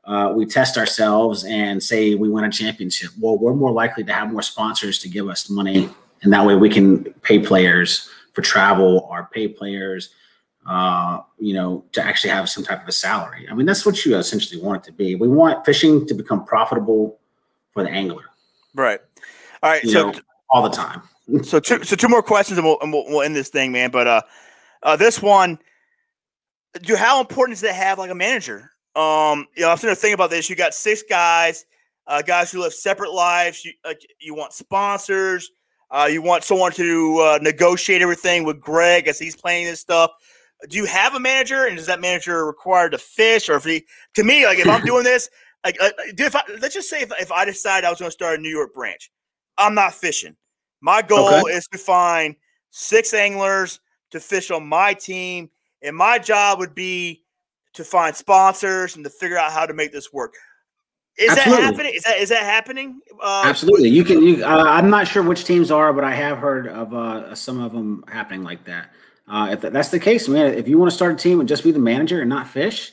uh, 0.07 0.33
we 0.35 0.45
test 0.47 0.77
ourselves 0.77 1.45
and 1.45 1.83
say 1.83 2.15
we 2.15 2.29
win 2.29 2.45
a 2.45 2.51
championship, 2.51 3.11
well, 3.21 3.39
we're 3.39 3.55
more 3.55 3.73
likely 3.73 4.05
to 4.05 4.13
have 4.13 4.31
more 4.31 4.43
sponsors 4.43 4.99
to 4.99 5.09
give 5.09 5.29
us 5.29 5.49
money, 5.49 5.89
and 6.23 6.33
that 6.33 6.45
way 6.45 6.55
we 6.55 6.69
can 6.69 7.05
pay 7.23 7.39
players 7.39 8.09
for 8.33 8.43
travel 8.43 9.07
or 9.11 9.29
pay 9.33 9.49
players, 9.49 10.11
uh, 10.67 11.21
you 11.39 11.55
know, 11.55 11.85
to 11.93 12.03
actually 12.03 12.31
have 12.31 12.49
some 12.49 12.65
type 12.65 12.83
of 12.83 12.89
a 12.89 12.93
salary. 12.93 13.47
I 13.51 13.55
mean, 13.55 13.67
that's 13.67 13.87
what 13.87 14.05
you 14.05 14.17
essentially 14.17 14.61
want 14.61 14.83
it 14.83 14.91
to 14.91 14.93
be. 14.93 15.15
We 15.15 15.29
want 15.29 15.65
fishing 15.65 16.07
to 16.07 16.15
become 16.15 16.45
profitable 16.45 17.19
for 17.73 17.83
the 17.83 17.91
angler. 17.91 18.25
Right. 18.75 19.01
All 19.63 19.71
right. 19.71 19.87
so 19.87 20.11
know, 20.11 20.21
all 20.51 20.63
the 20.63 20.75
time. 20.75 21.03
so 21.43 21.61
two 21.61 21.83
so 21.85 21.97
two 21.97 22.09
more 22.09 22.23
questions 22.23 22.59
and 22.59 22.67
we'll, 22.67 22.79
and 22.81 22.93
we'll, 22.93 23.05
we'll 23.07 23.23
end 23.23 23.37
this 23.37 23.49
thing, 23.49 23.73
man. 23.73 23.91
But 23.91 24.07
uh, 24.07 24.23
uh, 24.83 24.97
this 24.97 25.23
one, 25.23 25.59
do 26.83 26.97
how 26.97 27.21
important 27.21 27.57
is 27.57 27.63
it 27.63 27.69
to 27.69 27.73
have 27.73 27.99
like 27.99 28.11
a 28.11 28.15
manager? 28.15 28.71
Um, 28.97 29.47
you 29.57 29.63
know, 29.63 29.71
I'm 29.71 29.77
sitting 29.77 29.95
thinking 29.97 30.15
about 30.15 30.31
this. 30.31 30.49
You 30.49 30.57
got 30.57 30.75
six 30.75 31.03
guys, 31.03 31.67
uh, 32.07 32.23
guys 32.23 32.53
who 32.53 32.61
live 32.61 32.75
separate 32.75 33.13
lives. 33.13 33.65
You 33.65 33.73
you 34.21 34.35
want 34.35 34.53
sponsors. 34.53 35.51
Uh, 35.91 36.09
you 36.11 36.23
want 36.23 36.43
someone 36.43 36.73
to 36.73 37.19
uh, 37.19 37.39
negotiate 37.43 38.03
everything 38.03 38.45
with 38.45 38.61
Greg 38.61 39.07
as 39.07 39.19
he's 39.19 39.37
playing 39.37 39.67
this 39.67 39.81
stuff. 39.81 40.11
Do 40.69 40.77
you 40.77 40.87
have 40.87 41.15
a 41.15 41.21
manager, 41.21 41.67
and 41.67 41.79
is 41.79 41.87
that 41.87 42.01
manager 42.01 42.47
required 42.47 42.93
to 42.93 42.99
fish, 42.99 43.49
or 43.49 43.57
if 43.57 43.65
he? 43.65 43.85
To 44.15 44.25
me, 44.25 44.47
like 44.47 44.59
if 44.59 44.69
I'm 44.69 44.85
doing 44.87 45.05
this, 45.05 45.29
like, 45.65 45.77
uh, 45.81 45.91
if 45.99 46.37
I, 46.37 46.43
let's 46.61 46.75
just 46.75 46.91
say 46.91 47.03
if, 47.03 47.13
if 47.21 47.33
I 47.33 47.45
decide 47.45 47.85
I 47.85 47.91
was 47.91 47.99
going 47.99 48.11
to 48.11 48.13
start 48.13 48.39
a 48.39 48.43
New 48.43 48.51
York 48.51 48.75
branch, 48.75 49.11
I'm 49.59 49.75
not 49.75 49.95
fishing. 49.95 50.37
My 50.81 51.03
goal 51.03 51.29
okay. 51.29 51.53
is 51.53 51.67
to 51.69 51.79
find 51.79 52.37
six 52.71 53.15
anglers 53.15 53.81
to 54.11 54.21
fish 54.21 54.51
on 54.51 54.67
my 54.67 54.95
team, 54.95 55.51
and 55.83 55.97
my 55.97 56.19
job 56.19 56.59
would 56.59 56.75
be 56.75 57.24
to 57.75 57.85
find 57.85 58.15
sponsors 58.17 58.97
and 58.97 59.05
to 59.05 59.11
figure 59.11 59.39
out 59.39 59.53
how 59.53 59.67
to 59.67 59.75
make 59.75 59.93
this 59.93 60.13
work. 60.13 60.35
Is 61.17 61.31
Absolutely. 61.31 61.63
that 61.63 61.67
happening? 61.67 61.95
Is 61.95 62.03
that 62.03 62.19
is 62.19 62.29
that 62.31 62.43
happening? 62.43 63.01
Uh, 63.23 63.43
Absolutely. 63.47 63.89
You 63.89 64.03
can. 64.03 64.23
You, 64.23 64.45
uh, 64.45 64.65
I'm 64.67 64.91
not 64.91 65.07
sure 65.07 65.23
which 65.23 65.45
teams 65.45 65.71
are, 65.71 65.93
but 65.93 66.03
I 66.03 66.13
have 66.13 66.39
heard 66.39 66.67
of 66.67 66.93
uh, 66.93 67.35
some 67.37 67.61
of 67.61 67.73
them 67.73 68.05
happening 68.09 68.43
like 68.43 68.65
that. 68.65 68.91
Uh, 69.29 69.51
if 69.53 69.61
that's 69.61 69.91
the 69.91 70.01
case, 70.01 70.29
man, 70.29 70.55
if 70.55 70.67
you 70.67 70.77
want 70.77 70.91
to 70.91 70.95
start 70.95 71.13
a 71.13 71.17
team 71.17 71.39
and 71.39 71.49
just 71.49 71.63
be 71.63 71.71
the 71.71 71.79
manager 71.79 72.21
and 72.21 72.29
not 72.29 72.49
fish, 72.49 72.93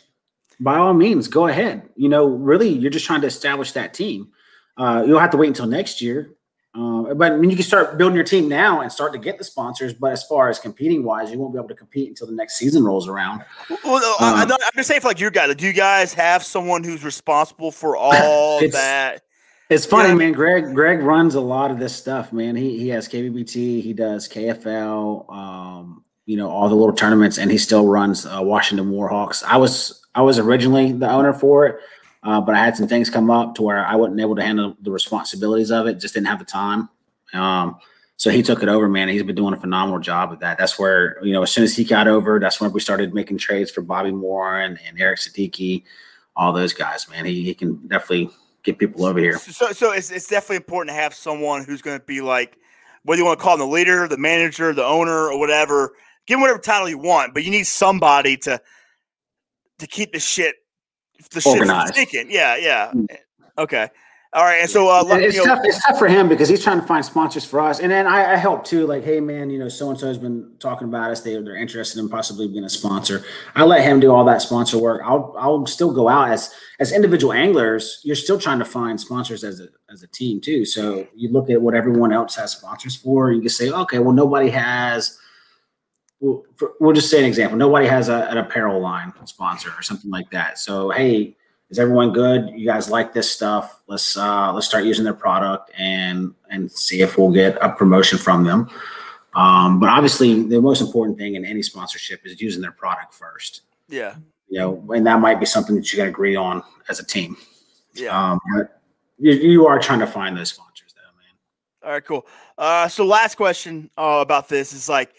by 0.60 0.78
all 0.78 0.94
means, 0.94 1.28
go 1.28 1.48
ahead. 1.48 1.90
You 1.96 2.10
know, 2.10 2.28
really, 2.28 2.70
you're 2.70 2.92
just 2.92 3.06
trying 3.06 3.22
to 3.22 3.28
establish 3.28 3.72
that 3.72 3.94
team. 3.94 4.30
Uh, 4.78 5.04
you'll 5.06 5.20
have 5.20 5.32
to 5.32 5.38
wait 5.38 5.48
until 5.48 5.66
next 5.66 6.00
year 6.00 6.36
um, 6.74 7.18
but 7.18 7.34
I 7.34 7.36
mean, 7.36 7.50
you 7.50 7.58
can 7.58 7.66
start 7.66 7.98
building 7.98 8.16
your 8.16 8.24
team 8.24 8.48
now 8.48 8.80
and 8.80 8.90
start 8.90 9.12
to 9.12 9.20
get 9.20 9.38
the 9.38 9.44
sponsors. 9.44 9.94
But 9.94 10.14
as 10.14 10.24
far 10.24 10.50
as 10.50 10.58
competing 10.58 11.04
wise, 11.04 11.30
you 11.30 11.38
won't 11.38 11.54
be 11.54 11.60
able 11.60 11.68
to 11.68 11.76
compete 11.76 12.08
until 12.08 12.28
the 12.28 12.34
next 12.34 12.56
season 12.56 12.84
rolls 12.84 13.10
around. 13.10 13.44
Well, 13.84 13.96
um, 14.22 14.36
I'm, 14.36 14.48
not, 14.48 14.62
I'm 14.66 14.72
just 14.76 14.88
saying 14.88 15.02
for 15.02 15.10
like 15.10 15.20
you 15.20 15.30
guys. 15.32 15.54
Do 15.56 15.66
you 15.66 15.74
guys 15.74 16.14
have 16.14 16.44
someone 16.44 16.84
who's 16.84 17.04
responsible 17.04 17.72
for 17.72 17.98
all 17.98 18.60
it's, 18.64 18.74
that? 18.74 19.24
It's 19.70 19.86
funny, 19.86 20.10
yeah. 20.10 20.16
man. 20.16 20.34
Greg 20.34 20.74
Greg 20.74 21.02
runs 21.02 21.36
a 21.36 21.42
lot 21.42 21.72
of 21.72 21.80
this 21.80 21.94
stuff, 21.94 22.32
man. 22.32 22.56
He 22.56 22.80
he 22.80 22.88
has 22.90 23.08
KBBT, 23.08 23.82
he 23.82 23.94
does 23.94 24.30
KFL, 24.30 25.30
um, 25.30 26.06
you 26.26 26.38
know, 26.38 26.50
all 26.50 26.70
the 26.70 26.76
little 26.76 26.96
tournaments, 26.96 27.38
and 27.38 27.52
he 27.52 27.58
still 27.58 27.88
runs 27.88 28.26
uh, 28.26 28.40
Washington 28.42 28.92
Warhawks. 28.92 29.44
I 29.44 29.58
was 29.58 30.06
I 30.16 30.22
was 30.22 30.40
originally 30.40 30.94
the 30.94 31.10
owner 31.10 31.34
for 31.34 31.66
it. 31.66 31.80
Uh, 32.24 32.40
but 32.40 32.56
I 32.56 32.60
had 32.60 32.78
some 32.78 32.88
things 32.88 33.10
come 33.10 33.32
up 33.32 33.56
to 33.56 33.64
where 33.64 33.86
I 33.86 33.96
wasn't 33.96 34.20
able 34.20 34.36
to 34.36 34.44
handle 34.44 34.78
the 34.82 34.92
responsibilities 34.92 35.72
of 35.72 35.88
it, 35.88 35.96
just 36.00 36.14
didn't 36.14 36.28
have 36.28 36.40
the 36.40 36.46
time. 36.46 36.90
Um, 37.34 37.78
so 38.16 38.30
he 38.30 38.44
took 38.44 38.62
it 38.62 38.70
over, 38.70 38.88
man. 38.88 39.10
He's 39.10 39.24
been 39.24 39.36
doing 39.36 39.56
a 39.56 39.60
phenomenal 39.60 40.00
job 40.00 40.32
of 40.32 40.40
that. 40.42 40.60
That's 40.60 40.78
where, 40.78 41.18
you 41.24 41.34
know, 41.34 41.42
as 41.42 41.52
soon 41.52 41.64
as 41.64 41.76
he 41.76 41.84
got 41.84 42.08
over, 42.08 42.40
that's 42.40 42.62
when 42.62 42.72
we 42.72 42.80
started 42.80 43.16
making 43.16 43.40
trades 43.40 43.72
for 43.72 43.82
Bobby 43.82 44.12
Moore 44.12 44.60
and, 44.60 44.78
and 44.88 45.02
Eric 45.02 45.20
Siddiqui, 45.20 45.84
all 46.36 46.54
those 46.54 46.74
guys, 46.74 47.10
man. 47.10 47.26
He, 47.26 47.44
he 47.44 47.56
can 47.56 47.88
definitely 47.88 48.30
get 48.62 48.78
people 48.78 49.06
over 49.06 49.18
here. 49.18 49.40
So, 49.40 49.72
so 49.72 49.92
it's, 49.92 50.12
it's 50.12 50.28
definitely 50.28 50.58
important 50.58 50.96
to 50.96 51.02
have 51.02 51.16
someone 51.16 51.64
who's 51.64 51.82
going 51.82 52.00
to 52.00 52.06
be 52.06 52.22
like, 52.22 52.58
whether 53.04 53.20
you 53.20 53.26
want 53.26 53.40
to 53.40 53.44
call 53.44 53.56
him 53.56 53.62
the 53.62 53.66
leader, 53.66 54.08
the 54.08 54.18
manager, 54.18 54.72
the 54.72 54.86
owner, 54.86 55.32
or 55.32 55.40
whatever, 55.40 55.94
give 56.28 56.36
him 56.36 56.42
whatever 56.42 56.60
title 56.60 56.88
you 56.88 57.00
want, 57.00 57.34
but 57.34 57.44
you 57.44 57.50
need 57.50 57.66
somebody 57.66 58.38
to 58.38 58.62
to 59.80 59.88
keep 59.88 60.14
the 60.14 60.20
shit 60.20 60.58
the 61.30 61.42
organized. 61.46 61.96
Thinking. 61.96 62.28
Yeah, 62.30 62.56
yeah. 62.58 62.92
Mm. 62.94 63.08
Okay. 63.58 63.90
All 64.34 64.46
right, 64.46 64.62
and 64.62 64.70
so 64.70 64.88
uh, 64.88 65.04
it's, 65.18 65.44
tough, 65.44 65.60
it's 65.64 65.86
tough 65.86 66.00
for 66.00 66.08
him 66.08 66.30
because 66.30 66.48
he's 66.48 66.64
trying 66.64 66.80
to 66.80 66.88
find 66.88 67.04
sponsors 67.04 67.44
for 67.44 67.60
us, 67.60 67.82
and 67.82 67.92
then 67.92 68.08
I, 68.08 68.32
I 68.32 68.36
help 68.38 68.64
too. 68.64 68.88
Like, 68.88 69.04
hey 69.04 69.20
man, 69.20 69.50
you 69.50 69.60
know, 69.60 69.68
so 69.68 69.90
and 69.90 70.00
so 70.00 70.08
has 70.08 70.18
been 70.18 70.54
talking 70.58 70.88
about 70.88 71.12
us. 71.12 71.20
They 71.20 71.34
they're 71.34 71.58
interested 71.58 72.00
in 72.00 72.08
possibly 72.08 72.48
being 72.48 72.64
a 72.64 72.70
sponsor. 72.70 73.26
I 73.56 73.66
let 73.66 73.84
him 73.84 74.00
do 74.00 74.14
all 74.14 74.24
that 74.24 74.42
sponsor 74.42 74.78
work. 74.78 75.02
I'll 75.04 75.36
I'll 75.38 75.66
still 75.66 75.94
go 75.94 76.08
out 76.08 76.30
as 76.30 76.50
as 76.80 76.94
individual 76.94 77.34
anglers. 77.34 78.00
You're 78.06 78.16
still 78.16 78.40
trying 78.40 78.60
to 78.60 78.66
find 78.66 79.02
sponsors 79.02 79.44
as 79.44 79.60
a 79.60 79.68
as 79.92 80.02
a 80.02 80.08
team 80.08 80.40
too. 80.40 80.64
So 80.64 81.06
you 81.14 81.30
look 81.30 81.50
at 81.50 81.62
what 81.62 81.76
everyone 81.76 82.14
else 82.14 82.38
has 82.38 82.54
sponsors 82.54 82.96
for. 82.96 83.28
and 83.28 83.36
You 83.36 83.42
can 83.42 83.50
say, 83.50 83.70
okay, 83.70 84.00
well 84.00 84.14
nobody 84.14 84.50
has 84.52 85.20
we'll, 86.22 86.46
we'll 86.80 86.94
just 86.94 87.10
say 87.10 87.20
an 87.20 87.26
example. 87.26 87.58
Nobody 87.58 87.88
has 87.88 88.08
a, 88.08 88.30
an 88.30 88.38
apparel 88.38 88.80
line 88.80 89.12
sponsor 89.26 89.72
or 89.78 89.82
something 89.82 90.10
like 90.10 90.30
that. 90.32 90.58
So, 90.58 90.92
hey, 90.92 91.36
is 91.70 91.80
everyone 91.80 92.14
good? 92.14 92.50
You 92.56 92.66
guys 92.66 92.90
like 92.90 93.14
this 93.14 93.30
stuff? 93.30 93.82
Let's 93.88 94.16
uh, 94.16 94.54
let's 94.54 94.68
start 94.68 94.86
using 94.86 95.04
their 95.04 95.14
product 95.14 95.72
and 95.78 96.34
and 96.50 96.72
see 96.72 97.02
if 97.02 97.18
we'll 97.18 97.32
get 97.32 97.58
a 97.62 97.70
promotion 97.70 98.18
from 98.18 98.44
them. 98.46 98.70
Um, 99.34 99.80
but 99.80 99.90
obviously, 99.90 100.44
the 100.44 100.62
most 100.62 100.82
important 100.82 101.18
thing 101.18 101.36
in 101.36 101.46
any 101.46 101.62
sponsorship 101.62 102.26
is 102.26 102.42
using 102.42 102.62
their 102.62 102.74
product 102.74 103.14
first. 103.14 103.62
Yeah. 103.88 104.16
You 104.50 104.60
know, 104.60 104.92
and 104.94 105.08
that 105.08 105.22
might 105.22 105.40
be 105.40 105.46
something 105.46 105.76
that 105.78 105.92
you 105.92 105.98
got 105.98 106.04
to 106.04 106.10
agree 106.10 106.36
on 106.36 106.62
as 106.90 107.00
a 107.00 107.06
team. 107.06 107.38
Yeah. 107.94 108.32
Um, 108.34 108.40
you, 109.18 109.32
you 109.32 109.68
are 109.68 109.80
trying 109.80 110.00
to 110.00 110.08
find 110.08 110.36
those 110.36 110.50
sponsors, 110.50 110.94
though, 110.94 111.18
man. 111.18 111.86
All 111.86 111.92
right, 111.94 112.04
cool. 112.04 112.28
Uh, 112.58 112.90
so 112.90 113.06
last 113.06 113.36
question 113.36 113.90
uh, 113.98 114.20
about 114.22 114.50
this 114.50 114.74
is 114.74 114.90
like, 114.90 115.14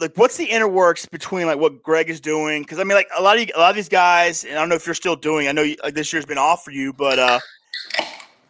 like 0.00 0.12
what's 0.16 0.36
the 0.36 0.44
inner 0.44 0.68
works 0.68 1.06
between 1.06 1.46
like 1.46 1.58
what 1.58 1.82
Greg 1.82 2.10
is 2.10 2.20
doing? 2.20 2.62
Because 2.62 2.78
I 2.78 2.84
mean, 2.84 2.96
like 2.96 3.08
a 3.16 3.22
lot 3.22 3.36
of 3.36 3.42
you, 3.42 3.52
a 3.54 3.60
lot 3.60 3.70
of 3.70 3.76
these 3.76 3.88
guys, 3.88 4.44
and 4.44 4.54
I 4.54 4.60
don't 4.60 4.68
know 4.68 4.74
if 4.74 4.86
you're 4.86 4.94
still 4.94 5.16
doing. 5.16 5.48
I 5.48 5.52
know 5.52 5.62
you, 5.62 5.76
like 5.82 5.94
this 5.94 6.12
year's 6.12 6.26
been 6.26 6.38
off 6.38 6.64
for 6.64 6.70
you, 6.70 6.92
but 6.92 7.18
uh, 7.18 7.40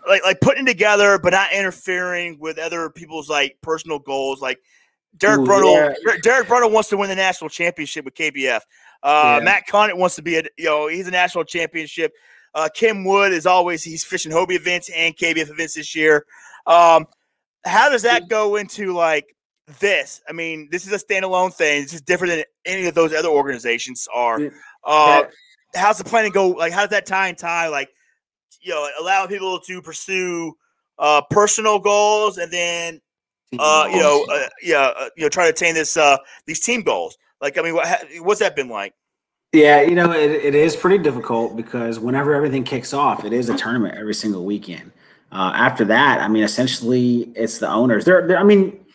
like 0.09 0.24
like 0.24 0.40
putting 0.40 0.66
together, 0.66 1.18
but 1.18 1.32
not 1.32 1.53
interfering 1.53 2.38
with 2.38 2.59
other 2.59 2.90
people's 2.90 3.28
like 3.28 3.57
personal 3.62 3.99
goals. 3.99 4.40
Like 4.40 4.59
Derek 5.16 5.42
Brundle, 5.42 5.94
yeah. 6.07 6.16
Derek 6.22 6.49
Brundle 6.49 6.72
wants 6.72 6.88
to 6.90 6.97
win 6.97 7.09
the 7.09 7.16
national 7.16 7.51
championship 7.51 8.05
with 8.05 8.14
KBF. 8.14 8.61
Uh, 9.03 9.36
yeah. 9.38 9.40
Matt 9.44 9.64
Connett 9.68 9.97
wants 9.97 10.16
to 10.16 10.22
be 10.22 10.36
a 10.36 10.42
you 10.59 10.64
know 10.64 10.88
he's 10.88 11.07
a 11.07 11.12
national 11.12 11.44
championship. 11.44 12.12
Uh, 12.55 12.68
Kim 12.74 13.05
Wood 13.05 13.32
is 13.32 13.47
always 13.47 13.84
he's 13.84 14.03
fishing 14.03 14.32
Hobie 14.32 14.57
events 14.57 14.90
and 14.94 15.16
KBF 15.16 15.51
events 15.51 15.74
this 15.74 15.94
year. 15.94 16.26
Um, 16.66 17.07
how 17.64 17.88
does 17.88 18.03
that 18.03 18.28
go 18.28 18.57
into 18.57 18.92
like 18.94 19.36
this. 19.80 20.20
I 20.28 20.32
mean, 20.32 20.68
this 20.70 20.86
is 20.86 20.92
a 20.92 21.04
standalone 21.04 21.52
thing. 21.52 21.82
This 21.82 21.94
is 21.94 22.00
different 22.00 22.34
than 22.34 22.44
any 22.64 22.86
of 22.86 22.94
those 22.94 23.12
other 23.14 23.28
organizations 23.28 24.08
are. 24.14 24.40
Uh, 24.84 25.24
how's 25.74 25.98
the 25.98 26.04
planning 26.04 26.32
go? 26.32 26.48
Like, 26.50 26.72
how 26.72 26.82
does 26.82 26.90
that 26.90 27.06
tie 27.06 27.28
and 27.28 27.38
tie? 27.38 27.68
Like, 27.68 27.90
you 28.60 28.72
know, 28.72 28.88
allowing 29.00 29.28
people 29.28 29.58
to 29.60 29.82
pursue 29.82 30.56
uh, 30.98 31.22
personal 31.30 31.78
goals 31.78 32.38
and 32.38 32.52
then, 32.52 33.00
uh, 33.58 33.88
you 33.90 33.98
know, 33.98 34.26
uh, 34.30 34.48
yeah, 34.62 34.92
uh, 34.96 35.08
you 35.16 35.24
know, 35.24 35.28
try 35.28 35.44
to 35.44 35.50
attain 35.50 35.74
this 35.74 35.96
uh, 35.96 36.16
these 36.46 36.60
team 36.60 36.82
goals. 36.82 37.16
Like, 37.40 37.58
I 37.58 37.62
mean, 37.62 37.74
what, 37.74 38.04
what's 38.20 38.40
that 38.40 38.56
been 38.56 38.68
like? 38.68 38.94
Yeah, 39.52 39.82
you 39.82 39.94
know, 39.94 40.12
it, 40.12 40.30
it 40.30 40.54
is 40.54 40.76
pretty 40.76 40.98
difficult 40.98 41.56
because 41.56 41.98
whenever 41.98 42.34
everything 42.34 42.64
kicks 42.64 42.92
off, 42.92 43.24
it 43.24 43.32
is 43.32 43.48
a 43.48 43.56
tournament 43.56 43.96
every 43.96 44.14
single 44.14 44.44
weekend. 44.44 44.92
Uh, 45.32 45.52
after 45.54 45.84
that, 45.86 46.20
I 46.20 46.28
mean, 46.28 46.42
essentially, 46.42 47.30
it's 47.34 47.58
the 47.58 47.68
owners. 47.68 48.04
They're 48.04 48.36
I 48.36 48.42
mean, 48.42 48.86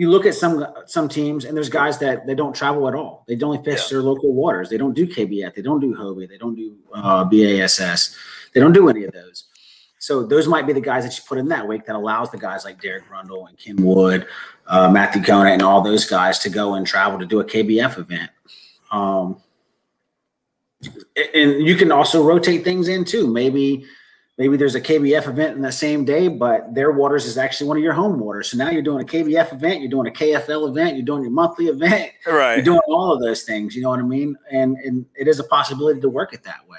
you 0.00 0.08
look 0.08 0.24
at 0.24 0.34
some 0.34 0.66
some 0.86 1.10
teams 1.10 1.44
and 1.44 1.54
there's 1.54 1.68
guys 1.68 1.98
that 1.98 2.26
they 2.26 2.34
don't 2.34 2.56
travel 2.56 2.88
at 2.88 2.94
all. 2.94 3.22
They 3.28 3.38
only 3.42 3.62
fish 3.62 3.82
yeah. 3.82 3.88
their 3.90 4.02
local 4.02 4.32
waters. 4.32 4.70
They 4.70 4.78
don't 4.78 4.94
do 4.94 5.06
KBF. 5.06 5.54
They 5.54 5.60
don't 5.60 5.78
do 5.78 5.94
Hobie. 5.94 6.26
They 6.26 6.38
don't 6.38 6.54
do 6.54 6.74
uh, 6.94 7.22
BASS. 7.24 8.16
They 8.54 8.60
don't 8.60 8.72
do 8.72 8.88
any 8.88 9.04
of 9.04 9.12
those. 9.12 9.44
So 9.98 10.24
those 10.24 10.48
might 10.48 10.66
be 10.66 10.72
the 10.72 10.80
guys 10.80 11.04
that 11.04 11.14
you 11.18 11.22
put 11.28 11.36
in 11.36 11.48
that 11.48 11.68
week 11.68 11.84
that 11.84 11.96
allows 11.96 12.30
the 12.30 12.38
guys 12.38 12.64
like 12.64 12.80
Derek 12.80 13.10
Brundle 13.10 13.46
and 13.46 13.58
Kim 13.58 13.76
Wood, 13.76 14.26
uh, 14.66 14.88
Matthew 14.90 15.22
Conant, 15.22 15.52
and 15.52 15.62
all 15.62 15.82
those 15.82 16.06
guys 16.06 16.38
to 16.38 16.48
go 16.48 16.76
and 16.76 16.86
travel 16.86 17.18
to 17.18 17.26
do 17.26 17.40
a 17.40 17.44
KBF 17.44 17.98
event. 17.98 18.30
Um, 18.90 19.42
and 21.34 21.66
you 21.66 21.76
can 21.76 21.92
also 21.92 22.24
rotate 22.24 22.64
things 22.64 22.88
in 22.88 23.04
too. 23.04 23.26
Maybe 23.26 23.84
maybe 24.40 24.56
there's 24.56 24.74
a 24.74 24.80
KBF 24.80 25.28
event 25.28 25.54
in 25.54 25.60
the 25.60 25.70
same 25.70 26.02
day, 26.02 26.26
but 26.26 26.74
their 26.74 26.92
waters 26.92 27.26
is 27.26 27.36
actually 27.36 27.68
one 27.68 27.76
of 27.76 27.82
your 27.82 27.92
home 27.92 28.18
waters. 28.18 28.50
So 28.50 28.56
now 28.56 28.70
you're 28.70 28.80
doing 28.80 29.02
a 29.02 29.06
KBF 29.06 29.52
event, 29.52 29.82
you're 29.82 29.90
doing 29.90 30.06
a 30.06 30.10
KFL 30.10 30.70
event, 30.70 30.96
you're 30.96 31.04
doing 31.04 31.22
your 31.22 31.30
monthly 31.30 31.66
event, 31.66 32.12
right? 32.26 32.54
You're 32.54 32.64
doing 32.64 32.80
all 32.88 33.12
of 33.12 33.20
those 33.20 33.42
things. 33.42 33.76
You 33.76 33.82
know 33.82 33.90
what 33.90 33.98
I 33.98 34.02
mean? 34.02 34.34
And 34.50 34.78
and 34.78 35.04
it 35.14 35.28
is 35.28 35.40
a 35.40 35.44
possibility 35.44 36.00
to 36.00 36.08
work 36.08 36.32
it 36.32 36.42
that 36.44 36.66
way. 36.66 36.78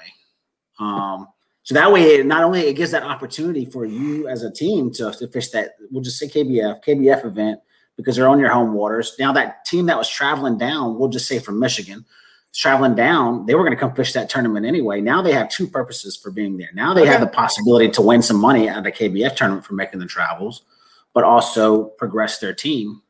Um, 0.80 1.28
so 1.62 1.74
that 1.76 1.92
way, 1.92 2.16
it 2.16 2.26
not 2.26 2.42
only 2.42 2.62
it 2.62 2.72
gives 2.72 2.90
that 2.90 3.04
opportunity 3.04 3.64
for 3.64 3.84
you 3.84 4.26
as 4.26 4.42
a 4.42 4.50
team 4.50 4.92
to, 4.94 5.12
to 5.12 5.28
fish 5.28 5.50
that, 5.50 5.76
we'll 5.92 6.02
just 6.02 6.18
say 6.18 6.26
KBF 6.26 6.84
KBF 6.84 7.24
event 7.24 7.60
because 7.96 8.16
they're 8.16 8.28
on 8.28 8.40
your 8.40 8.50
home 8.50 8.72
waters. 8.72 9.14
Now 9.20 9.32
that 9.34 9.64
team 9.66 9.86
that 9.86 9.96
was 9.96 10.08
traveling 10.08 10.58
down, 10.58 10.98
we'll 10.98 11.10
just 11.10 11.28
say 11.28 11.38
from 11.38 11.60
Michigan 11.60 12.04
traveling 12.54 12.94
down, 12.94 13.46
they 13.46 13.54
were 13.54 13.62
going 13.62 13.76
to 13.76 13.80
come 13.80 13.94
fish 13.94 14.12
that 14.12 14.28
tournament 14.28 14.66
anyway. 14.66 15.00
Now 15.00 15.22
they 15.22 15.32
have 15.32 15.48
two 15.48 15.66
purposes 15.66 16.16
for 16.16 16.30
being 16.30 16.56
there. 16.58 16.70
Now 16.74 16.92
they 16.92 17.02
okay. 17.02 17.10
have 17.10 17.20
the 17.20 17.26
possibility 17.26 17.88
to 17.90 18.02
win 18.02 18.22
some 18.22 18.38
money 18.38 18.68
at 18.68 18.84
the 18.84 18.92
KBF 18.92 19.36
tournament 19.36 19.64
for 19.64 19.74
making 19.74 20.00
the 20.00 20.06
travels, 20.06 20.62
but 21.14 21.24
also 21.24 21.84
progress 21.84 22.38
their 22.38 22.52
team 22.52 23.02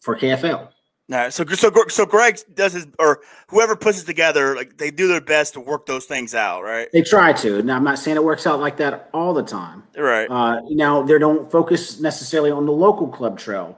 for 0.00 0.16
KFL. 0.16 0.68
No, 1.08 1.28
so 1.30 1.44
so 1.44 1.70
so 1.88 2.06
Greg 2.06 2.38
does 2.54 2.72
his 2.72 2.86
or 2.98 3.20
whoever 3.48 3.76
puts 3.76 4.00
it 4.00 4.06
together, 4.06 4.54
like 4.54 4.78
they 4.78 4.90
do 4.90 5.08
their 5.08 5.20
best 5.20 5.54
to 5.54 5.60
work 5.60 5.84
those 5.84 6.06
things 6.06 6.34
out, 6.34 6.62
right? 6.62 6.88
They 6.92 7.02
try 7.02 7.32
to. 7.34 7.62
Now 7.62 7.76
I'm 7.76 7.84
not 7.84 7.98
saying 7.98 8.16
it 8.16 8.24
works 8.24 8.46
out 8.46 8.60
like 8.60 8.76
that 8.78 9.10
all 9.12 9.34
the 9.34 9.42
time. 9.42 9.82
Right. 9.96 10.30
Uh, 10.30 10.60
now 10.70 11.02
they 11.02 11.18
don't 11.18 11.50
focus 11.50 12.00
necessarily 12.00 12.50
on 12.50 12.66
the 12.66 12.72
local 12.72 13.08
club 13.08 13.38
trail. 13.38 13.76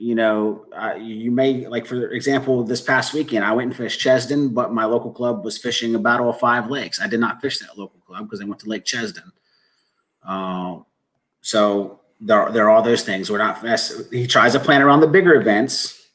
You 0.00 0.14
know, 0.14 0.64
uh, 0.74 0.94
you 0.94 1.30
may 1.30 1.66
like 1.66 1.84
for 1.84 2.08
example, 2.12 2.64
this 2.64 2.80
past 2.80 3.12
weekend 3.12 3.44
I 3.44 3.52
went 3.52 3.66
and 3.66 3.76
fished 3.76 4.00
Chesdin, 4.00 4.54
but 4.54 4.72
my 4.72 4.86
local 4.86 5.12
club 5.12 5.44
was 5.44 5.58
fishing 5.58 5.94
a 5.94 5.98
battle 5.98 6.30
of 6.30 6.38
five 6.38 6.70
lakes. 6.70 7.02
I 7.02 7.06
did 7.06 7.20
not 7.20 7.42
fish 7.42 7.58
that 7.58 7.76
local 7.76 8.00
club 8.06 8.24
because 8.24 8.40
I 8.40 8.44
went 8.44 8.60
to 8.60 8.68
Lake 8.70 8.86
Chesdin. 8.86 9.30
Uh, 10.26 10.78
so 11.42 12.00
there, 12.18 12.50
there 12.50 12.64
are 12.64 12.70
all 12.70 12.80
those 12.80 13.02
things. 13.02 13.30
We're 13.30 13.36
not. 13.36 13.62
He 14.10 14.26
tries 14.26 14.54
to 14.54 14.58
plan 14.58 14.80
around 14.80 15.00
the 15.00 15.06
bigger 15.06 15.34
events 15.34 16.08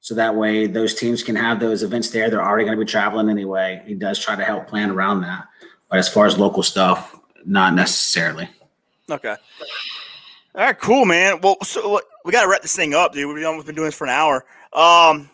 so 0.00 0.14
that 0.14 0.34
way 0.34 0.66
those 0.66 0.94
teams 0.94 1.22
can 1.22 1.36
have 1.36 1.60
those 1.60 1.82
events 1.82 2.08
there. 2.08 2.30
They're 2.30 2.42
already 2.42 2.64
going 2.64 2.78
to 2.78 2.82
be 2.82 2.90
traveling 2.90 3.28
anyway. 3.28 3.82
He 3.84 3.92
does 3.92 4.18
try 4.18 4.34
to 4.34 4.44
help 4.44 4.66
plan 4.66 4.90
around 4.90 5.20
that. 5.20 5.44
But 5.90 5.98
as 5.98 6.08
far 6.08 6.24
as 6.24 6.38
local 6.38 6.62
stuff, 6.62 7.20
not 7.44 7.74
necessarily. 7.74 8.48
Okay. 9.10 9.36
All 10.54 10.64
right, 10.64 10.78
cool, 10.78 11.04
man. 11.04 11.40
Well, 11.42 11.58
so 11.62 12.00
we 12.24 12.32
got 12.32 12.42
to 12.42 12.48
wrap 12.48 12.62
this 12.62 12.76
thing 12.76 12.94
up, 12.94 13.12
dude. 13.12 13.34
We've 13.34 13.46
almost 13.46 13.66
been 13.66 13.74
doing 13.74 13.86
this 13.86 13.94
for 13.94 14.04
an 14.04 14.10
hour. 14.10 14.44
Um, 14.72 15.30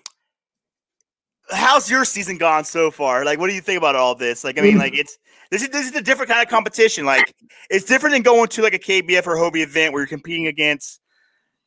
how's 1.51 1.91
your 1.91 2.05
season 2.05 2.39
gone 2.39 2.65
so 2.65 2.91
far? 2.91 3.25
Like, 3.25 3.39
what 3.39 3.49
do 3.49 3.55
you 3.55 3.61
think 3.61 3.79
about 3.79 3.97
all 3.97 4.15
this? 4.15 4.45
Like, 4.45 4.59
I 4.59 4.63
mean, 4.63 4.79
like 4.79 4.95
it's 4.95 5.19
this 5.51 5.63
is 5.63 5.69
this 5.69 5.87
is 5.87 5.95
a 5.95 6.03
different 6.03 6.31
kind 6.31 6.43
of 6.43 6.49
competition. 6.49 7.05
Like, 7.05 7.35
it's 7.71 7.85
different 7.85 8.15
than 8.15 8.23
going 8.23 8.49
to 8.49 8.63
like 8.63 8.75
a 8.75 8.79
KBF 8.79 9.27
or 9.27 9.37
Hobie 9.37 9.63
event 9.63 9.93
where 9.93 10.03
you're 10.03 10.09
competing 10.09 10.47
against 10.47 11.01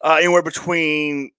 uh, 0.01 0.15
anywhere 0.15 0.43
between 0.43 1.32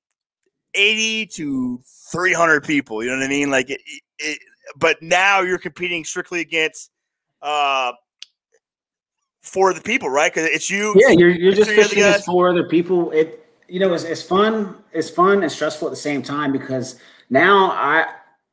80 0.74 1.26
to 1.26 1.81
300 2.12 2.64
people. 2.64 3.03
You 3.03 3.11
know 3.11 3.16
what 3.16 3.24
I 3.24 3.28
mean? 3.28 3.51
Like, 3.51 3.70
it, 3.70 3.81
it, 4.18 4.39
but 4.76 5.01
now 5.03 5.41
you're 5.41 5.59
competing 5.59 6.05
strictly 6.05 6.41
against 6.41 6.91
uh, 7.43 7.93
for 9.43 9.74
the 9.74 9.81
people, 9.81 10.09
right? 10.09 10.33
Because 10.33 10.49
it's 10.49 10.70
you. 10.70 10.95
Yeah, 10.97 11.11
you're, 11.11 11.31
you're 11.31 11.55
just 11.55 11.70
fishing 11.70 12.03
as 12.03 12.24
for 12.24 12.49
other 12.49 12.64
people. 12.64 13.11
It 13.11 13.45
you 13.71 13.81
know 13.81 13.95
it's, 13.95 14.05
it's 14.05 14.23
fun. 14.23 14.77
It's 14.93 15.09
fun 15.09 15.43
and 15.43 15.51
stressful 15.51 15.89
at 15.89 15.91
the 15.91 15.97
same 15.97 16.23
time 16.23 16.53
because 16.53 16.99
now 17.31 17.71
I 17.71 18.07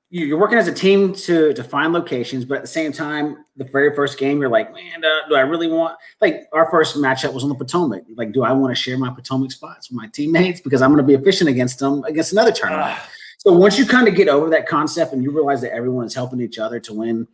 you're 0.10 0.40
working 0.40 0.58
as 0.58 0.68
a 0.70 0.74
team 0.74 1.14
to 1.14 1.54
to 1.54 1.64
find 1.64 1.92
locations, 1.92 2.46
but 2.46 2.58
at 2.58 2.62
the 2.62 2.68
same 2.68 2.94
time, 2.94 3.44
the 3.58 3.66
very 3.66 3.94
first 3.94 4.18
game, 4.18 4.40
you're 4.40 4.50
like, 4.50 4.74
man, 4.74 5.04
uh, 5.04 5.28
do 5.28 5.36
I 5.36 5.42
really 5.42 5.68
want? 5.68 5.98
Like 6.22 6.48
our 6.54 6.70
first 6.72 6.96
matchup 6.96 7.34
was 7.34 7.44
on 7.44 7.50
the 7.50 7.56
Potomac. 7.56 8.04
Like, 8.16 8.32
do 8.32 8.44
I 8.44 8.54
want 8.54 8.76
to 8.76 8.82
share 8.82 8.98
my 8.98 9.10
Potomac 9.10 9.52
spots 9.52 9.90
with 9.90 9.98
my 9.98 10.08
teammates 10.08 10.62
because 10.62 10.82
I'm 10.82 10.92
going 10.92 11.04
to 11.04 11.08
be 11.08 11.16
efficient 11.16 11.50
against 11.50 11.80
them 11.80 12.04
against 12.06 12.32
another 12.32 12.52
tournament? 12.52 12.98
Uh, 12.98 13.00
so 13.38 13.52
once 13.54 13.78
you 13.78 13.86
kind 13.86 14.08
of 14.08 14.16
get 14.16 14.30
over 14.30 14.50
that 14.50 14.68
concept 14.68 15.14
and 15.14 15.22
you 15.24 15.32
realize 15.32 15.62
that 15.62 15.74
everyone 15.74 16.06
is 16.06 16.14
helping 16.14 16.40
each 16.40 16.58
other 16.58 16.80
to 16.80 16.94
win, 16.94 17.28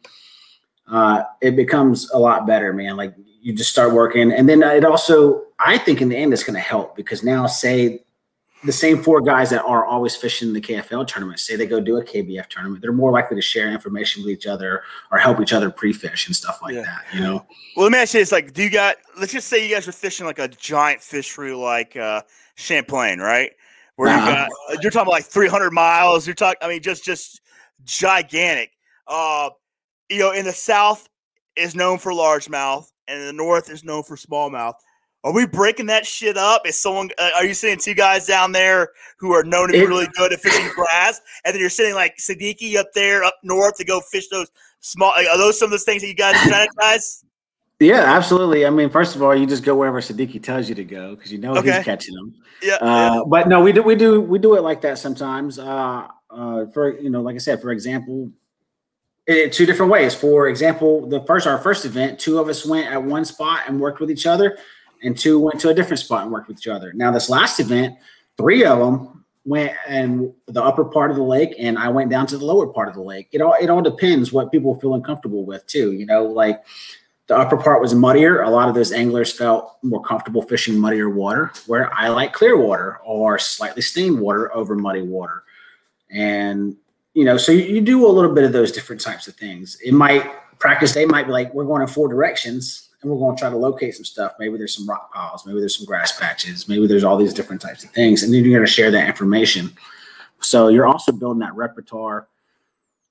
uh, 0.88 1.24
it 1.42 1.56
becomes 1.56 2.10
a 2.12 2.18
lot 2.18 2.48
better, 2.48 2.74
man. 2.74 2.98
Like 2.98 3.14
you 3.42 3.54
just 3.54 3.70
start 3.70 3.94
working, 3.94 4.32
and 4.32 4.50
then 4.50 4.64
it 4.64 4.84
also, 4.84 5.44
I 5.64 5.78
think, 5.78 6.02
in 6.02 6.10
the 6.10 6.18
end, 6.18 6.34
it's 6.34 6.44
going 6.44 6.56
to 6.56 6.60
help 6.60 6.96
because 6.96 7.24
now, 7.24 7.48
say 7.48 8.04
the 8.64 8.72
same 8.72 9.04
four 9.04 9.22
guys 9.22 9.50
that 9.50 9.64
are 9.64 9.86
always 9.86 10.16
fishing 10.16 10.50
in 10.50 10.54
the 10.54 10.62
KFL 10.62 11.06
tournament, 11.06 11.40
say 11.40 11.56
they 11.56 11.66
go 11.66 11.80
do 11.80 11.98
a 11.98 12.04
KBF 12.04 12.48
tournament, 12.48 12.82
they're 12.82 12.94
more 12.94 13.12
likely 13.12 13.36
to 13.36 13.42
share 13.42 13.72
information 13.72 14.24
with 14.24 14.32
each 14.32 14.48
other 14.48 14.84
or 15.12 15.18
help 15.18 15.42
each 15.42 15.54
other 15.54 15.70
pre-fish 15.70 16.28
and 16.28 16.36
stuff 16.36 16.62
like 16.62 16.76
yeah. 16.76 16.82
that. 16.82 17.04
You 17.14 17.22
know. 17.22 17.46
Well, 17.76 17.84
let 17.86 17.92
me 17.92 17.98
ask 18.00 18.14
you 18.14 18.20
this: 18.20 18.32
like, 18.32 18.54
do 18.54 18.64
you 18.64 18.70
got? 18.70 18.98
Let's 19.20 19.34
just 19.34 19.48
say 19.48 19.68
you 19.68 19.74
guys 19.74 19.88
are 19.88 19.94
fishing 19.94 20.26
like 20.26 20.40
a 20.40 20.48
giant 20.48 21.02
fishery 21.02 21.54
like 21.54 21.96
uh, 21.96 22.22
Champlain, 22.56 23.20
right? 23.20 23.52
Where 23.96 24.10
uh-huh. 24.10 24.30
you 24.30 24.36
got 24.36 24.50
uh, 24.50 24.78
you're 24.82 24.92
talking 24.92 25.12
like 25.12 25.26
300 25.26 25.72
miles. 25.72 26.26
You're 26.26 26.36
talking, 26.36 26.58
I 26.62 26.68
mean, 26.68 26.82
just 26.82 27.04
just 27.04 27.42
gigantic. 27.84 28.72
Uh, 29.08 29.50
you 30.10 30.20
know, 30.20 30.32
in 30.32 30.46
the 30.46 30.54
South 30.54 31.08
is 31.56 31.76
known 31.76 32.00
for 32.00 32.12
largemouth, 32.12 32.86
and 33.08 33.28
the 33.28 33.34
North 33.34 33.70
is 33.70 33.84
known 33.84 34.04
for 34.04 34.16
smallmouth 34.16 34.74
are 35.24 35.32
we 35.32 35.46
breaking 35.46 35.86
that 35.86 36.06
shit 36.06 36.36
up? 36.38 36.68
Is 36.68 36.80
someone? 36.80 37.10
Uh, 37.18 37.30
are 37.36 37.46
you 37.46 37.54
seeing 37.54 37.78
two 37.78 37.94
guys 37.94 38.26
down 38.26 38.52
there 38.52 38.90
who 39.18 39.32
are 39.32 39.44
known 39.44 39.68
to 39.68 39.74
be 39.74 39.86
really 39.86 40.08
good 40.16 40.34
at 40.34 40.40
fishing 40.40 40.70
grass, 40.76 41.22
and 41.46 41.54
then 41.54 41.62
you're 41.62 41.70
sitting 41.70 41.96
like 41.96 42.18
Siddiqui 42.18 42.76
up 42.76 42.88
there 42.94 43.24
up 43.24 43.36
north 43.42 43.78
to 43.78 43.86
go 43.86 44.02
fish 44.02 44.28
those 44.28 44.52
small? 44.82 45.12
Are 45.12 45.38
those 45.38 45.58
some 45.58 45.68
of 45.68 45.72
those 45.72 45.84
things 45.84 46.02
that 46.02 46.10
you 46.10 46.14
guys 46.14 46.36
strategize? 46.36 47.24
Yeah, 47.80 48.04
absolutely. 48.04 48.66
I 48.66 48.70
mean, 48.70 48.90
first 48.90 49.16
of 49.16 49.24
all, 49.24 49.36
you 49.36 49.46
just 49.46 49.64
go 49.64 49.76
wherever 49.76 50.00
Siddiqui 50.02 50.42
tells 50.44 50.68
you 50.68 50.76
to 50.76 50.84
go 50.84 51.16
because 51.16 51.32
you 51.32 51.38
know 51.38 51.56
okay. 51.58 51.74
he's 51.74 51.86
catching 51.86 52.16
them. 52.16 52.36
Yeah, 52.62 52.76
uh, 52.76 52.86
yeah, 52.86 53.22
But 53.26 53.48
no, 53.48 53.62
we 53.62 53.72
do 53.72 53.82
we 53.82 53.96
do 53.96 54.20
we 54.20 54.40
do 54.40 54.56
it 54.56 54.62
like 54.62 54.82
that 54.82 54.98
sometimes. 54.98 55.58
Uh, 55.58 56.08
uh, 56.30 56.66
for 56.74 57.00
you 57.00 57.10
know, 57.10 57.22
like 57.22 57.36
I 57.36 57.40
said, 57.40 57.62
for 57.62 57.72
example, 57.72 58.30
in 59.28 59.52
two 59.52 59.66
different 59.66 59.90
ways. 59.92 60.14
For 60.14 60.50
example, 60.50 61.08
the 61.08 61.22
first 61.22 61.48
our 61.48 61.60
first 61.60 61.86
event, 61.86 62.20
two 62.20 62.40
of 62.40 62.50
us 62.50 62.66
went 62.66 62.88
at 62.88 63.02
one 63.02 63.24
spot 63.24 63.62
and 63.68 63.80
worked 63.80 64.02
with 64.02 64.12
each 64.12 64.26
other 64.26 64.58
and 65.04 65.18
two 65.18 65.40
went 65.40 65.60
to 65.62 65.70
a 65.70 65.74
different 65.74 66.00
spot 66.00 66.24
and 66.24 66.32
worked 66.32 66.48
with 66.48 66.60
each 66.60 66.68
other. 66.68 66.94
Now, 66.94 67.12
this 67.12 67.30
last 67.30 67.60
event, 67.60 67.98
three 68.38 68.66
of 68.66 68.80
them 68.80 69.26
went 69.46 69.74
and 69.88 70.34
the 70.48 70.64
upper 70.64 70.86
part 70.86 71.12
of 71.12 71.18
the 71.18 71.24
lake, 71.24 71.54
and 71.60 71.78
I 71.78 71.90
went 71.90 72.10
down 72.10 72.28
to 72.28 72.38
the 72.38 72.46
lower 72.46 72.68
part 72.68 72.88
of 72.88 72.96
the 72.96 73.02
lake. 73.02 73.30
It 73.32 73.42
all 73.42 73.56
it 73.60 73.70
all 73.70 73.82
depends 73.82 74.32
what 74.32 74.52
people 74.52 74.80
feel 74.80 74.94
uncomfortable 74.94 75.46
with 75.46 75.66
too. 75.68 75.92
You 75.92 76.06
know, 76.06 76.24
like 76.24 76.64
the 77.28 77.38
upper 77.38 77.58
part 77.58 77.82
was 77.82 77.94
muddier. 77.94 78.42
A 78.42 78.50
lot 78.50 78.70
of 78.70 78.76
those 78.76 78.92
anglers 78.92 79.32
felt 79.32 79.78
more 79.82 80.04
comfortable 80.04 80.42
fishing 80.42 80.78
muddier 80.78 81.10
water, 81.10 81.52
where 81.68 81.94
I 81.94 82.10
like 82.10 82.34
clear 82.34 82.58
water 82.58 83.00
or 83.04 83.38
slightly 83.40 83.82
stained 83.82 84.20
water 84.20 84.54
over 84.56 84.76
muddy 84.76 85.02
water. 85.02 85.44
And 86.10 86.76
you 87.14 87.26
know, 87.26 87.38
so 87.38 87.52
you, 87.52 87.64
you 87.64 87.82
do 87.82 88.08
a 88.08 88.10
little 88.10 88.34
bit 88.34 88.44
of 88.44 88.54
those 88.54 88.72
different 88.72 89.02
types 89.02 89.28
of 89.28 89.36
things. 89.36 89.78
It 89.84 89.94
might 89.94 90.32
practice 90.60 90.94
day 90.94 91.06
might 91.06 91.26
be 91.26 91.34
like 91.34 91.54
we're 91.54 91.66
going 91.66 91.82
in 91.82 91.88
four 91.88 92.08
directions 92.08 92.90
and 93.04 93.12
we're 93.12 93.20
going 93.20 93.36
to 93.36 93.40
try 93.40 93.50
to 93.50 93.58
locate 93.58 93.96
some 93.96 94.06
stuff. 94.06 94.34
Maybe 94.40 94.58
there's 94.58 94.76
some 94.76 94.88
rock 94.90 95.14
piles, 95.14 95.46
maybe 95.46 95.60
there's 95.60 95.78
some 95.78 95.86
grass 95.86 96.18
patches, 96.20 96.68
maybe 96.68 96.88
there's 96.88 97.04
all 97.04 97.18
these 97.18 97.34
different 97.34 97.62
types 97.62 97.84
of 97.84 97.92
things, 97.92 98.24
and 98.24 98.34
then 98.34 98.44
you're 98.44 98.54
going 98.54 98.66
to 98.66 98.72
share 98.72 98.92
that 98.92 99.08
information. 99.08 99.72
So 100.42 100.68
you're 100.70 100.88
also 100.88 101.12
building 101.12 101.40
that 101.40 101.56
repertoire 101.56 102.28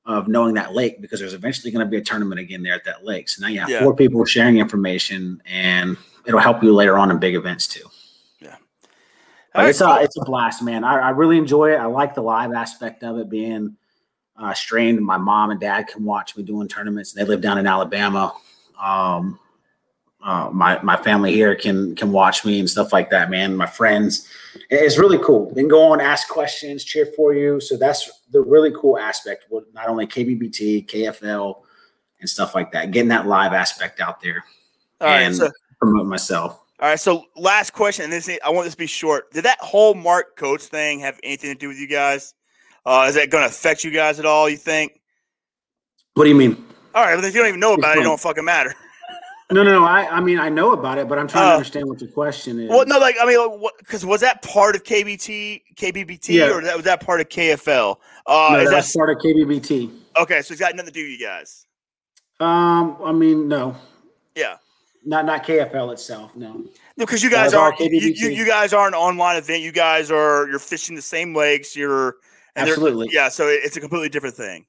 of 0.04 0.26
knowing 0.28 0.54
that 0.54 0.74
lake 0.74 1.00
because 1.00 1.20
there's 1.20 1.34
eventually 1.34 1.70
going 1.70 1.84
to 1.84 1.90
be 1.90 1.96
a 1.96 2.02
tournament 2.02 2.40
again 2.40 2.62
there 2.62 2.74
at 2.74 2.84
that 2.84 3.04
lake. 3.04 3.28
So 3.28 3.40
now 3.42 3.48
you 3.48 3.60
have 3.60 3.68
yeah. 3.68 3.80
four 3.80 3.94
people 3.94 4.24
sharing 4.24 4.58
information, 4.58 5.40
and 5.46 5.96
it'll 6.26 6.40
help 6.40 6.62
you 6.62 6.74
later 6.74 6.98
on 6.98 7.10
in 7.10 7.18
big 7.18 7.34
events 7.34 7.66
too. 7.66 7.88
Yeah, 8.40 8.56
it's 9.54 9.80
a 9.80 10.00
it's 10.00 10.16
a 10.16 10.24
blast, 10.24 10.62
man. 10.62 10.84
I, 10.84 10.98
I 10.98 11.10
really 11.10 11.38
enjoy 11.38 11.72
it. 11.72 11.76
I 11.76 11.86
like 11.86 12.14
the 12.14 12.22
live 12.22 12.52
aspect 12.52 13.04
of 13.04 13.18
it 13.18 13.28
being 13.30 13.76
uh, 14.36 14.54
streamed. 14.54 15.00
My 15.00 15.18
mom 15.18 15.50
and 15.50 15.60
dad 15.60 15.88
can 15.88 16.04
watch 16.04 16.36
me 16.36 16.42
doing 16.42 16.68
tournaments. 16.68 17.12
They 17.12 17.24
live 17.24 17.40
down 17.40 17.58
in 17.58 17.66
Alabama. 17.66 18.34
Um, 18.80 19.38
uh, 20.22 20.50
my 20.52 20.80
my 20.82 20.96
family 20.96 21.32
here 21.32 21.54
can 21.54 21.94
can 21.96 22.12
watch 22.12 22.44
me 22.44 22.60
and 22.60 22.68
stuff 22.68 22.92
like 22.92 23.10
that, 23.10 23.30
man. 23.30 23.56
My 23.56 23.66
friends, 23.66 24.28
it's 24.70 24.98
really 24.98 25.18
cool. 25.18 25.48
They 25.54 25.62
can 25.62 25.68
go 25.68 25.92
on, 25.92 26.00
ask 26.00 26.28
questions, 26.28 26.84
cheer 26.84 27.06
for 27.16 27.34
you. 27.34 27.60
So 27.60 27.76
that's 27.76 28.10
the 28.30 28.40
really 28.40 28.72
cool 28.72 28.98
aspect. 28.98 29.46
With 29.50 29.64
not 29.74 29.88
only 29.88 30.06
KBBT, 30.06 30.86
KFL, 30.86 31.62
and 32.20 32.28
stuff 32.30 32.54
like 32.54 32.72
that. 32.72 32.90
Getting 32.90 33.08
that 33.08 33.26
live 33.26 33.52
aspect 33.52 34.00
out 34.00 34.20
there 34.20 34.44
all 35.00 35.08
and 35.08 35.38
right, 35.38 35.48
so, 35.48 35.52
promote 35.80 36.06
myself. 36.06 36.62
All 36.80 36.88
right. 36.88 36.98
So 36.98 37.26
last 37.36 37.72
question, 37.72 38.04
and 38.04 38.12
this 38.12 38.30
I 38.42 38.50
want 38.50 38.64
this 38.64 38.74
to 38.74 38.78
be 38.78 38.86
short. 38.86 39.30
Did 39.32 39.44
that 39.44 39.58
whole 39.60 39.94
Mark 39.94 40.36
Coates 40.36 40.68
thing 40.68 41.00
have 41.00 41.20
anything 41.22 41.52
to 41.52 41.58
do 41.58 41.68
with 41.68 41.78
you 41.78 41.88
guys? 41.88 42.34
Uh, 42.86 43.06
is 43.08 43.14
that 43.16 43.30
going 43.30 43.42
to 43.42 43.48
affect 43.48 43.84
you 43.84 43.90
guys 43.90 44.18
at 44.18 44.26
all? 44.26 44.48
You 44.48 44.56
think? 44.56 45.00
What 46.14 46.24
do 46.24 46.30
you 46.30 46.36
mean? 46.36 46.64
All 46.94 47.04
right. 47.04 47.14
Well, 47.14 47.24
if 47.24 47.34
you 47.34 47.40
don't 47.40 47.48
even 47.48 47.60
know 47.60 47.74
about 47.74 47.96
it, 47.96 48.00
it 48.00 48.04
don't 48.04 48.20
fucking 48.20 48.44
matter. 48.44 48.74
No, 49.52 49.62
no, 49.62 49.70
no. 49.70 49.84
I, 49.84 50.08
I 50.08 50.20
mean, 50.20 50.38
I 50.38 50.48
know 50.48 50.72
about 50.72 50.98
it, 50.98 51.08
but 51.08 51.18
I'm 51.18 51.28
trying 51.28 51.44
uh, 51.44 51.50
to 51.50 51.54
understand 51.56 51.88
what 51.88 51.98
the 51.98 52.06
question 52.06 52.60
is. 52.60 52.70
Well, 52.70 52.86
no, 52.86 52.98
like, 52.98 53.16
I 53.20 53.26
mean, 53.26 53.38
what 53.60 53.74
because 53.78 54.04
was 54.04 54.20
that 54.22 54.42
part 54.42 54.74
of 54.76 54.84
KBT, 54.84 55.62
KBBT, 55.74 56.28
yeah. 56.30 56.50
or 56.50 56.62
that, 56.62 56.76
was 56.76 56.84
that 56.84 57.04
part 57.04 57.20
of 57.20 57.28
KFL? 57.28 57.96
Uh, 58.26 58.48
no, 58.52 58.70
that's 58.70 58.92
that, 58.92 58.98
part 58.98 59.10
of 59.10 59.18
KBBT. 59.18 59.92
Okay, 60.18 60.42
so 60.42 60.52
it's 60.52 60.60
got 60.60 60.74
nothing 60.74 60.92
to 60.92 60.92
do 60.92 61.02
with 61.02 61.20
you 61.20 61.26
guys. 61.26 61.66
Um, 62.40 62.96
I 63.04 63.12
mean, 63.12 63.48
no. 63.48 63.76
Yeah. 64.34 64.56
Not 65.04 65.26
not 65.26 65.44
KFL 65.44 65.92
itself, 65.92 66.36
no. 66.36 66.64
No, 66.96 67.06
because 67.06 67.22
you 67.22 67.30
guys 67.30 67.54
are 67.54 67.74
you, 67.80 67.88
you, 67.90 68.28
you, 68.28 68.46
guys 68.46 68.72
are 68.72 68.86
an 68.86 68.94
online 68.94 69.36
event. 69.36 69.62
You 69.62 69.72
guys 69.72 70.10
are 70.10 70.48
you're 70.48 70.60
fishing 70.60 70.94
the 70.94 71.02
same 71.02 71.34
lakes. 71.34 71.74
You're 71.74 72.16
absolutely 72.54 73.08
yeah. 73.10 73.28
So 73.28 73.48
it's 73.48 73.76
a 73.76 73.80
completely 73.80 74.10
different 74.10 74.36
thing. 74.36 74.64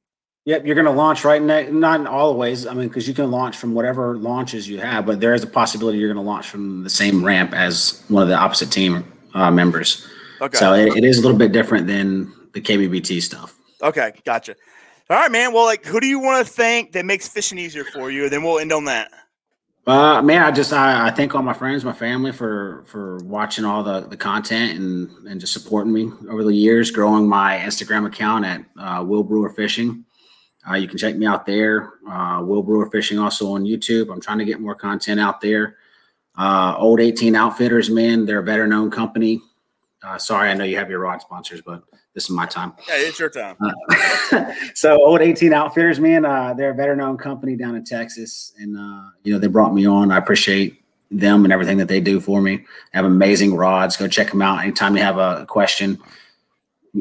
Yep, 0.46 0.66
you're 0.66 0.76
going 0.76 0.86
to 0.86 0.92
launch 0.92 1.24
right 1.24 1.42
now. 1.42 1.62
Not 1.70 2.02
in 2.02 2.08
all 2.08 2.36
ways. 2.36 2.68
I 2.68 2.74
mean, 2.74 2.90
because 2.90 3.08
you 3.08 3.14
can 3.14 3.32
launch 3.32 3.56
from 3.56 3.74
whatever 3.74 4.18
launches 4.18 4.68
you 4.68 4.80
have, 4.80 5.06
but 5.06 5.22
there 5.22 5.34
is 5.34 5.42
a 5.42 5.48
possibility 5.48 6.00
you're 6.00 6.14
going 6.14 6.24
to 6.24 6.30
launch 6.30 6.48
from 6.48 6.84
the 6.84 6.90
same 6.90 7.24
ramp 7.24 7.54
as 7.54 8.04
one 8.10 8.24
of 8.24 8.30
the 8.30 8.36
opposite 8.36 8.70
team 8.70 9.06
uh, 9.34 9.50
members. 9.50 10.06
Okay. 10.42 10.58
So 10.58 10.74
it, 10.74 10.98
it 10.98 11.06
is 11.06 11.20
a 11.20 11.22
little 11.22 11.38
bit 11.38 11.54
different 11.54 11.88
than 11.88 12.34
the 12.54 12.60
KBBT 12.60 13.22
stuff. 13.22 13.58
Okay, 13.82 14.12
gotcha. 14.26 14.56
All 15.10 15.18
right, 15.18 15.32
man. 15.32 15.54
Well, 15.54 15.66
like, 15.66 15.86
who 15.86 16.02
do 16.02 16.08
you 16.08 16.20
want 16.20 16.46
to 16.46 16.54
thank 16.54 16.92
that 16.92 17.06
makes 17.06 17.28
fishing 17.28 17.58
easier 17.58 17.86
for 17.86 18.12
you? 18.12 18.24
And 18.24 18.34
then 18.34 18.44
we'll 18.44 18.60
end 18.60 18.74
on 18.74 18.86
that. 18.86 19.12
Uh, 19.86 20.22
man, 20.22 20.42
I 20.42 20.52
just 20.52 20.72
I, 20.72 21.08
I 21.08 21.12
thank 21.12 21.36
all 21.36 21.44
my 21.44 21.54
friends, 21.54 21.84
my 21.84 21.92
family 21.94 22.32
for 22.32 22.86
for 22.88 23.18
watching 23.24 23.66
all 23.66 23.84
the 23.84 24.02
the 24.02 24.16
content 24.16 24.80
and 24.80 25.10
and 25.28 25.42
just 25.42 25.52
supporting 25.52 25.92
me 25.92 26.10
over 26.30 26.44
the 26.44 26.54
years, 26.54 26.90
growing 26.90 27.28
my 27.28 27.58
Instagram 27.58 28.08
account 28.08 28.46
at 28.46 28.64
uh, 28.78 29.04
Will 29.04 29.24
Brewer 29.24 29.50
Fishing. 29.50 30.06
Uh, 30.70 30.76
you 30.76 30.88
can 30.88 30.98
check 30.98 31.16
me 31.16 31.26
out 31.26 31.46
there. 31.46 31.94
Uh, 32.10 32.42
Will 32.44 32.64
Brewer 32.64 32.90
Fishing 32.90 33.20
also 33.20 33.52
on 33.54 33.64
YouTube. 33.64 34.12
I'm 34.12 34.22
trying 34.22 34.40
to 34.40 34.46
get 34.46 34.60
more 34.60 34.76
content 34.76 35.20
out 35.20 35.42
there. 35.42 35.78
Uh, 36.38 36.76
Old 36.78 37.00
18 37.00 37.36
Outfitters, 37.36 37.90
man, 37.90 38.26
they're 38.26 38.40
a 38.40 38.44
better 38.44 38.66
known 38.66 38.90
company. 38.90 39.42
Uh, 40.04 40.18
sorry, 40.18 40.50
I 40.50 40.54
know 40.54 40.64
you 40.64 40.78
have 40.78 40.90
your 40.90 41.00
rod 41.00 41.22
sponsors, 41.22 41.62
but 41.62 41.84
this 42.14 42.26
is 42.26 42.30
my 42.30 42.46
time. 42.46 42.74
Yeah, 42.88 42.96
it's 42.98 43.20
your 43.20 43.30
time. 43.30 43.56
Uh, 43.60 44.54
so 44.76 45.02
old 45.02 45.22
18 45.22 45.54
outfitters, 45.54 46.00
man, 46.00 46.26
uh, 46.26 46.54
they're 46.54 46.72
a 46.72 46.76
better 46.76 46.96
known 46.96 47.18
company 47.18 47.56
down 47.56 47.76
in 47.76 47.86
Texas. 47.86 48.54
And, 48.60 48.78
uh, 48.78 49.10
you 49.24 49.32
know, 49.32 49.40
they 49.40 49.48
brought 49.48 49.74
me 49.74 49.86
on. 49.88 50.12
I 50.12 50.18
appreciate 50.18 50.84
them 51.10 51.46
and 51.46 51.54
everything 51.54 51.78
that 51.78 51.88
they 51.88 52.02
do 52.02 52.20
for 52.20 52.42
me. 52.42 52.58
They 52.58 52.66
have 52.94 53.06
amazing 53.06 53.56
rods. 53.56 53.96
Go 53.96 54.08
check 54.08 54.30
them 54.30 54.42
out. 54.42 54.62
Anytime 54.62 54.98
you 54.98 55.04
have 55.04 55.18
a 55.18 55.46
question, 55.48 56.00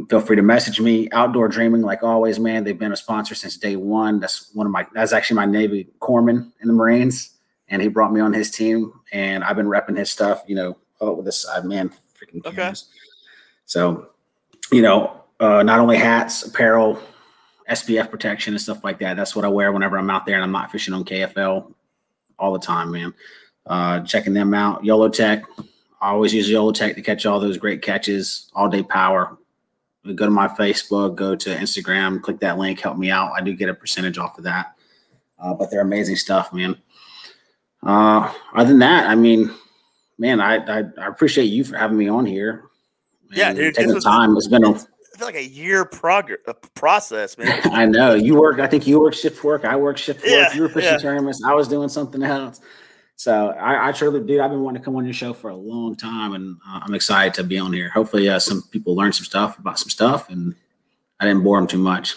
feel 0.08 0.20
free 0.20 0.36
to 0.36 0.42
message 0.42 0.80
me. 0.80 1.08
Outdoor 1.12 1.48
Dreaming, 1.48 1.82
like 1.82 2.02
always, 2.02 2.38
man, 2.38 2.64
they've 2.64 2.78
been 2.78 2.92
a 2.92 2.96
sponsor 2.96 3.34
since 3.34 3.56
day 3.56 3.76
one. 3.76 4.20
That's 4.20 4.50
one 4.54 4.66
of 4.66 4.72
my, 4.72 4.86
that's 4.94 5.12
actually 5.12 5.36
my 5.36 5.46
Navy 5.46 5.88
corpsman 6.00 6.50
in 6.60 6.68
the 6.68 6.74
Marines. 6.74 7.30
And 7.68 7.80
he 7.80 7.88
brought 7.88 8.12
me 8.12 8.20
on 8.20 8.32
his 8.32 8.50
team 8.50 8.92
and 9.12 9.44
I've 9.44 9.56
been 9.56 9.66
repping 9.66 9.96
his 9.96 10.10
stuff, 10.10 10.42
you 10.46 10.54
know, 10.54 10.76
oh, 11.00 11.12
with 11.14 11.26
this 11.26 11.42
side, 11.42 11.64
man, 11.64 11.90
freaking 12.18 12.44
Okay. 12.44 12.56
cameras. 12.56 12.88
So, 13.66 14.08
you 14.70 14.82
know, 14.82 15.22
uh, 15.40 15.62
not 15.62 15.80
only 15.80 15.96
hats, 15.96 16.42
apparel, 16.42 16.98
SPF 17.70 18.10
protection 18.10 18.54
and 18.54 18.60
stuff 18.60 18.84
like 18.84 18.98
that. 18.98 19.16
That's 19.16 19.34
what 19.34 19.44
I 19.44 19.48
wear 19.48 19.72
whenever 19.72 19.96
I'm 19.98 20.10
out 20.10 20.26
there 20.26 20.34
and 20.34 20.44
I'm 20.44 20.52
not 20.52 20.70
fishing 20.70 20.94
on 20.94 21.04
KFL 21.04 21.72
all 22.38 22.52
the 22.52 22.58
time, 22.58 22.90
man. 22.90 23.14
Uh, 23.66 24.00
checking 24.00 24.34
them 24.34 24.52
out. 24.54 24.84
YOLO 24.84 25.08
Tech. 25.08 25.44
I 26.00 26.10
always 26.10 26.34
use 26.34 26.50
YOLO 26.50 26.72
Tech 26.72 26.94
to 26.96 27.02
catch 27.02 27.24
all 27.24 27.38
those 27.40 27.56
great 27.56 27.80
catches, 27.80 28.50
all 28.54 28.68
day 28.68 28.82
power. 28.82 29.38
Go 30.04 30.24
to 30.24 30.30
my 30.30 30.48
Facebook, 30.48 31.14
go 31.14 31.36
to 31.36 31.54
Instagram, 31.54 32.20
click 32.20 32.40
that 32.40 32.58
link, 32.58 32.80
help 32.80 32.98
me 32.98 33.10
out. 33.10 33.32
I 33.36 33.40
do 33.40 33.54
get 33.54 33.68
a 33.68 33.74
percentage 33.74 34.18
off 34.18 34.36
of 34.36 34.44
that. 34.44 34.74
Uh, 35.38 35.54
but 35.54 35.70
they're 35.70 35.80
amazing 35.80 36.16
stuff, 36.16 36.52
man. 36.52 36.76
Uh, 37.84 38.32
other 38.54 38.70
than 38.70 38.80
that, 38.80 39.08
I 39.08 39.14
mean, 39.14 39.52
man, 40.18 40.40
I, 40.40 40.56
I, 40.56 40.84
I 41.00 41.06
appreciate 41.06 41.46
you 41.46 41.64
for 41.64 41.76
having 41.76 41.96
me 41.96 42.08
on 42.08 42.26
here. 42.26 42.64
Yeah, 43.30 43.52
dude, 43.52 43.74
taking 43.74 43.88
the 43.88 43.94
was- 43.96 44.04
time. 44.04 44.36
It's 44.36 44.48
been 44.48 44.64
a 44.64 44.74
I 45.14 45.18
feel 45.18 45.26
like 45.26 45.34
a 45.34 45.44
year 45.44 45.84
progress 45.84 46.38
uh, 46.48 46.54
process, 46.74 47.36
man. 47.36 47.60
I 47.64 47.84
know 47.84 48.14
you 48.14 48.34
work. 48.34 48.60
I 48.60 48.66
think 48.66 48.86
you 48.86 48.98
work 49.00 49.14
shift 49.14 49.44
work. 49.44 49.64
I 49.64 49.76
work 49.76 49.98
shift 49.98 50.22
work. 50.22 50.30
Yeah, 50.30 50.54
you 50.54 50.62
were 50.62 50.68
fishing 50.68 50.92
yeah. 50.92 50.98
tournaments. 50.98 51.42
I 51.44 51.52
was 51.52 51.68
doing 51.68 51.90
something 51.90 52.22
else. 52.22 52.60
So 53.22 53.50
I, 53.50 53.90
I 53.90 53.92
truly, 53.92 54.18
dude, 54.18 54.40
I've 54.40 54.50
been 54.50 54.62
wanting 54.62 54.82
to 54.82 54.84
come 54.84 54.96
on 54.96 55.04
your 55.04 55.14
show 55.14 55.32
for 55.32 55.50
a 55.50 55.54
long 55.54 55.94
time, 55.94 56.32
and 56.32 56.56
uh, 56.68 56.80
I'm 56.82 56.92
excited 56.92 57.34
to 57.34 57.44
be 57.44 57.56
on 57.56 57.72
here. 57.72 57.88
Hopefully, 57.88 58.28
uh, 58.28 58.40
some 58.40 58.62
people 58.72 58.96
learn 58.96 59.12
some 59.12 59.24
stuff 59.24 59.60
about 59.60 59.78
some 59.78 59.90
stuff, 59.90 60.28
and 60.28 60.56
I 61.20 61.26
didn't 61.26 61.44
bore 61.44 61.56
them 61.56 61.68
too 61.68 61.78
much. 61.78 62.16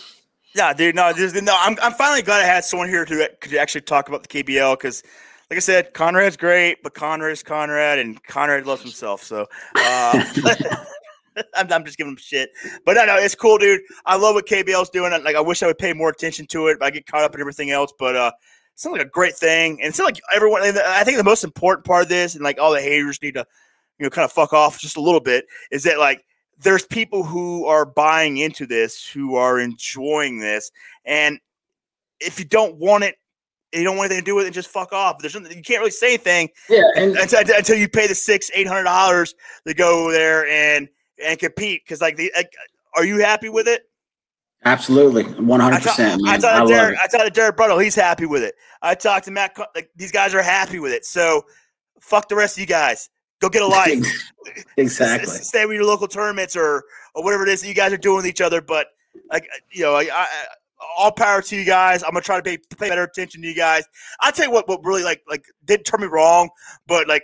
Yeah, 0.55 0.73
dude. 0.73 0.95
No, 0.95 1.13
this, 1.13 1.39
no. 1.39 1.55
I'm, 1.59 1.77
I'm 1.83 1.91
finally 1.91 2.23
glad 2.23 2.41
I 2.41 2.47
had 2.47 2.63
someone 2.63 2.89
here 2.89 3.05
to 3.05 3.29
could 3.39 3.53
actually 3.53 3.81
talk 3.81 4.09
about 4.09 4.27
the 4.27 4.29
KFL 4.29 4.79
because, 4.79 5.03
like 5.51 5.57
I 5.57 5.59
said, 5.59 5.93
Conrad's 5.93 6.37
great, 6.37 6.81
but 6.81 6.95
Conrad's 6.95 7.43
Conrad, 7.43 7.99
and 7.99 8.23
Conrad 8.23 8.65
loves 8.65 8.81
himself. 8.81 9.21
So, 9.21 9.45
uh, 9.75 10.25
I'm, 11.55 11.71
I'm 11.71 11.85
just 11.85 11.99
giving 11.99 12.13
him 12.13 12.17
shit. 12.17 12.49
But 12.83 12.93
no, 12.93 13.05
no, 13.05 13.17
it's 13.17 13.35
cool, 13.35 13.59
dude. 13.59 13.81
I 14.07 14.15
love 14.15 14.33
what 14.33 14.47
KFL's 14.47 14.89
doing. 14.89 15.11
Like, 15.23 15.35
I 15.35 15.41
wish 15.41 15.61
I 15.61 15.67
would 15.67 15.77
pay 15.77 15.93
more 15.93 16.09
attention 16.09 16.47
to 16.47 16.65
it. 16.69 16.79
But 16.79 16.87
I 16.87 16.89
get 16.89 17.05
caught 17.05 17.23
up 17.23 17.35
in 17.35 17.41
everything 17.41 17.69
else. 17.69 17.93
But 17.99 18.15
uh, 18.15 18.31
it 18.75 18.79
sounds 18.81 18.97
like 18.97 19.07
a 19.07 19.09
great 19.09 19.35
thing, 19.35 19.79
and 19.81 19.89
it's 19.89 19.99
like 19.99 20.19
everyone. 20.35 20.63
and 20.63 20.77
I 20.77 21.05
think 21.05 21.17
the 21.17 21.23
most 21.23 21.45
important 21.45 21.85
part 21.85 22.03
of 22.03 22.09
this, 22.09 22.35
and 22.35 22.43
like 22.43 22.59
all 22.59 22.73
the 22.73 22.81
haters 22.81 23.21
need 23.21 23.35
to, 23.35 23.47
you 23.97 24.03
know, 24.03 24.09
kind 24.09 24.25
of 24.25 24.33
fuck 24.33 24.51
off 24.51 24.79
just 24.79 24.97
a 24.97 25.01
little 25.01 25.21
bit, 25.21 25.45
is 25.71 25.83
that 25.83 25.97
like 25.97 26.25
there's 26.59 26.85
people 26.85 27.23
who 27.23 27.65
are 27.65 27.85
buying 27.85 28.37
into 28.37 28.65
this, 28.65 29.07
who 29.07 29.35
are 29.35 29.61
enjoying 29.61 30.39
this, 30.39 30.71
and 31.05 31.39
if 32.19 32.37
you 32.37 32.43
don't 32.43 32.75
want 32.75 33.05
it, 33.05 33.15
you 33.71 33.85
don't 33.85 33.95
want 33.95 34.11
anything 34.11 34.25
to 34.25 34.29
do 34.29 34.35
with 34.35 34.45
it, 34.45 34.51
just 34.51 34.69
fuck 34.69 34.91
off. 34.91 35.19
There's 35.19 35.35
nothing, 35.35 35.57
you 35.57 35.63
can't 35.63 35.79
really 35.79 35.91
say 35.91 36.09
anything 36.09 36.49
Yeah, 36.69 36.83
and 36.97 37.15
until, 37.15 37.39
until 37.39 37.77
you 37.77 37.87
pay 37.87 38.07
the 38.07 38.15
six, 38.15 38.51
eight 38.53 38.67
hundred 38.67 38.83
dollars 38.83 39.35
to 39.65 39.73
go 39.73 40.11
there 40.11 40.47
and 40.47 40.89
and 41.23 41.39
compete. 41.39 41.83
Because 41.85 42.01
like 42.01 42.17
the, 42.17 42.29
like, 42.35 42.51
are 42.95 43.05
you 43.05 43.19
happy 43.19 43.47
with 43.47 43.67
it? 43.67 43.83
Absolutely, 44.65 45.23
one 45.23 45.59
hundred 45.59 45.83
percent. 45.83 46.21
I. 46.25 46.33
I 46.33 46.37
talked 46.37 46.67
to 46.67 46.73
Derek. 46.73 46.97
I 46.97 47.07
talked 47.07 47.25
to 47.25 47.29
Derek 47.29 47.55
Brundle. 47.55 47.83
He's 47.83 47.93
happy 47.93 48.25
with 48.25 48.41
it. 48.41 48.55
I 48.81 48.95
talked 48.95 49.25
to 49.25 49.31
Matt. 49.31 49.55
Like 49.75 49.91
these 49.95 50.11
guys 50.11 50.33
are 50.33 50.41
happy 50.41 50.79
with 50.79 50.91
it. 50.91 51.05
So 51.05 51.43
fuck 52.01 52.29
the 52.29 52.35
rest 52.35 52.57
of 52.57 52.61
you 52.61 52.67
guys. 52.67 53.09
Go 53.39 53.49
get 53.49 53.61
a 53.61 53.67
life. 53.67 54.03
Exactly. 54.77 55.29
Stay 55.29 55.65
with 55.67 55.75
your 55.75 55.85
local 55.85 56.07
tournaments 56.07 56.55
or 56.55 56.83
or 57.13 57.23
whatever 57.23 57.43
it 57.43 57.49
is 57.49 57.61
that 57.61 57.67
you 57.67 57.75
guys 57.75 57.93
are 57.93 57.97
doing 57.97 58.17
with 58.17 58.27
each 58.27 58.41
other. 58.41 58.59
But 58.59 58.87
like 59.31 59.43
uh, 59.43 59.57
you 59.71 59.83
know, 59.83 59.93
I, 59.93 60.09
I, 60.11 60.23
uh, 60.23 60.85
all 60.97 61.11
power 61.11 61.43
to 61.43 61.55
you 61.55 61.63
guys. 61.63 62.01
I'm 62.01 62.09
gonna 62.11 62.21
try 62.21 62.37
to 62.37 62.43
pay, 62.43 62.57
pay 62.57 62.89
better 62.89 63.03
attention 63.03 63.43
to 63.43 63.47
you 63.47 63.55
guys. 63.55 63.83
I'll 64.19 64.31
tell 64.31 64.47
you 64.47 64.51
what, 64.51 64.67
what 64.67 64.83
really 64.83 65.03
like 65.03 65.21
like 65.29 65.45
did 65.63 65.85
turn 65.85 66.01
me 66.01 66.07
wrong, 66.07 66.49
but 66.87 67.07
like. 67.07 67.23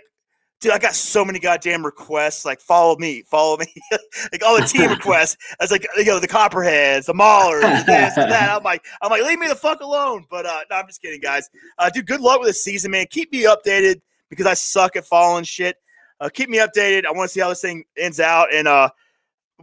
Dude, 0.62 0.70
I 0.70 0.78
got 0.78 0.94
so 0.94 1.24
many 1.24 1.40
goddamn 1.40 1.84
requests. 1.84 2.44
Like, 2.44 2.60
follow 2.60 2.96
me, 2.96 3.22
follow 3.22 3.56
me. 3.56 3.66
like 4.30 4.44
all 4.46 4.56
the 4.56 4.64
team 4.64 4.88
requests. 4.90 5.36
I 5.58 5.64
was 5.64 5.72
like, 5.72 5.84
you 5.96 6.04
know, 6.04 6.20
the 6.20 6.28
copperheads, 6.28 7.06
the 7.06 7.14
maulers, 7.14 7.84
this 7.84 8.16
and 8.16 8.30
that. 8.30 8.48
I'm 8.56 8.62
like, 8.62 8.84
I'm 9.02 9.10
like, 9.10 9.24
leave 9.24 9.40
me 9.40 9.48
the 9.48 9.56
fuck 9.56 9.80
alone. 9.80 10.24
But 10.30 10.46
uh, 10.46 10.60
no, 10.70 10.76
I'm 10.76 10.86
just 10.86 11.02
kidding, 11.02 11.20
guys. 11.20 11.50
Uh, 11.78 11.90
dude, 11.90 12.06
good 12.06 12.20
luck 12.20 12.38
with 12.38 12.48
the 12.48 12.54
season, 12.54 12.92
man. 12.92 13.06
Keep 13.10 13.32
me 13.32 13.42
updated 13.42 14.02
because 14.30 14.46
I 14.46 14.54
suck 14.54 14.94
at 14.94 15.04
following 15.04 15.42
shit. 15.42 15.78
Uh, 16.20 16.28
keep 16.32 16.48
me 16.48 16.58
updated. 16.58 17.06
I 17.06 17.10
want 17.10 17.28
to 17.28 17.32
see 17.34 17.40
how 17.40 17.48
this 17.48 17.60
thing 17.60 17.82
ends 17.98 18.20
out, 18.20 18.54
and 18.54 18.68
uh, 18.68 18.88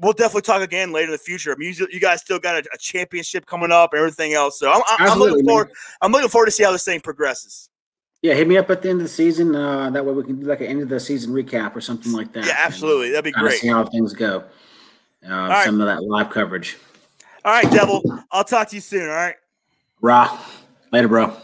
we'll 0.02 0.12
definitely 0.12 0.42
talk 0.42 0.62
again 0.62 0.92
later 0.92 1.06
in 1.06 1.12
the 1.14 1.18
future. 1.18 1.54
I 1.54 1.56
mean, 1.56 1.74
you, 1.78 1.88
you 1.94 2.02
guys 2.02 2.20
still 2.20 2.40
got 2.40 2.56
a, 2.56 2.70
a 2.74 2.78
championship 2.78 3.46
coming 3.46 3.72
up 3.72 3.94
and 3.94 4.02
everything 4.02 4.34
else, 4.34 4.60
so 4.60 4.70
I'm, 4.70 4.82
I'm, 4.86 5.12
I'm 5.12 5.18
looking 5.18 5.46
forward. 5.46 5.72
I'm 6.02 6.12
looking 6.12 6.28
forward 6.28 6.48
to 6.48 6.52
see 6.52 6.66
how 6.66 6.74
this 6.74 6.84
thing 6.84 7.00
progresses. 7.00 7.69
Yeah, 8.22 8.34
hit 8.34 8.48
me 8.48 8.58
up 8.58 8.70
at 8.70 8.82
the 8.82 8.90
end 8.90 9.00
of 9.00 9.04
the 9.04 9.10
season. 9.10 9.56
Uh, 9.56 9.90
that 9.92 10.06
way 10.06 10.12
we 10.14 10.24
can 10.24 10.42
do 10.42 10.46
like 10.46 10.60
an 10.60 10.68
end 10.68 10.82
of 10.82 10.90
the 10.90 11.00
season 11.00 11.34
recap 11.34 11.76
or 11.76 11.82
something 11.82 12.12
like 12.12 12.34
that. 12.34 12.46
Yeah, 12.46 12.56
absolutely. 12.58 13.12
That'd 13.12 13.24
be 13.24 13.32
great. 13.32 13.60
see 13.60 13.68
how 13.70 13.86
things 13.86 14.14
go. 14.14 14.44
Uh, 15.26 15.30
right. 15.32 15.66
Some 15.66 15.80
of 15.80 15.88
that 15.88 16.04
live 16.04 16.30
coverage. 16.30 16.78
All 17.46 17.54
right, 17.54 17.70
Devil. 17.72 18.02
I'll 18.32 18.44
talk 18.44 18.70
to 18.70 18.76
you 18.76 18.82
soon. 18.82 19.04
All 19.04 19.16
right. 19.16 19.36
Raw. 20.02 20.38
Later, 20.92 21.08
bro. 21.08 21.36